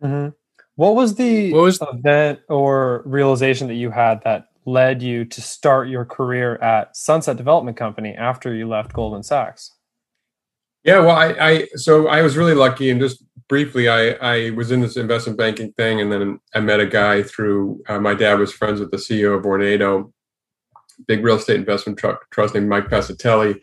Mm-hmm. 0.04 0.30
What 0.76 0.96
was 0.96 1.16
the 1.16 1.54
what 1.54 1.64
was 1.64 1.82
event 1.82 2.40
or 2.50 3.04
realization 3.06 3.68
that 3.68 3.76
you 3.76 3.92
had 3.92 4.24
that 4.24 4.48
led 4.66 5.02
you 5.02 5.26
to 5.26 5.42
start 5.42 5.90
your 5.90 6.06
career 6.06 6.56
at 6.58 6.96
Sunset 6.96 7.38
Development 7.38 7.76
Company 7.76 8.14
after 8.16 8.54
you 8.54 8.68
left 8.68 8.94
Goldman 8.94 9.24
Sachs? 9.24 9.74
Yeah, 10.84 11.00
well, 11.00 11.16
I, 11.16 11.36
I 11.40 11.68
so 11.76 12.08
I 12.08 12.22
was 12.22 12.38
really 12.38 12.56
lucky, 12.56 12.90
and 12.90 13.00
just 13.00 13.24
briefly, 13.48 13.90
I 13.90 14.12
I 14.14 14.50
was 14.52 14.72
in 14.72 14.82
this 14.82 14.98
investment 14.98 15.38
banking 15.38 15.74
thing, 15.74 16.02
and 16.02 16.12
then 16.12 16.40
I 16.56 16.60
met 16.60 16.80
a 16.80 16.88
guy 16.88 17.22
through 17.22 17.84
uh, 17.88 18.00
my 18.00 18.16
dad 18.16 18.40
was 18.40 18.54
friends 18.54 18.80
with 18.80 18.90
the 18.90 18.98
CEO 18.98 19.38
of 19.38 19.44
Vornado, 19.44 20.12
big 21.08 21.24
real 21.24 21.36
estate 21.36 21.58
investment 21.58 22.00
tr- 22.00 22.12
trust 22.32 22.54
named 22.54 22.70
Mike 22.70 22.90
Fascitelli. 22.90 23.60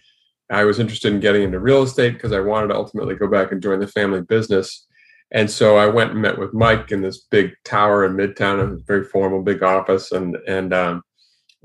I 0.50 0.64
was 0.64 0.78
interested 0.78 1.12
in 1.12 1.20
getting 1.20 1.42
into 1.42 1.58
real 1.58 1.82
estate 1.82 2.14
because 2.14 2.32
I 2.32 2.40
wanted 2.40 2.68
to 2.68 2.76
ultimately 2.76 3.14
go 3.14 3.28
back 3.28 3.52
and 3.52 3.62
join 3.62 3.80
the 3.80 3.86
family 3.86 4.22
business. 4.22 4.86
And 5.30 5.50
so 5.50 5.76
I 5.76 5.86
went 5.86 6.12
and 6.12 6.22
met 6.22 6.38
with 6.38 6.54
Mike 6.54 6.90
in 6.90 7.02
this 7.02 7.18
big 7.30 7.52
tower 7.64 8.04
in 8.06 8.14
Midtown, 8.14 8.60
a 8.60 8.82
very 8.86 9.04
formal, 9.04 9.42
big 9.42 9.62
office, 9.62 10.10
and 10.10 10.36
and 10.46 10.72
um, 10.72 11.02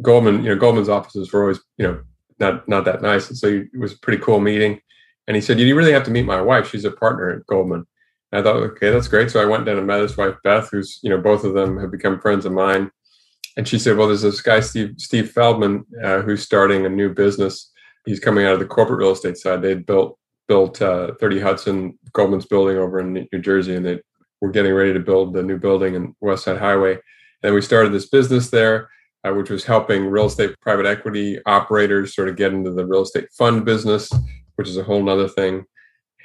Goldman, 0.02 0.44
you 0.44 0.50
know, 0.50 0.58
Goldman's 0.58 0.90
offices 0.90 1.32
were 1.32 1.44
always, 1.44 1.62
you 1.78 1.88
know, 1.88 2.02
not 2.40 2.68
not 2.68 2.84
that 2.86 3.02
nice, 3.02 3.30
and 3.30 3.38
so 3.38 3.48
it 3.48 3.80
was 3.80 3.94
a 3.94 4.00
pretty 4.00 4.22
cool 4.22 4.42
meeting. 4.42 4.82
And 5.28 5.36
he 5.36 5.42
said, 5.42 5.60
You 5.60 5.76
really 5.76 5.94
have 5.94 6.04
to 6.04 6.12
meet 6.12 6.26
my 6.26 6.42
wife. 6.42 6.70
She's 6.70 6.86
a 6.86 6.92
partner 6.92 7.30
at 7.30 7.46
Goldman. 7.48 7.86
And 8.32 8.40
I 8.40 8.44
thought, 8.44 8.64
okay, 8.64 8.90
that's 8.90 9.08
great. 9.08 9.32
So 9.32 9.42
I 9.42 9.46
went 9.46 9.66
down 9.66 9.78
and 9.78 9.88
met 9.88 10.02
his 10.02 10.18
wife, 10.18 10.36
Beth, 10.44 10.70
who's, 10.72 11.00
you 11.04 11.10
know, 11.10 11.20
both 11.20 11.44
of 11.44 11.54
them 11.54 11.78
have 11.80 11.92
become 11.92 12.20
friends 12.20 12.46
of 12.46 12.52
mine. 12.52 12.92
And 13.58 13.68
she 13.68 13.78
said, 13.78 13.98
Well, 13.98 14.08
there's 14.08 14.22
this 14.22 14.42
guy, 14.42 14.60
Steve, 14.60 14.96
Steve 14.98 15.32
Feldman, 15.32 15.86
uh, 16.04 16.22
who's 16.22 16.44
starting 16.44 16.86
a 16.86 16.90
new 16.90 17.14
business. 17.14 17.72
He's 18.06 18.20
coming 18.20 18.46
out 18.46 18.54
of 18.54 18.60
the 18.60 18.66
corporate 18.66 19.00
real 19.00 19.12
estate 19.12 19.38
side. 19.38 19.62
They'd 19.62 19.86
built 19.86 20.18
built 20.48 20.82
uh, 20.82 21.14
30 21.20 21.40
Hudson, 21.40 22.00
Goldman's 22.12 22.46
building 22.46 22.78
over 22.78 23.00
in 23.00 23.14
New 23.14 23.40
Jersey, 23.40 23.76
and 23.76 23.86
they 23.86 24.02
were 24.42 24.52
getting 24.52 24.74
ready 24.74 24.92
to 24.92 25.00
build 25.00 25.34
the 25.34 25.42
new 25.42 25.58
building 25.58 25.96
in 25.96 26.14
West 26.20 26.44
Side 26.44 26.58
Highway. 26.58 26.98
And 27.44 27.56
we 27.56 27.62
started 27.62 27.94
this 27.94 28.10
business 28.10 28.50
there, 28.50 28.90
uh, 29.24 29.32
which 29.32 29.50
was 29.50 29.64
helping 29.64 30.06
real 30.08 30.26
estate 30.26 30.60
private 30.60 30.86
equity 30.86 31.40
operators 31.46 32.14
sort 32.14 32.28
of 32.28 32.36
get 32.36 32.52
into 32.52 32.72
the 32.72 32.86
real 32.86 33.04
estate 33.04 33.30
fund 33.32 33.64
business 33.64 34.12
which 34.56 34.68
is 34.68 34.78
a 34.78 34.84
whole 34.84 35.04
nother 35.04 35.28
thing. 35.28 35.66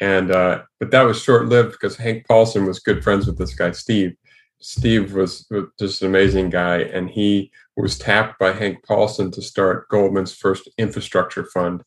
And 0.01 0.31
uh, 0.31 0.63
but 0.79 0.91
that 0.93 1.03
was 1.03 1.21
short 1.21 1.47
lived 1.47 1.73
because 1.73 1.97
Hank 1.97 2.27
Paulson 2.27 2.67
was 2.67 2.79
good 2.79 3.03
friends 3.03 3.27
with 3.27 3.39
this 3.39 3.55
guy 3.55 3.73
Steve. 3.73 4.15
Steve 4.61 5.15
was 5.15 5.47
just 5.79 6.03
an 6.03 6.09
amazing 6.09 6.51
guy, 6.51 6.79
and 6.79 7.09
he 7.09 7.51
was 7.77 7.99
tapped 7.99 8.39
by 8.39 8.53
Hank 8.53 8.85
Paulson 8.85 9.31
to 9.33 9.43
start 9.43 9.89
Goldman's 9.89 10.35
first 10.35 10.69
infrastructure 10.79 11.45
fund, 11.45 11.85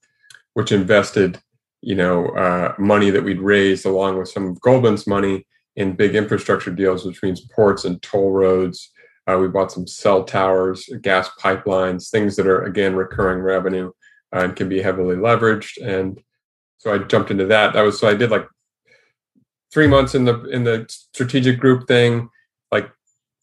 which 0.54 0.72
invested, 0.72 1.40
you 1.82 1.96
know, 1.96 2.28
uh, 2.30 2.74
money 2.78 3.10
that 3.10 3.24
we'd 3.24 3.42
raised 3.42 3.86
along 3.86 4.18
with 4.18 4.30
some 4.30 4.48
of 4.48 4.62
Goldman's 4.62 5.06
money 5.06 5.46
in 5.76 5.96
big 5.96 6.16
infrastructure 6.16 6.72
deals, 6.72 7.06
which 7.06 7.22
means 7.22 7.42
ports 7.42 7.86
and 7.86 8.02
toll 8.02 8.32
roads. 8.32 8.92
Uh, 9.28 9.38
we 9.38 9.48
bought 9.48 9.72
some 9.72 9.88
cell 9.88 10.24
towers, 10.24 10.90
gas 11.02 11.30
pipelines, 11.40 12.10
things 12.10 12.36
that 12.36 12.48
are 12.48 12.64
again 12.64 12.96
recurring 12.96 13.42
revenue 13.42 13.92
uh, 14.36 14.40
and 14.40 14.56
can 14.56 14.68
be 14.68 14.82
heavily 14.82 15.16
leveraged. 15.16 15.82
And 15.86 16.22
so 16.78 16.94
I 16.94 17.00
jumped 17.00 17.32
into 17.32 17.46
that. 17.46 17.74
That 17.74 17.82
was 17.82 18.00
so 18.00 18.08
I 18.08 18.16
did 18.16 18.32
like 18.32 18.48
three 19.72 19.88
months 19.88 20.16
in 20.16 20.26
the 20.26 20.44
in 20.46 20.64
the 20.64 20.86
strategic 20.90 21.60
group 21.60 21.88
thing, 21.88 22.30
like 22.72 22.92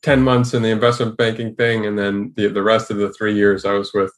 ten 0.03 0.23
months 0.23 0.55
in 0.55 0.63
the 0.63 0.71
investment 0.71 1.17
banking 1.17 1.55
thing, 1.55 1.87
and 1.87 1.99
then 1.99 2.33
the 2.37 2.49
the 2.49 2.63
rest 2.63 2.91
of 2.91 2.99
the 2.99 3.13
three 3.13 3.35
years 3.35 3.65
I 3.65 3.73
was 3.73 3.93
with 3.93 4.13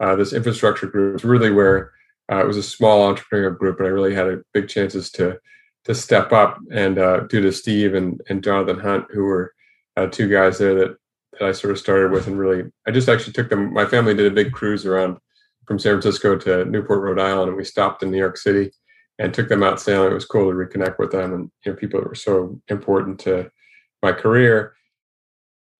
uh, 0.00 0.16
this 0.16 0.32
infrastructure 0.32 0.86
group. 0.86 1.22
Really 1.24 1.50
where 1.50 1.92
uh, 2.30 2.38
it 2.38 2.46
was 2.46 2.56
a 2.56 2.62
small 2.62 3.12
entrepreneurial 3.12 3.56
group, 3.56 3.78
and 3.78 3.86
I 3.86 3.90
really 3.90 4.14
had 4.14 4.26
a 4.26 4.42
big 4.52 4.68
chances 4.68 5.10
to 5.12 5.38
to 5.84 5.94
step 5.94 6.32
up. 6.32 6.58
And 6.72 6.98
uh, 6.98 7.20
due 7.20 7.40
to 7.40 7.52
Steve 7.52 7.94
and 7.94 8.20
and 8.28 8.42
Jonathan 8.42 8.80
Hunt, 8.80 9.06
who 9.10 9.24
were 9.24 9.54
uh, 9.96 10.06
two 10.06 10.28
guys 10.28 10.58
there 10.58 10.74
that 10.74 10.96
that 11.38 11.48
I 11.48 11.52
sort 11.52 11.72
of 11.72 11.78
started 11.78 12.12
with, 12.12 12.26
and 12.26 12.38
really 12.38 12.64
I 12.86 12.90
just 12.90 13.08
actually 13.08 13.32
took 13.32 13.50
them. 13.50 13.72
My 13.72 13.86
family 13.86 14.14
did 14.14 14.30
a 14.30 14.34
big 14.34 14.52
cruise 14.52 14.86
around 14.86 15.18
from 15.66 15.78
San 15.78 16.00
Francisco 16.00 16.36
to 16.38 16.64
Newport, 16.64 17.02
Rhode 17.02 17.18
Island, 17.18 17.48
and 17.48 17.56
we 17.56 17.64
stopped 17.64 18.02
in 18.02 18.10
New 18.10 18.18
York 18.18 18.36
City 18.36 18.70
and 19.18 19.32
took 19.32 19.48
them 19.48 19.62
out 19.62 19.80
sailing. 19.80 20.10
It 20.10 20.14
was 20.14 20.24
cool 20.24 20.50
to 20.50 20.56
reconnect 20.56 20.98
with 20.98 21.10
them 21.10 21.32
and 21.32 21.50
you 21.64 21.72
know 21.72 21.76
people 21.76 22.00
that 22.00 22.08
were 22.08 22.14
so 22.14 22.60
important 22.68 23.18
to 23.20 23.50
my 24.06 24.12
career. 24.12 24.74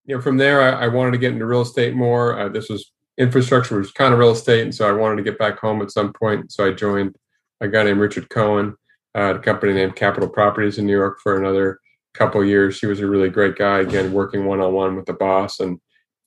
you 0.04 0.16
know, 0.16 0.22
from 0.22 0.36
there, 0.36 0.62
I, 0.62 0.84
I, 0.84 0.88
wanted 0.88 1.12
to 1.12 1.18
get 1.18 1.32
into 1.32 1.46
real 1.46 1.62
estate 1.62 1.94
more. 1.94 2.38
Uh, 2.38 2.48
this 2.48 2.68
was 2.68 2.92
infrastructure 3.18 3.78
was 3.78 3.92
kind 3.92 4.12
of 4.12 4.18
real 4.18 4.32
estate, 4.32 4.62
and 4.62 4.74
so 4.74 4.88
I 4.88 4.92
wanted 4.92 5.16
to 5.16 5.22
get 5.22 5.38
back 5.38 5.58
home 5.58 5.80
at 5.82 5.90
some 5.90 6.12
point. 6.12 6.52
So 6.52 6.66
I 6.66 6.72
joined 6.72 7.16
a 7.60 7.68
guy 7.68 7.84
named 7.84 8.00
Richard 8.00 8.28
Cohen 8.28 8.74
uh, 9.14 9.30
at 9.30 9.36
a 9.36 9.38
company 9.38 9.72
named 9.72 9.96
Capital 9.96 10.28
Properties 10.28 10.78
in 10.78 10.86
New 10.86 10.92
York 10.92 11.18
for 11.22 11.36
another 11.36 11.78
couple 12.14 12.44
years. 12.44 12.80
He 12.80 12.86
was 12.86 13.00
a 13.00 13.06
really 13.06 13.30
great 13.30 13.56
guy. 13.56 13.78
Again, 13.80 14.12
working 14.12 14.44
one 14.44 14.60
on 14.60 14.72
one 14.72 14.96
with 14.96 15.06
the 15.06 15.12
boss, 15.12 15.60
and 15.60 15.78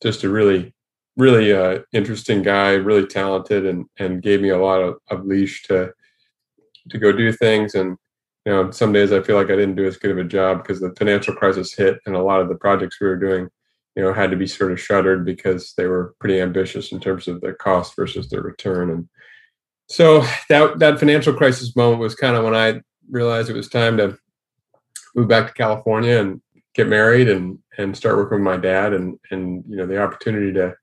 just 0.01 0.23
a 0.23 0.29
really, 0.29 0.73
really 1.17 1.53
uh, 1.53 1.79
interesting 1.93 2.41
guy. 2.41 2.73
Really 2.73 3.07
talented, 3.07 3.65
and 3.65 3.85
and 3.97 4.21
gave 4.21 4.41
me 4.41 4.49
a 4.49 4.57
lot 4.57 4.81
of, 4.81 4.97
of 5.11 5.25
leash 5.25 5.63
to 5.63 5.91
to 6.89 6.97
go 6.97 7.11
do 7.11 7.31
things. 7.31 7.75
And 7.75 7.97
you 8.45 8.51
know, 8.51 8.71
some 8.71 8.93
days 8.93 9.11
I 9.11 9.21
feel 9.21 9.35
like 9.35 9.47
I 9.47 9.55
didn't 9.55 9.75
do 9.75 9.85
as 9.85 9.97
good 9.97 10.11
of 10.11 10.17
a 10.17 10.23
job 10.23 10.63
because 10.63 10.79
the 10.79 10.93
financial 10.97 11.35
crisis 11.35 11.73
hit, 11.73 11.99
and 12.05 12.15
a 12.15 12.21
lot 12.21 12.41
of 12.41 12.49
the 12.49 12.55
projects 12.55 12.99
we 12.99 13.07
were 13.07 13.17
doing 13.17 13.49
you 13.95 14.03
know 14.03 14.13
had 14.13 14.31
to 14.31 14.37
be 14.37 14.47
sort 14.47 14.71
of 14.71 14.79
shuttered 14.79 15.25
because 15.25 15.73
they 15.75 15.85
were 15.85 16.15
pretty 16.19 16.39
ambitious 16.39 16.91
in 16.91 16.99
terms 16.99 17.27
of 17.27 17.41
the 17.41 17.53
cost 17.53 17.95
versus 17.95 18.29
the 18.29 18.41
return. 18.41 18.91
And 18.91 19.09
so 19.89 20.23
that 20.49 20.79
that 20.79 20.99
financial 20.99 21.33
crisis 21.33 21.75
moment 21.75 21.99
was 21.99 22.15
kind 22.15 22.35
of 22.35 22.43
when 22.43 22.55
i 22.55 22.79
realized 23.09 23.49
it 23.49 23.55
was 23.55 23.67
time 23.67 23.97
to 23.97 24.17
move 25.15 25.27
back 25.27 25.47
to 25.47 25.53
california 25.53 26.19
and 26.19 26.41
get 26.75 26.87
married 26.87 27.27
and 27.27 27.57
and 27.77 27.97
start 27.97 28.15
working 28.15 28.37
with 28.37 28.45
my 28.45 28.57
dad 28.57 28.93
and 28.93 29.19
and 29.31 29.63
you 29.67 29.75
know 29.75 29.85
the 29.85 30.01
opportunity 30.01 30.53
to 30.53 30.73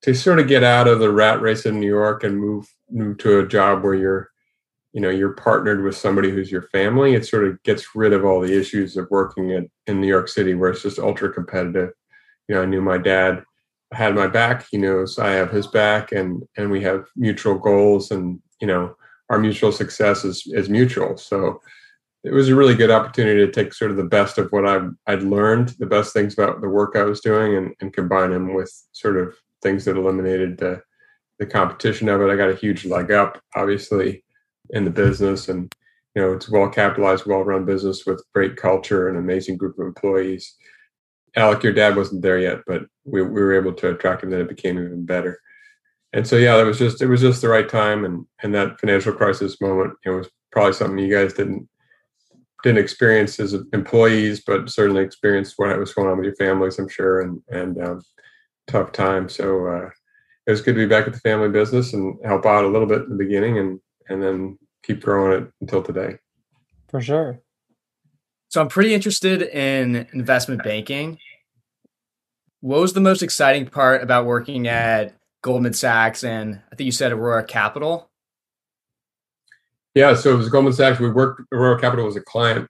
to 0.00 0.14
sort 0.14 0.38
of 0.38 0.48
get 0.48 0.64
out 0.64 0.88
of 0.88 1.00
the 1.00 1.10
rat 1.10 1.40
race 1.40 1.66
in 1.66 1.78
new 1.78 1.86
york 1.86 2.24
and 2.24 2.38
move 2.38 2.66
move 2.90 3.18
to 3.18 3.40
a 3.40 3.46
job 3.46 3.82
where 3.82 3.94
you're 3.94 4.30
you 4.92 5.00
know 5.00 5.10
you're 5.10 5.34
partnered 5.34 5.82
with 5.82 5.96
somebody 5.96 6.30
who's 6.30 6.50
your 6.50 6.62
family 6.62 7.14
it 7.14 7.26
sort 7.26 7.46
of 7.46 7.62
gets 7.62 7.94
rid 7.94 8.12
of 8.12 8.24
all 8.24 8.40
the 8.40 8.58
issues 8.58 8.96
of 8.96 9.06
working 9.10 9.52
at, 9.52 9.64
in 9.86 10.00
new 10.00 10.06
york 10.06 10.28
city 10.28 10.54
where 10.54 10.70
it's 10.70 10.82
just 10.82 10.98
ultra 10.98 11.32
competitive 11.32 11.90
you 12.48 12.54
know, 12.54 12.62
I 12.62 12.66
knew 12.66 12.80
my 12.80 12.98
dad 12.98 13.44
had 13.92 14.14
my 14.14 14.26
back. 14.26 14.66
He 14.70 14.78
knows 14.78 15.18
I 15.18 15.30
have 15.32 15.50
his 15.50 15.66
back, 15.66 16.12
and 16.12 16.42
and 16.56 16.70
we 16.70 16.82
have 16.82 17.06
mutual 17.14 17.58
goals, 17.58 18.10
and 18.10 18.40
you 18.60 18.66
know, 18.66 18.96
our 19.30 19.38
mutual 19.38 19.70
success 19.70 20.24
is 20.24 20.42
is 20.46 20.68
mutual. 20.68 21.16
So 21.16 21.60
it 22.24 22.32
was 22.32 22.48
a 22.48 22.56
really 22.56 22.74
good 22.74 22.90
opportunity 22.90 23.46
to 23.46 23.52
take 23.52 23.72
sort 23.72 23.90
of 23.90 23.96
the 23.96 24.04
best 24.04 24.38
of 24.38 24.50
what 24.50 24.66
I've 24.66 24.90
I'd 25.06 25.22
learned, 25.22 25.70
the 25.78 25.86
best 25.86 26.12
things 26.12 26.34
about 26.34 26.60
the 26.60 26.68
work 26.68 26.96
I 26.96 27.04
was 27.04 27.20
doing, 27.20 27.56
and, 27.56 27.74
and 27.80 27.92
combine 27.92 28.30
them 28.30 28.54
with 28.54 28.72
sort 28.92 29.16
of 29.18 29.34
things 29.62 29.84
that 29.84 29.96
eliminated 29.96 30.58
the 30.58 30.82
the 31.38 31.46
competition 31.46 32.08
of 32.08 32.20
it. 32.20 32.30
I 32.30 32.36
got 32.36 32.50
a 32.50 32.56
huge 32.56 32.84
leg 32.84 33.12
up, 33.12 33.40
obviously, 33.54 34.24
in 34.70 34.84
the 34.84 34.90
business, 34.90 35.48
and 35.48 35.72
you 36.14 36.22
know, 36.22 36.32
it's 36.32 36.48
well 36.48 36.68
capitalized, 36.68 37.26
well 37.26 37.44
run 37.44 37.64
business 37.64 38.04
with 38.06 38.24
great 38.34 38.56
culture 38.56 39.08
and 39.08 39.18
amazing 39.18 39.56
group 39.56 39.78
of 39.78 39.86
employees. 39.86 40.56
Alec, 41.36 41.62
your 41.62 41.72
dad 41.72 41.94
wasn't 41.96 42.22
there 42.22 42.38
yet, 42.38 42.58
but 42.66 42.82
we, 43.04 43.22
we 43.22 43.28
were 43.28 43.54
able 43.54 43.72
to 43.72 43.90
attract 43.90 44.24
him. 44.24 44.30
Then 44.30 44.40
it 44.40 44.48
became 44.48 44.78
even 44.78 45.06
better. 45.06 45.38
And 46.12 46.26
so, 46.26 46.36
yeah, 46.36 46.56
that 46.56 46.66
was 46.66 46.78
just 46.78 47.02
it 47.02 47.06
was 47.06 47.20
just 47.20 47.42
the 47.42 47.48
right 47.48 47.68
time, 47.68 48.04
and 48.04 48.24
and 48.42 48.54
that 48.54 48.80
financial 48.80 49.12
crisis 49.12 49.60
moment, 49.60 49.94
it 50.04 50.10
was 50.10 50.28
probably 50.50 50.72
something 50.72 50.98
you 50.98 51.14
guys 51.14 51.34
didn't 51.34 51.68
didn't 52.64 52.82
experience 52.82 53.38
as 53.38 53.54
employees, 53.72 54.42
but 54.44 54.68
certainly 54.68 55.02
experienced 55.02 55.54
what 55.56 55.78
was 55.78 55.94
going 55.94 56.08
on 56.08 56.16
with 56.16 56.26
your 56.26 56.36
families, 56.36 56.78
I'm 56.78 56.88
sure, 56.88 57.20
and 57.20 57.42
and 57.48 57.82
um, 57.82 58.02
tough 58.66 58.92
time. 58.92 59.28
So 59.28 59.66
uh, 59.66 59.90
it 60.46 60.50
was 60.50 60.62
good 60.62 60.74
to 60.74 60.80
be 60.80 60.86
back 60.86 61.06
at 61.06 61.12
the 61.12 61.20
family 61.20 61.50
business 61.50 61.92
and 61.92 62.18
help 62.24 62.46
out 62.46 62.64
a 62.64 62.68
little 62.68 62.88
bit 62.88 63.02
in 63.02 63.10
the 63.10 63.24
beginning, 63.24 63.58
and 63.58 63.78
and 64.08 64.22
then 64.22 64.58
keep 64.82 65.02
growing 65.02 65.42
it 65.42 65.52
until 65.60 65.82
today. 65.82 66.18
For 66.88 67.00
sure. 67.00 67.40
So 68.48 68.60
I'm 68.60 68.68
pretty 68.68 68.94
interested 68.94 69.42
in 69.42 70.08
investment 70.12 70.62
banking. 70.64 71.18
What 72.60 72.80
was 72.80 72.94
the 72.94 73.00
most 73.00 73.22
exciting 73.22 73.66
part 73.66 74.02
about 74.02 74.24
working 74.24 74.66
at 74.66 75.14
Goldman 75.42 75.74
Sachs 75.74 76.24
and 76.24 76.60
I 76.72 76.74
think 76.74 76.86
you 76.86 76.92
said 76.92 77.12
Aurora 77.12 77.44
Capital? 77.44 78.10
Yeah, 79.94 80.14
so 80.14 80.32
it 80.32 80.36
was 80.36 80.48
Goldman 80.48 80.72
Sachs. 80.72 80.98
We 80.98 81.10
worked 81.10 81.42
Aurora 81.52 81.80
Capital 81.80 82.04
was 82.04 82.16
a 82.16 82.20
client, 82.20 82.68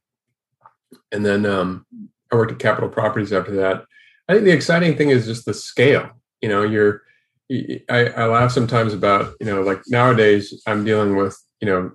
and 1.12 1.24
then 1.24 1.44
um, 1.44 1.84
I 2.32 2.36
worked 2.36 2.52
at 2.52 2.58
Capital 2.58 2.88
Properties 2.88 3.32
after 3.32 3.52
that. 3.56 3.84
I 4.28 4.34
think 4.34 4.44
the 4.44 4.52
exciting 4.52 4.96
thing 4.96 5.10
is 5.10 5.26
just 5.26 5.44
the 5.44 5.54
scale. 5.54 6.10
You 6.40 6.48
know, 6.48 6.62
you're 6.62 7.02
I, 7.50 8.12
I 8.16 8.26
laugh 8.26 8.52
sometimes 8.52 8.92
about 8.92 9.34
you 9.40 9.46
know 9.46 9.62
like 9.62 9.80
nowadays 9.88 10.62
I'm 10.66 10.84
dealing 10.84 11.16
with 11.16 11.38
you 11.60 11.68
know 11.68 11.92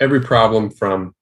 every 0.00 0.20
problem 0.20 0.70
from 0.70 1.14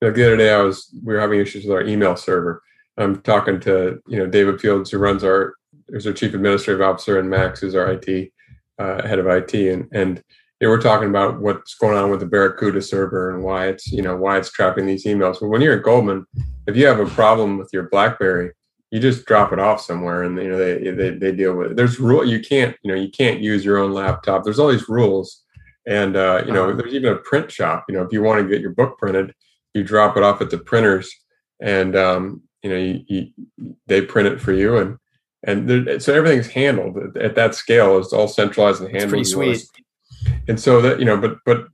like 0.00 0.14
the 0.14 0.26
other 0.26 0.36
day 0.36 0.52
I 0.52 0.62
was 0.62 0.94
we 1.04 1.14
were 1.14 1.20
having 1.20 1.40
issues 1.40 1.64
with 1.64 1.74
our 1.74 1.82
email 1.82 2.16
server. 2.16 2.62
I'm 2.98 3.20
talking 3.22 3.60
to 3.60 4.00
you 4.06 4.18
know 4.18 4.26
David 4.26 4.60
Fields 4.60 4.90
who 4.90 4.98
runs 4.98 5.24
our 5.24 5.54
who's 5.88 6.06
our 6.06 6.12
chief 6.12 6.34
administrative 6.34 6.82
officer 6.82 7.18
and 7.18 7.28
Max 7.28 7.60
who's 7.60 7.74
our 7.74 7.92
IT 7.92 8.32
uh, 8.78 9.06
head 9.06 9.18
of 9.18 9.26
IT 9.26 9.54
and 9.54 9.88
and 9.92 10.22
you 10.60 10.66
know, 10.66 10.70
we're 10.70 10.80
talking 10.80 11.08
about 11.08 11.40
what's 11.40 11.74
going 11.74 11.98
on 11.98 12.10
with 12.10 12.20
the 12.20 12.26
Barracuda 12.26 12.80
server 12.80 13.34
and 13.34 13.44
why 13.44 13.68
it's 13.68 13.90
you 13.90 14.02
know 14.02 14.16
why 14.16 14.38
it's 14.38 14.50
trapping 14.50 14.86
these 14.86 15.04
emails. 15.04 15.40
But 15.40 15.48
when 15.48 15.60
you're 15.60 15.76
at 15.76 15.82
Goldman, 15.82 16.26
if 16.66 16.76
you 16.76 16.86
have 16.86 17.00
a 17.00 17.06
problem 17.06 17.58
with 17.58 17.70
your 17.72 17.88
BlackBerry, 17.90 18.52
you 18.90 19.00
just 19.00 19.26
drop 19.26 19.52
it 19.52 19.58
off 19.58 19.80
somewhere 19.80 20.22
and 20.22 20.36
you 20.38 20.48
know 20.48 20.58
they 20.58 20.90
they, 20.90 21.10
they 21.10 21.32
deal 21.32 21.54
with 21.54 21.72
it. 21.72 21.76
There's 21.76 21.98
rule 21.98 22.24
you 22.24 22.40
can't 22.40 22.76
you 22.82 22.92
know 22.92 23.00
you 23.00 23.10
can't 23.10 23.40
use 23.40 23.64
your 23.64 23.78
own 23.78 23.92
laptop. 23.92 24.44
There's 24.44 24.58
all 24.58 24.68
these 24.68 24.88
rules 24.88 25.42
and 25.86 26.16
uh, 26.16 26.42
you 26.46 26.52
know 26.52 26.68
uh-huh. 26.68 26.76
there's 26.76 26.94
even 26.94 27.12
a 27.12 27.16
print 27.16 27.50
shop. 27.50 27.86
You 27.88 27.96
know 27.96 28.02
if 28.02 28.12
you 28.12 28.22
want 28.22 28.42
to 28.42 28.48
get 28.48 28.60
your 28.60 28.72
book 28.72 28.98
printed 28.98 29.34
you 29.76 29.84
drop 29.84 30.16
it 30.16 30.22
off 30.22 30.40
at 30.40 30.50
the 30.50 30.58
printers 30.58 31.14
and 31.60 31.94
um, 31.94 32.42
you 32.62 32.70
know 32.70 32.76
you, 32.76 33.04
you, 33.06 33.76
they 33.86 34.00
print 34.00 34.26
it 34.26 34.40
for 34.40 34.52
you 34.52 34.78
and 34.78 34.96
and 35.46 35.68
there, 35.68 36.00
so 36.00 36.14
everything's 36.14 36.48
handled 36.48 37.16
at 37.16 37.34
that 37.34 37.54
scale 37.54 37.98
it's 37.98 38.12
all 38.12 38.26
centralized 38.26 38.80
and 38.80 38.90
handled 38.90 39.20
it's 39.20 39.34
pretty 39.34 39.54
sweet 39.54 39.68
and 40.48 40.58
so 40.58 40.80
that 40.80 40.98
you 40.98 41.04
know 41.04 41.16
but 41.16 41.36
but 41.44 41.66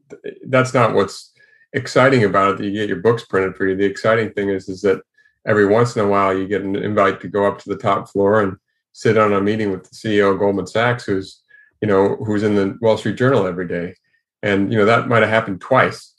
that's 0.49 0.75
not 0.75 0.95
what's 0.95 1.33
exciting 1.73 2.25
about 2.25 2.51
it 2.51 2.59
that 2.59 2.65
you 2.65 2.73
get 2.73 2.89
your 2.89 3.01
books 3.01 3.25
printed 3.25 3.57
for 3.57 3.67
you 3.67 3.77
the 3.77 3.85
exciting 3.85 4.31
thing 4.33 4.49
is 4.49 4.69
is 4.69 4.83
that 4.83 5.01
every 5.47 5.67
once 5.67 5.97
in 5.97 6.05
a 6.05 6.09
while 6.09 6.37
you 6.37 6.47
get 6.47 6.63
an 6.63 6.77
invite 6.77 7.21
to 7.21 7.29
go 7.29 7.47
up 7.47 7.59
to 7.59 7.69
the 7.69 7.77
top 7.77 8.09
floor 8.09 8.41
and 8.41 8.57
sit 8.93 9.17
on 9.17 9.33
a 9.33 9.41
meeting 9.41 9.71
with 9.71 9.83
the 9.85 9.95
ceo 9.95 10.33
of 10.33 10.39
goldman 10.39 10.67
sachs 10.67 11.05
who's 11.05 11.43
you 11.81 11.89
know 11.89 12.17
who's 12.17 12.43
in 12.43 12.55
the 12.55 12.77
wall 12.81 12.97
street 12.97 13.17
journal 13.17 13.47
every 13.47 13.67
day 13.67 13.95
and 14.43 14.73
you 14.73 14.79
know 14.79 14.85
that 14.85 15.09
might 15.09 15.23
have 15.23 15.31
happened 15.31 15.61
twice 15.61 16.13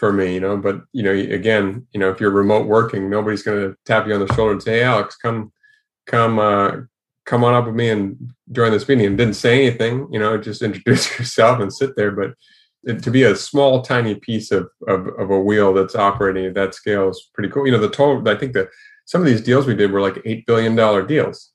for 0.00 0.12
me, 0.14 0.32
you 0.32 0.40
know. 0.40 0.56
But 0.56 0.80
you 0.92 1.02
know, 1.04 1.12
again, 1.12 1.86
you 1.92 2.00
know, 2.00 2.10
if 2.10 2.18
you're 2.18 2.30
remote 2.30 2.66
working, 2.66 3.08
nobody's 3.08 3.42
going 3.42 3.60
to 3.60 3.76
tap 3.84 4.08
you 4.08 4.14
on 4.14 4.26
the 4.26 4.34
shoulder 4.34 4.52
and 4.52 4.62
say, 4.62 4.78
"Hey, 4.78 4.82
Alex, 4.82 5.14
come, 5.16 5.52
come, 6.06 6.38
uh, 6.38 6.70
come 7.26 7.44
on 7.44 7.54
up 7.54 7.66
with 7.66 7.74
me 7.74 7.90
and 7.90 8.32
join 8.50 8.72
this 8.72 8.88
meeting." 8.88 9.06
And 9.06 9.18
didn't 9.18 9.34
say 9.34 9.66
anything, 9.66 10.08
you 10.10 10.18
know, 10.18 10.38
just 10.38 10.62
introduce 10.62 11.06
yourself 11.18 11.60
and 11.60 11.72
sit 11.72 11.94
there. 11.96 12.10
But 12.10 12.32
to 12.86 13.10
be 13.10 13.24
a 13.24 13.36
small, 13.36 13.82
tiny 13.82 14.14
piece 14.14 14.50
of, 14.50 14.70
of 14.88 15.08
of 15.08 15.30
a 15.30 15.40
wheel 15.40 15.74
that's 15.74 15.94
operating 15.94 16.46
at 16.46 16.54
that 16.54 16.74
scale 16.74 17.10
is 17.10 17.30
pretty 17.34 17.50
cool. 17.50 17.66
You 17.66 17.72
know, 17.72 17.78
the 17.78 17.90
total. 17.90 18.26
I 18.28 18.36
think 18.36 18.54
that 18.54 18.68
some 19.04 19.20
of 19.20 19.26
these 19.26 19.42
deals 19.42 19.66
we 19.66 19.74
did 19.74 19.92
were 19.92 20.00
like 20.00 20.22
eight 20.24 20.46
billion 20.46 20.74
dollar 20.74 21.02
deals, 21.06 21.50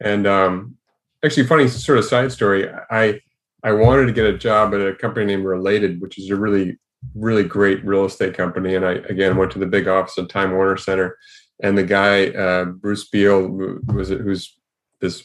and 0.00 0.26
um, 0.26 0.76
actually, 1.24 1.46
funny 1.46 1.68
sort 1.68 1.98
of 1.98 2.04
side 2.04 2.32
story. 2.32 2.70
I 2.90 3.20
I 3.62 3.72
wanted 3.72 4.06
to 4.06 4.12
get 4.12 4.26
a 4.26 4.38
job 4.38 4.74
at 4.74 4.80
a 4.80 4.94
company 4.94 5.26
named 5.26 5.44
Related, 5.44 6.00
which 6.00 6.18
is 6.18 6.30
a 6.30 6.36
really 6.36 6.78
really 7.14 7.44
great 7.44 7.84
real 7.84 8.04
estate 8.04 8.34
company. 8.34 8.74
And 8.74 8.86
I 8.86 8.92
again 8.92 9.36
went 9.36 9.52
to 9.52 9.58
the 9.58 9.66
big 9.66 9.88
office 9.88 10.16
at 10.18 10.30
Time 10.30 10.52
Warner 10.52 10.78
Center, 10.78 11.18
and 11.62 11.76
the 11.76 11.84
guy 11.84 12.28
uh, 12.28 12.64
Bruce 12.64 13.08
Beal 13.08 13.46
was 13.48 14.08
who's 14.08 14.56
this 15.00 15.22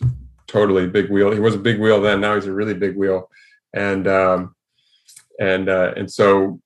totally 0.47 0.87
big 0.87 1.09
wheel. 1.09 1.31
He 1.31 1.39
was 1.39 1.55
a 1.55 1.59
big 1.59 1.79
wheel 1.79 2.01
then. 2.01 2.19
Now 2.19 2.35
he's 2.35 2.47
a 2.47 2.53
really 2.53 2.73
big 2.73 2.97
wheel, 2.97 3.29
and 3.73 4.07
um, 4.09 4.55
and 5.39 5.69
uh, 5.69 5.93
and 5.95 6.11
so 6.11 6.59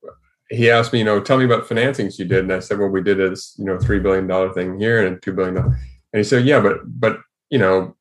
he 0.50 0.70
asked 0.70 0.92
me, 0.92 1.00
you 1.00 1.06
know, 1.06 1.22
tell 1.22 1.38
me 1.38 1.46
about 1.46 1.68
financings 1.68 2.20
you 2.20 2.26
did, 2.26 2.40
and 2.40 2.54
I 2.54 2.60
said, 2.60 2.78
well, 2.78 2.90
we 2.90 3.02
did 3.02 3.18
this, 3.18 3.56
you 3.58 3.66
know 3.66 3.80
three 3.80 4.00
billion 4.00 4.28
dollar 4.28 4.54
thing 4.54 4.80
here 4.80 5.06
and 5.06 5.22
two 5.22 5.34
billion 5.34 5.56
dollar, 5.56 5.68
and 5.68 6.18
he 6.20 6.24
said, 6.24 6.46
yeah, 6.46 6.60
but 6.60 6.78
but 6.86 7.20
you 7.50 7.60
know. 7.60 7.96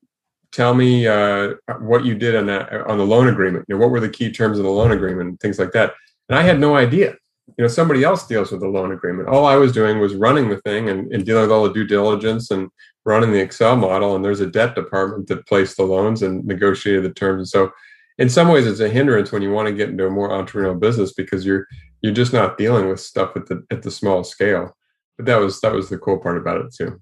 Tell 0.53 0.75
me 0.75 1.07
uh, 1.07 1.55
what 1.79 2.05
you 2.05 2.17
did 2.17 2.35
on 2.35 2.47
that 2.47 2.73
on 2.73 2.99
the 2.99 3.07
loan 3.07 3.29
agreement. 3.29 3.67
You 3.69 3.77
know, 3.77 3.81
what 3.81 3.93
were 3.93 4.01
the 4.01 4.09
key 4.09 4.33
terms 4.33 4.59
of 4.59 4.65
the 4.65 4.71
loan 4.71 4.91
agreement, 4.91 5.29
and 5.29 5.39
things 5.39 5.61
like 5.61 5.71
that 5.75 5.93
and 6.31 6.39
I 6.39 6.43
had 6.43 6.61
no 6.61 6.77
idea. 6.77 7.17
You 7.59 7.65
know, 7.65 7.69
somebody 7.69 8.05
else 8.05 8.27
deals 8.27 8.53
with 8.53 8.61
the 8.61 8.69
loan 8.69 8.93
agreement. 8.93 9.29
All 9.29 9.45
I 9.45 9.57
was 9.57 9.73
doing 9.73 9.99
was 9.99 10.15
running 10.15 10.49
the 10.49 10.61
thing 10.61 10.89
and, 10.89 11.13
and 11.13 11.27
dealing 11.27 11.43
with 11.43 11.51
all 11.51 11.65
the 11.65 11.73
due 11.73 11.87
diligence 11.87 12.53
and 12.53 12.71
running 13.05 13.33
the 13.33 13.41
Excel 13.41 13.77
model. 13.77 14.15
And 14.15 14.25
there's 14.25 14.41
a 14.41 14.47
debt 14.47 14.77
department 14.77 15.27
that 15.27 15.47
placed 15.49 15.77
the 15.77 15.83
loans 15.83 16.23
and 16.23 16.45
negotiated 16.47 17.03
the 17.03 17.13
terms. 17.13 17.41
And 17.41 17.49
so, 17.49 17.73
in 18.21 18.29
some 18.29 18.49
ways, 18.49 18.67
it's 18.67 18.81
a 18.81 18.89
hindrance 18.89 19.33
when 19.33 19.41
you 19.41 19.51
want 19.51 19.67
to 19.67 19.75
get 19.75 19.89
into 19.89 20.07
a 20.07 20.11
more 20.11 20.29
entrepreneurial 20.29 20.79
business 20.79 21.13
because 21.13 21.45
you're 21.45 21.67
you're 22.03 22.13
just 22.13 22.33
not 22.33 22.59
dealing 22.59 22.89
with 22.89 23.01
stuff 23.01 23.35
at 23.35 23.47
the 23.47 23.65
at 23.71 23.83
the 23.83 23.91
small 23.91 24.23
scale. 24.23 24.77
But 25.17 25.27
that 25.27 25.37
was 25.37 25.61
that 25.63 25.73
was 25.73 25.89
the 25.89 25.99
cool 25.99 26.19
part 26.19 26.37
about 26.37 26.61
it 26.61 26.73
too. 26.73 27.01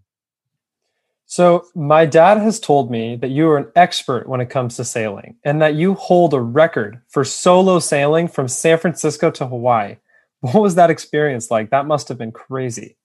So, 1.27 1.67
my 1.75 2.07
dad 2.07 2.39
has 2.39 2.59
told 2.59 2.91
me 2.91 3.17
that 3.17 3.29
you 3.29 3.51
are 3.51 3.59
an 3.59 3.71
expert 3.77 4.29
when 4.29 4.41
it 4.41 4.49
comes 4.49 4.77
to 4.77 4.85
sailing 4.85 5.37
and 5.45 5.61
that 5.61 5.75
you 5.75 5.95
hold 5.95 6.33
a 6.33 6.41
record 6.41 7.03
for 7.09 7.23
solo 7.25 7.81
sailing 7.81 8.29
from 8.29 8.49
San 8.49 8.79
Francisco 8.79 9.31
to 9.33 9.47
Hawaii. 9.47 9.97
What 10.41 10.63
was 10.63 10.77
that 10.77 10.89
experience 10.89 11.51
like? 11.51 11.71
That 11.71 11.87
must 11.87 12.07
have 12.09 12.17
been 12.17 12.31
crazy. 12.31 12.97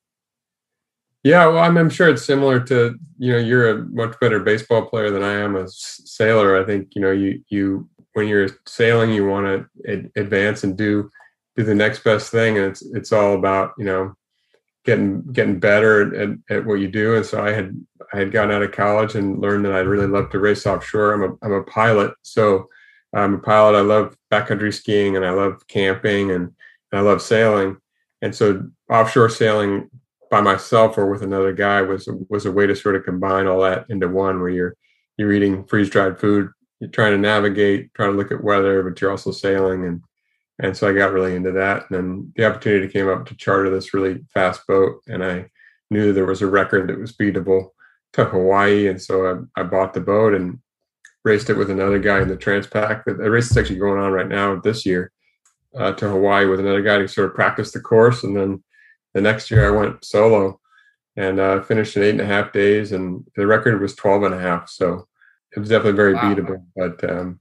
Yeah, 1.24 1.48
well, 1.48 1.64
I'm, 1.64 1.78
I'm 1.78 1.90
sure 1.90 2.10
it's 2.10 2.24
similar 2.24 2.60
to 2.66 2.96
you 3.18 3.32
know 3.32 3.40
you're 3.40 3.70
a 3.70 3.86
much 3.86 4.20
better 4.20 4.40
baseball 4.40 4.86
player 4.86 5.10
than 5.10 5.24
I 5.24 5.34
am 5.34 5.56
a 5.56 5.68
sailor. 5.68 6.62
I 6.62 6.64
think 6.64 6.90
you 6.96 7.02
know 7.02 7.12
you 7.12 7.42
you 7.50 7.90
when 8.14 8.28
you're 8.28 8.50
sailing 8.68 9.12
you 9.12 9.28
want 9.28 9.46
to 9.46 9.92
ad- 9.92 10.12
advance 10.16 10.64
and 10.64 10.78
do 10.78 11.10
do 11.56 11.64
the 11.64 11.76
next 11.76 12.04
best 12.04 12.32
thing, 12.32 12.58
and 12.58 12.68
it's 12.68 12.82
it's 12.82 13.12
all 13.12 13.36
about 13.36 13.74
you 13.78 13.86
know 13.86 14.16
getting 14.86 15.22
getting 15.32 15.60
better 15.60 16.16
at, 16.16 16.30
at 16.50 16.66
what 16.66 16.76
you 16.76 16.88
do. 16.88 17.16
And 17.16 17.26
so 17.26 17.44
I 17.44 17.52
had 17.52 17.76
I 18.14 18.18
had 18.18 18.32
gotten 18.32 18.52
out 18.52 18.64
of 18.64 18.72
college 18.72 19.16
and 19.16 19.40
learned 19.40 19.66
that 19.66 19.74
I 19.74 19.80
really 19.80 20.08
love 20.08 20.30
to 20.32 20.40
race 20.40 20.66
offshore. 20.66 21.14
I'm 21.14 21.24
a 21.24 21.46
I'm 21.46 21.54
a 21.54 21.64
pilot, 21.64 22.14
so 22.22 22.68
I'm 23.14 23.36
a 23.36 23.40
pilot. 23.40 23.78
I 23.78 23.82
love 23.82 24.18
backcountry 24.32 24.74
skiing 24.74 25.16
and 25.16 25.26
I 25.26 25.32
love 25.32 25.68
camping 25.68 26.32
and, 26.32 26.52
and 26.92 27.00
I 27.00 27.02
love 27.02 27.22
sailing. 27.22 27.78
And 28.22 28.34
so 28.34 28.68
offshore 28.90 29.30
sailing 29.30 29.90
by 30.32 30.42
myself 30.42 30.98
or 30.98 31.12
with 31.12 31.22
another 31.22 31.54
guy 31.54 31.82
was 31.82 32.10
was 32.30 32.46
a 32.46 32.52
way 32.52 32.66
to 32.66 32.76
sort 32.76 32.96
of 32.96 33.04
combine 33.04 33.48
all 33.48 33.62
that 33.62 33.86
into 33.90 34.08
one 34.08 34.40
where 34.42 34.50
you're 34.50 34.76
you're 35.18 35.32
eating 35.32 35.64
freeze 35.66 35.90
dried 35.90 36.20
food, 36.20 36.50
you're 36.84 36.92
trying 36.92 37.14
to 37.14 37.18
navigate, 37.18 37.94
trying 37.94 38.12
to 38.12 38.18
look 38.18 38.30
at 38.30 38.44
weather, 38.44 38.84
but 38.84 39.00
you're 39.00 39.10
also 39.10 39.32
sailing 39.32 39.86
and 39.86 40.04
and 40.60 40.78
so 40.78 40.88
I 40.88 40.94
got 40.94 41.14
really 41.14 41.36
into 41.36 41.52
that. 41.54 41.90
And 41.90 41.98
then 41.98 42.34
the 42.36 42.46
opportunity 42.46 42.88
came 42.88 43.10
up 43.10 43.26
to 43.26 43.36
charter 43.36 43.70
this 43.70 43.94
really 43.94 44.24
fast 44.34 44.68
boat, 44.68 45.02
and 45.08 45.24
I 45.24 45.50
knew 45.90 46.14
there 46.14 46.28
was 46.28 46.42
a 46.42 46.48
record 46.48 46.90
that 46.90 47.00
was 47.00 47.16
beatable 47.16 47.70
to 48.14 48.26
Hawaii, 48.26 48.88
and 48.88 49.02
so 49.02 49.48
I, 49.56 49.62
I 49.62 49.64
bought 49.64 49.94
the 49.94 50.02
boat 50.02 50.34
and 50.34 50.60
raced 51.24 51.50
it 51.50 51.58
with 51.58 51.72
another 51.72 51.98
guy 51.98 52.22
in 52.22 52.28
the 52.28 52.38
Transpac. 52.38 53.04
The 53.06 53.32
race 53.32 53.50
is 53.50 53.58
actually 53.58 53.80
going 53.80 54.00
on 54.00 54.12
right 54.12 54.28
now 54.28 54.60
this 54.60 54.86
year 54.86 55.12
uh, 55.76 55.94
to 55.94 56.10
Hawaii 56.10 56.46
with 56.46 56.60
another 56.60 56.84
guy 56.84 57.00
to 57.00 57.08
sort 57.08 57.30
of 57.30 57.36
practice 57.36 57.72
the 57.72 57.80
course, 57.80 58.24
and 58.24 58.36
then 58.38 58.64
the 59.16 59.22
next 59.22 59.50
year 59.50 59.66
I 59.66 59.76
went 59.76 60.06
solo 60.06 60.60
and 61.16 61.40
uh, 61.40 61.62
finished 61.62 61.98
in 61.98 62.04
eight 62.04 62.10
and 62.12 62.22
a 62.22 62.26
half 62.26 62.54
days, 62.54 62.92
and 62.92 63.26
the 63.36 63.48
record 63.48 63.82
was 63.82 63.96
12 63.96 64.24
and 64.24 64.36
a 64.36 64.40
half. 64.40 64.70
So 64.70 65.08
it 65.56 65.60
was 65.60 65.70
definitely 65.70 65.98
very 65.98 66.14
wow. 66.14 66.22
beatable, 66.22 66.66
but 66.76 67.10
um, 67.10 67.40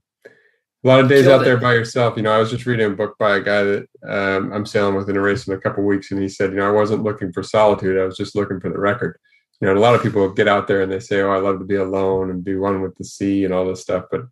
a 0.83 0.87
lot 0.87 0.99
of 0.99 1.07
days 1.07 1.25
Killed 1.25 1.41
out 1.41 1.45
there 1.45 1.57
by 1.57 1.73
yourself. 1.73 2.17
You 2.17 2.23
know, 2.23 2.31
I 2.31 2.39
was 2.39 2.49
just 2.49 2.65
reading 2.65 2.91
a 2.91 2.95
book 2.95 3.15
by 3.17 3.37
a 3.37 3.41
guy 3.41 3.63
that 3.63 3.87
um, 4.07 4.51
I'm 4.51 4.65
sailing 4.65 4.95
with 4.95 5.09
in 5.09 5.15
a 5.15 5.21
race 5.21 5.47
in 5.47 5.53
a 5.53 5.59
couple 5.59 5.83
weeks, 5.83 6.11
and 6.11 6.21
he 6.21 6.27
said, 6.27 6.51
you 6.51 6.57
know, 6.57 6.67
I 6.67 6.71
wasn't 6.71 7.03
looking 7.03 7.31
for 7.31 7.41
solitude; 7.41 7.97
I 7.97 8.03
was 8.03 8.17
just 8.17 8.35
looking 8.35 8.59
for 8.59 8.69
the 8.69 8.79
record. 8.79 9.17
You 9.61 9.67
know, 9.67 9.79
a 9.79 9.79
lot 9.79 9.95
of 9.95 10.03
people 10.03 10.29
get 10.29 10.49
out 10.49 10.67
there 10.67 10.81
and 10.81 10.91
they 10.91 10.99
say, 10.99 11.21
"Oh, 11.21 11.31
I 11.31 11.37
love 11.37 11.59
to 11.59 11.65
be 11.65 11.75
alone 11.75 12.29
and 12.31 12.43
do 12.43 12.59
one 12.59 12.81
with 12.81 12.95
the 12.97 13.05
sea 13.05 13.45
and 13.45 13.53
all 13.53 13.65
this 13.65 13.81
stuff," 13.81 14.05
but 14.11 14.23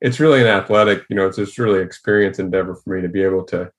it's 0.00 0.20
really 0.20 0.40
an 0.40 0.46
athletic. 0.46 1.04
You 1.10 1.16
know, 1.16 1.26
it's 1.26 1.36
just 1.36 1.58
really 1.58 1.80
experience 1.80 2.38
endeavor 2.38 2.74
for 2.74 2.96
me 2.96 3.02
to 3.02 3.08
be 3.08 3.22
able 3.22 3.44
to 3.44 3.70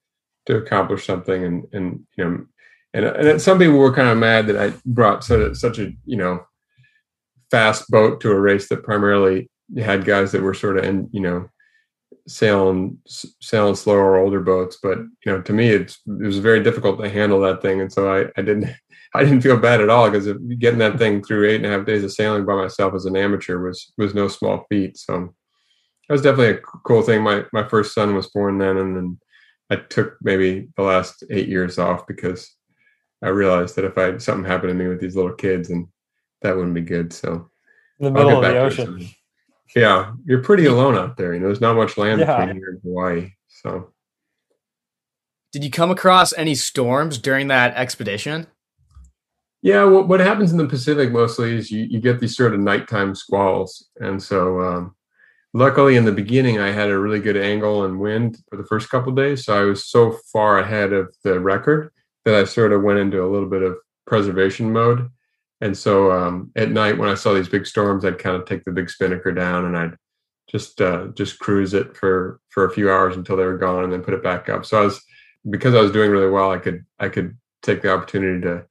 to 0.45 0.57
accomplish 0.57 1.07
something, 1.07 1.43
and 1.43 1.65
and 1.73 2.01
you 2.15 2.23
know, 2.23 2.45
and 2.93 3.05
and 3.05 3.41
some 3.41 3.57
people 3.57 3.77
were 3.77 3.93
kind 3.93 4.09
of 4.09 4.19
mad 4.19 4.45
that 4.47 4.57
I 4.57 4.73
brought 4.85 5.23
such 5.23 5.39
a, 5.39 5.55
such 5.55 5.79
a 5.79 5.91
you 6.05 6.17
know 6.17 6.45
fast 7.51 7.89
boat 7.89 8.21
to 8.21 8.31
a 8.31 8.39
race 8.39 8.69
that 8.69 8.83
primarily 8.83 9.49
had 9.77 10.05
guys 10.05 10.31
that 10.31 10.41
were 10.41 10.53
sort 10.53 10.77
of 10.77 10.85
in 10.85 11.09
you 11.11 11.21
know 11.21 11.49
sailing 12.27 12.97
sailing 13.05 13.75
slower 13.75 14.17
older 14.17 14.39
boats. 14.39 14.77
But 14.81 14.99
you 14.99 15.31
know 15.31 15.41
to 15.41 15.53
me 15.53 15.69
it 15.69 15.95
was 16.07 16.39
very 16.39 16.63
difficult 16.63 17.01
to 17.01 17.09
handle 17.09 17.39
that 17.41 17.61
thing. 17.61 17.81
And 17.81 17.91
so 17.91 18.11
i 18.11 18.25
i 18.37 18.41
didn't 18.41 18.69
i 19.15 19.23
didn't 19.23 19.41
feel 19.41 19.57
bad 19.57 19.81
at 19.81 19.89
all 19.89 20.09
because 20.09 20.27
getting 20.59 20.79
that 20.79 20.99
thing 20.99 21.23
through 21.23 21.49
eight 21.49 21.63
and 21.63 21.65
a 21.65 21.69
half 21.69 21.85
days 21.85 22.03
of 22.03 22.11
sailing 22.11 22.45
by 22.45 22.55
myself 22.55 22.93
as 22.93 23.05
an 23.05 23.15
amateur 23.15 23.59
was 23.59 23.91
was 23.97 24.13
no 24.13 24.27
small 24.27 24.65
feat. 24.69 24.97
So 24.97 25.33
that 26.07 26.13
was 26.13 26.21
definitely 26.21 26.55
a 26.55 26.61
cool 26.85 27.01
thing. 27.01 27.23
My 27.23 27.45
my 27.53 27.67
first 27.67 27.93
son 27.93 28.15
was 28.15 28.27
born 28.27 28.57
then 28.57 28.77
and 28.77 28.95
then 28.95 29.19
i 29.71 29.75
took 29.75 30.17
maybe 30.21 30.67
the 30.75 30.83
last 30.83 31.23
eight 31.29 31.47
years 31.47 31.77
off 31.77 32.07
because 32.07 32.55
i 33.23 33.27
realized 33.29 33.75
that 33.75 33.85
if 33.85 33.97
i 33.97 34.17
something 34.17 34.49
happened 34.49 34.69
to 34.69 34.73
me 34.73 34.87
with 34.87 34.99
these 34.99 35.15
little 35.15 35.33
kids 35.33 35.69
and 35.69 35.87
that 36.41 36.55
wouldn't 36.55 36.73
be 36.73 36.81
good 36.81 37.11
so 37.11 37.49
in 37.99 38.05
the 38.05 38.11
middle 38.11 38.37
of 38.37 38.41
the 38.41 38.57
ocean 38.57 39.09
yeah, 39.75 40.13
you're 40.25 40.41
pretty 40.41 40.65
alone 40.65 40.95
out 40.95 41.17
there. 41.17 41.33
You 41.33 41.39
know, 41.39 41.47
there's 41.47 41.61
not 41.61 41.75
much 41.75 41.97
land 41.97 42.19
yeah. 42.19 42.39
between 42.39 42.57
here 42.57 42.69
and 42.69 42.81
Hawaii. 42.81 43.31
So, 43.47 43.91
did 45.51 45.63
you 45.63 45.71
come 45.71 45.91
across 45.91 46.33
any 46.33 46.55
storms 46.55 47.17
during 47.17 47.47
that 47.47 47.75
expedition? 47.75 48.47
Yeah, 49.61 49.83
what, 49.83 50.07
what 50.07 50.21
happens 50.21 50.51
in 50.51 50.57
the 50.57 50.67
Pacific 50.67 51.11
mostly 51.11 51.55
is 51.55 51.69
you, 51.69 51.83
you 51.83 51.99
get 51.99 52.19
these 52.19 52.35
sort 52.35 52.53
of 52.53 52.61
nighttime 52.61 53.13
squalls. 53.13 53.89
And 53.97 54.21
so, 54.21 54.61
um, 54.61 54.95
luckily, 55.53 55.97
in 55.97 56.05
the 56.05 56.11
beginning, 56.11 56.59
I 56.59 56.71
had 56.71 56.89
a 56.89 56.97
really 56.97 57.19
good 57.19 57.37
angle 57.37 57.85
and 57.85 57.99
wind 57.99 58.37
for 58.49 58.57
the 58.57 58.65
first 58.65 58.89
couple 58.89 59.11
days. 59.11 59.45
So, 59.45 59.59
I 59.59 59.65
was 59.65 59.89
so 59.89 60.17
far 60.31 60.59
ahead 60.59 60.93
of 60.93 61.13
the 61.23 61.39
record 61.39 61.91
that 62.25 62.35
I 62.35 62.43
sort 62.45 62.71
of 62.71 62.81
went 62.81 62.99
into 62.99 63.23
a 63.23 63.29
little 63.29 63.49
bit 63.49 63.61
of 63.61 63.75
preservation 64.07 64.71
mode. 64.71 65.09
And 65.61 65.77
so 65.77 66.11
um, 66.11 66.51
at 66.55 66.71
night 66.71 66.97
when 66.97 67.09
I 67.09 67.15
saw 67.15 67.33
these 67.33 67.49
big 67.49 67.65
storms, 67.65 68.05
I'd 68.05 68.19
kind 68.19 68.35
of 68.35 68.45
take 68.45 68.63
the 68.63 68.71
big 68.71 68.89
spinnaker 68.89 69.31
down 69.31 69.65
and 69.65 69.77
I'd 69.77 69.95
just 70.49 70.81
uh, 70.81 71.07
just 71.15 71.39
cruise 71.39 71.73
it 71.73 71.95
for 71.95 72.39
for 72.49 72.65
a 72.65 72.71
few 72.71 72.89
hours 72.89 73.15
until 73.15 73.37
they 73.37 73.45
were 73.45 73.57
gone, 73.57 73.83
and 73.83 73.93
then 73.93 74.01
put 74.01 74.13
it 74.13 74.23
back 74.23 74.49
up. 74.49 74.65
So 74.65 74.81
I 74.81 74.85
was 74.85 75.01
because 75.49 75.75
I 75.75 75.81
was 75.81 75.91
doing 75.91 76.11
really 76.11 76.29
well, 76.29 76.51
I 76.51 76.57
could 76.57 76.85
I 76.99 77.09
could 77.09 77.37
take 77.61 77.81
the 77.81 77.93
opportunity 77.93 78.41
to 78.41 78.65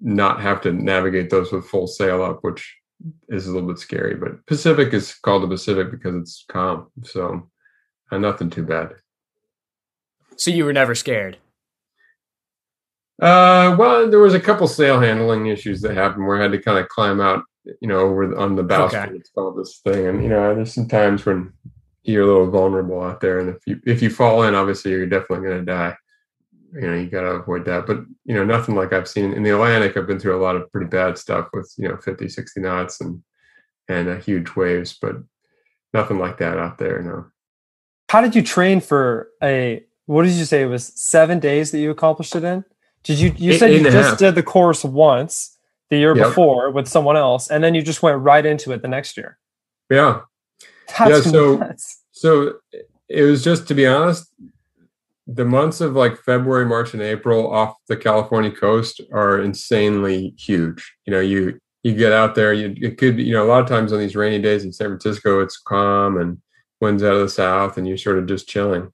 not 0.00 0.40
have 0.40 0.60
to 0.62 0.72
navigate 0.72 1.30
those 1.30 1.50
with 1.50 1.66
full 1.66 1.86
sail 1.86 2.22
up, 2.22 2.38
which 2.42 2.76
is 3.28 3.46
a 3.46 3.52
little 3.52 3.68
bit 3.68 3.78
scary. 3.78 4.14
But 4.14 4.46
Pacific 4.46 4.92
is 4.92 5.14
called 5.14 5.42
the 5.42 5.48
Pacific 5.48 5.90
because 5.90 6.14
it's 6.14 6.44
calm, 6.48 6.88
so 7.02 7.50
uh, 8.12 8.18
nothing 8.18 8.50
too 8.50 8.62
bad. 8.62 8.94
So 10.36 10.50
you 10.50 10.64
were 10.64 10.72
never 10.72 10.94
scared. 10.94 11.38
Uh, 13.20 13.76
well, 13.78 14.08
there 14.08 14.18
was 14.18 14.34
a 14.34 14.40
couple 14.40 14.66
sail 14.66 14.98
handling 14.98 15.46
issues 15.46 15.82
that 15.82 15.94
happened 15.94 16.26
where 16.26 16.38
I 16.38 16.42
had 16.42 16.52
to 16.52 16.62
kind 16.62 16.78
of 16.78 16.88
climb 16.88 17.20
out, 17.20 17.44
you 17.64 17.88
know, 17.88 17.98
over 17.98 18.36
on 18.38 18.56
the 18.56 18.62
bow. 18.62 18.86
Okay. 18.86 19.08
It's 19.14 19.30
called 19.30 19.58
this 19.58 19.78
thing, 19.84 20.06
and 20.06 20.22
you 20.22 20.30
know, 20.30 20.54
there's 20.54 20.72
some 20.72 20.88
times 20.88 21.26
when 21.26 21.52
you're 22.02 22.22
a 22.22 22.26
little 22.26 22.50
vulnerable 22.50 23.02
out 23.02 23.20
there, 23.20 23.38
and 23.40 23.50
if 23.50 23.58
you 23.66 23.80
if 23.84 24.00
you 24.00 24.08
fall 24.08 24.44
in, 24.44 24.54
obviously 24.54 24.92
you're 24.92 25.06
definitely 25.06 25.46
going 25.46 25.58
to 25.58 25.70
die. 25.70 25.94
You 26.72 26.80
know, 26.82 26.94
you 26.94 27.10
got 27.10 27.22
to 27.22 27.28
avoid 27.28 27.66
that. 27.66 27.86
But 27.86 27.98
you 28.24 28.34
know, 28.34 28.44
nothing 28.44 28.74
like 28.74 28.92
I've 28.92 29.08
seen 29.08 29.34
in 29.34 29.42
the 29.42 29.50
Atlantic. 29.50 29.96
I've 29.96 30.06
been 30.06 30.20
through 30.20 30.40
a 30.40 30.42
lot 30.42 30.56
of 30.56 30.70
pretty 30.72 30.86
bad 30.86 31.18
stuff 31.18 31.48
with 31.52 31.70
you 31.76 31.88
know 31.88 31.98
50, 31.98 32.26
60 32.26 32.60
knots 32.60 33.02
and 33.02 33.22
and 33.88 34.08
uh, 34.08 34.16
huge 34.16 34.56
waves, 34.56 34.96
but 35.00 35.16
nothing 35.92 36.18
like 36.18 36.38
that 36.38 36.58
out 36.58 36.78
there. 36.78 37.02
No. 37.02 37.26
How 38.08 38.22
did 38.22 38.34
you 38.34 38.42
train 38.42 38.80
for 38.80 39.28
a? 39.42 39.84
What 40.06 40.24
did 40.24 40.32
you 40.32 40.46
say? 40.46 40.62
It 40.62 40.66
was 40.66 40.92
seven 41.00 41.38
days 41.38 41.70
that 41.70 41.80
you 41.80 41.90
accomplished 41.90 42.34
it 42.34 42.44
in. 42.44 42.64
Did 43.02 43.18
you? 43.18 43.32
You 43.36 43.52
eight, 43.52 43.58
said 43.58 43.72
you 43.72 43.82
just 43.82 44.18
did 44.18 44.34
the 44.34 44.42
course 44.42 44.84
once 44.84 45.56
the 45.88 45.98
year 45.98 46.16
yep. 46.16 46.28
before 46.28 46.70
with 46.70 46.88
someone 46.88 47.16
else, 47.16 47.50
and 47.50 47.62
then 47.62 47.74
you 47.74 47.82
just 47.82 48.02
went 48.02 48.18
right 48.20 48.44
into 48.44 48.72
it 48.72 48.82
the 48.82 48.88
next 48.88 49.16
year. 49.16 49.38
Yeah. 49.90 50.20
That's 50.98 51.26
yeah. 51.26 51.32
So 51.32 51.56
nuts. 51.56 52.02
so 52.12 52.54
it 53.08 53.22
was 53.22 53.42
just 53.44 53.66
to 53.68 53.74
be 53.74 53.86
honest, 53.86 54.32
the 55.26 55.44
months 55.44 55.80
of 55.80 55.94
like 55.94 56.18
February, 56.18 56.66
March, 56.66 56.94
and 56.94 57.02
April 57.02 57.52
off 57.52 57.74
the 57.88 57.96
California 57.96 58.50
coast 58.50 59.00
are 59.12 59.40
insanely 59.40 60.34
huge. 60.38 60.94
You 61.06 61.12
know, 61.12 61.20
you 61.20 61.60
you 61.82 61.94
get 61.94 62.12
out 62.12 62.34
there, 62.34 62.52
you 62.52 62.74
it 62.80 62.98
could 62.98 63.18
you 63.18 63.32
know 63.32 63.44
a 63.44 63.48
lot 63.48 63.62
of 63.62 63.68
times 63.68 63.92
on 63.92 63.98
these 63.98 64.16
rainy 64.16 64.40
days 64.40 64.64
in 64.64 64.72
San 64.72 64.88
Francisco, 64.88 65.40
it's 65.40 65.58
calm 65.58 66.18
and 66.18 66.38
winds 66.80 67.02
out 67.02 67.14
of 67.14 67.20
the 67.20 67.28
south, 67.28 67.76
and 67.76 67.86
you're 67.86 67.98
sort 67.98 68.18
of 68.18 68.26
just 68.26 68.48
chilling 68.48 68.92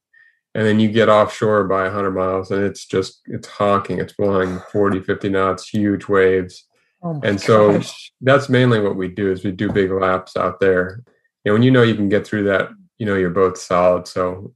and 0.57 0.65
then 0.65 0.81
you 0.81 0.91
get 0.91 1.11
offshore 1.11 1.65
by 1.65 1.83
100 1.83 2.13
miles 2.13 2.51
and 2.51 2.65
it's 2.65 2.87
just 2.87 3.21
it's 3.27 3.47
honking 3.47 3.99
it's 3.99 4.15
blowing 4.15 4.59
40 4.73 5.03
50 5.03 5.29
knots 5.29 5.69
huge 5.69 6.09
waves. 6.09 6.67
Oh 7.03 7.21
and 7.23 7.39
so 7.39 7.75
gosh. 7.75 8.11
that's 8.23 8.49
mainly 8.49 8.81
what 8.81 8.97
we 8.97 9.09
do 9.09 9.31
is 9.31 9.45
we 9.45 9.53
do 9.53 9.71
big 9.71 9.93
laps 9.93 10.35
out 10.35 10.59
there. 10.59 11.05
And 11.45 11.53
when 11.53 11.63
you 11.63 11.71
know 11.71 11.83
you 11.83 11.95
can 11.95 12.09
get 12.09 12.27
through 12.27 12.45
that 12.45 12.71
you 12.97 13.05
know 13.05 13.17
you're 13.17 13.29
both 13.29 13.59
solid. 13.59 14.09
So 14.09 14.55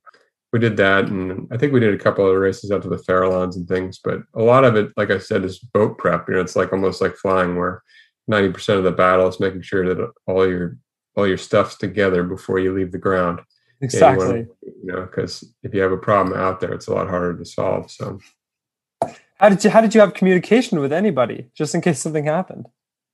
we 0.55 0.59
did 0.59 0.77
that 0.79 1.05
and 1.05 1.47
i 1.53 1.57
think 1.57 1.73
we 1.73 1.79
did 1.79 1.95
a 1.95 2.03
couple 2.03 2.29
of 2.29 2.37
races 2.37 2.73
out 2.73 2.83
to 2.83 2.89
the 2.89 2.97
farallones 2.97 3.55
and 3.55 3.69
things 3.69 4.01
but 4.03 4.19
a 4.35 4.43
lot 4.43 4.65
of 4.65 4.75
it 4.75 4.91
like 4.97 5.13
i 5.13 5.19
said 5.19 5.45
is 5.45 5.61
boat 5.61 5.97
prep. 5.97 6.27
You 6.29 6.35
know 6.35 6.41
it's 6.41 6.57
like 6.57 6.73
almost 6.73 7.01
like 7.01 7.15
flying 7.15 7.57
where 7.57 7.83
90% 8.29 8.79
of 8.79 8.85
the 8.85 8.91
battle 8.91 9.29
is 9.29 9.39
making 9.39 9.63
sure 9.63 9.95
that 9.95 10.11
all 10.27 10.49
your 10.49 10.79
all 11.15 11.27
your 11.27 11.37
stuff's 11.37 11.77
together 11.77 12.25
before 12.25 12.59
you 12.59 12.73
leave 12.73 12.91
the 12.91 12.99
ground 12.99 13.41
Exactly. 13.81 14.47
You, 14.63 14.75
know, 14.83 15.01
because 15.03 15.45
if 15.63 15.75
you 15.75 15.81
have 15.81 15.93
a 15.93 15.97
problem 15.97 16.39
out 16.39 16.61
there, 16.61 16.73
it's 16.73 16.87
a 16.87 16.95
lot 16.95 17.09
harder 17.09 17.37
to 17.37 17.45
solve. 17.45 17.91
So, 17.91 18.21
how 19.39 19.49
did 19.49 19.65
you 19.65 19.71
how 19.71 19.81
did 19.81 19.95
you 19.95 20.01
have 20.01 20.15
communication 20.15 20.81
with 20.81 20.93
anybody 20.93 21.49
just 21.55 21.75
in 21.75 21.81
case 21.81 22.01
something 22.01 22.25
happened? 22.25 22.69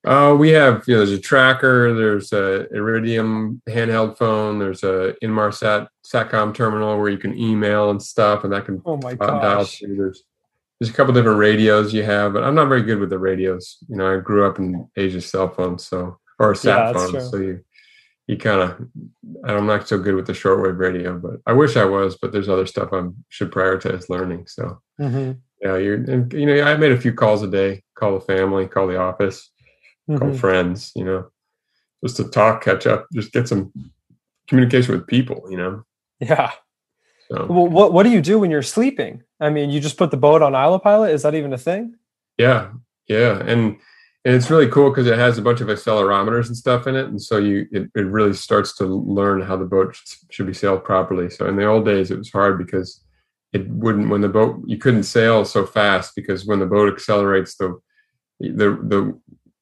Uh, 0.05 0.35
we 0.39 0.51
have 0.51 0.85
you 0.87 0.95
know 0.95 1.05
there's 1.05 1.17
a 1.17 1.21
tracker, 1.21 1.95
there's 1.95 2.33
a 2.33 2.69
Iridium 2.73 3.61
handheld 3.69 4.17
phone, 4.17 4.59
there's 4.59 4.83
a 4.83 5.15
Inmarsat 5.23 5.89
satcom 6.05 6.55
terminal 6.55 6.99
where 6.99 7.11
you 7.11 7.19
can 7.19 7.37
email 7.37 7.91
and 7.91 8.03
stuff, 8.03 8.45
and 8.45 8.53
that 8.53 8.67
can 8.67 8.83
oh 8.85 8.97
my 8.97 9.13
uh, 9.13 9.41
dial 9.41 9.65
through. 9.65 9.97
There's 9.97 10.23
there's 10.79 10.91
a 10.91 10.93
couple 10.93 11.15
different 11.15 11.39
radios 11.39 11.95
you 11.95 12.03
have, 12.03 12.35
but 12.35 12.45
I'm 12.45 12.55
not 12.55 12.69
very 12.69 12.83
good 12.83 12.99
with 12.99 13.11
the 13.11 13.19
radios. 13.19 13.79
You 13.89 13.97
know, 13.97 14.17
I 14.17 14.21
grew 14.21 14.47
up 14.47 14.59
in 14.59 14.89
Asia's 14.97 15.27
cell 15.27 15.49
phones, 15.49 15.87
so 15.87 16.19
or 16.39 16.55
sat 16.55 16.79
yeah, 16.79 16.93
phones, 16.93 17.31
so 17.31 17.37
you 17.39 17.65
you 18.27 18.37
kind 18.37 18.61
of 18.61 18.89
i'm 19.45 19.67
not 19.67 19.87
so 19.87 19.99
good 19.99 20.15
with 20.15 20.27
the 20.27 20.33
shortwave 20.33 20.79
radio 20.79 21.19
but 21.19 21.41
i 21.47 21.53
wish 21.53 21.77
i 21.77 21.85
was 21.85 22.17
but 22.17 22.33
there's 22.33 22.49
other 22.49 22.67
stuff 22.67 22.89
i 22.93 23.03
should 23.29 23.51
prioritize 23.51 24.09
learning 24.09 24.47
so 24.47 24.81
mm-hmm. 25.01 25.33
Yeah, 25.63 25.77
you're, 25.77 25.95
and, 25.95 26.33
you 26.33 26.47
know, 26.47 26.63
I 26.63 26.77
made 26.77 26.93
a 26.93 27.01
few 27.01 27.15
calls 27.15 27.43
a 27.43 27.49
day, 27.49 27.83
call 27.95 28.19
the 28.19 28.25
family, 28.25 28.67
call 28.67 28.87
the 28.87 28.99
office, 28.99 29.51
mm-hmm. 30.09 30.19
call 30.19 30.35
friends, 30.35 30.93
you 30.95 31.05
know, 31.05 31.29
just 32.05 32.17
to 32.19 32.25
talk, 32.25 32.63
catch 32.63 32.87
up, 32.87 33.07
just 33.15 33.33
get 33.33 33.49
some 33.49 33.73
communication 34.49 34.95
with 34.95 35.07
people, 35.07 35.47
you 35.51 35.57
know? 35.57 35.85
Yeah. 36.21 36.53
So. 37.31 37.47
Well, 37.47 37.67
what, 37.67 37.93
what 37.93 38.03
do 38.05 38.11
you 38.11 38.21
do 38.21 38.39
when 38.39 38.51
you're 38.51 38.63
sleeping? 38.63 39.23
I 39.41 39.51
mean, 39.51 39.71
you 39.71 39.81
just 39.81 39.97
put 39.97 40.11
the 40.11 40.17
boat 40.17 40.43
on 40.43 40.55
autopilot. 40.55 41.13
Is 41.13 41.23
that 41.23 41.35
even 41.35 41.53
a 41.53 41.59
thing? 41.59 41.97
Yeah. 42.39 42.71
Yeah. 43.09 43.41
And, 43.41 43.79
and 44.27 44.35
it's 44.35 44.51
really 44.51 44.67
cool 44.69 44.91
because 44.91 45.07
it 45.07 45.17
has 45.17 45.39
a 45.39 45.43
bunch 45.43 45.61
of 45.61 45.69
accelerometers 45.69 46.49
and 46.49 46.57
stuff 46.57 46.89
in 46.89 46.97
it 46.97 47.07
and 47.07 47.23
so 47.23 47.39
you 47.39 47.67
it, 47.71 47.89
it 47.95 48.07
really 48.07 48.33
starts 48.33 48.77
to 48.77 48.85
learn 48.85 49.41
how 49.41 49.57
the 49.57 49.65
boat 49.65 49.97
should 50.31 50.49
be 50.49 50.53
sailed 50.53 50.83
properly. 50.83 51.31
So 51.31 51.47
in 51.47 51.55
the 51.55 51.65
old 51.65 51.85
days 51.85 52.11
it 52.11 52.19
was 52.19 52.33
hard 52.33 52.59
because 52.59 53.05
it 53.53 53.69
wouldn't 53.69 54.09
when 54.11 54.23
the 54.23 54.29
boat 54.29 54.61
you 54.67 54.79
couldn't 54.79 55.05
sail 55.05 55.45
so 55.45 55.65
fast 55.65 56.17
because 56.17 56.45
when 56.45 56.59
the 56.59 56.67
boat 56.67 56.93
accelerates 56.93 57.57
the 57.57 57.79
the 58.41 58.79
the 58.83 59.17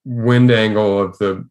wind 0.06 0.50
angle 0.50 0.98
of 0.98 1.18
the 1.18 1.46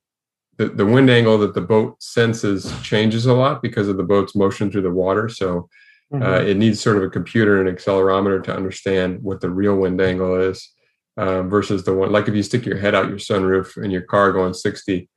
the, 0.58 0.70
the 0.70 0.86
wind 0.86 1.12
angle 1.12 1.38
that 1.38 1.54
the 1.54 1.62
boat 1.62 2.02
senses 2.02 2.74
changes 2.82 3.28
a 3.28 3.34
lot 3.34 3.62
because 3.62 3.88
of 3.88 3.98
the 3.98 4.04
boat's 4.04 4.36
motion 4.36 4.72
through 4.72 4.84
the 4.84 4.92
water. 4.92 5.30
So 5.30 5.70
uh, 6.14 6.18
mm-hmm. 6.18 6.48
it 6.48 6.58
needs 6.58 6.80
sort 6.80 6.98
of 6.98 7.04
a 7.04 7.10
computer 7.10 7.62
and 7.62 7.78
accelerometer 7.78 8.44
to 8.44 8.56
understand 8.56 9.22
what 9.22 9.40
the 9.40 9.50
real 9.50 9.76
wind 9.76 10.02
angle 10.02 10.36
is 10.36 10.73
uh, 11.18 11.44
versus 11.44 11.84
the 11.84 11.94
one 11.94 12.12
like 12.12 12.28
if 12.28 12.36
you 12.36 12.44
stick 12.44 12.66
your 12.66 12.78
head 12.78 12.96
out 12.96 13.08
your 13.08 13.18
sunroof 13.18 13.82
in 13.84 13.92
your 13.92 14.02
car 14.02 14.32
going 14.32 14.54
60 14.54 15.10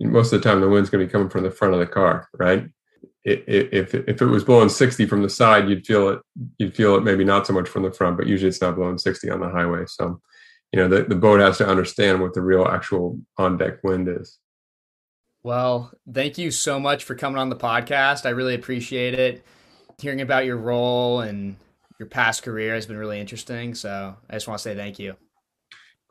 most 0.00 0.32
of 0.32 0.42
the 0.42 0.48
time 0.48 0.60
the 0.60 0.68
wind's 0.68 0.90
going 0.90 1.00
to 1.00 1.06
be 1.06 1.12
coming 1.12 1.28
from 1.28 1.42
the 1.42 1.50
front 1.50 1.74
of 1.74 1.80
the 1.80 1.86
car 1.86 2.28
right? 2.38 2.66
If 3.24 3.94
if 3.94 4.20
it 4.20 4.26
was 4.26 4.42
blowing 4.42 4.68
60 4.68 5.06
from 5.06 5.22
the 5.22 5.30
side 5.30 5.68
you'd 5.68 5.86
feel 5.86 6.08
it 6.08 6.20
you'd 6.58 6.74
feel 6.74 6.96
it 6.96 7.04
maybe 7.04 7.24
not 7.24 7.46
so 7.46 7.52
much 7.52 7.68
from 7.68 7.84
the 7.84 7.92
front 7.92 8.16
but 8.16 8.26
usually 8.26 8.48
it's 8.48 8.60
not 8.60 8.74
blowing 8.74 8.98
60 8.98 9.30
on 9.30 9.40
the 9.40 9.48
highway. 9.48 9.84
So 9.86 10.20
you 10.72 10.80
know 10.80 10.88
the, 10.88 11.04
the 11.04 11.14
boat 11.14 11.40
has 11.40 11.58
to 11.58 11.68
understand 11.68 12.20
what 12.20 12.34
the 12.34 12.42
real 12.42 12.64
actual 12.64 13.20
on 13.36 13.58
deck 13.58 13.84
wind 13.84 14.08
is. 14.08 14.38
Well 15.44 15.92
thank 16.10 16.36
you 16.38 16.50
so 16.50 16.80
much 16.80 17.04
for 17.04 17.14
coming 17.14 17.38
on 17.38 17.48
the 17.48 17.56
podcast. 17.56 18.26
I 18.26 18.30
really 18.30 18.54
appreciate 18.54 19.14
it. 19.14 19.44
Hearing 20.00 20.20
about 20.20 20.46
your 20.46 20.56
role 20.56 21.20
and 21.20 21.56
your 22.00 22.08
past 22.08 22.42
career 22.42 22.74
has 22.74 22.86
been 22.86 22.96
really 22.96 23.20
interesting. 23.20 23.74
So 23.76 24.16
i 24.28 24.32
just 24.32 24.48
want 24.48 24.58
to 24.58 24.62
say 24.62 24.74
thank 24.74 24.98
you 24.98 25.16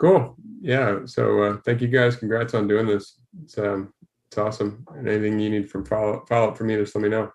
Cool. 0.01 0.35
Yeah. 0.61 1.05
So 1.05 1.43
uh, 1.43 1.57
thank 1.63 1.79
you 1.79 1.87
guys. 1.87 2.15
Congrats 2.15 2.55
on 2.55 2.67
doing 2.67 2.87
this. 2.87 3.19
It's 3.43 3.55
um, 3.59 3.93
it's 4.27 4.37
awesome. 4.39 4.83
And 4.95 5.07
anything 5.07 5.39
you 5.39 5.51
need 5.51 5.69
from 5.69 5.85
follow 5.85 6.25
follow 6.27 6.49
up 6.49 6.57
from 6.57 6.67
me, 6.67 6.75
just 6.75 6.95
let 6.95 7.03
me 7.03 7.09
know. 7.09 7.31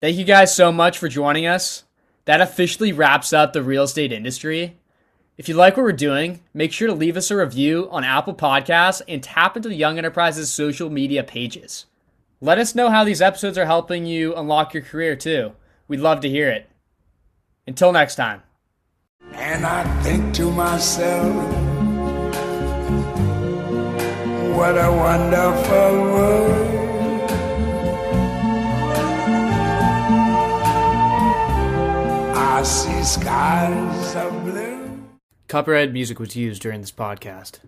Thank 0.00 0.16
you 0.16 0.24
guys 0.24 0.52
so 0.52 0.72
much 0.72 0.98
for 0.98 1.06
joining 1.06 1.46
us. 1.46 1.84
That 2.24 2.40
officially 2.40 2.92
wraps 2.92 3.32
up 3.32 3.52
the 3.52 3.62
real 3.62 3.84
estate 3.84 4.10
industry. 4.10 4.80
If 5.38 5.48
you 5.48 5.54
like 5.54 5.76
what 5.76 5.84
we're 5.84 5.92
doing, 5.92 6.40
make 6.52 6.72
sure 6.72 6.88
to 6.88 6.94
leave 6.94 7.16
us 7.16 7.30
a 7.30 7.36
review 7.36 7.88
on 7.92 8.02
Apple 8.02 8.34
Podcasts 8.34 9.00
and 9.06 9.22
tap 9.22 9.56
into 9.56 9.68
the 9.68 9.76
Young 9.76 9.96
Enterprises 9.96 10.50
social 10.50 10.90
media 10.90 11.22
pages. 11.22 11.86
Let 12.40 12.58
us 12.58 12.74
know 12.74 12.90
how 12.90 13.04
these 13.04 13.22
episodes 13.22 13.56
are 13.56 13.66
helping 13.66 14.06
you 14.06 14.34
unlock 14.34 14.74
your 14.74 14.82
career 14.82 15.14
too. 15.14 15.52
We'd 15.86 16.00
love 16.00 16.20
to 16.22 16.28
hear 16.28 16.48
it. 16.48 16.68
Until 17.64 17.92
next 17.92 18.16
time. 18.16 18.42
And 19.34 19.64
I 19.64 19.84
think 20.02 20.34
to 20.34 20.50
myself, 20.50 21.61
what 24.62 24.78
a 24.78 24.92
wonderful 24.92 25.92
world. 26.14 27.30
I 32.36 32.62
see 32.62 33.02
skies 33.02 34.14
of 34.14 34.44
blue. 34.44 35.02
Copyright 35.48 35.92
music 35.92 36.20
was 36.20 36.36
used 36.36 36.62
during 36.62 36.80
this 36.80 36.92
podcast. 36.92 37.58